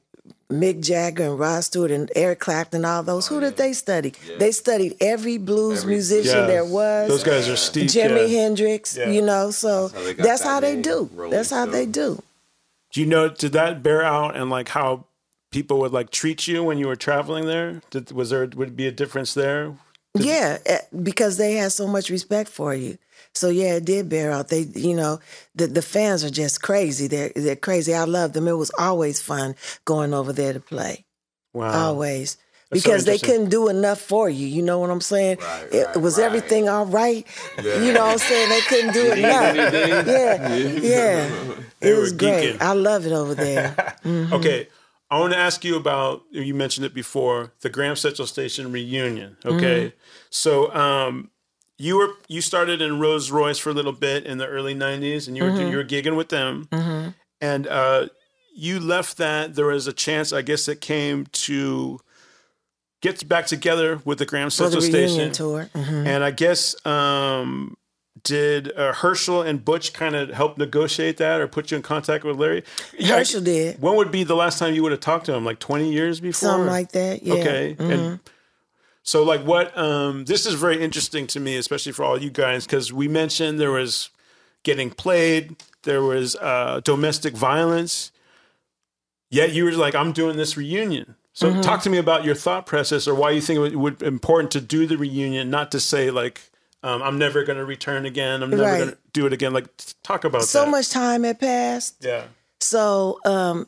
Mick 0.51 0.81
Jagger 0.81 1.25
and 1.25 1.39
Rod 1.39 1.65
Stewart 1.65 1.91
and 1.91 2.11
Eric 2.17 2.39
Clapton, 2.39 2.85
all 2.87 3.03
those. 3.03 3.27
Who 3.27 3.41
did 3.41 3.57
they 3.59 3.75
study? 3.75 4.15
They 4.39 4.53
studied 4.53 4.97
every 5.03 5.37
blues 5.39 5.81
Every- 5.83 5.95
musician 5.95 6.39
Yeah. 6.39 6.47
there 6.47 6.65
was. 6.65 7.09
Those 7.11 7.25
guys 7.25 7.47
are 7.49 7.57
steep. 7.57 7.89
Jimi 7.91 8.31
yeah. 8.31 8.39
Hendrix, 8.39 8.97
Yeah. 8.97 9.11
you 9.11 9.21
know. 9.23 9.51
So 9.51 9.89
That's 9.89 9.93
how 9.93 10.05
they 10.05 10.13
that's 10.15 10.43
that 10.43 10.49
how 10.49 10.61
they 10.61 10.77
do. 10.81 11.11
Rolling 11.15 11.31
That's 11.33 11.51
how 11.51 11.67
they 11.67 11.85
do. 11.85 12.23
Do 12.93 13.01
you 13.01 13.07
know? 13.07 13.29
Did 13.29 13.53
that 13.53 13.83
bear 13.83 14.03
out 14.03 14.37
and 14.37 14.51
like 14.51 14.69
how 14.69 15.07
people 15.51 15.79
would 15.81 15.93
like 15.93 16.11
treat 16.11 16.47
you 16.47 16.63
when 16.65 16.79
you 16.79 16.87
were 16.87 16.97
traveling 16.97 17.47
there? 17.47 17.83
Did, 17.91 18.13
was 18.13 18.31
there 18.31 18.47
would 18.47 18.77
be 18.77 18.87
a 18.87 18.93
difference 18.93 19.35
there? 19.35 19.77
Yeah, 20.15 20.59
eh, 20.65 20.81
because 21.03 21.37
they 21.37 21.55
had 21.55 21.73
so 21.73 21.87
much 21.87 22.11
respect 22.11 22.49
for 22.49 22.75
you. 22.75 22.99
So 23.35 23.49
yeah, 23.49 23.75
it 23.75 23.85
did 23.85 24.09
bear 24.09 24.33
out. 24.33 24.49
They, 24.49 24.61
you 24.61 24.95
know, 24.95 25.21
the 25.55 25.67
the 25.67 25.83
fans 25.83 26.25
are 26.25 26.31
just 26.31 26.63
crazy. 26.63 27.07
They're 27.07 27.33
they're 27.35 27.57
crazy. 27.57 27.95
I 27.95 28.05
love 28.05 28.33
them. 28.33 28.49
It 28.49 28.53
was 28.53 28.71
always 28.79 29.21
fun 29.21 29.55
going 29.85 30.15
over 30.15 30.33
there 30.33 30.53
to 30.53 30.61
play. 30.61 31.05
Wow. 31.53 31.89
Always. 31.89 32.39
So 32.69 32.75
Because 32.81 33.05
they 33.05 33.17
couldn't 33.19 33.49
do 33.49 33.69
enough 33.69 34.01
for 34.01 34.29
you. 34.29 34.47
You 34.47 34.61
know 34.63 34.81
what 34.81 34.91
I'm 34.91 35.01
saying? 35.01 35.39
Right, 35.41 35.69
it 35.73 35.87
right, 35.87 35.97
was 35.99 36.19
right. 36.19 36.25
everything 36.25 36.69
all 36.69 36.85
right. 36.87 37.25
You 37.63 37.93
know 37.93 38.05
what 38.07 38.13
I'm 38.13 38.19
saying? 38.19 38.49
They 38.49 38.61
couldn't 38.63 38.93
do 38.93 39.13
enough. 39.19 39.57
Yeah. 39.57 40.57
Yeah. 40.57 41.55
They 41.81 41.91
It 41.93 41.99
was 41.99 42.13
great. 42.13 42.55
geeking. 42.57 42.63
I 42.63 42.73
love 42.73 43.07
it 43.07 43.13
over 43.13 43.35
there. 43.35 43.97
Okay. 44.07 44.69
I 45.11 45.21
want 45.21 45.33
to 45.35 45.39
ask 45.39 45.65
you 45.65 45.77
about 45.77 46.23
you 46.33 46.55
mentioned 46.55 46.85
it 46.85 46.93
before 46.95 47.53
the 47.61 47.69
Graham 47.69 47.95
Central 47.95 48.27
Station 48.27 48.73
reunion. 48.73 49.37
Okay, 49.45 49.93
so 50.31 50.75
um, 50.75 51.31
you 51.79 51.97
were 51.99 52.09
you 52.27 52.41
started 52.41 52.83
in 52.83 52.99
Rose 52.99 53.31
Royce 53.31 53.59
for 53.59 53.71
a 53.71 53.73
little 53.73 53.93
bit 53.93 54.27
in 54.27 54.39
the 54.39 54.49
early 54.49 54.75
'90s, 54.75 55.29
and 55.29 55.37
you 55.37 55.45
were 55.45 55.51
you 55.71 55.77
were 55.77 55.85
gigging 55.85 56.17
with 56.17 56.31
them, 56.31 56.67
and 57.41 57.69
uh, 57.69 58.09
you 58.57 58.81
left 58.81 59.17
that. 59.19 59.55
There 59.55 59.67
was 59.67 59.87
a 59.87 59.93
chance, 59.93 60.33
I 60.33 60.43
guess, 60.43 60.67
it 60.67 60.81
came 60.81 61.27
to 61.27 62.01
get 63.07 63.29
back 63.29 63.47
together 63.47 64.01
with 64.05 64.19
the 64.19 64.27
Graham 64.27 64.47
the 64.47 64.51
Central 64.51 64.83
reunion 64.83 65.09
Station, 65.09 65.33
tour. 65.33 65.71
Mhm. 65.75 66.07
and 66.07 66.25
I 66.25 66.31
guess 66.31 66.75
um, 66.87 67.77
did 68.23 68.73
uh, 68.77 68.93
Hershall 68.93 69.47
and 69.47 69.65
Butch 69.65 69.93
kind 69.93 70.17
of 70.17 70.31
help 70.31 70.59
negotiate 70.59 71.17
that 71.19 71.41
or 71.41 71.47
put 71.47 71.71
you 71.71 71.77
in 71.77 71.83
contact 71.83 72.25
with 72.25 72.37
Larry? 72.37 72.65
Yeah, 72.99 73.21
Hershall 73.21 73.45
did. 73.45 73.81
When 73.81 73.95
would 73.97 74.11
be 74.11 74.25
the 74.25 74.35
last 74.35 74.59
time 74.59 74.75
you 74.75 74.83
would 74.83 74.93
have 74.93 75.01
talked 75.01 75.27
to 75.27 75.35
him? 75.35 75.45
Like 75.45 75.59
20 75.61 75.93
years 75.93 76.19
before? 76.21 76.49
Something 76.51 76.67
like 76.67 76.93
that. 76.93 77.23
Yeah. 77.23 77.35
Okay. 77.35 77.77
And 77.79 78.21
so 79.03 79.23
like 79.23 79.43
what 79.43 79.77
um 79.79 80.25
this 80.25 80.47
is 80.47 80.55
very 80.55 80.83
interesting 80.83 81.27
to 81.29 81.41
me, 81.41 81.57
especially 81.57 81.93
for 81.93 82.05
all 82.05 82.21
you 82.21 82.31
guys, 82.31 82.67
because 82.67 82.93
we 82.93 83.07
mentioned 83.07 83.61
there 83.61 83.71
was 83.71 84.11
getting 84.65 84.91
played, 84.91 85.55
there 85.85 86.03
was 86.03 86.35
uh 86.37 86.81
domestic 86.83 87.35
violence. 87.37 88.11
Yet 89.31 89.53
you 89.53 89.65
were 89.65 89.73
like, 89.73 89.95
I'm 89.95 90.13
doing 90.13 90.37
this 90.37 90.57
reunion. 90.57 91.15
So 91.37 91.51
Mm-hmm. 91.51 91.61
talk 91.61 91.83
to 91.83 91.91
me 91.91 91.99
about 91.99 92.25
your 92.25 92.35
thought 92.35 92.65
process 92.65 93.07
or 93.07 93.15
why 93.15 93.31
you 93.31 93.43
think 93.43 93.59
it 93.61 93.77
would, 93.77 93.99
be 93.99 94.07
important 94.07 94.51
to 94.53 94.61
do 94.61 94.87
the 94.87 94.97
reunion, 94.97 95.51
not 95.51 95.71
to 95.73 95.81
say 95.81 96.11
like 96.11 96.41
um, 96.83 97.03
I'm 97.03 97.19
never 97.19 97.45
going 97.45 97.59
to 97.59 97.65
return 97.65 98.07
again. 98.07 98.43
I'm 98.43 98.49
never 98.51 98.63
Right. 98.63 98.79
going 98.79 98.91
to 98.91 98.99
do 99.13 99.27
it 99.27 99.33
again. 99.35 99.53
Like, 99.53 99.67
talk 100.03 100.25
about 100.25 100.45
So 100.45 100.65
that. 100.65 100.71
much 100.71 100.89
time 100.89 101.25
had 101.25 101.39
passed. 101.39 101.97
Yeah. 102.01 102.25
So 102.61 103.19
um, 103.27 103.67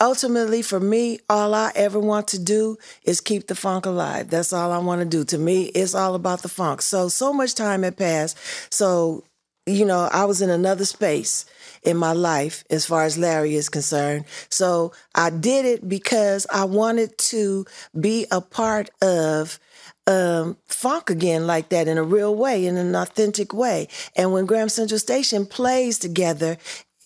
ultimately, 0.00 0.62
for 0.62 0.78
me, 0.78 1.18
all 1.28 1.52
I 1.54 1.72
ever 1.74 1.98
want 1.98 2.28
to 2.28 2.38
do 2.38 2.76
is 3.02 3.20
keep 3.20 3.48
the 3.48 3.54
funk 3.56 3.86
alive. 3.86 4.30
That's 4.30 4.52
all 4.52 4.70
I 4.70 4.78
want 4.78 5.00
to 5.00 5.04
do. 5.06 5.24
To 5.24 5.38
me, 5.38 5.64
it's 5.74 5.94
all 5.94 6.14
about 6.14 6.42
the 6.42 6.48
funk. 6.48 6.82
So, 6.82 7.08
so 7.08 7.32
much 7.32 7.54
time 7.54 7.82
had 7.82 7.96
passed. 7.96 8.36
So, 8.72 9.24
you 9.66 9.84
know, 9.84 10.08
I 10.12 10.26
was 10.26 10.40
in 10.42 10.50
another 10.50 10.84
space 10.84 11.44
in 11.82 11.96
my 11.96 12.12
life 12.12 12.64
as 12.70 12.86
far 12.86 13.04
as 13.04 13.18
Larry 13.18 13.54
is 13.54 13.68
concerned. 13.68 14.24
So 14.48 14.92
I 15.14 15.30
did 15.30 15.64
it 15.64 15.88
because 15.88 16.46
I 16.52 16.64
wanted 16.64 17.16
to 17.18 17.66
be 17.98 18.26
a 18.30 18.40
part 18.40 18.90
of 19.02 19.58
um, 20.06 20.56
funk 20.66 21.10
again 21.10 21.46
like 21.46 21.68
that 21.68 21.86
in 21.86 21.98
a 21.98 22.02
real 22.02 22.34
way, 22.34 22.66
in 22.66 22.76
an 22.76 22.96
authentic 22.96 23.52
way. 23.52 23.88
And 24.16 24.32
when 24.32 24.46
Graham 24.46 24.68
Central 24.70 24.98
Station 24.98 25.44
plays 25.44 25.98
together, 25.98 26.56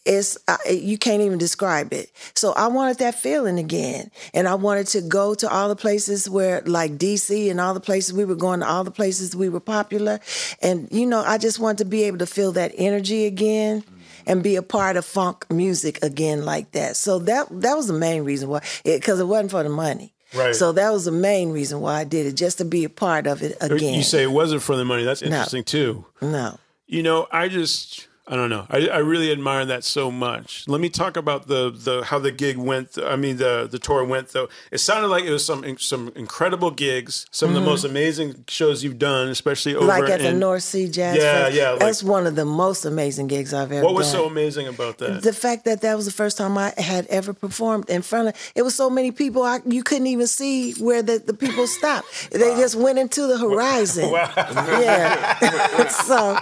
it's 0.04 0.36
uh, 0.48 0.56
you 0.68 0.98
can't 0.98 1.22
even 1.22 1.38
describe 1.38 1.92
it. 1.92 2.10
So 2.34 2.52
I 2.52 2.66
wanted 2.68 2.98
that 2.98 3.14
feeling 3.14 3.58
again, 3.58 4.10
and 4.34 4.48
I 4.48 4.54
wanted 4.54 4.88
to 4.88 5.00
go 5.00 5.34
to 5.34 5.48
all 5.48 5.68
the 5.68 5.76
places 5.76 6.28
where, 6.28 6.62
like 6.66 6.98
DC, 6.98 7.50
and 7.50 7.60
all 7.60 7.74
the 7.74 7.80
places 7.80 8.12
we 8.12 8.24
were 8.24 8.34
going 8.34 8.60
to, 8.60 8.66
all 8.66 8.84
the 8.84 8.90
places 8.90 9.36
we 9.36 9.48
were 9.48 9.60
popular, 9.60 10.20
and 10.60 10.88
you 10.90 11.06
know, 11.06 11.22
I 11.24 11.38
just 11.38 11.58
wanted 11.58 11.78
to 11.78 11.84
be 11.84 12.02
able 12.04 12.18
to 12.18 12.26
feel 12.26 12.52
that 12.52 12.72
energy 12.76 13.26
again. 13.26 13.84
And 14.26 14.42
be 14.42 14.56
a 14.56 14.62
part 14.62 14.96
of 14.96 15.04
funk 15.04 15.46
music 15.50 16.02
again, 16.02 16.44
like 16.44 16.72
that. 16.72 16.96
So 16.96 17.18
that 17.20 17.48
that 17.60 17.74
was 17.74 17.86
the 17.86 17.92
main 17.92 18.24
reason 18.24 18.48
why, 18.48 18.62
because 18.84 19.20
it, 19.20 19.26
wasn't 19.26 19.50
for 19.50 19.62
the 19.62 19.68
money. 19.68 20.14
Right. 20.34 20.54
So 20.54 20.72
that 20.72 20.90
was 20.92 21.04
the 21.04 21.12
main 21.12 21.52
reason 21.52 21.80
why 21.80 22.00
I 22.00 22.04
did 22.04 22.26
it, 22.26 22.34
just 22.34 22.58
to 22.58 22.64
be 22.64 22.84
a 22.84 22.88
part 22.88 23.26
of 23.26 23.42
it 23.42 23.56
again. 23.60 23.94
You 23.94 24.02
say 24.02 24.22
it 24.22 24.30
wasn't 24.30 24.62
for 24.62 24.76
the 24.76 24.84
money. 24.84 25.04
That's 25.04 25.22
interesting 25.22 25.64
too. 25.64 26.06
no. 26.20 26.58
You 26.86 27.02
know, 27.02 27.26
I 27.32 27.48
just 27.48 28.06
I 28.32 28.36
don't 28.36 28.48
know. 28.48 28.64
I, 28.70 28.88
I 28.88 28.98
really 29.12 29.30
admire 29.30 29.66
that 29.66 29.84
so 29.84 30.10
much. 30.10 30.64
Let 30.66 30.80
me 30.80 30.88
talk 30.88 31.18
about 31.18 31.48
the 31.48 31.70
the 31.70 32.02
how 32.02 32.18
the 32.18 32.32
gig 32.32 32.56
went. 32.56 32.96
I 32.96 33.16
mean 33.16 33.36
the 33.36 33.68
the 33.70 33.78
tour 33.78 34.02
went 34.14 34.28
though. 34.28 34.48
It 34.70 34.78
sounded 34.78 35.08
like 35.08 35.24
it 35.24 35.30
was 35.30 35.44
some 35.44 35.60
some 35.78 36.10
incredible 36.16 36.70
gigs, 36.70 37.26
some 37.30 37.50
of 37.50 37.54
the 37.54 37.60
most 37.72 37.84
amazing 37.84 38.44
shows 38.48 38.82
you've 38.84 38.98
done, 38.98 39.28
especially 39.28 39.74
over 39.74 39.86
Mm-hmm. 39.86 40.00
like 40.02 40.10
at 40.10 40.20
the 40.20 40.28
in- 40.28 40.38
North 40.38 40.62
Sea 40.62 40.88
Jazz 40.88 41.16
Yeah, 41.16 41.44
Fest. 41.44 41.56
yeah, 41.56 41.70
like- 41.72 41.80
That's 41.80 42.02
one 42.02 42.26
of 42.26 42.34
the 42.36 42.46
most 42.46 42.84
amazing 42.86 43.26
gigs 43.26 43.52
I've 43.52 43.70
ever 43.70 43.84
What 43.84 43.94
was 43.94 44.06
done. 44.06 44.20
so 44.22 44.26
amazing 44.26 44.66
about 44.74 44.96
that? 44.98 45.22
the 45.22 45.34
fact 45.34 45.64
that 45.66 45.82
that 45.82 45.94
was 45.98 46.06
the 46.06 46.16
first 46.22 46.38
time 46.38 46.56
I 46.56 46.72
had 46.78 47.04
ever 47.08 47.34
performed 47.34 47.90
in 47.90 48.00
front 48.02 48.28
of 48.28 48.34
it 48.54 48.62
was 48.62 48.74
so 48.74 48.88
many 48.88 49.10
people 49.10 49.42
I, 49.42 49.60
you 49.66 49.82
couldn't 49.82 50.06
even 50.14 50.26
see 50.40 50.72
where 50.88 51.02
the, 51.02 51.18
the 51.18 51.34
people 51.34 51.66
stopped 51.66 52.06
they 52.30 52.54
just 52.64 52.76
went 52.76 52.98
into 52.98 53.26
the 53.26 53.36
horizon 53.46 54.08
yeah 54.88 55.86
so 56.08 56.38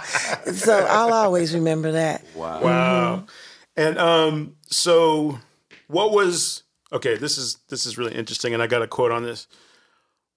so 0.53 0.73
I'll 0.89 1.13
always 1.13 1.53
remember 1.53 1.80
that 1.93 2.23
Wow. 2.35 2.61
Wow. 2.61 3.25
And 3.77 3.97
um, 3.97 4.55
so 4.67 5.39
what 5.87 6.11
was 6.11 6.63
okay, 6.91 7.15
this 7.15 7.37
is 7.37 7.57
this 7.69 7.85
is 7.85 7.97
really 7.97 8.13
interesting, 8.13 8.53
and 8.53 8.61
I 8.61 8.67
got 8.67 8.81
a 8.81 8.87
quote 8.87 9.11
on 9.11 9.23
this. 9.23 9.47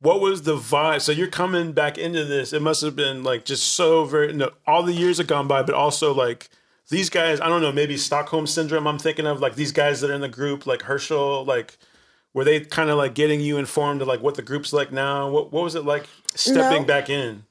What 0.00 0.20
was 0.20 0.42
the 0.42 0.56
vibe? 0.56 1.00
So 1.00 1.12
you're 1.12 1.26
coming 1.28 1.72
back 1.72 1.98
into 1.98 2.24
this. 2.24 2.52
It 2.52 2.62
must 2.62 2.82
have 2.82 2.94
been 2.94 3.24
like 3.24 3.44
just 3.44 3.72
so 3.72 4.04
very 4.04 4.32
no, 4.32 4.50
all 4.66 4.82
the 4.82 4.92
years 4.92 5.18
have 5.18 5.26
gone 5.26 5.48
by, 5.48 5.62
but 5.62 5.74
also 5.74 6.14
like 6.14 6.48
these 6.90 7.10
guys, 7.10 7.40
I 7.40 7.48
don't 7.48 7.62
know, 7.62 7.72
maybe 7.72 7.96
Stockholm 7.96 8.46
syndrome 8.46 8.86
I'm 8.86 8.98
thinking 8.98 9.26
of, 9.26 9.40
like 9.40 9.56
these 9.56 9.72
guys 9.72 10.00
that 10.02 10.10
are 10.10 10.14
in 10.14 10.20
the 10.20 10.28
group, 10.28 10.66
like 10.66 10.80
Hershall, 10.82 11.46
like 11.46 11.76
were 12.34 12.44
they 12.44 12.60
kind 12.60 12.90
of 12.90 12.98
like 12.98 13.14
getting 13.14 13.40
you 13.40 13.56
informed 13.58 14.02
of 14.02 14.08
like 14.08 14.20
what 14.22 14.34
the 14.36 14.42
group's 14.42 14.72
like 14.72 14.92
now? 14.92 15.28
What 15.30 15.52
what 15.52 15.64
was 15.64 15.74
it 15.74 15.84
like 15.84 16.06
stepping 16.34 16.82
No. 16.82 16.86
back 16.86 17.10
in? 17.10 17.44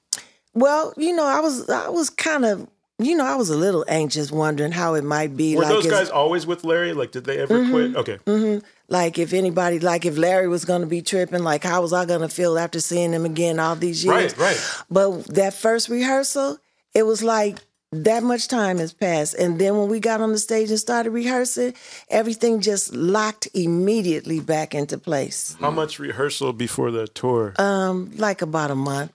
well 0.55 0.93
you 0.97 1.15
know 1.15 1.25
I 1.25 1.39
was 1.39 1.67
I 1.67 1.89
was 1.89 2.11
kind 2.11 2.45
of 2.45 2.67
you 2.99 3.15
know 3.15 3.25
I 3.25 3.35
was 3.35 3.49
a 3.49 3.57
little 3.57 3.83
anxious 3.87 4.31
wondering 4.31 4.71
how 4.71 4.93
it 4.93 5.03
might 5.03 5.35
be 5.35 5.55
Were 5.55 5.63
like 5.63 5.71
those 5.71 5.87
guys 5.87 6.09
always 6.09 6.45
with 6.45 6.63
Larry? 6.63 6.93
Like 6.93 7.11
did 7.11 7.25
they 7.25 7.39
ever 7.39 7.67
quit? 7.69 7.95
Okay. 7.95 8.61
like 8.87 9.17
if 9.17 9.33
anybody 9.33 9.79
like 9.79 10.05
if 10.05 10.17
Larry 10.17 10.47
was 10.47 10.63
going 10.65 10.81
to 10.81 10.87
be 10.87 11.01
tripping 11.01 11.43
like 11.43 11.63
how 11.63 11.81
was 11.81 11.93
I 11.93 12.05
going 12.05 12.21
to 12.21 12.29
feel 12.29 12.57
after 12.57 12.79
seeing 12.79 13.11
him 13.13 13.25
again 13.25 13.59
all 13.59 13.75
these 13.75 14.03
years 14.05 14.37
Right, 14.37 14.37
right. 14.37 14.83
but 14.91 15.23
that 15.33 15.53
first 15.53 15.89
rehearsal 15.89 16.57
it 16.93 17.03
was 17.03 17.23
like 17.23 17.57
that 17.91 18.23
much 18.23 18.47
time 18.47 18.77
has 18.79 18.91
passed 18.93 19.35
and 19.35 19.59
then 19.59 19.77
when 19.77 19.87
we 19.87 19.99
got 19.99 20.19
on 20.21 20.31
the 20.31 20.37
stage 20.39 20.69
and 20.71 20.79
started 20.79 21.11
rehearsing 21.11 21.73
everything 22.09 22.59
just 22.59 22.93
locked 22.95 23.47
immediately 23.53 24.39
back 24.39 24.73
into 24.73 24.97
place 24.97 25.55
How 25.59 25.69
much 25.71 25.99
rehearsal 25.99 26.53
before 26.53 26.89
the 26.91 27.07
tour? 27.07 27.53
um 27.57 28.11
like 28.17 28.41
about 28.41 28.71
a 28.71 28.75
month 28.75 29.11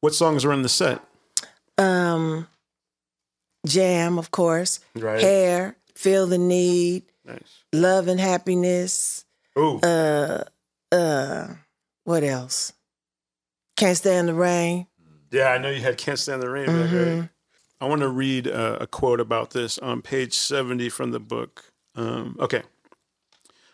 what 0.00 0.14
songs 0.14 0.44
were 0.44 0.52
in 0.52 0.62
the 0.62 0.68
set? 0.68 1.00
um 1.78 2.46
jam 3.66 4.18
of 4.18 4.30
course 4.30 4.80
Right. 4.94 5.20
hair 5.20 5.76
feel 5.94 6.26
the 6.26 6.38
need 6.38 7.04
Nice. 7.24 7.64
love 7.72 8.08
and 8.08 8.20
happiness 8.20 9.24
Ooh. 9.58 9.80
uh 9.80 10.44
uh 10.92 11.48
what 12.04 12.22
else 12.22 12.72
can't 13.76 13.96
stand 13.96 14.28
the 14.28 14.34
rain 14.34 14.86
yeah, 15.32 15.48
I 15.48 15.58
know 15.58 15.70
you 15.70 15.82
had 15.82 15.98
"Can't 15.98 16.18
Stand 16.18 16.40
the 16.40 16.48
Rain." 16.48 16.66
back, 16.66 16.74
Mm-hmm. 16.76 17.20
right? 17.20 17.28
I 17.80 17.86
want 17.86 18.00
to 18.00 18.08
read 18.08 18.46
uh, 18.46 18.78
a 18.80 18.86
quote 18.86 19.20
about 19.20 19.50
this 19.50 19.76
on 19.78 20.00
page 20.00 20.32
seventy 20.34 20.88
from 20.88 21.10
the 21.10 21.18
book. 21.20 21.64
Um, 21.96 22.36
okay, 22.38 22.62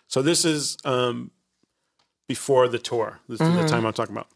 so 0.09 0.23
this 0.23 0.45
is 0.47 0.77
um, 0.85 1.31
before 2.27 2.69
the 2.69 2.79
tour. 2.79 3.21
This 3.29 3.41
is 3.41 3.55
the 3.55 3.65
time 3.65 3.85
I'm 3.85 3.93
talking 3.93 4.15
about. 4.17 4.29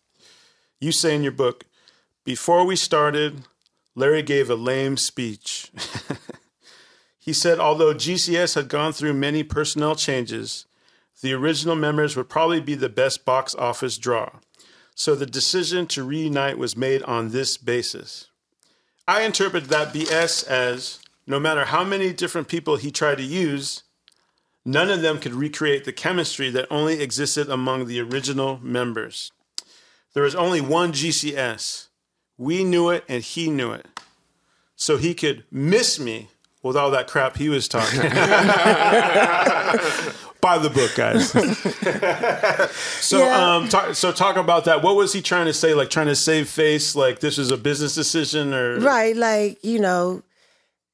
You 0.78 0.92
say 0.92 1.14
in 1.16 1.22
your 1.22 1.32
book, 1.32 1.64
before 2.24 2.64
we 2.66 2.76
started, 2.76 3.42
Larry 3.96 4.22
gave 4.22 4.48
a 4.48 4.54
lame 4.54 4.96
speech. 4.96 5.72
he 7.18 7.32
said, 7.32 7.58
although 7.58 7.92
GCS 7.92 8.54
had 8.54 8.68
gone 8.68 8.92
through 8.92 9.14
many 9.14 9.42
personnel 9.42 9.96
changes, 9.96 10.66
the 11.20 11.32
original 11.32 11.74
members 11.74 12.16
would 12.16 12.28
probably 12.28 12.60
be 12.60 12.76
the 12.76 12.88
best 12.88 13.24
box 13.24 13.56
office 13.56 13.98
draw. 13.98 14.30
So 14.94 15.16
the 15.16 15.26
decision 15.26 15.88
to 15.88 16.04
reunite 16.04 16.58
was 16.58 16.76
made 16.76 17.02
on 17.02 17.30
this 17.30 17.56
basis. 17.56 18.28
I 19.08 19.22
interpret 19.22 19.64
that 19.64 19.92
BS 19.92 20.46
as 20.46 21.00
no 21.26 21.40
matter 21.40 21.64
how 21.64 21.82
many 21.82 22.12
different 22.12 22.46
people 22.46 22.76
he 22.76 22.92
tried 22.92 23.16
to 23.16 23.24
use, 23.24 23.82
None 24.68 24.90
of 24.90 25.00
them 25.00 25.20
could 25.20 25.32
recreate 25.32 25.84
the 25.84 25.92
chemistry 25.92 26.50
that 26.50 26.66
only 26.72 27.00
existed 27.00 27.48
among 27.48 27.86
the 27.86 28.00
original 28.00 28.58
members. 28.60 29.30
There 30.12 30.24
was 30.24 30.34
only 30.34 30.60
one 30.60 30.90
GCS. 30.90 31.85
We 32.38 32.64
knew 32.64 32.90
it 32.90 33.04
and 33.08 33.22
he 33.22 33.48
knew 33.50 33.72
it. 33.72 33.86
So 34.76 34.96
he 34.98 35.14
could 35.14 35.44
miss 35.50 35.98
me 35.98 36.28
with 36.62 36.76
all 36.76 36.90
that 36.90 37.06
crap 37.08 37.36
he 37.36 37.48
was 37.48 37.66
talking. 37.68 38.00
Buy 40.40 40.58
the 40.58 40.68
book, 40.70 40.94
guys. 40.94 41.30
so, 43.04 43.18
Yeah. 43.18 43.54
um, 43.56 43.68
talk, 43.68 43.94
so 43.94 44.12
talk 44.12 44.36
about 44.36 44.64
that. 44.66 44.82
What 44.82 44.94
was 44.96 45.12
he 45.12 45.22
trying 45.22 45.46
to 45.46 45.52
say? 45.54 45.74
Like 45.74 45.90
trying 45.90 46.06
to 46.06 46.14
save 46.16 46.48
face? 46.48 46.94
Like 46.94 47.20
this 47.20 47.38
was 47.38 47.50
a 47.50 47.56
business 47.56 47.94
decision, 47.94 48.52
or 48.54 48.78
Right, 48.78 49.16
like, 49.16 49.64
you 49.64 49.78
know, 49.80 50.22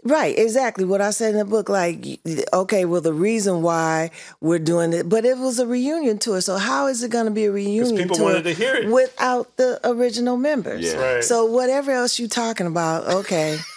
right, 0.04 0.36
exactly 0.38 0.84
what 0.84 1.00
I 1.00 1.10
said 1.10 1.32
in 1.32 1.38
the 1.38 1.44
book. 1.44 1.68
Like, 1.68 2.20
okay, 2.52 2.84
well, 2.84 3.00
the 3.00 3.12
reason 3.12 3.62
why 3.62 4.10
we're 4.40 4.58
doing 4.58 4.92
it, 4.92 5.08
but 5.08 5.24
it 5.24 5.38
was 5.38 5.58
a 5.58 5.66
reunion 5.66 6.18
tour. 6.18 6.40
So, 6.40 6.56
how 6.56 6.86
is 6.86 7.02
it 7.02 7.10
going 7.10 7.26
to 7.26 7.30
be 7.30 7.44
a 7.46 7.52
reunion 7.52 7.96
people 7.96 8.16
tour 8.16 8.24
wanted 8.26 8.44
to 8.44 8.52
hear 8.54 8.74
it. 8.74 8.90
without 8.90 9.56
the 9.56 9.80
original 9.84 10.36
members? 10.36 10.84
Yeah. 10.84 11.14
Right. 11.14 11.24
So, 11.24 11.46
whatever 11.46 11.90
else 11.90 12.18
you're 12.18 12.28
talking 12.28 12.66
about, 12.66 13.06
okay. 13.06 13.58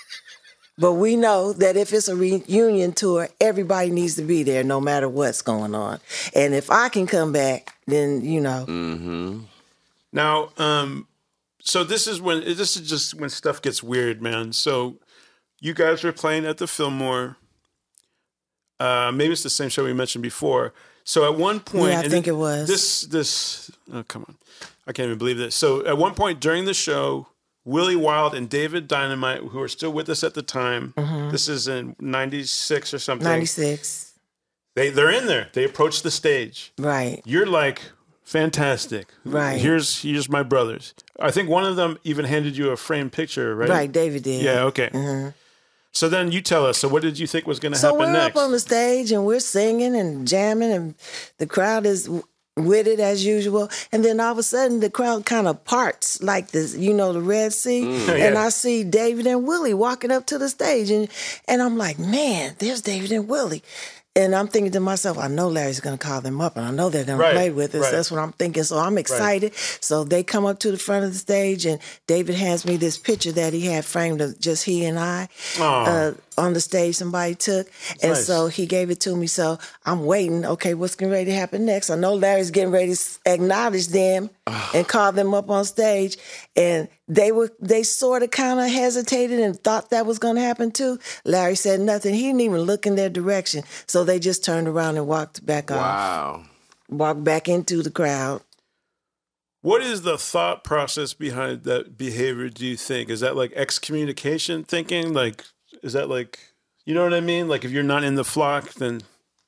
But 0.77 0.93
we 0.93 1.15
know 1.15 1.53
that 1.53 1.77
if 1.77 1.93
it's 1.93 2.09
a 2.09 2.15
reunion 2.17 2.91
tour, 2.91 3.29
everybody 3.39 3.91
needs 3.91 4.15
to 4.15 4.23
be 4.23 4.43
there 4.43 4.61
no 4.61 4.81
matter 4.81 5.07
what's 5.07 5.41
going 5.41 5.73
on. 5.73 6.01
And 6.33 6.53
if 6.53 6.69
I 6.69 6.89
can 6.89 7.07
come 7.07 7.31
back, 7.31 7.73
then, 7.87 8.25
you 8.25 8.41
know, 8.41 8.65
Now, 10.11 10.49
um, 10.57 11.07
so 11.61 11.83
this 11.83 12.07
is 12.07 12.21
when 12.21 12.41
this 12.41 12.75
is 12.75 12.89
just 12.89 13.13
when 13.13 13.29
stuff 13.29 13.61
gets 13.61 13.81
weird, 13.81 14.21
man. 14.21 14.51
So 14.53 14.97
you 15.65 15.73
guys 15.73 16.03
were 16.03 16.11
playing 16.13 16.45
at 16.45 16.57
the 16.57 16.67
Fillmore. 16.67 17.37
Uh, 18.79 19.11
maybe 19.13 19.31
it's 19.33 19.43
the 19.43 19.49
same 19.49 19.69
show 19.69 19.83
we 19.83 19.93
mentioned 19.93 20.21
before. 20.21 20.73
So 21.03 21.23
at 21.31 21.37
one 21.37 21.59
point, 21.59 21.93
Yeah, 21.93 21.99
I 22.01 22.09
think 22.09 22.27
it 22.27 22.33
was. 22.35 22.67
this. 22.67 23.01
This 23.01 23.71
oh 23.93 24.03
come 24.03 24.25
on, 24.27 24.35
I 24.87 24.91
can't 24.91 25.05
even 25.07 25.17
believe 25.17 25.37
this. 25.37 25.55
So 25.55 25.85
at 25.85 25.97
one 25.97 26.13
point 26.13 26.39
during 26.39 26.65
the 26.65 26.73
show, 26.73 27.27
Willie 27.63 27.95
Wild 27.95 28.33
and 28.35 28.49
David 28.49 28.87
Dynamite, 28.87 29.39
who 29.39 29.59
are 29.61 29.67
still 29.67 29.93
with 29.93 30.09
us 30.09 30.23
at 30.23 30.33
the 30.33 30.41
time, 30.41 30.93
Mm-hmm. 30.97 31.29
this 31.31 31.47
is 31.47 31.67
in 31.67 31.95
'96 31.99 32.93
or 32.93 32.99
something. 32.99 33.25
96. 33.27 34.13
They 34.75 34.89
they're 34.89 35.11
in 35.11 35.25
there. 35.27 35.49
They 35.53 35.63
approach 35.63 36.01
the 36.01 36.11
stage 36.11 36.73
Right. 36.77 37.21
you're 37.25 37.45
like 37.45 37.81
fantastic. 38.23 39.07
Right. 39.23 39.61
Here's 39.61 40.01
here's 40.01 40.27
my 40.27 40.43
brothers. 40.43 40.93
I 41.19 41.31
think 41.31 41.47
one 41.49 41.63
of 41.63 41.75
them 41.77 41.97
even 42.03 42.25
handed 42.25 42.57
you 42.57 42.71
a 42.71 42.77
framed 42.77 43.13
picture, 43.13 43.55
right? 43.55 43.69
Right, 43.69 43.91
David 43.91 44.23
did. 44.23 44.41
Yeah. 44.43 44.63
Okay. 44.65 44.89
So 45.95 46.09
then 46.09 46.31
you 46.31 46.41
tell 46.41 46.65
us. 46.65 46.77
So 46.77 46.87
what 46.89 47.01
did 47.01 47.17
you 47.17 47.25
think 47.25 47.47
was 47.47 47.59
going 47.59 47.71
to 47.71 47.79
So 47.79 47.87
happen 47.87 47.99
we're 47.99 48.11
next? 48.11 48.35
up 48.35 48.43
on 48.43 48.51
the 48.51 48.59
stage 48.59 49.11
and 49.13 49.25
we're 49.25 49.39
singing 49.39 49.95
and 49.95 50.27
jamming, 50.27 50.71
and 50.71 50.95
the 51.37 51.47
crowd 51.47 51.85
is 51.85 52.09
with 52.57 52.87
it 52.87 52.99
as 52.99 53.25
usual. 53.25 53.69
And 53.91 54.03
then 54.03 54.19
all 54.19 54.31
of 54.31 54.37
a 54.37 54.43
sudden, 54.43 54.79
the 54.81 54.89
crowd 54.89 55.25
kind 55.25 55.47
of 55.47 55.63
parts 55.65 56.21
like 56.21 56.51
this, 56.51 56.75
you 56.75 56.93
know, 56.93 57.11
the 57.13 57.21
Red 57.21 57.51
Sea. 57.53 57.81
Mm. 57.83 58.09
Oh, 58.09 58.13
and 58.13 58.35
Yeah. 58.35 58.45
I 58.45 58.49
see 58.49 58.83
David 58.83 59.25
and 59.27 59.47
Willie 59.47 59.73
walking 59.73 60.11
up 60.11 60.25
to 60.27 60.37
the 60.37 60.49
stage, 60.49 60.89
and 60.91 61.07
and 61.47 61.61
I'm 61.61 61.77
like, 61.77 61.97
man, 61.97 62.55
there's 62.59 62.81
David 62.81 63.11
and 63.13 63.27
Willie. 63.29 63.63
And 64.17 64.33
I'm 64.33 64.47
thinking 64.47 64.71
to 64.71 64.79
myself, 64.79 65.17
I 65.17 65.27
know 65.27 65.49
Larry's 65.49 65.81
going 65.81 65.97
to 65.97 66.01
call 66.03 66.21
them 66.21 66.39
up, 66.39 66.55
and 66.55 66.65
I 66.65 66.71
know 66.71 66.89
they're 66.89 67.03
going 67.03 67.17
Right, 67.19 67.31
to 67.31 67.35
play 67.35 67.49
with 67.51 67.75
us. 67.75 67.81
right. 67.81 67.91
That's 67.91 68.09
what 68.09 68.21
I'm 68.21 68.31
thinking. 68.31 68.63
So 68.63 68.77
I'm 68.77 68.97
excited. 68.97 69.53
So 69.81 70.05
they 70.05 70.23
come 70.23 70.45
up 70.45 70.59
to 70.59 70.71
the 70.71 70.77
front 70.77 71.03
of 71.03 71.11
the 71.11 71.19
stage, 71.19 71.65
and 71.65 71.81
David 72.07 72.35
hands 72.35 72.65
me 72.65 72.77
this 72.77 72.97
picture 72.97 73.33
that 73.33 73.51
he 73.51 73.65
had 73.65 73.83
framed 73.83 74.21
of 74.21 74.39
just 74.39 74.63
he 74.63 74.85
and 74.85 74.97
I 74.97 75.27
uh, 75.59 76.13
on 76.37 76.53
the 76.53 76.59
stage. 76.59 76.95
Somebody 76.95 77.35
took, 77.35 77.67
and 78.01 78.13
nice. 78.13 78.25
so 78.25 78.47
he 78.47 78.65
gave 78.65 78.89
it 78.89 78.99
to 79.01 79.15
me. 79.15 79.27
So 79.27 79.57
I'm 79.85 80.05
waiting. 80.05 80.45
Okay, 80.45 80.73
what's 80.73 80.95
getting 80.95 81.11
ready 81.11 81.25
to 81.25 81.33
happen 81.35 81.65
next? 81.65 81.89
I 81.89 81.95
know 81.95 82.13
Larry's 82.13 82.51
getting 82.51 82.71
ready 82.71 82.95
to 82.95 83.19
acknowledge 83.25 83.87
them 83.87 84.29
ah. 84.47 84.71
and 84.73 84.87
call 84.87 85.11
them 85.11 85.33
up 85.33 85.49
on 85.49 85.65
stage, 85.65 86.17
and 86.55 86.87
they 87.07 87.31
were 87.31 87.51
they 87.59 87.83
sort 87.83 88.23
of 88.23 88.31
kind 88.31 88.59
of 88.59 88.67
hesitated 88.67 89.39
and 89.39 89.59
thought 89.63 89.89
that 89.91 90.05
was 90.05 90.19
going 90.19 90.35
to 90.35 90.41
happen 90.41 90.71
too. 90.71 90.99
Larry 91.23 91.55
said 91.55 91.79
nothing. 91.79 92.13
He 92.13 92.23
didn't 92.23 92.41
even 92.41 92.61
look 92.61 92.85
in 92.85 92.95
their 92.95 93.09
direction. 93.09 93.63
So 93.87 94.03
they 94.03 94.19
just 94.19 94.43
turned 94.43 94.67
around 94.67 94.97
and 94.97 95.07
walked 95.07 95.45
back 95.45 95.71
off, 95.71 95.77
Wow. 95.77 96.43
walked 96.89 97.23
back 97.23 97.47
into 97.47 97.81
the 97.83 97.91
crowd. 97.91 98.41
what 99.61 99.81
is 99.81 100.03
the 100.03 100.17
thought 100.17 100.63
process 100.63 101.13
behind 101.13 101.63
that 101.63 101.97
behavior? 101.97 102.49
Do 102.49 102.65
you 102.65 102.77
think 102.77 103.09
is 103.09 103.21
that 103.21 103.35
like 103.35 103.51
excommunication 103.53 104.63
thinking? 104.63 105.13
Like 105.13 105.43
is 105.85 105.93
that 105.93 106.09
like 106.09 106.39
you 106.85 106.93
know 106.93 107.03
what 107.03 107.13
I 107.13 107.21
mean? 107.21 107.47
Like 107.47 107.63
if 107.65 107.71
you're 107.71 107.83
not 107.83 108.03
in 108.03 108.15
the 108.15 108.25
flock, 108.25 108.73
then 108.73 109.01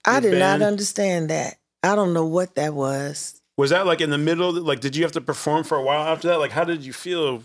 I 0.05 0.19
did 0.21 0.39
not 0.39 0.61
understand 0.61 1.29
that. 1.29 1.57
I 1.83 1.95
don't 1.95 2.13
know 2.13 2.25
what 2.25 2.55
that 2.55 2.73
was. 2.73 3.41
Was 3.57 3.69
that 3.71 3.85
like 3.85 4.01
in 4.01 4.09
the 4.09 4.17
middle? 4.17 4.51
Like 4.53 4.79
did 4.79 4.95
you 4.95 5.03
have 5.03 5.11
to 5.13 5.21
perform 5.21 5.63
for 5.63 5.75
a 5.77 5.83
while 5.83 6.01
after 6.07 6.29
that? 6.29 6.39
Like 6.39 6.51
how 6.51 6.63
did 6.63 6.83
you 6.83 6.93
feel? 6.93 7.43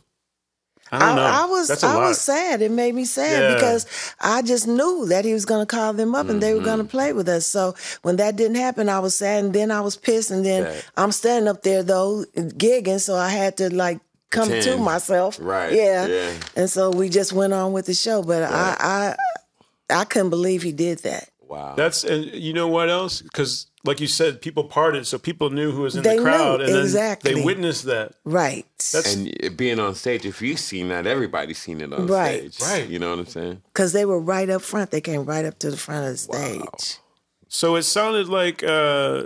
I 0.94 0.98
don't 0.98 1.08
I, 1.10 1.14
know. 1.16 1.22
I 1.22 1.44
was 1.46 1.82
I 1.82 1.94
lot. 1.94 2.08
was 2.08 2.20
sad. 2.20 2.60
It 2.60 2.70
made 2.70 2.94
me 2.94 3.06
sad 3.06 3.42
Yeah. 3.42 3.54
because 3.54 3.86
I 4.20 4.42
just 4.42 4.68
knew 4.68 5.06
that 5.06 5.24
he 5.24 5.32
was 5.32 5.46
going 5.46 5.62
to 5.66 5.76
call 5.76 5.94
them 5.94 6.14
up 6.14 6.28
and 6.28 6.42
they 6.42 6.52
were 6.52 6.60
going 6.60 6.78
Mm-hmm. 6.80 6.86
to 6.88 6.90
play 6.90 7.12
with 7.14 7.28
us. 7.30 7.46
So 7.46 7.74
when 8.02 8.16
that 8.16 8.36
didn't 8.36 8.56
happen, 8.56 8.90
I 8.90 8.98
was 8.98 9.14
sad 9.16 9.44
and 9.44 9.54
then 9.54 9.70
I 9.70 9.80
was 9.80 9.96
pissed 9.96 10.30
and 10.30 10.44
then 10.44 10.64
Right. 10.64 10.84
I'm 10.98 11.12
standing 11.12 11.48
up 11.48 11.62
there 11.62 11.82
though 11.82 12.24
gigging, 12.36 13.00
so 13.00 13.14
I 13.16 13.30
had 13.30 13.56
to 13.58 13.74
like 13.74 14.00
come 14.32 14.48
to 14.48 14.76
myself. 14.78 15.38
Right, 15.40 15.72
Yeah. 15.72 16.06
yeah. 16.06 16.32
And 16.56 16.68
so 16.68 16.90
we 16.90 17.08
just 17.08 17.32
went 17.32 17.52
on 17.52 17.72
with 17.72 17.86
the 17.86 17.94
show, 17.94 18.22
but 18.22 18.42
I 18.42 18.76
I 18.80 19.16
I 20.00 20.04
couldn't 20.04 20.30
believe 20.30 20.62
he 20.62 20.72
did 20.72 20.98
that. 21.00 21.28
Wow. 21.48 21.74
That's 21.76 22.02
and 22.02 22.24
you 22.24 22.52
know 22.54 22.66
what 22.66 22.88
else? 22.88 23.20
Because 23.22 23.66
like 23.84 24.00
you 24.00 24.06
said, 24.06 24.40
people 24.40 24.64
parted, 24.64 25.06
so 25.06 25.18
people 25.18 25.50
knew 25.50 25.70
who 25.72 25.82
was 25.82 25.96
in 25.96 26.02
They 26.02 26.16
the 26.16 26.22
crowd, 26.22 26.60
knew, 26.60 26.66
and 26.66 26.74
then 26.76 26.82
exactly. 26.82 27.34
they 27.34 27.44
witnessed 27.44 27.84
that. 27.84 28.14
Right. 28.24 28.64
That's 28.92 29.14
and 29.14 29.56
being 29.56 29.78
on 29.80 29.94
stage, 29.94 30.24
if 30.24 30.40
you've 30.40 30.60
seen 30.60 30.88
that, 30.88 31.06
everybody's 31.06 31.58
seen 31.58 31.80
it 31.82 31.92
on 31.92 32.06
Right. 32.06 32.52
stage. 32.54 32.68
Right. 32.68 32.88
You 32.88 32.98
know 32.98 33.10
what 33.10 33.18
I'm 33.18 33.26
saying? 33.26 33.60
Because 33.74 33.92
they 33.92 34.04
were 34.06 34.20
right 34.20 34.48
up 34.48 34.62
front. 34.62 34.92
They 34.92 35.00
came 35.02 35.24
right 35.24 35.44
up 35.44 35.58
to 35.58 35.70
the 35.70 35.76
front 35.76 36.06
of 36.06 36.12
the 36.12 36.16
stage. 36.18 36.98
so. 37.48 37.76
It 37.76 37.82
sounded 37.82 38.28
like 38.28 38.62
uh, 38.62 39.24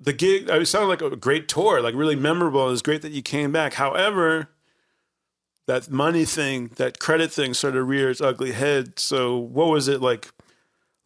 the 0.00 0.12
gig. 0.12 0.48
It 0.48 0.66
sounded 0.66 0.88
like 0.88 1.02
a 1.02 1.16
great 1.16 1.48
tour, 1.48 1.80
like 1.80 1.94
really 1.94 2.16
memorable. 2.16 2.66
It 2.68 2.72
was 2.72 2.82
great 2.82 3.02
that 3.02 3.12
you 3.12 3.22
came 3.22 3.52
back. 3.52 3.74
However, 3.74 4.48
that 5.66 5.90
money 5.90 6.24
thing, 6.24 6.70
that 6.76 6.98
credit 6.98 7.32
thing, 7.32 7.54
sort 7.54 7.76
of 7.76 7.88
reared 7.88 8.12
its 8.12 8.20
ugly 8.20 8.52
head. 8.52 8.98
So 8.98 9.36
what 9.36 9.68
was 9.68 9.88
it 9.88 10.00
like? 10.00 10.30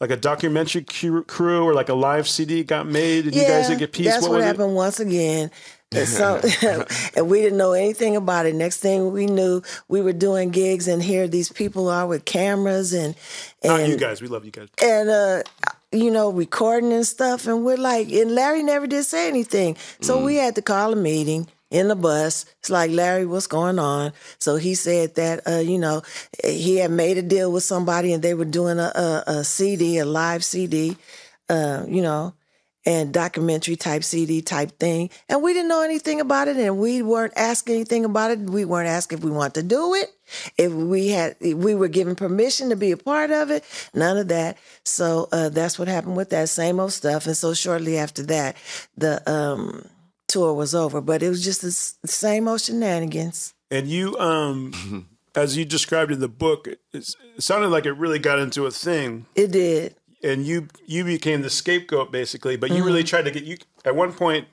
Like 0.01 0.11
a 0.11 0.17
documentary 0.17 0.85
crew 0.85 1.65
or 1.65 1.75
like 1.75 1.89
a 1.89 1.95
live 1.95 2.29
CD 2.29 2.63
got 2.63 2.87
made, 2.87 3.25
and 3.25 3.35
you 3.35 3.43
guys 3.43 3.67
didn't 3.67 3.81
get 3.81 3.93
peace. 3.93 4.07
That's 4.07 4.23
what 4.23 4.31
what, 4.31 4.37
was 4.37 4.45
happened 4.45 4.77
once 4.77 5.01
again. 5.01 5.51
And 5.93 6.07
so, 6.07 6.41
and 7.17 7.29
we 7.29 7.41
didn't 7.41 7.59
know 7.59 7.73
anything 7.73 8.15
about 8.15 8.47
it. 8.47 8.55
Next 8.55 8.79
thing 8.79 9.13
we 9.13 9.27
knew, 9.27 9.63
we 9.89 10.01
were 10.01 10.13
doing 10.13 10.51
gigs, 10.51 10.87
and 10.87 11.03
here 11.03 11.27
these 11.27 11.51
people 11.51 11.89
are 11.89 12.07
with 12.07 12.25
cameras 12.25 12.93
and 12.93 13.15
it? 13.63 13.69
Not 13.69 13.81
and 13.81 13.93
you 13.93 13.99
guys. 13.99 14.21
We 14.23 14.29
love 14.29 14.45
you 14.45 14.51
guys. 14.51 14.69
and 14.83 15.09
uh, 15.09 15.43
you 15.93 16.11
know, 16.11 16.31
recording 16.31 16.93
and 16.93 17.07
stuff. 17.07 17.47
And 17.47 17.65
we're 17.65 17.77
like, 17.77 18.11
and 18.11 18.35
Larry 18.35 18.63
never 18.63 18.87
did 18.87 19.05
say 19.05 19.29
anything, 19.29 19.77
so 20.01 20.23
we 20.23 20.37
had 20.37 20.55
to 20.57 20.63
call 20.63 20.93
a 20.93 20.97
meeting 20.97 21.49
in 21.71 21.89
the 21.89 21.97
bus. 21.97 22.47
It's 22.61 22.71
like 22.71 22.91
Larry, 22.91 23.27
what's 23.27 23.47
going 23.47 23.79
on? 23.79 24.13
So 24.39 24.57
he 24.57 24.75
said 24.75 25.15
that 25.17 25.47
uh, 25.47 25.59
you 25.59 25.79
know 25.79 26.03
he 26.45 26.77
had 26.77 26.91
made 26.91 27.19
a 27.19 27.23
deal 27.23 27.53
with 27.53 27.65
somebody, 27.65 28.13
and 28.13 28.23
they 28.23 28.35
were 28.35 28.45
doing 28.45 28.79
a, 28.79 28.93
a, 28.95 29.25
a 29.27 29.45
CD, 29.45 29.99
a 29.99 30.05
live 30.05 30.45
CD, 30.45 30.97
uh, 31.49 31.85
you 31.89 32.03
know 32.03 32.35
and 32.87 33.13
documentary 33.13 33.77
type 33.77 34.05
CD 34.05 34.41
type 34.41 34.79
thing. 34.79 35.11
And 35.29 35.43
we 35.43 35.53
didn't 35.53 35.69
know 35.69 35.83
anything 35.83 36.21
about 36.21 36.49
it 36.49 36.57
and 36.57 36.79
we 36.79 37.03
weren't 37.03 37.35
asking 37.37 37.75
anything 37.75 38.05
about 38.05 38.31
it. 38.31 38.39
We 38.39 38.65
weren't 38.65 38.89
asking 38.89 39.19
if 39.19 39.25
we 39.25 39.31
want 39.31 39.55
to 39.55 39.63
do 39.63 39.95
it. 39.95 40.13
If 40.57 40.73
we 40.73 41.09
had 41.09 41.37
if 41.41 41.57
we 41.57 41.75
were 41.75 41.89
given 41.89 42.15
permission 42.15 42.71
to 42.71 42.77
be 42.77 42.91
a 42.93 42.97
part 42.97 43.31
of 43.31 43.51
it. 43.51 43.65
None 43.95 44.17
of 44.17 44.29
that. 44.29 44.59
So 44.85 45.29
uh, 45.33 45.49
that's 45.49 45.79
what 45.79 45.89
happened 45.89 46.17
with 46.17 46.31
that 46.31 46.49
same 46.49 46.81
old 46.81 46.93
stuff. 46.93 47.27
And 47.27 47.37
so 47.37 47.55
shortly 47.55 47.99
after 47.99 48.23
that, 48.25 48.57
the 48.97 49.29
um, 49.31 49.87
tour 50.27 50.55
was 50.55 50.75
over. 50.75 51.01
But 51.01 51.23
it 51.23 51.29
was 51.29 51.45
just 51.45 51.63
the 51.63 51.73
same 52.09 52.49
old 52.49 52.61
shenanigans. 52.61 53.55
And 53.71 53.89
you, 53.89 54.17
um, 54.19 55.09
as 55.35 55.57
you 55.57 55.65
described 55.65 56.13
in 56.13 56.21
the 56.21 56.29
book, 56.29 56.69
it, 56.69 56.81
it 56.93 57.15
sounded 57.39 57.69
like 57.69 57.87
it 57.87 57.93
really 57.93 58.19
got 58.19 58.39
into 58.39 58.67
a 58.67 58.71
thing. 58.71 59.27
It 59.35 59.51
did. 59.51 59.95
And 60.23 60.47
you 60.47 60.69
you 60.87 61.05
became 61.05 61.43
the 61.43 61.51
scapegoat 61.51 62.11
basically 62.13 62.57
but 62.57 62.71
you 62.71 62.77
Mm-hmm. 62.77 62.87
really 62.87 63.05
tried 63.05 63.23
to 63.27 63.31
get 63.31 63.45
you 63.45 63.57
at 63.85 63.95
one 63.95 64.13
point 64.13 64.47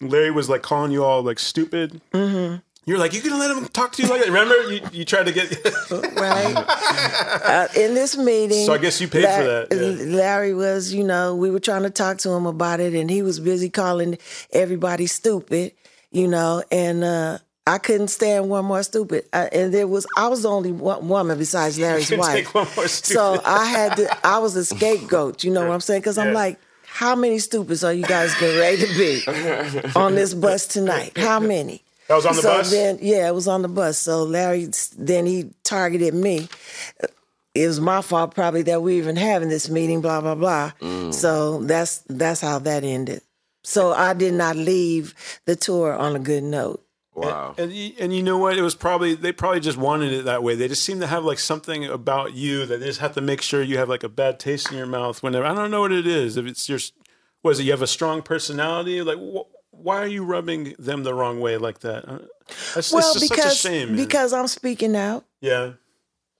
larry 0.00 0.30
was 0.30 0.48
like 0.48 0.62
calling 0.62 0.92
you 0.92 1.04
all 1.04 1.22
like 1.22 1.38
stupid 1.38 2.00
mm-hmm. 2.12 2.56
you're 2.84 2.98
like 2.98 3.12
you 3.14 3.22
gonna 3.22 3.36
let 3.36 3.50
him 3.56 3.64
talk 3.68 3.92
to 3.92 4.02
you 4.02 4.08
like 4.08 4.20
that 4.20 4.28
remember 4.28 4.72
you, 4.72 4.80
you 4.92 5.04
tried 5.04 5.26
to 5.26 5.32
get 5.32 5.50
right? 6.16 6.54
uh, 7.44 7.68
in 7.76 7.94
this 7.94 8.16
meeting. 8.16 8.66
So 8.66 8.72
I 8.74 8.78
guess 8.78 9.00
you 9.00 9.08
paid 9.08 9.22
for 9.22 9.44
that, 9.44 9.68
yeah. 9.70 10.16
Larry 10.16 10.54
was, 10.54 10.92
you 10.92 11.04
know, 11.04 11.34
we 11.34 11.50
were 11.50 11.60
trying 11.60 11.82
to 11.82 11.90
talk 11.90 12.18
to 12.18 12.30
him 12.30 12.46
about 12.46 12.80
it, 12.80 12.94
and 12.94 13.10
he 13.10 13.22
was 13.22 13.40
busy 13.40 13.70
calling 13.70 14.18
everybody 14.52 15.06
stupid, 15.06 15.72
you 16.10 16.28
know, 16.28 16.62
and 16.70 17.04
uh, 17.04 17.38
I 17.66 17.78
couldn't 17.78 18.08
stand 18.08 18.50
one 18.50 18.66
more 18.66 18.82
stupid. 18.82 19.24
I, 19.32 19.46
and 19.46 19.72
there 19.72 19.86
was, 19.86 20.06
I 20.16 20.28
was 20.28 20.42
the 20.42 20.50
only 20.50 20.72
one, 20.72 21.08
woman 21.08 21.38
besides 21.38 21.78
Larry's 21.78 22.10
wife. 22.10 22.44
take 22.44 22.54
one 22.54 22.68
more 22.76 22.88
So. 22.88 23.40
I 23.44 23.64
had 23.64 23.96
to, 23.96 24.26
I 24.26 24.38
was 24.38 24.54
a 24.56 24.64
scapegoat, 24.64 25.44
you 25.44 25.50
know 25.50 25.62
what 25.62 25.72
I'm 25.72 25.80
saying? 25.80 26.00
Because 26.04 26.18
I'm 26.18 26.34
like, 26.34 26.58
how 26.84 27.16
many 27.16 27.38
stupids 27.38 27.82
are 27.82 27.92
you 27.92 28.04
guys 28.04 28.34
getting 28.38 28.58
ready 28.58 28.86
to 28.86 28.98
be 28.98 29.90
on 29.96 30.14
this 30.14 30.34
bus 30.34 30.66
tonight? 30.66 31.16
How 31.16 31.40
many? 31.40 31.82
That 32.08 32.16
was 32.16 32.26
on 32.26 32.36
the 32.36 32.42
so 32.42 32.48
bus? 32.58 32.70
Then, 32.70 32.98
yeah, 33.00 33.28
it 33.28 33.34
was 33.34 33.48
on 33.48 33.62
the 33.62 33.68
bus. 33.68 33.98
So 33.98 34.24
Larry, 34.24 34.68
then 34.98 35.26
he 35.26 35.50
targeted 35.64 36.14
me. 36.14 36.48
It 37.54 37.66
was 37.66 37.80
my 37.80 38.02
fault 38.02 38.34
probably 38.34 38.62
that 38.62 38.82
we 38.82 38.98
even 38.98 39.16
having 39.16 39.48
this 39.48 39.70
meeting. 39.70 40.00
Blah 40.02 40.20
blah 40.20 40.34
blah. 40.34 40.72
Mm. 40.80 41.14
So 41.14 41.62
that's 41.62 41.98
that's 42.08 42.40
how 42.40 42.58
that 42.60 42.84
ended. 42.84 43.22
So 43.62 43.92
I 43.92 44.12
did 44.12 44.34
not 44.34 44.56
leave 44.56 45.14
the 45.46 45.56
tour 45.56 45.94
on 45.94 46.16
a 46.16 46.18
good 46.18 46.42
note. 46.42 46.83
Wow. 47.14 47.54
And 47.58 47.70
y- 47.70 47.94
and 48.00 48.12
you 48.14 48.22
know 48.22 48.38
what? 48.38 48.56
It 48.58 48.62
was 48.62 48.74
probably 48.74 49.14
they 49.14 49.30
probably 49.32 49.60
just 49.60 49.78
wanted 49.78 50.12
it 50.12 50.24
that 50.24 50.42
way. 50.42 50.54
They 50.56 50.66
just 50.68 50.82
seem 50.82 50.98
to 51.00 51.06
have 51.06 51.24
like 51.24 51.38
something 51.38 51.84
about 51.84 52.34
you 52.34 52.66
that 52.66 52.80
they 52.80 52.86
just 52.86 53.00
have 53.00 53.14
to 53.14 53.20
make 53.20 53.40
sure 53.40 53.62
you 53.62 53.78
have 53.78 53.88
like 53.88 54.02
a 54.02 54.08
bad 54.08 54.38
taste 54.40 54.70
in 54.72 54.76
your 54.78 54.86
mouth 54.86 55.22
whenever. 55.22 55.46
I 55.46 55.54
don't 55.54 55.70
know 55.70 55.80
what 55.82 55.92
it 55.92 56.06
is. 56.06 56.36
If 56.36 56.46
it's 56.46 56.68
your, 56.68 56.80
was 57.44 57.60
it 57.60 57.64
you 57.64 57.70
have 57.70 57.82
a 57.82 57.86
strong 57.86 58.20
personality? 58.22 59.00
Like 59.02 59.18
wh- 59.18 59.46
why 59.72 59.98
are 59.98 60.06
you 60.08 60.24
rubbing 60.24 60.74
them 60.78 61.02
the 61.04 61.14
wrong 61.14 61.40
way 61.40 61.56
like 61.56 61.80
that? 61.80 62.08
Uh, 62.08 62.18
It's, 62.76 62.92
Well, 62.92 63.00
it's 63.12 63.20
just 63.20 63.30
because 63.30 63.60
such 63.60 63.70
a 63.72 63.74
shame. 63.86 63.96
because 63.96 64.32
I'm 64.32 64.46
speaking 64.48 64.94
out. 64.96 65.24
yeah, 65.40 65.72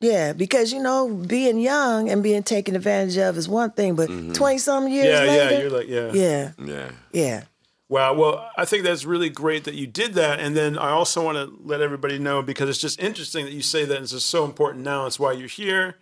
Yeah, 0.01 0.33
because 0.35 0.73
you 0.73 0.83
know, 0.83 1.09
being 1.09 1.59
young 1.61 2.11
and 2.11 2.23
being 2.23 2.43
taken 2.43 2.75
advantage 2.77 3.17
of 3.17 3.37
is 3.39 3.49
one 3.49 3.71
thing, 3.73 3.95
but 3.95 4.07
20 4.35 4.59
some 4.59 4.89
years 4.89 5.07
Mm-hmm. 5.07 5.27
yeah, 5.27 5.31
later, 5.33 5.53
yeah. 5.55 5.61
You're 5.61 5.71
like 5.71 5.89
yeah. 5.89 6.13
yeah, 6.13 6.53
Yeah. 6.65 6.91
yeah. 7.13 7.43
Wow. 7.89 8.15
Well, 8.15 8.51
I 8.57 8.65
think 8.65 8.83
that's 8.85 9.05
really 9.05 9.29
great 9.29 9.65
that 9.65 9.75
you 9.75 9.87
did 9.87 10.15
that. 10.15 10.41
And 10.41 10.57
then 10.57 10.79
I 10.79 10.91
also 10.91 11.23
want 11.25 11.37
to 11.37 11.55
let 11.63 11.81
everybody 11.83 12.19
know 12.19 12.43
because 12.43 12.69
it's 12.69 12.79
just 12.79 12.99
interesting 13.01 13.45
that 13.45 13.53
you 13.53 13.63
say 13.63 13.85
that. 13.85 13.95
And 13.97 14.03
It's 14.05 14.13
just 14.13 14.27
so 14.27 14.45
important 14.45 14.85
now. 14.85 15.07
It's 15.07 15.21
why 15.21 15.33
you're 15.33 15.49
here. 15.49 15.97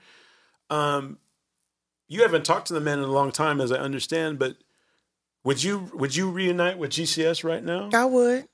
Um, 0.71 1.19
you 2.09 2.23
haven't 2.23 2.45
talked 2.45 2.69
to 2.69 2.75
the 2.75 2.81
man 2.81 2.99
in 2.99 3.05
a 3.05 3.11
long 3.13 3.33
time, 3.33 3.61
as 3.61 3.73
I 3.73 3.77
understand. 3.79 4.39
But 4.39 4.57
would 5.45 5.63
you 5.65 5.91
would 5.95 6.15
you 6.15 6.31
reunite 6.31 6.79
with 6.79 6.93
GCS 6.93 7.43
right 7.43 7.65
now? 7.65 7.91
I 7.93 8.05
would. 8.05 8.47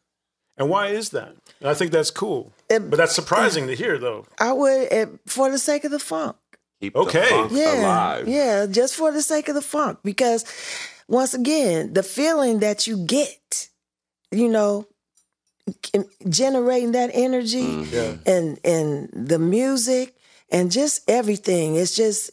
And 0.56 0.68
why 0.70 0.88
is 0.88 1.10
that? 1.10 1.34
And 1.60 1.68
I 1.68 1.74
think 1.74 1.92
that's 1.92 2.10
cool. 2.10 2.52
It- 2.68 2.88
but 2.90 2.96
that's 2.96 3.14
surprising 3.14 3.66
to 3.68 3.76
hear, 3.76 3.98
though. 3.98 4.26
I 4.40 4.52
would 4.52 4.88
eh, 4.90 5.06
for 5.26 5.50
the 5.50 5.59
sake 5.59 5.84
of 5.84 5.90
the 5.90 5.98
funk. 6.00 6.36
Keep 6.80 6.96
Okay. 6.96 7.20
the 7.20 7.26
funk 7.28 7.52
Yeah, 7.52 7.80
alive. 7.82 8.28
yeah, 8.28 8.66
just 8.66 8.94
for 8.96 9.12
the 9.12 9.22
sake 9.22 9.48
of 9.48 9.55
the 9.55 9.62
funk. 9.62 9.98
Because 10.02 10.44
once 11.09 11.35
again, 11.35 11.93
the 11.94 12.02
feeling 12.02 12.60
that 12.60 12.86
you 12.86 12.98
get, 13.06 13.68
you 14.30 14.48
know, 14.48 14.86
generating 16.28 16.93
that 16.93 17.10
energy 17.12 17.62
Mm-hmm. 17.62 17.94
Yeah. 17.94 18.16
and 18.26 18.59
and 18.64 19.28
the 19.28 19.39
music 19.39 20.14
and 20.51 20.70
just 20.70 21.09
everything. 21.10 21.76
It's 21.76 21.94
just 21.94 22.30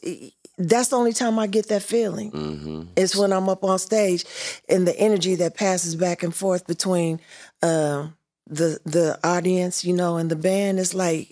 that's 0.58 0.88
the 0.88 0.96
only 0.96 1.12
time 1.12 1.38
I 1.38 1.46
get 1.46 1.68
that 1.68 1.82
feeling. 1.82 2.32
Mm-hmm. 2.32 2.82
It's 2.96 3.14
when 3.14 3.32
I'm 3.32 3.48
up 3.48 3.62
on 3.64 3.78
stage 3.78 4.24
and 4.68 4.86
the 4.86 4.98
energy 4.98 5.34
that 5.36 5.54
passes 5.54 5.94
back 5.96 6.22
and 6.22 6.34
forth 6.34 6.66
between 6.66 7.20
uh, 7.62 8.08
the 8.46 8.78
the 8.84 9.18
audience, 9.22 9.84
you 9.84 9.94
know, 9.94 10.16
and 10.16 10.30
the 10.30 10.36
band. 10.36 10.78
It's 10.78 10.94
like 10.94 11.28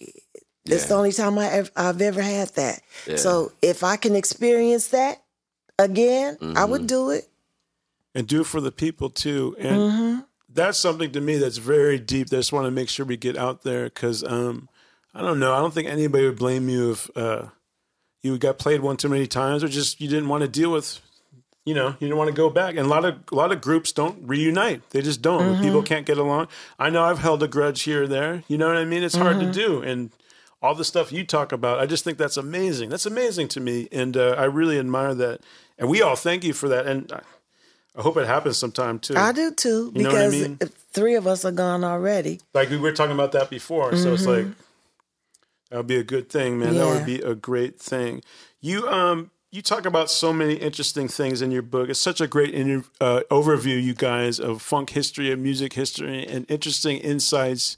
it's 0.67 0.87
the 0.87 0.95
only 0.95 1.13
time 1.13 1.39
I 1.39 1.49
ever, 1.49 1.71
I've 1.77 2.01
ever 2.03 2.23
had 2.23 2.49
that. 2.57 2.81
Yeah. 3.07 3.17
So 3.17 3.53
if 3.63 3.83
I 3.85 3.97
can 3.97 4.15
experience 4.17 4.89
that 4.89 5.23
again, 5.79 6.37
I 6.41 6.45
Mm-hmm. 6.45 6.71
would 6.71 6.87
do 6.87 7.11
it. 7.11 7.29
And 8.15 8.27
do 8.27 8.45
for 8.45 8.61
the 8.61 8.73
people 8.73 9.11
too. 9.11 9.57
And 9.59 9.77
Mm-hmm. 9.77 10.21
that's 10.53 10.79
something 10.79 11.11
to 11.13 11.21
me 11.21 11.37
that's 11.39 11.59
very 11.59 11.99
deep. 11.99 12.29
I 12.29 12.37
just 12.37 12.53
want 12.53 12.67
to 12.67 12.71
make 12.71 12.89
sure 12.89 13.05
we 13.07 13.17
get 13.17 13.37
out 13.37 13.63
there 13.63 13.85
because 13.85 14.23
um, 14.25 14.69
I 15.15 15.21
don't 15.23 15.39
know. 15.41 15.53
I 15.55 15.59
don't 15.61 15.75
think 15.75 15.89
anybody 15.89 16.25
would 16.27 16.39
blame 16.39 16.69
you 16.69 16.93
if 16.93 17.11
uh, 17.17 17.47
you 18.23 18.39
got 18.39 18.59
played 18.59 18.81
one 18.81 18.97
too 18.97 19.09
many 19.09 19.27
times 19.27 19.63
or 19.65 19.69
just 19.69 20.01
you 20.01 20.09
didn't 20.09 20.29
want 20.29 20.43
to 20.43 20.49
deal 20.49 20.71
with. 20.73 21.01
You 21.67 21.73
know, 21.73 21.89
you 21.99 22.09
didn't 22.09 22.19
want 22.19 22.29
to 22.29 22.37
go 22.37 22.51
back, 22.51 22.77
and 22.77 22.81
a 22.85 22.91
lot 22.91 23.07
of 23.07 23.15
a 23.33 23.35
lot 23.35 23.51
of 23.51 23.63
groups 23.63 23.91
don't 23.91 24.19
reunite. 24.29 24.91
They 24.91 25.01
just 25.01 25.23
don't. 25.23 25.41
Mm-hmm. 25.55 25.63
People 25.63 25.83
can't 25.83 26.05
get 26.05 26.19
along. 26.19 26.49
I 26.79 26.91
know 26.91 27.03
I've 27.03 27.21
held 27.21 27.43
a 27.43 27.49
grudge 27.49 27.81
here 27.85 28.03
or 28.03 28.07
there. 28.07 28.43
You 28.49 28.59
know 28.59 28.69
what 28.69 28.77
I 28.77 28.85
mean? 28.85 29.03
It's 29.03 29.15
hard 29.17 29.37
Mm-hmm. 29.39 29.51
to 29.53 29.67
do, 29.67 29.81
and 29.83 30.11
all 30.61 30.75
the 30.75 30.85
stuff 30.85 31.11
you 31.11 31.25
talk 31.25 31.53
about, 31.53 31.81
I 31.81 31.87
just 31.87 32.05
think 32.05 32.19
that's 32.19 32.37
amazing. 32.37 32.91
That's 32.91 33.07
amazing 33.07 33.49
to 33.49 33.61
me, 33.61 33.89
and 33.91 34.15
uh, 34.15 34.35
I 34.37 34.45
really 34.45 34.79
admire 34.79 35.15
that. 35.15 35.41
And 35.79 35.89
we 35.89 36.03
all 36.03 36.17
thank 36.17 36.45
you 36.45 36.53
for 36.53 36.69
that. 36.69 36.87
And 36.87 37.11
I- 37.97 38.03
hope 38.03 38.17
it 38.17 38.27
happens 38.27 38.57
sometime 38.59 38.99
too. 38.99 39.15
I 39.17 39.33
do 39.33 39.51
too 39.53 39.93
You 39.95 40.03
know 40.05 40.11
what 40.13 40.21
I 40.23 40.29
because 40.31 40.49
mean? 40.49 40.59
three 40.93 41.15
of 41.15 41.27
us 41.27 41.45
are 41.45 41.53
gone 41.53 41.85
already. 41.85 42.41
like 42.53 42.71
we 42.71 42.77
were 42.79 42.93
talking 42.93 43.15
about 43.15 43.33
that 43.33 43.51
before. 43.51 43.97
So 43.97 44.13
it's 44.15 44.27
like 44.27 44.47
that 45.71 45.77
would 45.79 45.87
be 45.87 45.97
a 45.97 46.05
good 46.05 46.29
thing, 46.29 46.59
man. 46.59 46.75
That 46.75 46.87
would 46.87 46.97
Mm-hmm. 47.03 47.07
Be 47.07 47.21
a 47.21 47.35
great 47.35 47.81
thing. 47.81 48.23
You 48.61 48.89
um 48.89 49.31
you 49.51 49.63
talk 49.63 49.87
about 49.87 50.11
so 50.11 50.33
many 50.33 50.55
interesting 50.55 51.07
things 51.07 51.41
in 51.41 51.53
your 51.53 51.63
book. 51.63 51.89
It's 51.89 52.01
such 52.01 52.21
a 52.21 52.27
great 52.27 52.53
inter- 52.53 52.89
uh, 53.01 53.21
overview, 53.31 53.81
you 53.81 53.95
guys, 53.95 54.41
of 54.41 54.61
funk 54.61 54.91
history 54.91 55.31
and 55.31 55.41
music 55.45 55.75
history, 55.75 56.27
and 56.27 56.45
interesting 56.51 56.99
insights 56.99 57.77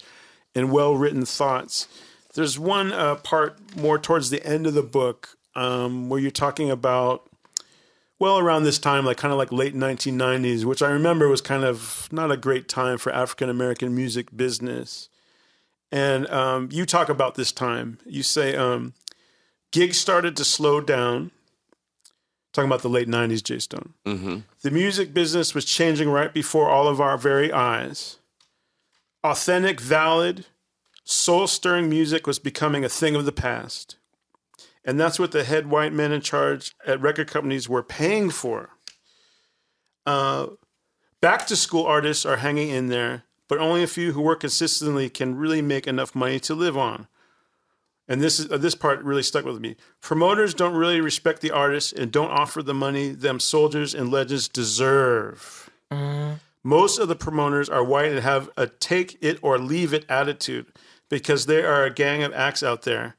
and 0.54 0.72
well 0.72 0.96
written 0.96 1.26
thoughts. 1.26 1.86
There's 2.32 2.58
one 2.58 2.92
uh, 2.92 3.16
part 3.16 3.58
more 3.76 3.98
towards 3.98 4.30
the 4.30 4.42
end 4.46 4.66
of 4.66 4.72
the 4.72 4.82
book 4.82 5.36
um, 5.54 6.08
where 6.08 6.18
you're 6.18 6.30
talking 6.30 6.70
about 6.70 7.28
well 8.18 8.38
around 8.38 8.64
this 8.64 8.78
time 8.78 9.04
like 9.04 9.16
kind 9.16 9.32
of 9.32 9.38
like 9.38 9.52
late 9.52 9.74
1990s 9.74 10.64
which 10.64 10.82
i 10.82 10.90
remember 10.90 11.28
was 11.28 11.40
kind 11.40 11.64
of 11.64 12.08
not 12.10 12.30
a 12.30 12.36
great 12.36 12.68
time 12.68 12.98
for 12.98 13.12
african 13.12 13.48
american 13.48 13.94
music 13.94 14.34
business. 14.36 15.08
And 15.92 16.28
um, 16.30 16.68
you 16.72 16.84
talk 16.84 17.08
about 17.08 17.36
this 17.36 17.52
time. 17.52 17.98
You 18.04 18.24
say 18.24 18.56
um, 18.56 18.92
gigs 19.70 19.98
started 19.98 20.36
to 20.36 20.44
slow 20.44 20.80
down. 20.80 21.30
Talking 22.52 22.68
about 22.68 22.82
the 22.82 22.88
late 22.88 23.06
90s 23.06 23.42
jay 23.44 23.58
stone 23.58 23.92
the 24.62 24.70
music 24.70 25.12
business 25.12 25.54
was 25.54 25.64
changing 25.66 26.08
right 26.08 26.32
before 26.32 26.70
all 26.70 26.88
of 26.88 27.00
our 27.02 27.18
very 27.18 27.52
eyes. 27.52 28.16
Authentic 29.22 29.78
valid 29.80 30.46
soul-stirring 31.04 31.88
music 31.88 32.26
was 32.26 32.38
becoming 32.38 32.82
a 32.84 32.88
thing 32.88 33.14
of 33.14 33.26
the 33.26 33.32
past 33.32 33.96
and 34.86 35.00
that's 35.00 35.18
what 35.18 35.32
the 35.32 35.44
head 35.44 35.66
white 35.66 35.92
men 35.92 36.12
in 36.12 36.20
charge 36.20 36.74
at 36.86 37.00
record 37.00 37.28
companies 37.28 37.68
were 37.68 37.82
paying 37.82 38.30
for. 38.30 38.70
Uh, 40.06 40.46
back 41.20 41.48
to 41.48 41.56
school 41.56 41.84
artists 41.84 42.24
are 42.24 42.36
hanging 42.36 42.70
in 42.70 42.86
there, 42.86 43.24
but 43.48 43.58
only 43.58 43.82
a 43.82 43.88
few 43.88 44.12
who 44.12 44.22
work 44.22 44.40
consistently 44.40 45.10
can 45.10 45.34
really 45.34 45.60
make 45.60 45.88
enough 45.88 46.14
money 46.14 46.38
to 46.38 46.54
live 46.54 46.78
on. 46.78 47.08
And 48.08 48.22
this 48.22 48.38
is 48.38 48.50
uh, 48.52 48.58
this 48.58 48.76
part 48.76 49.02
really 49.02 49.24
stuck 49.24 49.44
with 49.44 49.60
me. 49.60 49.74
Promoters 50.00 50.54
don't 50.54 50.76
really 50.76 51.00
respect 51.00 51.40
the 51.40 51.50
artists 51.50 51.92
and 51.92 52.12
don't 52.12 52.30
offer 52.30 52.62
the 52.62 52.72
money 52.72 53.10
them 53.10 53.40
soldiers 53.40 53.92
and 53.92 54.12
legends 54.12 54.46
deserve. 54.46 55.68
Most 56.62 57.00
of 57.00 57.08
the 57.08 57.16
promoters 57.16 57.68
are 57.68 57.82
white 57.82 58.12
and 58.12 58.20
have 58.20 58.48
a 58.56 58.68
take 58.68 59.18
it 59.20 59.40
or 59.42 59.58
leave 59.58 59.92
it 59.92 60.06
attitude 60.08 60.66
because 61.08 61.46
there 61.46 61.68
are 61.68 61.84
a 61.84 61.92
gang 61.92 62.22
of 62.22 62.32
acts 62.32 62.62
out 62.62 62.82
there 62.82 63.16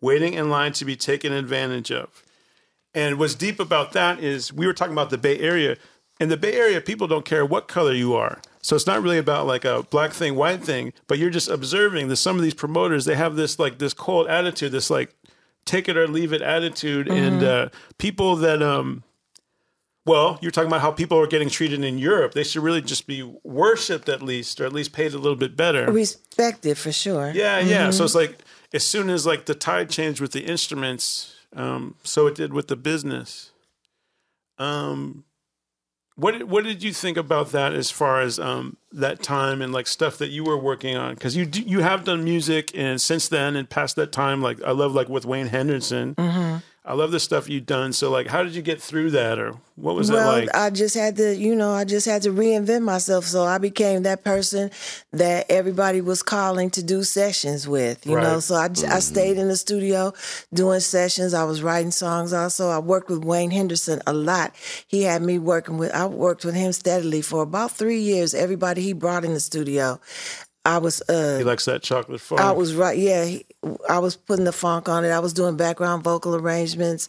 waiting 0.00 0.34
in 0.34 0.50
line 0.50 0.72
to 0.72 0.84
be 0.84 0.96
taken 0.96 1.32
advantage 1.32 1.90
of. 1.90 2.22
And 2.94 3.18
what's 3.18 3.34
deep 3.34 3.60
about 3.60 3.92
that 3.92 4.20
is 4.20 4.52
we 4.52 4.66
were 4.66 4.72
talking 4.72 4.92
about 4.92 5.10
the 5.10 5.18
Bay 5.18 5.38
Area. 5.38 5.76
In 6.20 6.28
the 6.28 6.36
Bay 6.36 6.54
Area, 6.54 6.80
people 6.80 7.06
don't 7.06 7.24
care 7.24 7.44
what 7.44 7.68
color 7.68 7.92
you 7.92 8.14
are. 8.14 8.40
So 8.60 8.74
it's 8.74 8.86
not 8.86 9.02
really 9.02 9.18
about 9.18 9.46
like 9.46 9.64
a 9.64 9.84
black 9.84 10.12
thing, 10.12 10.34
white 10.34 10.62
thing, 10.62 10.92
but 11.06 11.18
you're 11.18 11.30
just 11.30 11.48
observing 11.48 12.08
that 12.08 12.16
some 12.16 12.36
of 12.36 12.42
these 12.42 12.54
promoters, 12.54 13.04
they 13.04 13.14
have 13.14 13.36
this 13.36 13.58
like 13.58 13.78
this 13.78 13.94
cold 13.94 14.26
attitude, 14.26 14.72
this 14.72 14.90
like 14.90 15.14
take 15.64 15.88
it 15.88 15.96
or 15.96 16.08
leave 16.08 16.32
it 16.32 16.42
attitude. 16.42 17.08
And 17.08 17.42
uh, 17.42 17.68
people 17.98 18.36
that, 18.36 18.62
um, 18.62 19.04
well, 20.06 20.38
you're 20.40 20.50
talking 20.50 20.68
about 20.68 20.80
how 20.80 20.90
people 20.90 21.18
are 21.18 21.26
getting 21.26 21.50
treated 21.50 21.84
in 21.84 21.98
Europe. 21.98 22.32
They 22.32 22.42
should 22.42 22.62
really 22.62 22.82
just 22.82 23.06
be 23.06 23.22
worshipped 23.44 24.08
at 24.08 24.22
least, 24.22 24.60
or 24.60 24.66
at 24.66 24.72
least 24.72 24.92
paid 24.92 25.12
a 25.12 25.18
little 25.18 25.36
bit 25.36 25.56
better. 25.56 25.90
Respected 25.92 26.78
for 26.78 26.90
sure. 26.90 27.30
Yeah, 27.34 27.60
yeah. 27.60 27.90
So 27.90 28.04
it's 28.04 28.14
like 28.14 28.38
as 28.72 28.84
soon 28.84 29.10
as 29.10 29.26
like 29.26 29.46
the 29.46 29.54
tide 29.54 29.90
changed 29.90 30.20
with 30.20 30.32
the 30.32 30.44
instruments, 30.44 31.34
um, 31.54 31.94
so 32.02 32.26
it 32.26 32.34
did 32.34 32.52
with 32.52 32.68
the 32.68 32.76
business. 32.76 33.50
Um, 34.58 35.24
what 36.16 36.32
did, 36.32 36.50
what 36.50 36.64
did 36.64 36.82
you 36.82 36.92
think 36.92 37.16
about 37.16 37.52
that 37.52 37.72
as 37.72 37.92
far 37.92 38.20
as 38.20 38.40
um, 38.40 38.76
that 38.90 39.22
time 39.22 39.62
and 39.62 39.72
like 39.72 39.86
stuff 39.86 40.18
that 40.18 40.30
you 40.30 40.42
were 40.42 40.58
working 40.58 40.96
on? 40.96 41.14
Because 41.14 41.36
you 41.36 41.48
you 41.52 41.80
have 41.80 42.02
done 42.04 42.24
music 42.24 42.72
and 42.74 43.00
since 43.00 43.28
then 43.28 43.54
and 43.54 43.70
past 43.70 43.94
that 43.96 44.10
time, 44.10 44.42
like 44.42 44.60
I 44.62 44.72
love 44.72 44.92
like 44.94 45.08
with 45.08 45.24
Wayne 45.24 45.46
Henderson. 45.46 46.16
I 46.88 46.94
love 46.94 47.10
the 47.10 47.20
stuff 47.20 47.50
you've 47.50 47.66
done. 47.66 47.92
So 47.92 48.10
like, 48.10 48.28
how 48.28 48.42
did 48.42 48.54
you 48.54 48.62
get 48.62 48.80
through 48.80 49.10
that, 49.10 49.38
or 49.38 49.52
what 49.76 49.94
was 49.94 50.10
well, 50.10 50.32
that 50.32 50.46
like? 50.46 50.56
I 50.56 50.70
just 50.70 50.94
had 50.94 51.16
to, 51.16 51.36
you 51.36 51.54
know, 51.54 51.70
I 51.70 51.84
just 51.84 52.06
had 52.06 52.22
to 52.22 52.30
reinvent 52.30 52.82
myself. 52.82 53.26
So 53.26 53.44
I 53.44 53.58
became 53.58 54.04
that 54.04 54.24
person 54.24 54.70
that 55.12 55.44
everybody 55.50 56.00
was 56.00 56.22
calling 56.22 56.70
to 56.70 56.82
do 56.82 57.02
sessions 57.02 57.68
with, 57.68 58.06
you 58.06 58.16
know. 58.18 58.40
So 58.40 58.54
I, 58.54 58.64
I 58.64 58.68
mm-hmm. 58.68 58.98
stayed 59.00 59.36
in 59.36 59.48
the 59.48 59.56
studio 59.58 60.14
doing 60.54 60.80
sessions. 60.80 61.34
I 61.34 61.44
was 61.44 61.62
writing 61.62 61.90
songs 61.90 62.32
also. 62.32 62.70
I 62.70 62.78
worked 62.78 63.10
with 63.10 63.22
Wayne 63.22 63.50
Henderson 63.50 64.00
a 64.06 64.14
lot. 64.14 64.54
He 64.86 65.02
had 65.02 65.20
me 65.20 65.38
working 65.38 65.76
with, 65.76 65.92
I 65.92 66.06
worked 66.06 66.46
with 66.46 66.54
him 66.54 66.72
steadily 66.72 67.20
for 67.20 67.42
about 67.42 67.72
three 67.72 68.00
years. 68.00 68.32
Everybody 68.32 68.80
he 68.80 68.94
brought 68.94 69.26
in 69.26 69.34
the 69.34 69.40
studio. 69.40 70.00
I 70.64 70.78
was, 70.78 71.00
uh, 71.08 71.38
he 71.38 71.44
likes 71.44 71.64
that 71.64 71.82
chocolate 71.82 72.20
funk. 72.20 72.40
I 72.40 72.52
was 72.52 72.74
right. 72.74 72.98
Yeah, 72.98 73.24
he, 73.24 73.46
I 73.88 73.98
was 74.00 74.16
putting 74.16 74.44
the 74.44 74.52
funk 74.52 74.88
on 74.88 75.04
it. 75.04 75.10
I 75.10 75.18
was 75.20 75.32
doing 75.32 75.56
background 75.56 76.04
vocal 76.04 76.34
arrangements, 76.34 77.08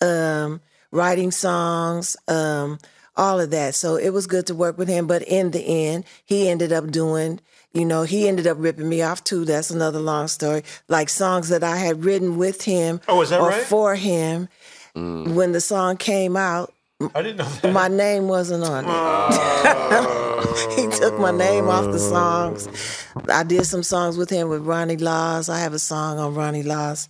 um, 0.00 0.60
writing 0.90 1.30
songs. 1.30 2.16
Um, 2.26 2.78
all 3.16 3.40
of 3.40 3.50
that. 3.50 3.74
So 3.74 3.96
it 3.96 4.10
was 4.10 4.28
good 4.28 4.46
to 4.46 4.54
work 4.54 4.78
with 4.78 4.86
him. 4.88 5.08
But 5.08 5.22
in 5.22 5.50
the 5.50 5.60
end, 5.60 6.04
he 6.24 6.48
ended 6.48 6.72
up 6.72 6.88
doing, 6.92 7.40
you 7.72 7.84
know, 7.84 8.04
he 8.04 8.28
ended 8.28 8.46
up 8.46 8.56
ripping 8.60 8.88
me 8.88 9.02
off 9.02 9.24
too. 9.24 9.44
That's 9.44 9.72
another 9.72 9.98
long 9.98 10.28
story. 10.28 10.62
Like 10.86 11.08
songs 11.08 11.48
that 11.48 11.64
I 11.64 11.78
had 11.78 12.04
written 12.04 12.36
with 12.36 12.62
him 12.62 13.00
Oh, 13.08 13.20
is 13.22 13.30
that 13.30 13.40
or 13.40 13.48
right? 13.48 13.62
for 13.64 13.96
him. 13.96 14.48
When 14.94 15.50
the 15.50 15.60
song 15.60 15.96
came 15.96 16.36
out, 16.36 16.72
I 17.14 17.22
didn't 17.22 17.38
know 17.38 17.48
that. 17.62 17.72
my 17.72 17.88
name 17.88 18.28
wasn't 18.28 18.62
on 18.64 18.84
it. 18.84 20.08
he 20.76 20.86
took 20.88 21.18
my 21.18 21.30
name 21.30 21.68
off 21.68 21.86
the 21.86 21.98
songs. 21.98 22.68
I 23.28 23.42
did 23.42 23.64
some 23.66 23.82
songs 23.82 24.16
with 24.16 24.30
him 24.30 24.48
with 24.48 24.62
Ronnie 24.62 24.96
Laws. 24.96 25.48
I 25.48 25.58
have 25.58 25.72
a 25.72 25.78
song 25.78 26.18
on 26.18 26.34
Ronnie 26.34 26.62
Laws. 26.62 27.08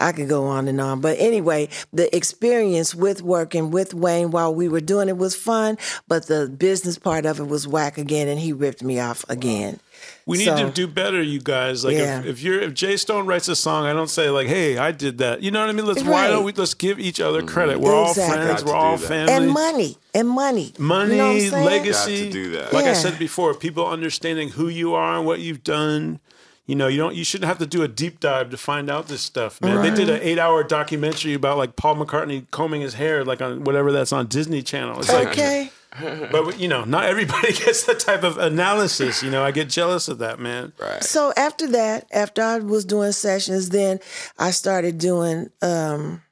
I 0.00 0.12
could 0.12 0.28
go 0.28 0.46
on 0.46 0.68
and 0.68 0.80
on. 0.80 1.00
But 1.00 1.18
anyway, 1.18 1.68
the 1.92 2.14
experience 2.14 2.94
with 2.94 3.22
working 3.22 3.70
with 3.70 3.94
Wayne 3.94 4.30
while 4.30 4.54
we 4.54 4.68
were 4.68 4.80
doing 4.80 5.08
it 5.08 5.16
was 5.16 5.34
fun, 5.34 5.76
but 6.06 6.26
the 6.26 6.48
business 6.48 6.98
part 6.98 7.26
of 7.26 7.40
it 7.40 7.48
was 7.48 7.66
whack 7.66 7.98
again, 7.98 8.28
and 8.28 8.38
he 8.38 8.52
ripped 8.52 8.82
me 8.82 9.00
off 9.00 9.24
again. 9.28 9.80
We 10.28 10.36
need 10.36 10.44
So- 10.44 10.56
to 10.66 10.70
do 10.70 10.86
better, 10.86 11.22
you 11.22 11.40
guys. 11.40 11.86
Like 11.86 11.96
Yeah. 11.96 12.20
if, 12.20 12.26
if 12.26 12.42
you're 12.42 12.60
if 12.60 12.74
Jay 12.74 12.98
Stone 12.98 13.24
writes 13.24 13.48
a 13.48 13.56
song, 13.56 13.86
I 13.86 13.94
don't 13.94 14.10
say 14.10 14.28
like, 14.28 14.46
"Hey, 14.46 14.76
I 14.76 14.92
did 14.92 15.16
that." 15.18 15.42
You 15.42 15.50
know 15.50 15.60
what 15.60 15.70
I 15.70 15.72
mean? 15.72 15.86
Let's 15.86 16.02
why 16.02 16.28
don't 16.28 16.44
we 16.44 16.52
let's 16.52 16.74
give 16.74 17.00
each 17.00 17.18
other 17.18 17.38
mm-hmm. 17.38 17.48
credit? 17.48 17.80
We're 17.80 17.94
all 17.94 18.10
Exactly. 18.10 18.36
friends. 18.44 18.62
We're 18.62 18.74
all 18.74 18.98
family. 18.98 19.32
And 19.32 19.50
money, 19.50 19.96
and 20.14 20.28
money. 20.28 20.74
money, 20.78 21.12
You 21.12 21.16
know 21.16 21.26
what 21.28 21.36
I'm 21.36 21.50
saying? 21.50 21.64
legacy. 21.64 22.16
Got 22.18 22.24
to 22.26 22.30
do 22.30 22.50
that. 22.50 22.72
Like 22.74 22.84
I 22.84 22.92
said 22.92 23.18
before, 23.18 23.54
people 23.54 23.86
understanding 23.86 24.50
who 24.50 24.68
you 24.68 24.92
are 24.94 25.16
and 25.16 25.24
what 25.24 25.40
you've 25.40 25.64
done. 25.64 26.20
You 26.66 26.74
know, 26.74 26.88
you 26.88 26.98
don't. 26.98 27.14
You 27.14 27.24
shouldn't 27.24 27.48
have 27.48 27.56
to 27.60 27.66
do 27.66 27.82
a 27.82 27.88
deep 27.88 28.20
dive 28.20 28.50
to 28.50 28.58
find 28.58 28.90
out 28.90 29.08
this 29.08 29.22
stuff, 29.22 29.62
man. 29.62 29.80
They 29.80 29.90
did 29.90 30.10
an 30.10 30.20
eight-hour 30.20 30.64
documentary 30.64 31.32
about 31.32 31.56
like 31.56 31.76
Paul 31.76 31.96
McCartney 31.96 32.44
combing 32.50 32.82
his 32.82 32.92
hair, 32.92 33.24
like 33.24 33.40
on 33.40 33.64
whatever 33.64 33.92
that's 33.92 34.12
on 34.12 34.26
Disney 34.26 34.60
Channel. 34.60 34.98
It's 34.98 35.10
like, 35.10 35.28
Okay. 35.28 35.70
but 36.00 36.58
you 36.58 36.68
know, 36.68 36.84
not 36.84 37.04
everybody 37.04 37.52
gets 37.52 37.84
that 37.84 38.00
type 38.00 38.22
of 38.22 38.38
analysis. 38.38 39.22
You 39.22 39.30
know, 39.30 39.44
I 39.44 39.50
get 39.50 39.68
jealous 39.68 40.08
of 40.08 40.18
that, 40.18 40.38
man. 40.38 40.72
Right. 40.78 41.02
So 41.02 41.32
after 41.36 41.66
that, 41.68 42.06
after 42.12 42.42
I 42.42 42.58
was 42.58 42.84
doing 42.84 43.12
sessions, 43.12 43.70
then 43.70 44.00
I 44.38 44.50
started 44.50 44.98
doing. 44.98 45.50
Um, 45.62 46.22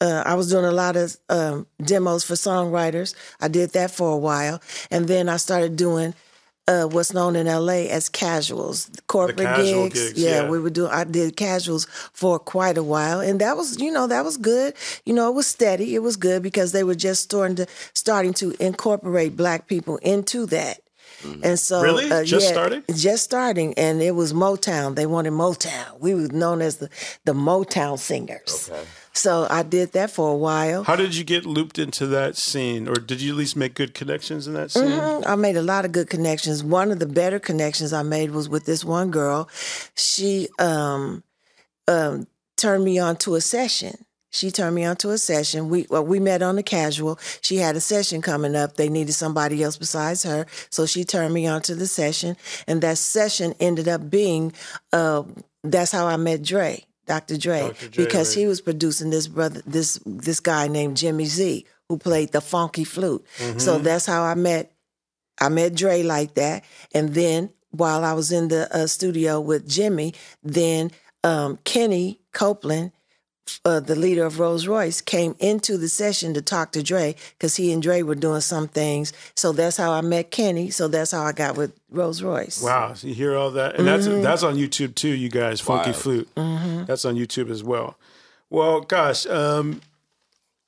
uh, 0.00 0.22
I 0.24 0.36
was 0.36 0.48
doing 0.48 0.64
a 0.64 0.70
lot 0.70 0.94
of 0.94 1.16
um, 1.28 1.66
demos 1.82 2.22
for 2.22 2.34
songwriters. 2.34 3.16
I 3.40 3.48
did 3.48 3.72
that 3.72 3.90
for 3.90 4.12
a 4.12 4.16
while, 4.16 4.62
and 4.92 5.08
then 5.08 5.28
I 5.28 5.38
started 5.38 5.74
doing 5.74 6.14
uh, 6.68 6.84
what's 6.86 7.12
known 7.14 7.34
in 7.36 7.46
LA 7.48 7.88
as 7.90 8.08
casuals, 8.08 8.90
corporate 9.08 9.38
casual 9.38 9.84
gigs. 9.88 10.10
gigs, 10.10 10.22
yeah, 10.22 10.42
yeah. 10.42 10.50
we 10.50 10.60
were 10.60 10.70
doing. 10.70 10.92
I 10.92 11.04
did 11.04 11.36
casuals 11.36 11.86
for 12.12 12.38
quite 12.38 12.78
a 12.78 12.84
while, 12.84 13.20
and 13.20 13.40
that 13.40 13.56
was, 13.56 13.80
you 13.80 13.90
know, 13.90 14.06
that 14.06 14.24
was 14.24 14.36
good. 14.36 14.74
You 15.06 15.14
know, 15.14 15.28
it 15.30 15.34
was 15.34 15.46
steady. 15.48 15.94
It 15.96 16.02
was 16.02 16.16
good 16.16 16.42
because 16.42 16.72
they 16.72 16.84
were 16.84 16.94
just 16.94 17.22
starting 17.22 17.56
to 17.56 17.66
starting 17.94 18.34
to 18.34 18.54
incorporate 18.64 19.36
black 19.36 19.66
people 19.66 19.96
into 19.98 20.46
that. 20.46 20.80
And 21.42 21.58
so, 21.58 21.76
Mm-hmm. 21.82 21.84
Really? 21.84 22.10
uh, 22.12 22.24
Just 22.24 22.46
yeah, 22.46 22.52
starting? 22.52 22.82
just 22.94 23.24
starting, 23.24 23.74
and 23.76 24.00
it 24.00 24.14
was 24.14 24.32
Motown. 24.32 24.94
They 24.94 25.06
wanted 25.06 25.32
Motown. 25.32 25.98
We 25.98 26.14
were 26.14 26.28
known 26.28 26.62
as 26.62 26.76
the 26.76 26.88
the 27.24 27.32
Motown 27.32 27.98
singers. 27.98 28.70
Okay. 28.70 28.84
So 29.18 29.48
I 29.50 29.64
did 29.64 29.92
that 29.92 30.10
for 30.12 30.30
a 30.30 30.36
while. 30.36 30.84
How 30.84 30.94
did 30.94 31.16
you 31.16 31.24
get 31.24 31.44
looped 31.44 31.78
into 31.78 32.06
that 32.06 32.36
scene, 32.36 32.88
or 32.88 32.94
did 32.94 33.20
you 33.20 33.32
at 33.32 33.36
least 33.38 33.56
make 33.56 33.74
good 33.74 33.92
connections 33.92 34.46
in 34.46 34.54
that 34.54 34.70
scene? 34.70 34.84
Mhm. 34.84 35.26
I 35.26 35.34
made 35.34 35.56
a 35.56 35.62
lot 35.62 35.84
of 35.84 35.90
good 35.90 36.08
connections. 36.08 36.62
One 36.62 36.92
of 36.92 37.00
the 37.00 37.06
better 37.06 37.40
connections 37.40 37.92
I 37.92 38.02
made 38.04 38.30
was 38.30 38.48
with 38.48 38.64
this 38.64 38.84
one 38.84 39.10
girl. 39.10 39.48
She 39.96 40.48
um, 40.60 41.24
um, 41.88 42.28
turned 42.56 42.84
me 42.84 42.98
on 43.00 43.16
to 43.16 43.34
a 43.34 43.40
session. 43.40 44.04
She 44.30 44.50
turned 44.50 44.76
me 44.76 44.84
on 44.84 44.96
to 44.98 45.10
a 45.10 45.18
session. 45.18 45.68
We 45.68 45.86
well, 45.90 46.04
we 46.04 46.20
met 46.20 46.42
on 46.42 46.56
the 46.56 46.62
casual. 46.62 47.18
She 47.40 47.56
had 47.56 47.76
a 47.76 47.80
session 47.80 48.22
coming 48.22 48.54
up. 48.54 48.76
They 48.76 48.88
needed 48.88 49.14
somebody 49.14 49.62
else 49.64 49.76
besides 49.78 50.22
her, 50.22 50.46
so 50.70 50.86
she 50.86 51.02
turned 51.04 51.34
me 51.34 51.46
on 51.46 51.62
to 51.62 51.74
the 51.74 51.86
session. 51.86 52.36
And 52.68 52.82
that 52.82 52.98
session 52.98 53.54
ended 53.58 53.88
up 53.88 54.10
being 54.10 54.52
uh, 54.92 55.22
that's 55.64 55.90
how 55.92 56.06
I 56.06 56.16
met 56.18 56.42
Dre, 56.42 56.84
Dr. 57.08 57.36
Dre, 57.36 57.60
Dr. 57.68 57.88
Dre, 57.88 58.04
because 58.04 58.36
right. 58.36 58.40
he 58.40 58.46
was 58.46 58.60
producing 58.60 59.10
this 59.10 59.26
brother, 59.26 59.62
this 59.66 60.00
this 60.06 60.38
guy 60.38 60.68
named 60.68 60.96
Jimmy 60.96 61.24
Z, 61.24 61.66
who 61.88 61.98
played 61.98 62.32
the 62.32 62.40
funky 62.40 62.84
flute. 62.84 63.26
Mm-hmm. 63.38 63.58
So 63.58 63.78
that's 63.78 64.06
how 64.06 64.22
I 64.22 64.34
met 64.34 64.70
I 65.40 65.48
met 65.48 65.74
Dre 65.74 66.02
like 66.02 66.34
that. 66.34 66.64
And 66.94 67.14
then 67.14 67.50
while 67.70 68.04
I 68.04 68.12
was 68.12 68.32
in 68.32 68.48
the 68.48 68.74
uh, 68.74 68.86
studio 68.86 69.40
with 69.40 69.68
Jimmy, 69.68 70.14
then 70.42 70.90
um, 71.24 71.58
Kenny 71.64 72.20
Copeland, 72.32 72.92
uh, 73.64 73.80
the 73.80 73.96
leader 73.96 74.24
of 74.24 74.38
Rose 74.38 74.66
Royce, 74.66 75.00
came 75.00 75.34
into 75.38 75.76
the 75.76 75.88
session 75.88 76.34
to 76.34 76.42
talk 76.42 76.72
to 76.72 76.82
Dre 76.82 77.14
because 77.36 77.56
he 77.56 77.72
and 77.72 77.82
Dre 77.82 78.02
were 78.02 78.14
doing 78.14 78.40
some 78.40 78.68
things. 78.68 79.12
So 79.36 79.52
that's 79.52 79.76
how 79.76 79.92
I 79.92 80.00
met 80.00 80.30
Kenny. 80.30 80.70
So 80.70 80.88
that's 80.88 81.10
how 81.12 81.22
I 81.22 81.32
got 81.32 81.56
with 81.56 81.72
Rose 81.90 82.22
Royce. 82.22 82.62
Wow, 82.62 82.94
so 82.94 83.06
you 83.08 83.14
hear 83.14 83.36
all 83.36 83.50
that, 83.52 83.76
and 83.76 83.86
that's 83.86 84.06
that's 84.06 84.42
on 84.42 84.56
YouTube 84.56 84.94
too. 84.94 85.08
You 85.08 85.28
guys, 85.28 85.60
Funky 85.60 85.90
Wild. 85.90 85.96
Flute, 85.96 86.28
that's 86.86 87.04
on 87.04 87.16
YouTube 87.16 87.50
as 87.50 87.62
well. 87.62 87.96
Well, 88.50 88.80
gosh, 88.80 89.26
um, 89.26 89.80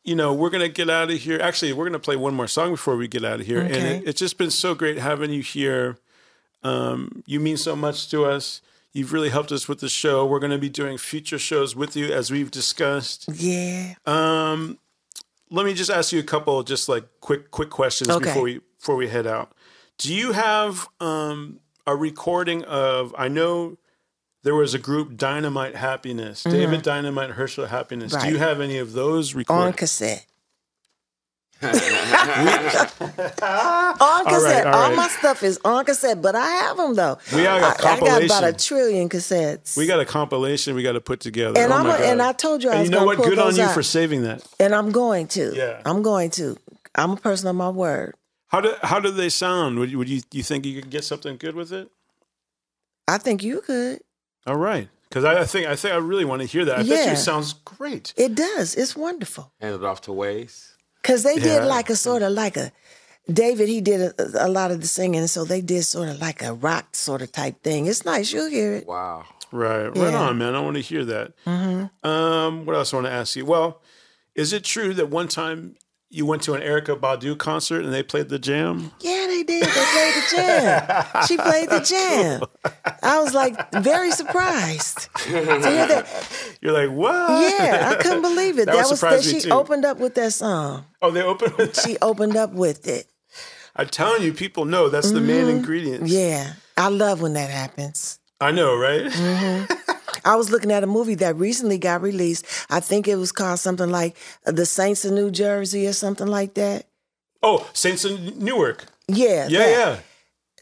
you 0.04 0.14
know 0.14 0.32
we're 0.32 0.50
gonna 0.50 0.68
get 0.68 0.90
out 0.90 1.10
of 1.10 1.18
here. 1.18 1.38
Actually, 1.40 1.72
we're 1.72 1.86
gonna 1.86 1.98
play 1.98 2.16
one 2.16 2.34
more 2.34 2.48
song 2.48 2.70
before 2.72 2.96
we 2.96 3.08
get 3.08 3.24
out 3.24 3.40
of 3.40 3.46
here, 3.46 3.60
and 3.60 3.74
it, 3.74 4.08
it's 4.08 4.18
just 4.18 4.38
been 4.38 4.50
so 4.50 4.74
great 4.74 4.98
having 4.98 5.30
you 5.32 5.42
here. 5.42 5.98
Um, 6.62 7.22
you 7.26 7.40
mean 7.40 7.56
so 7.56 7.74
much 7.74 8.10
to 8.10 8.24
us. 8.24 8.60
You've 8.92 9.12
really 9.12 9.28
helped 9.28 9.52
us 9.52 9.68
with 9.68 9.80
the 9.80 9.88
show. 9.88 10.26
We're 10.26 10.40
going 10.40 10.50
to 10.52 10.58
be 10.58 10.68
doing 10.68 10.98
future 10.98 11.38
shows 11.38 11.76
with 11.76 11.94
you, 11.96 12.12
as 12.12 12.30
we've 12.30 12.50
discussed. 12.50 13.26
Yeah. 13.32 13.94
Um, 14.04 14.78
let 15.50 15.64
me 15.66 15.74
just 15.74 15.90
ask 15.90 16.12
you 16.12 16.18
a 16.18 16.24
couple, 16.24 16.62
just 16.64 16.88
like 16.88 17.04
quick, 17.20 17.50
quick 17.50 17.70
questions 17.70 18.10
Okay. 18.10 18.24
before 18.26 18.42
we 18.42 18.60
before 18.78 18.96
we 18.96 19.08
head 19.08 19.26
out. 19.26 19.52
Do 19.98 20.12
you 20.14 20.32
have 20.32 20.88
um, 21.00 21.60
a 21.86 21.94
recording 21.94 22.64
of? 22.64 23.14
I 23.16 23.28
know 23.28 23.76
there 24.42 24.54
was 24.54 24.74
a 24.74 24.78
group, 24.78 25.16
Dynamite 25.16 25.76
Happiness, 25.76 26.42
David 26.44 26.82
Dynamite, 26.82 27.30
Hershall 27.32 27.68
Happiness. 27.68 28.12
Do 28.12 28.26
you 28.26 28.34
Mm-hmm. 28.34 28.42
Have 28.42 28.60
any 28.60 28.78
of 28.78 28.92
those 28.94 29.34
On 29.34 29.38
recordings? 29.38 29.76
cassette. 29.76 30.26
On 31.62 31.72
cassette. 34.24 34.66
all 34.66 34.74
All, 34.74 34.88
right. 34.88 34.96
my 34.96 35.08
stuff 35.08 35.42
is 35.42 35.58
on 35.64 35.84
cassette, 35.84 36.22
but 36.22 36.34
I 36.34 36.46
have 36.46 36.76
them 36.76 36.94
though. 36.94 37.18
We 37.34 37.42
have 37.42 37.62
a 37.62 37.66
I- 37.66 37.92
I, 37.94 38.00
got 38.00 38.24
about 38.24 38.44
a 38.44 38.52
trillion 38.52 39.08
cassettes. 39.08 39.76
we 39.76 39.86
got 39.86 40.00
a 40.00 40.04
compilation 40.04 40.74
we 40.74 40.82
got 40.82 40.92
to 40.92 41.00
put 41.00 41.20
together. 41.20 41.60
And 41.60 41.72
oh 41.72 41.76
I'm 41.76 41.86
my 41.86 41.96
a- 41.96 41.98
God. 41.98 42.08
and 42.08 42.22
I 42.22 42.32
told 42.32 42.62
you 42.62 42.70
I 42.70 42.72
and 42.74 42.80
was 42.82 42.90
You 42.90 42.96
know 42.96 43.04
what? 43.04 43.18
Good 43.18 43.38
on 43.38 43.54
you 43.56 43.62
out. 43.62 43.74
for 43.74 43.82
saving 43.82 44.22
that. 44.22 44.42
And 44.58 44.74
I'm 44.74 44.90
going 44.90 45.26
to. 45.28 45.52
Yeah. 45.54 45.80
I'm 45.84 46.02
going 46.02 46.30
to. 46.32 46.56
I'm 46.94 47.12
a 47.12 47.16
person 47.16 47.48
of 47.48 47.56
my 47.56 47.68
word. 47.68 48.14
How 48.48 48.60
do 48.60 48.74
how 48.82 48.98
do 48.98 49.10
they 49.10 49.28
sound? 49.28 49.78
Would 49.78 49.90
you, 49.90 49.98
would 49.98 50.08
you 50.08 50.22
you 50.32 50.42
think 50.42 50.66
you 50.66 50.80
could 50.80 50.90
get 50.90 51.04
something 51.04 51.36
good 51.36 51.54
with 51.54 51.72
it? 51.72 51.88
I 53.06 53.18
think 53.18 53.42
you 53.44 53.60
could. 53.60 54.00
All 54.46 54.56
right, 54.56 54.88
because 55.08 55.24
I, 55.24 55.40
I 55.40 55.44
think 55.44 55.66
I 55.68 55.76
think 55.76 55.94
I 55.94 55.98
really 55.98 56.24
want 56.24 56.40
to 56.42 56.46
hear 56.46 56.64
that. 56.64 56.74
I 56.76 56.78
bet 56.78 56.86
you 56.88 56.94
Yeah. 56.94 57.12
it 57.12 57.16
sounds 57.18 57.52
great. 57.52 58.12
It 58.16 58.34
does. 58.34 58.74
It's 58.74 58.96
wonderful. 58.96 59.52
Hand 59.60 59.74
it 59.76 59.84
off 59.84 60.00
to 60.02 60.10
Waze. 60.10 60.69
Cause 61.02 61.22
they 61.22 61.34
Yeah. 61.36 61.60
did 61.60 61.64
like 61.64 61.88
a 61.90 61.96
sort 61.96 62.22
of 62.22 62.32
like 62.32 62.56
a 62.56 62.72
David. 63.30 63.68
He 63.68 63.80
did 63.80 64.00
a, 64.18 64.46
a 64.46 64.48
lot 64.48 64.70
of 64.70 64.80
the 64.80 64.86
singing, 64.86 65.26
so 65.28 65.44
they 65.44 65.60
did 65.60 65.84
sort 65.84 66.08
of 66.08 66.20
like 66.20 66.42
a 66.42 66.52
rock 66.52 66.94
sort 66.96 67.22
of 67.22 67.30
type 67.32 67.62
thing. 67.62 67.86
It's 67.86 68.04
nice. 68.04 68.32
You'll 68.32 68.50
hear 68.50 68.74
it. 68.74 68.86
Wow. 68.86 69.24
Right, 69.52 69.88
right 69.88 70.14
on, 70.14 70.38
man. 70.38 70.54
I 70.54 70.60
want 70.60 70.76
to 70.76 70.82
hear 70.82 71.04
that. 71.06 71.32
Um, 72.04 72.66
what 72.66 72.76
else 72.76 72.92
I 72.92 72.96
want 72.98 73.06
to 73.06 73.12
ask 73.12 73.34
you? 73.36 73.44
Well, 73.44 73.80
is 74.34 74.52
it 74.52 74.62
true 74.64 74.94
that 74.94 75.08
one 75.10 75.26
time 75.28 75.74
you 76.12 76.26
went 76.26 76.42
to 76.42 76.54
an 76.54 76.60
Erykah 76.60 76.98
Badu 76.98 77.38
concert 77.38 77.84
and 77.84 77.94
they 77.94 78.02
played 78.02 78.28
the 78.28 78.38
jam? 78.38 78.90
Yeah, 79.00 79.26
they 79.28 79.42
did. 79.44 79.62
They 79.62 79.70
played 79.70 80.14
the 80.14 80.26
jam. 80.36 81.26
she 81.28 81.36
played 81.36 81.70
the 81.70 81.80
jam. 81.80 82.42
I 83.02 83.20
was 83.20 83.32
like 83.32 83.70
very 83.72 84.10
surprised 84.10 85.08
to 85.18 85.28
hear 85.28 85.86
that. 85.86 86.06
You're 86.60 86.72
like, 86.72 86.90
what? 86.90 87.14
Yeah, 87.60 87.94
I 87.96 88.02
couldn't 88.02 88.22
believe 88.22 88.58
it. 88.58 88.66
That 88.66 88.74
That, 88.74 88.90
was 88.90 89.00
that 89.00 89.22
she 89.22 89.40
too. 89.40 89.50
opened 89.50 89.84
up 89.84 89.98
with 89.98 90.14
that 90.16 90.32
song. 90.32 90.84
Oh, 91.00 91.10
they 91.10 91.22
opened. 91.22 91.76
She 91.76 91.96
opened 92.02 92.36
up 92.36 92.52
with 92.52 92.86
it. 92.88 93.06
I'm 93.76 93.86
telling 93.88 94.22
you, 94.22 94.32
people 94.34 94.64
know 94.64 94.88
that's 94.88 95.12
the 95.12 95.20
main 95.20 95.48
ingredient. 95.48 96.02
Mm-hmm. 96.04 96.12
Yeah, 96.12 96.54
I 96.76 96.88
love 96.88 97.22
when 97.22 97.34
that 97.34 97.50
happens. 97.50 98.18
I 98.40 98.50
know, 98.50 98.76
right? 98.76 99.04
Mm-hmm. 99.04 99.72
I 100.24 100.36
was 100.36 100.50
looking 100.50 100.70
at 100.72 100.82
a 100.84 100.86
movie 100.86 101.14
that 101.16 101.36
recently 101.36 101.78
got 101.78 102.02
released. 102.02 102.44
I 102.70 102.80
think 102.80 103.08
it 103.08 103.16
was 103.16 103.32
called 103.32 103.58
something 103.58 103.90
like 103.90 104.16
uh, 104.46 104.52
The 104.52 104.66
Saints 104.66 105.04
of 105.04 105.12
New 105.12 105.30
Jersey 105.30 105.86
or 105.86 105.92
something 105.92 106.26
like 106.26 106.54
that. 106.54 106.86
Oh, 107.42 107.68
Saints 107.72 108.04
of 108.04 108.36
Newark. 108.36 108.84
Yeah, 109.08 109.48
Yeah, 109.48 109.58
that. 109.58 109.70
yeah. 109.70 109.98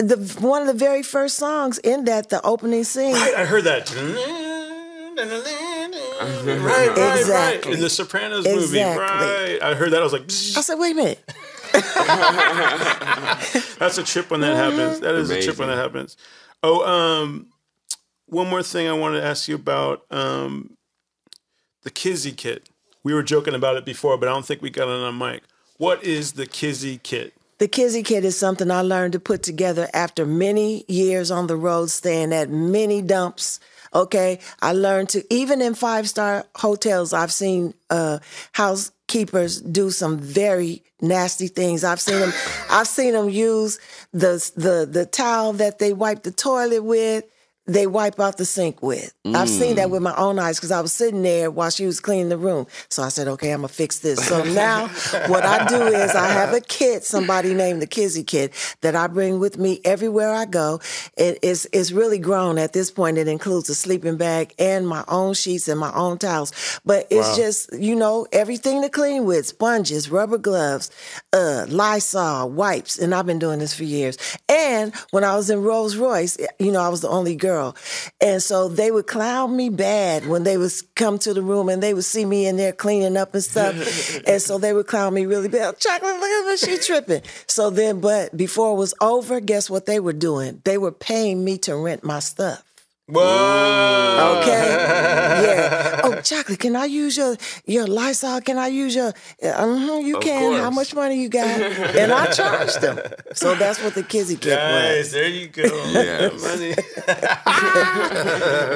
The 0.01 0.17
one 0.41 0.61
of 0.63 0.69
the 0.69 0.75
very 0.75 1.03
first 1.03 1.37
songs 1.37 1.79
in 1.79 2.05
that, 2.05 2.29
the 2.29 2.41
opening 2.47 2.85
scene. 2.85 3.15
Right, 3.15 3.35
I 3.37 3.45
heard 3.45 3.65
that. 3.65 3.91
right, 5.17 6.47
right, 6.47 6.97
right. 6.97 7.19
Exactly. 7.19 7.73
In 7.73 7.81
the 7.81 7.91
Sopranos 7.91 8.45
movie. 8.47 8.79
Right. 8.81 9.59
I 9.61 9.75
heard 9.75 9.91
that. 9.93 10.01
I 10.01 10.05
was 10.05 10.13
like, 10.13 10.23
I 10.23 10.61
said, 10.63 10.77
wait 10.77 10.93
a 10.93 10.95
minute. 10.95 11.25
That's 13.79 13.99
a 13.99 14.03
trip 14.05 14.31
when 14.31 14.41
that 14.41 14.57
happens. 14.57 15.01
That 15.01 15.15
is 15.17 15.31
a 15.31 15.43
trip 15.43 15.59
when 15.59 15.69
that 15.69 15.77
happens. 15.77 16.17
Oh, 16.63 16.85
um, 16.87 17.47
one 18.29 18.49
more 18.49 18.63
thing 18.63 18.89
I 18.89 18.93
wanted 18.93 19.21
to 19.21 19.27
ask 19.27 19.49
you 19.49 19.55
about 19.55 20.05
um, 20.11 20.77
the 21.83 21.91
Kizzy 21.91 22.33
kit. 22.33 22.69
We 23.03 23.15
were 23.15 23.23
joking 23.23 23.55
about 23.55 23.77
it 23.77 23.85
before, 23.85 24.19
but 24.19 24.29
I 24.29 24.33
don't 24.33 24.45
think 24.45 24.61
we 24.61 24.71
got 24.71 24.89
it 24.89 25.03
on 25.03 25.17
mic. 25.17 25.43
What 25.79 26.03
is 26.05 26.33
the 26.33 26.47
Kizzy 26.47 26.99
Kit? 26.99 27.33
The 27.59 27.69
Kizzy 27.69 28.03
Kit 28.03 28.25
is 28.25 28.39
something 28.39 28.71
I 28.71 28.83
learned 28.83 29.15
to 29.15 29.21
put 29.21 29.43
together 29.43 29.89
after 29.93 30.27
many 30.27 30.85
years 30.89 31.31
on 31.31 31.47
the 31.47 31.57
road, 31.57 31.91
staying 31.91 32.33
at 32.33 32.51
many 32.51 33.03
dumps. 33.03 33.61
Okay, 33.95 34.39
I 34.61 34.73
learned 34.73 35.09
to 35.11 35.25
even 35.33 35.63
in 35.63 35.75
five 35.75 36.09
star 36.09 36.45
hotels, 36.57 37.13
I've 37.13 37.33
seen 37.33 37.75
uh, 37.89 38.19
housekeepers 38.53 39.61
do 39.61 39.91
some 39.91 40.19
very 40.19 40.83
nasty 41.01 41.49
things. 41.49 41.85
I've 41.85 42.01
seen 42.01 42.21
them. 42.21 42.33
I've 42.71 42.87
seen 42.87 43.15
them 43.15 43.31
use 43.31 43.79
the 44.13 44.51
the 44.57 44.87
the 44.91 45.07
towel 45.07 45.55
that 45.55 45.79
they 45.79 45.93
wipe 45.93 46.23
the 46.23 46.31
toilet 46.31 46.85
with. 46.85 47.25
They 47.69 47.87
wipe 47.87 48.19
out 48.19 48.39
the 48.39 48.47
sink 48.47 48.83
with. 48.83 49.13
I've 49.27 49.49
seen 49.49 49.77
that 49.77 49.91
with 49.91 50.01
my 50.01 50.15
own 50.17 50.39
eyes 50.39 50.57
because 50.57 50.71
I 50.73 50.81
was 50.81 50.91
sitting 50.91 51.23
there 51.23 51.51
while 51.51 51.69
she 51.69 51.85
was 51.85 52.01
cleaning 52.01 52.31
the 52.31 52.39
room. 52.39 52.67
So 52.89 53.03
I 53.03 53.11
said, 53.11 53.29
okay, 53.29 53.51
I'm 53.51 53.59
gonna 53.59 53.69
fix 53.69 53.99
this. 53.99 54.27
So 54.27 54.43
now 54.43 54.89
what 55.27 55.45
I 55.45 55.69
do 55.69 55.83
is 55.83 56.15
I 56.15 56.29
have 56.29 56.55
a 56.55 56.63
kit, 56.63 57.05
somebody 57.05 57.53
named 57.53 57.83
the 57.83 57.87
Kizzy 57.87 58.25
Kit, 58.25 58.55
that 58.81 58.97
I 58.97 59.07
bring 59.07 59.39
with 59.39 59.59
me 59.59 59.81
everywhere 59.85 60.33
I 60.33 60.47
go. 60.47 60.81
It 61.19 61.41
is 61.43 61.69
it's 61.75 61.93
really 61.93 62.19
grown 62.19 62.57
at 62.57 62.73
this 62.73 62.91
point. 62.91 63.19
It 63.19 63.29
includes 63.29 63.69
a 63.69 63.75
sleeping 63.75 64.17
bag 64.17 64.55
and 64.59 64.89
my 64.89 65.05
own 65.07 65.35
sheets 65.35 65.69
and 65.69 65.79
my 65.79 65.93
own 65.93 66.17
towels. 66.17 66.81
But 66.87 67.07
it's 67.11 67.37
just, 67.37 67.71
you 67.75 67.95
know, 67.97 68.27
everything 68.33 68.81
to 68.81 68.89
clean 68.89 69.27
with, 69.27 69.47
sponges, 69.47 70.11
rubber 70.11 70.39
gloves, 70.39 70.91
uh, 71.35 71.67
Lysol, 71.69 72.49
wipes, 72.49 72.99
and 72.99 73.15
I've 73.15 73.27
been 73.27 73.39
doing 73.39 73.59
this 73.59 73.75
for 73.75 73.85
years. 73.85 74.17
And 74.49 74.95
when 75.11 75.23
I 75.23 75.37
was 75.37 75.51
in 75.51 75.63
Rose 75.63 75.97
Royce, 75.97 76.39
you 76.59 76.73
know, 76.73 76.81
I 76.81 76.89
was 76.89 77.03
the 77.03 77.11
only 77.11 77.37
girl. 77.37 77.58
And 78.21 78.43
so 78.43 78.69
they 78.69 78.91
would 78.91 79.07
clown 79.07 79.57
me 79.57 79.69
bad 79.69 80.27
when 80.27 80.45
they 80.45 80.57
would 80.57 80.73
come 80.95 81.19
to 81.21 81.35
the 81.35 81.43
room 81.43 81.69
and 81.69 81.83
they 81.83 81.95
would 81.95 82.05
see 82.05 82.25
me 82.25 82.47
in 82.47 82.57
there 82.57 82.73
cleaning 82.73 83.17
up 83.17 83.35
and 83.35 83.43
stuff. 83.43 83.75
and 84.27 84.41
so 84.41 84.59
they 84.59 84.73
would 84.73 84.87
clown 84.87 85.15
me 85.15 85.27
really 85.27 85.49
bad. 85.49 85.79
Chocolate, 85.79 86.17
look 86.17 86.23
at 86.23 86.45
her, 86.47 86.57
she 86.57 86.79
tripping. 86.79 87.23
So 87.47 87.71
then, 87.71 88.01
but 88.01 88.37
before 88.37 88.73
it 88.73 88.79
was 88.79 88.95
over, 89.01 89.41
guess 89.41 89.71
what 89.71 89.87
they 89.87 90.01
were 90.01 90.13
doing? 90.13 90.61
They 90.65 90.79
were 90.79 90.93
paying 90.93 91.45
me 91.45 91.59
to 91.59 91.77
rent 91.77 92.05
my 92.05 92.21
stuff. 92.21 92.68
Whoa. 93.09 94.39
Okay. 94.43 94.69
yeah. 94.69 96.01
Oh, 96.05 96.21
chocolate. 96.21 96.59
Can 96.59 96.77
I 96.77 96.85
use 96.85 97.17
your 97.17 97.37
your 97.65 97.87
Lysol? 97.87 98.41
Can 98.43 98.59
I 98.59 98.67
use 98.69 98.95
your? 98.95 99.09
Uh-huh, 99.43 99.99
you 99.99 100.19
can. 100.21 100.61
How 100.61 100.71
much 100.71 100.95
money 100.95 101.23
you 101.23 101.31
got? 101.31 101.47
and 101.97 102.13
I 102.13 102.27
charged 102.27 102.81
them. 102.83 102.99
So 103.33 103.55
that's 103.55 103.83
what 103.83 103.95
the 103.95 104.03
Kizzy 104.03 104.37
Kit 104.37 104.59
Nice. 104.59 104.99
was. 104.99 105.13
There 105.13 105.29
you 105.29 105.49
go. 105.49 105.63
Yes. 105.89 106.43
Money. 106.43 106.75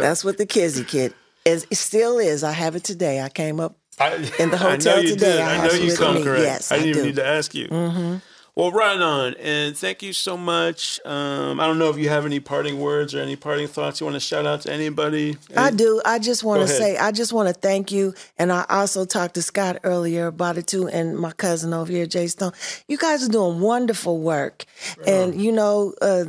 That's 0.00 0.24
what 0.24 0.38
the 0.38 0.46
Kizzy 0.46 0.84
Kit 0.84 1.14
is. 1.44 1.66
It 1.70 1.76
still 1.76 2.18
is. 2.18 2.42
I 2.42 2.52
have 2.52 2.74
it 2.74 2.84
today. 2.84 3.20
I 3.20 3.28
came 3.28 3.60
up. 3.60 3.76
I, 4.00 4.14
In 4.38 4.50
the 4.50 4.56
I 4.56 4.62
know 4.62 4.70
hotel 4.70 5.02
you 5.02 5.08
today, 5.10 5.32
Did. 5.32 5.40
I 5.40 5.56
I 5.64 5.66
know 5.68 5.74
you 5.74 5.94
correct. 5.94 6.42
Yes, 6.42 6.72
I 6.72 6.76
I 6.76 6.78
didn't 6.78 6.90
even 6.90 7.04
need 7.04 7.16
to 7.16 7.26
ask 7.26 7.54
you. 7.54 7.68
Mm-hmm. 7.68 8.16
Well, 8.54 8.70
right 8.70 9.00
on, 9.00 9.32
and 9.40 9.74
thank 9.74 10.02
you 10.02 10.12
so 10.12 10.36
much. 10.36 11.00
Um, 11.06 11.58
I 11.58 11.66
don't 11.66 11.78
know 11.78 11.88
if 11.88 11.96
you 11.96 12.10
have 12.10 12.26
any 12.26 12.38
parting 12.38 12.78
words 12.80 13.14
or 13.14 13.20
any 13.20 13.34
parting 13.34 13.66
thoughts 13.66 13.98
you 13.98 14.04
want 14.04 14.16
to 14.16 14.20
shout 14.20 14.44
out 14.44 14.60
to 14.62 14.72
anybody. 14.72 15.38
I 15.56 15.70
do. 15.70 16.02
I 16.04 16.18
just 16.18 16.44
want 16.44 16.60
Go 16.60 16.66
to 16.66 16.72
ahead. 16.72 16.82
say, 16.82 16.96
I 16.98 17.12
just 17.12 17.32
want 17.32 17.48
to 17.48 17.54
thank 17.54 17.90
you. 17.90 18.12
And 18.36 18.52
I 18.52 18.66
also 18.68 19.06
talked 19.06 19.36
to 19.36 19.42
Scott 19.42 19.78
earlier 19.84 20.26
about 20.26 20.58
it 20.58 20.66
too, 20.66 20.86
and 20.86 21.16
my 21.18 21.32
cousin 21.32 21.72
over 21.72 21.90
here, 21.90 22.04
Jay 22.04 22.26
Stone. 22.26 22.52
You 22.88 22.98
guys 22.98 23.26
are 23.26 23.32
doing 23.32 23.60
wonderful 23.60 24.18
work. 24.18 24.66
And, 25.06 25.40
you 25.40 25.50
know, 25.52 25.94
uh, 26.02 26.24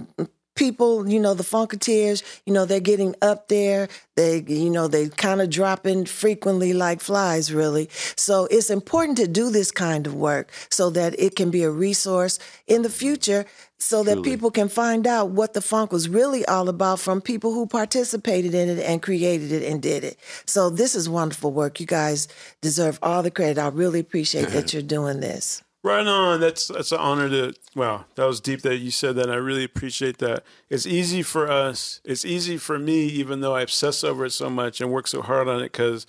people, 0.56 1.08
you 1.10 1.20
know, 1.20 1.34
the 1.34 1.44
Funketeers, 1.44 2.24
you 2.46 2.54
know, 2.54 2.66
they're 2.66 2.80
getting 2.80 3.16
up 3.22 3.48
there. 3.48 3.90
They, 4.16 4.44
you 4.48 4.70
know, 4.70 4.88
they 4.88 5.10
kind 5.10 5.42
of 5.42 5.50
dropping 5.50 6.06
frequently 6.06 6.74
like 6.74 7.02
flies, 7.02 7.52
really. 7.54 7.90
So 8.16 8.48
it's 8.52 8.70
important 8.70 9.18
to 9.18 9.28
do 9.28 9.50
this 9.50 9.72
kind 9.72 10.06
of 10.06 10.14
work 10.14 10.52
so 10.70 10.90
that 10.92 11.20
it 11.20 11.36
can 11.36 11.50
be 11.50 11.64
a 11.64 11.72
resource 11.72 12.40
in 12.68 12.84
the 12.84 12.90
future 12.90 13.46
so 13.80 14.02
that 14.04 14.24
people 14.24 14.50
can 14.50 14.70
find 14.70 15.06
out 15.06 15.32
what 15.32 15.54
the 15.54 15.62
funk 15.62 15.92
was 15.92 16.08
really 16.08 16.46
all 16.46 16.70
about 16.70 17.02
from 17.02 17.20
people 17.20 17.54
who 17.54 17.68
participated 17.68 18.54
in 18.54 18.70
it 18.70 18.80
and 18.80 19.02
created 19.02 19.52
it 19.52 19.64
and 19.70 19.82
did 19.82 20.06
it. 20.06 20.18
So 20.46 20.70
this 20.70 20.96
is 20.96 21.10
wonderful 21.10 21.52
work. 21.52 21.82
You 21.82 21.86
guys 21.86 22.30
deserve 22.62 22.98
all 23.04 23.24
the 23.24 23.32
credit. 23.32 23.60
I 23.60 23.68
really 23.68 24.00
appreciate 24.00 24.50
that 24.50 24.72
you're 24.74 24.82
doing 24.82 25.20
this. 25.20 25.62
Right 25.84 26.08
on. 26.08 26.40
That's 26.40 26.70
that's 26.70 26.94
an 26.94 27.00
honor 27.00 27.30
to. 27.30 27.54
Wow, 27.76 28.06
that 28.16 28.26
was 28.26 28.40
deep 28.40 28.62
that 28.62 28.78
you 28.78 28.90
said 28.90 29.16
that. 29.18 29.30
I 29.30 29.36
really 29.36 29.66
appreciate 29.66 30.20
that. 30.20 30.44
It's 30.70 30.88
easy 30.88 31.22
for 31.22 31.52
us. 31.52 32.00
It's 32.06 32.24
easy 32.24 32.58
for 32.58 32.80
me, 32.80 33.08
even 33.08 33.42
though 33.42 33.54
I 33.54 33.62
obsess 33.64 34.02
over 34.02 34.24
it 34.26 34.32
so 34.32 34.50
much 34.50 34.80
and 34.80 34.92
work 34.92 35.08
so 35.08 35.22
hard 35.22 35.50
on 35.50 35.60
it, 35.60 35.74
because 35.74 36.08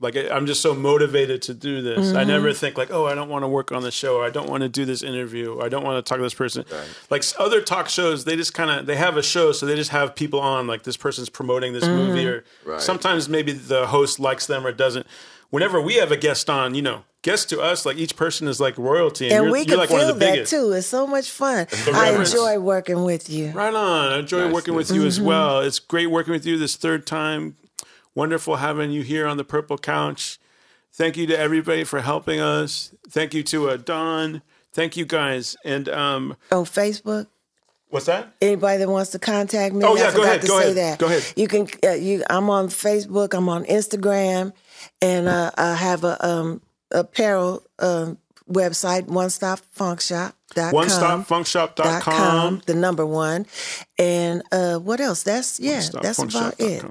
like 0.00 0.16
I- 0.16 0.28
I'm 0.30 0.44
just 0.44 0.60
so 0.60 0.74
motivated 0.74 1.40
to 1.42 1.54
do 1.54 1.80
this. 1.82 2.10
I 2.10 2.22
mm-hmm. 2.22 2.28
never 2.30 2.52
think 2.52 2.76
like, 2.76 2.90
oh, 2.90 3.06
I 3.06 3.14
don't 3.14 3.28
want 3.28 3.44
to 3.44 3.48
work 3.48 3.70
on 3.70 3.82
the 3.82 3.92
show. 3.92 4.16
Or 4.16 4.24
I 4.24 4.30
don't 4.30 4.50
want 4.50 4.64
to 4.64 4.68
do 4.68 4.84
this 4.84 5.04
interview. 5.04 5.54
Or 5.54 5.64
I 5.64 5.68
don't 5.68 5.84
want 5.84 6.04
to 6.04 6.08
talk 6.08 6.18
to 6.18 6.22
this 6.24 6.34
person. 6.34 6.64
Like 7.08 7.22
other 7.38 7.60
talk 7.60 7.88
shows, 7.88 8.24
they 8.24 8.34
just 8.34 8.54
kind 8.54 8.72
of 8.72 8.86
they 8.86 8.96
have 8.96 9.16
a 9.16 9.22
show, 9.22 9.52
so 9.52 9.66
they 9.66 9.76
just 9.76 9.90
have 9.90 10.16
people 10.16 10.40
on. 10.40 10.66
Like 10.66 10.82
this 10.82 10.96
person's 10.96 11.28
promoting 11.28 11.72
this 11.72 11.86
movie, 11.86 12.24
mm-hmm. 12.24 12.68
or 12.68 12.72
Right. 12.72 12.80
sometimes 12.80 13.28
maybe 13.28 13.52
the 13.52 13.86
host 13.86 14.18
likes 14.18 14.48
them 14.48 14.66
or 14.66 14.72
doesn't. 14.72 15.06
Whenever 15.52 15.80
we 15.80 15.94
have 15.96 16.10
a 16.10 16.16
guest 16.16 16.48
on, 16.50 16.74
you 16.74 16.82
know, 16.82 17.04
guest 17.22 17.48
to 17.50 17.60
us, 17.60 17.84
like 17.86 17.98
each 17.98 18.16
person 18.16 18.48
is 18.48 18.58
like 18.58 18.76
royalty, 18.78 19.26
and, 19.26 19.34
And 19.34 19.44
you're, 19.44 19.52
we 19.52 19.58
you're 19.60 19.66
can 19.66 19.76
like 19.78 19.90
one 19.90 20.00
of 20.00 20.06
feel 20.06 20.14
the 20.14 20.20
that 20.20 20.32
biggest. 20.32 20.50
too. 20.50 20.72
It's 20.72 20.86
so 20.86 21.06
much 21.06 21.30
fun. 21.30 21.66
I 21.94 22.10
enjoy 22.18 22.58
working 22.58 23.04
with 23.04 23.28
you. 23.30 23.50
Right 23.50 23.72
on. 23.72 24.12
I 24.12 24.18
enjoy 24.20 24.46
Nice, 24.46 24.54
working 24.54 24.74
with 24.74 24.90
nice. 24.90 24.96
you 24.98 25.06
as 25.06 25.20
well. 25.20 25.60
It's 25.60 25.78
great 25.78 26.06
working 26.08 26.32
with 26.32 26.44
you 26.46 26.56
this 26.58 26.74
third 26.76 27.06
time. 27.06 27.56
Wonderful 28.14 28.56
having 28.56 28.90
you 28.90 29.02
here 29.02 29.26
on 29.26 29.36
the 29.36 29.44
Purple 29.44 29.78
Couch. 29.78 30.38
Thank 30.92 31.16
you 31.16 31.26
to 31.28 31.38
everybody 31.38 31.84
for 31.84 32.00
helping 32.00 32.40
us. 32.40 32.92
Thank 33.08 33.32
you 33.34 33.42
to 33.44 33.70
uh, 33.70 33.76
Don. 33.76 34.42
Thank 34.72 34.96
you 34.96 35.04
guys. 35.06 35.56
And 35.64 35.88
um, 35.88 36.36
On 36.50 36.64
Facebook, 36.64 37.26
what's 37.90 38.06
that? 38.06 38.32
anybody 38.42 38.78
that 38.78 38.88
wants 38.88 39.10
to 39.12 39.18
contact 39.18 39.74
me, 39.74 39.84
Oh, 39.84 39.94
I 39.96 39.98
yeah, 39.98 40.04
go 40.06 40.10
forgot 40.12 40.24
ahead, 40.26 40.40
to 40.42 40.46
go 40.48 40.58
say 40.60 40.64
ahead, 40.72 40.76
that. 40.76 40.98
go 40.98 41.06
ahead. 41.06 41.24
You 41.36 41.46
can, 41.48 41.68
uh, 41.84 41.90
you. 41.92 42.22
I'm 42.30 42.48
on 42.50 42.68
Facebook. 42.68 43.32
I'm 43.34 43.48
on 43.48 43.64
Instagram, 43.64 44.52
and 45.02 45.28
uh, 45.28 45.50
I 45.56 45.74
have 45.74 46.04
a 46.04 46.24
um, 46.26 46.62
apparel 46.90 47.62
um, 47.78 48.16
website, 48.50 49.06
One 49.06 49.28
Stop 49.30 49.58
Funk 49.72 50.00
Shop. 50.00 50.34
One 50.54 50.88
Stop 50.90 51.76
dot 51.76 52.02
com, 52.02 52.60
the 52.66 52.74
number 52.74 53.06
one, 53.06 53.46
and 53.98 54.42
uh, 54.52 54.76
what 54.78 55.00
else? 55.00 55.22
That's 55.22 55.58
yeah, 55.58 55.82
that's 56.02 56.18
about 56.18 56.60
it. 56.60 56.84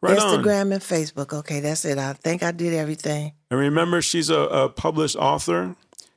Right 0.00 0.18
on. 0.18 0.42
Instagram 0.44 0.72
and 0.72 0.82
Facebook. 0.82 1.32
Okay, 1.32 1.60
that's 1.60 1.84
it. 1.84 1.98
I 1.98 2.14
think 2.14 2.42
I 2.42 2.52
did 2.52 2.72
everything. 2.74 3.32
And 3.50 3.60
remember, 3.60 4.00
she's 4.02 4.30
a, 4.30 4.40
a 4.40 4.68
published 4.68 5.16
author, 5.16 5.74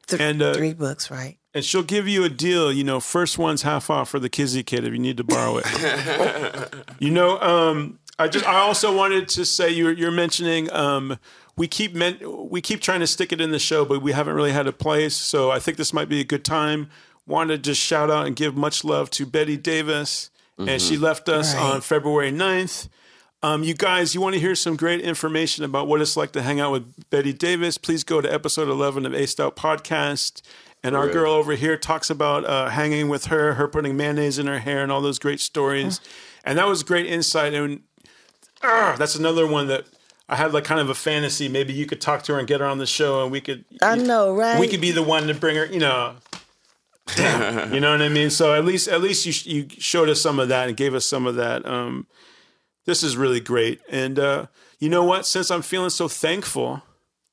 Th- 0.08 0.22
And, 0.22 0.42
uh, 0.42 0.54
three 0.54 0.74
books, 0.74 1.10
right? 1.12 1.38
and 1.54 1.66
she'll 1.66 1.84
give 1.84 2.08
you 2.08 2.24
a 2.24 2.30
deal. 2.30 2.72
You 2.72 2.84
know, 2.84 3.00
first 3.00 3.38
one's 3.38 3.64
half 3.64 3.90
off 3.90 4.10
for 4.10 4.20
the 4.20 4.30
Kizzy 4.30 4.64
Kit 4.64 4.84
if 4.86 4.94
you 4.94 5.00
need 5.00 5.18
to 5.18 5.24
borrow 5.24 5.60
it. 5.64 6.86
you 7.00 7.10
know, 7.12 7.40
um, 7.42 8.00
I 8.20 8.28
just 8.28 8.46
I 8.46 8.60
also 8.60 8.96
wanted 8.96 9.28
to 9.30 9.46
say 9.46 9.70
you're 9.70 9.94
you're 9.94 10.12
mentioning 10.12 10.72
um, 10.74 11.18
we 11.56 11.68
keep 11.68 11.94
men, 11.96 12.18
we 12.50 12.62
keep 12.62 12.82
trying 12.82 13.00
to 13.00 13.08
stick 13.08 13.32
it 13.32 13.40
in 13.42 13.52
the 13.52 13.60
show, 13.60 13.86
but 13.86 14.02
we 14.02 14.12
haven't 14.12 14.36
really 14.36 14.52
had 14.52 14.68
a 14.68 14.72
place. 14.74 15.16
So 15.16 15.50
I 15.52 15.60
think 15.60 15.78
this 15.78 15.94
might 15.94 16.10
be 16.10 16.20
a 16.20 16.24
good 16.26 16.44
time. 16.46 16.90
Wanted 17.26 17.64
to 17.64 17.70
just 17.72 17.82
shout 17.82 18.10
out 18.12 18.28
and 18.28 18.36
give 18.36 18.56
much 18.58 18.84
love 18.84 19.10
to 19.12 19.26
Betty 19.26 19.56
Davis, 19.58 20.30
and 20.58 20.82
she 20.82 20.98
left 20.98 21.30
us 21.30 21.54
Right. 21.56 21.64
on 21.76 21.82
February 21.82 22.32
9th. 22.32 22.90
Um, 23.42 23.64
you 23.64 23.74
guys, 23.74 24.14
you 24.14 24.20
want 24.20 24.34
to 24.34 24.40
hear 24.40 24.54
some 24.56 24.76
great 24.76 25.00
information 25.00 25.64
about 25.64 25.88
what 25.88 26.02
it's 26.02 26.18
like 26.18 26.34
to 26.34 26.42
hang 26.42 26.60
out 26.60 26.74
with 26.74 27.10
Betty 27.10 27.32
Davis? 27.32 27.78
Please 27.78 28.04
go 28.04 28.20
to 28.20 28.32
episode 28.34 28.68
11 28.68 29.06
of 29.06 29.14
Aced 29.14 29.40
Out 29.40 29.56
Podcast. 29.56 30.42
And 30.84 30.96
our 30.96 31.04
Really? 31.04 31.14
girl 31.14 31.32
over 31.34 31.54
here 31.56 31.78
talks 31.78 32.10
about 32.10 32.44
uh, 32.46 32.70
hanging 32.70 33.08
with 33.10 33.26
her, 33.28 33.54
her 33.54 33.68
putting 33.68 33.96
mayonnaise 33.96 34.40
in 34.40 34.48
her 34.48 34.60
hair, 34.60 34.82
and 34.84 34.92
all 34.92 35.02
those 35.02 35.20
great 35.20 35.40
stories. 35.40 36.02
And 36.44 36.58
that 36.58 36.68
was 36.68 36.84
great 36.84 37.06
insight. 37.06 37.54
And 37.54 37.82
ah, 38.64 38.96
that's 38.98 39.16
another 39.16 39.48
one 39.48 39.68
that 39.68 39.86
I 40.28 40.36
had 40.36 40.54
like 40.54 40.64
kind 40.64 40.80
of 40.80 40.90
a 40.90 40.96
fantasy. 40.96 41.50
Maybe 41.50 41.74
you 41.74 41.86
could 41.86 42.02
talk 42.02 42.24
to 42.24 42.34
her 42.34 42.40
and 42.40 42.48
get 42.48 42.60
her 42.60 42.66
on 42.66 42.78
the 42.78 42.86
show, 42.86 43.24
and 43.24 43.32
we 43.32 43.42
could. 43.42 43.66
I 43.82 43.96
know, 43.96 44.34
right? 44.34 44.60
We 44.60 44.68
could 44.68 44.82
be 44.82 44.92
the 44.92 45.04
one 45.04 45.28
to 45.28 45.34
bring 45.34 45.56
her. 45.56 45.66
You 45.66 45.80
know. 45.80 46.16
Damn, 47.16 47.74
you 47.74 47.80
know 47.80 47.92
what 47.92 48.02
I 48.02 48.10
mean. 48.10 48.30
So 48.30 48.54
at 48.54 48.66
least 48.66 48.88
at 48.88 49.02
least 49.02 49.26
you 49.26 49.60
you 49.62 49.68
showed 49.78 50.10
us 50.10 50.22
some 50.22 50.40
of 50.40 50.50
that 50.50 50.68
and 50.68 50.78
gave 50.78 50.94
us 50.94 51.06
some 51.06 51.26
of 51.26 51.36
that. 51.36 51.66
Um, 51.66 52.08
this 52.86 53.04
is 53.04 53.16
really 53.16 53.40
great. 53.40 53.82
And 53.90 54.20
uh, 54.20 54.48
you 54.80 54.90
know 54.90 55.04
what? 55.04 55.26
Since 55.26 55.52
I'm 55.52 55.62
feeling 55.62 55.90
so 55.90 56.08
thankful, 56.08 56.82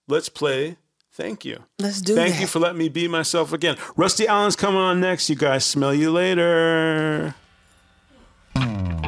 let's 0.09 0.29
play. 0.29 0.77
Thank 1.13 1.47
you. 1.47 1.63
Let's 1.79 2.03
do 2.03 2.15
Thank 2.15 2.35
that. 2.35 2.41
you 2.43 2.47
for 2.47 2.59
letting 2.59 2.77
me 2.77 2.91
be 2.91 3.09
myself 3.09 3.55
again. 3.55 3.79
Rusty 3.97 4.29
Allen's 4.29 4.55
coming 4.55 4.81
on 4.81 5.01
next. 5.01 5.31
You 5.31 5.37
guys, 5.37 5.65
smell 5.65 5.95
you 5.95 6.11
later. 6.11 7.35
Looking 8.55 9.06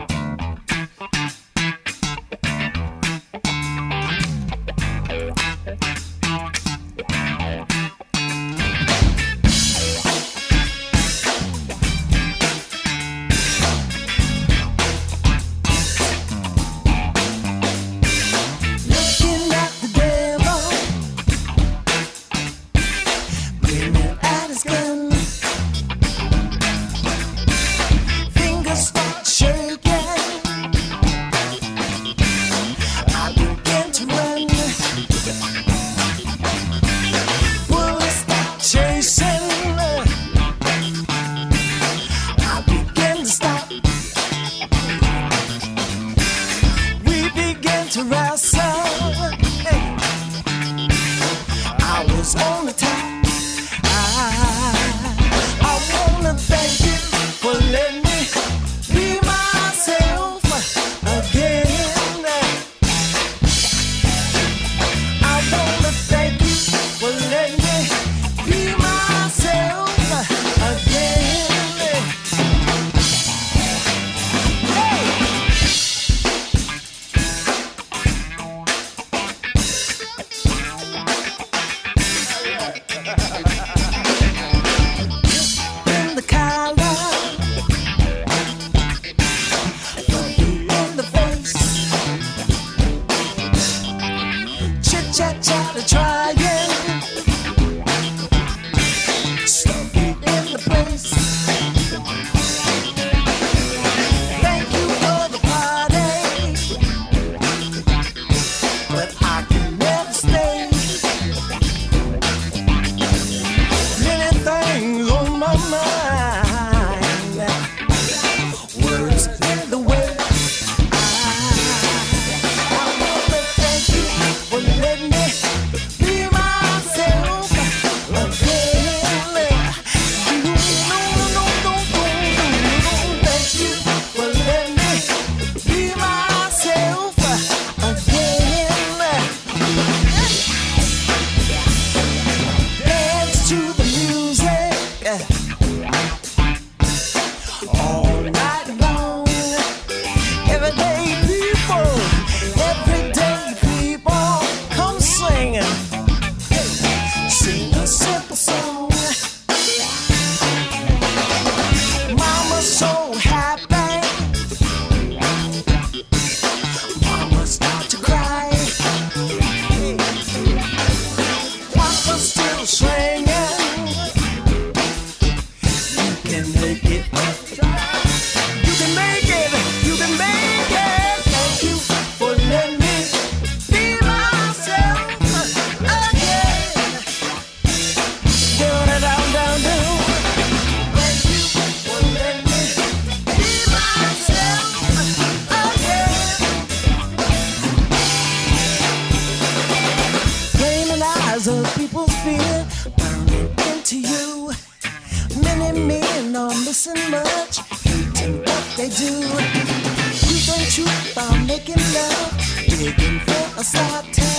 digging 212.79 213.19
for 213.21 213.61
a 213.61 213.65
starter. 213.65 214.35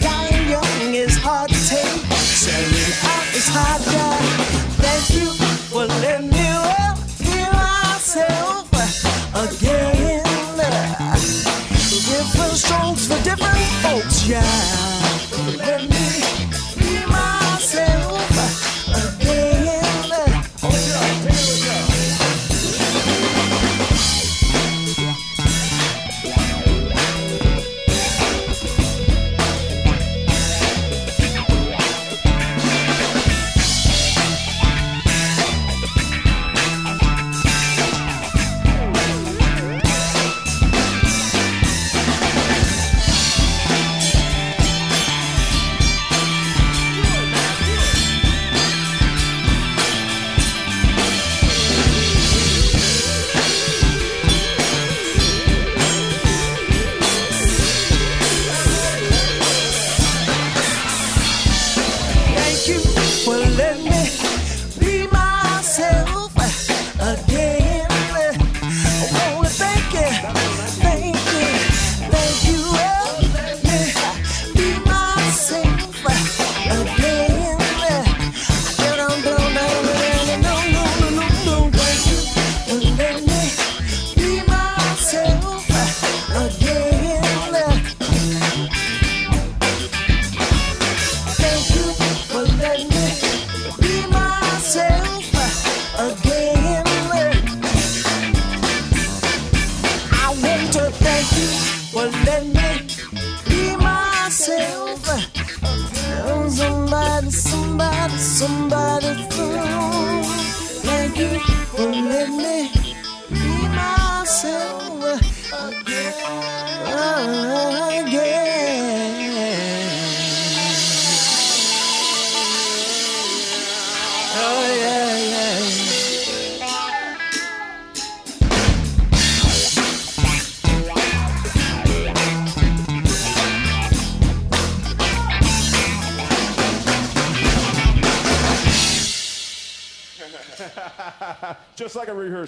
Dying 0.00 0.50
young 0.50 0.94
is 0.94 1.16
hard 1.18 1.50
to 1.50 1.60
take. 1.68 2.02
Selling 2.18 2.92
out 3.06 3.26
is 3.32 3.48
harder. 3.48 4.10
Thank 4.82 5.06
you 5.14 5.30
for 5.70 5.86
letting 5.86 6.30
me 6.30 6.46
well 6.66 6.96
hear 7.22 7.50
myself 7.52 8.66
again. 9.44 10.58
Uh, 10.58 11.14
different 12.10 12.56
strokes 12.58 13.06
for 13.06 13.22
different 13.22 13.70
folks, 13.82 14.26
yeah. 14.26 14.99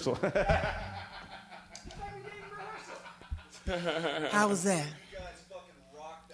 Rehearsal. 0.06 0.18
How 4.32 4.48
was 4.48 4.62
that? 4.64 4.86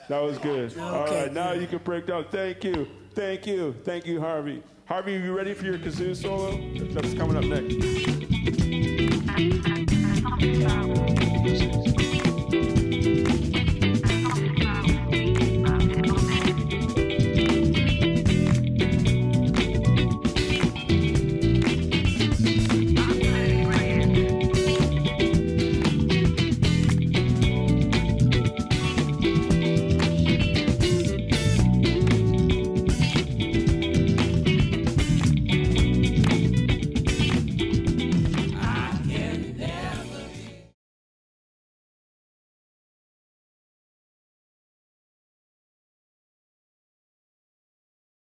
That 0.09 0.23
was 0.23 0.39
good. 0.39 0.77
All 0.79 1.03
Okay, 1.03 1.23
right, 1.25 1.33
now 1.33 1.53
you 1.53 1.67
can 1.67 1.79
break 1.79 2.07
down. 2.07 2.25
Thank 2.31 2.65
you. 2.65 2.89
Thank 3.15 3.47
you. 3.47 3.75
Thank 3.85 4.07
you, 4.07 4.21
Harvey. 4.21 4.63
Harvey, 4.87 5.17
are 5.17 5.21
you 5.21 5.37
ready 5.37 5.53
for 5.53 5.67
your 5.67 5.77
kazoo 5.79 6.17
solo? 6.17 6.57
That's 6.95 7.13
coming 7.13 7.37
up 7.37 7.45
next. 7.45 8.18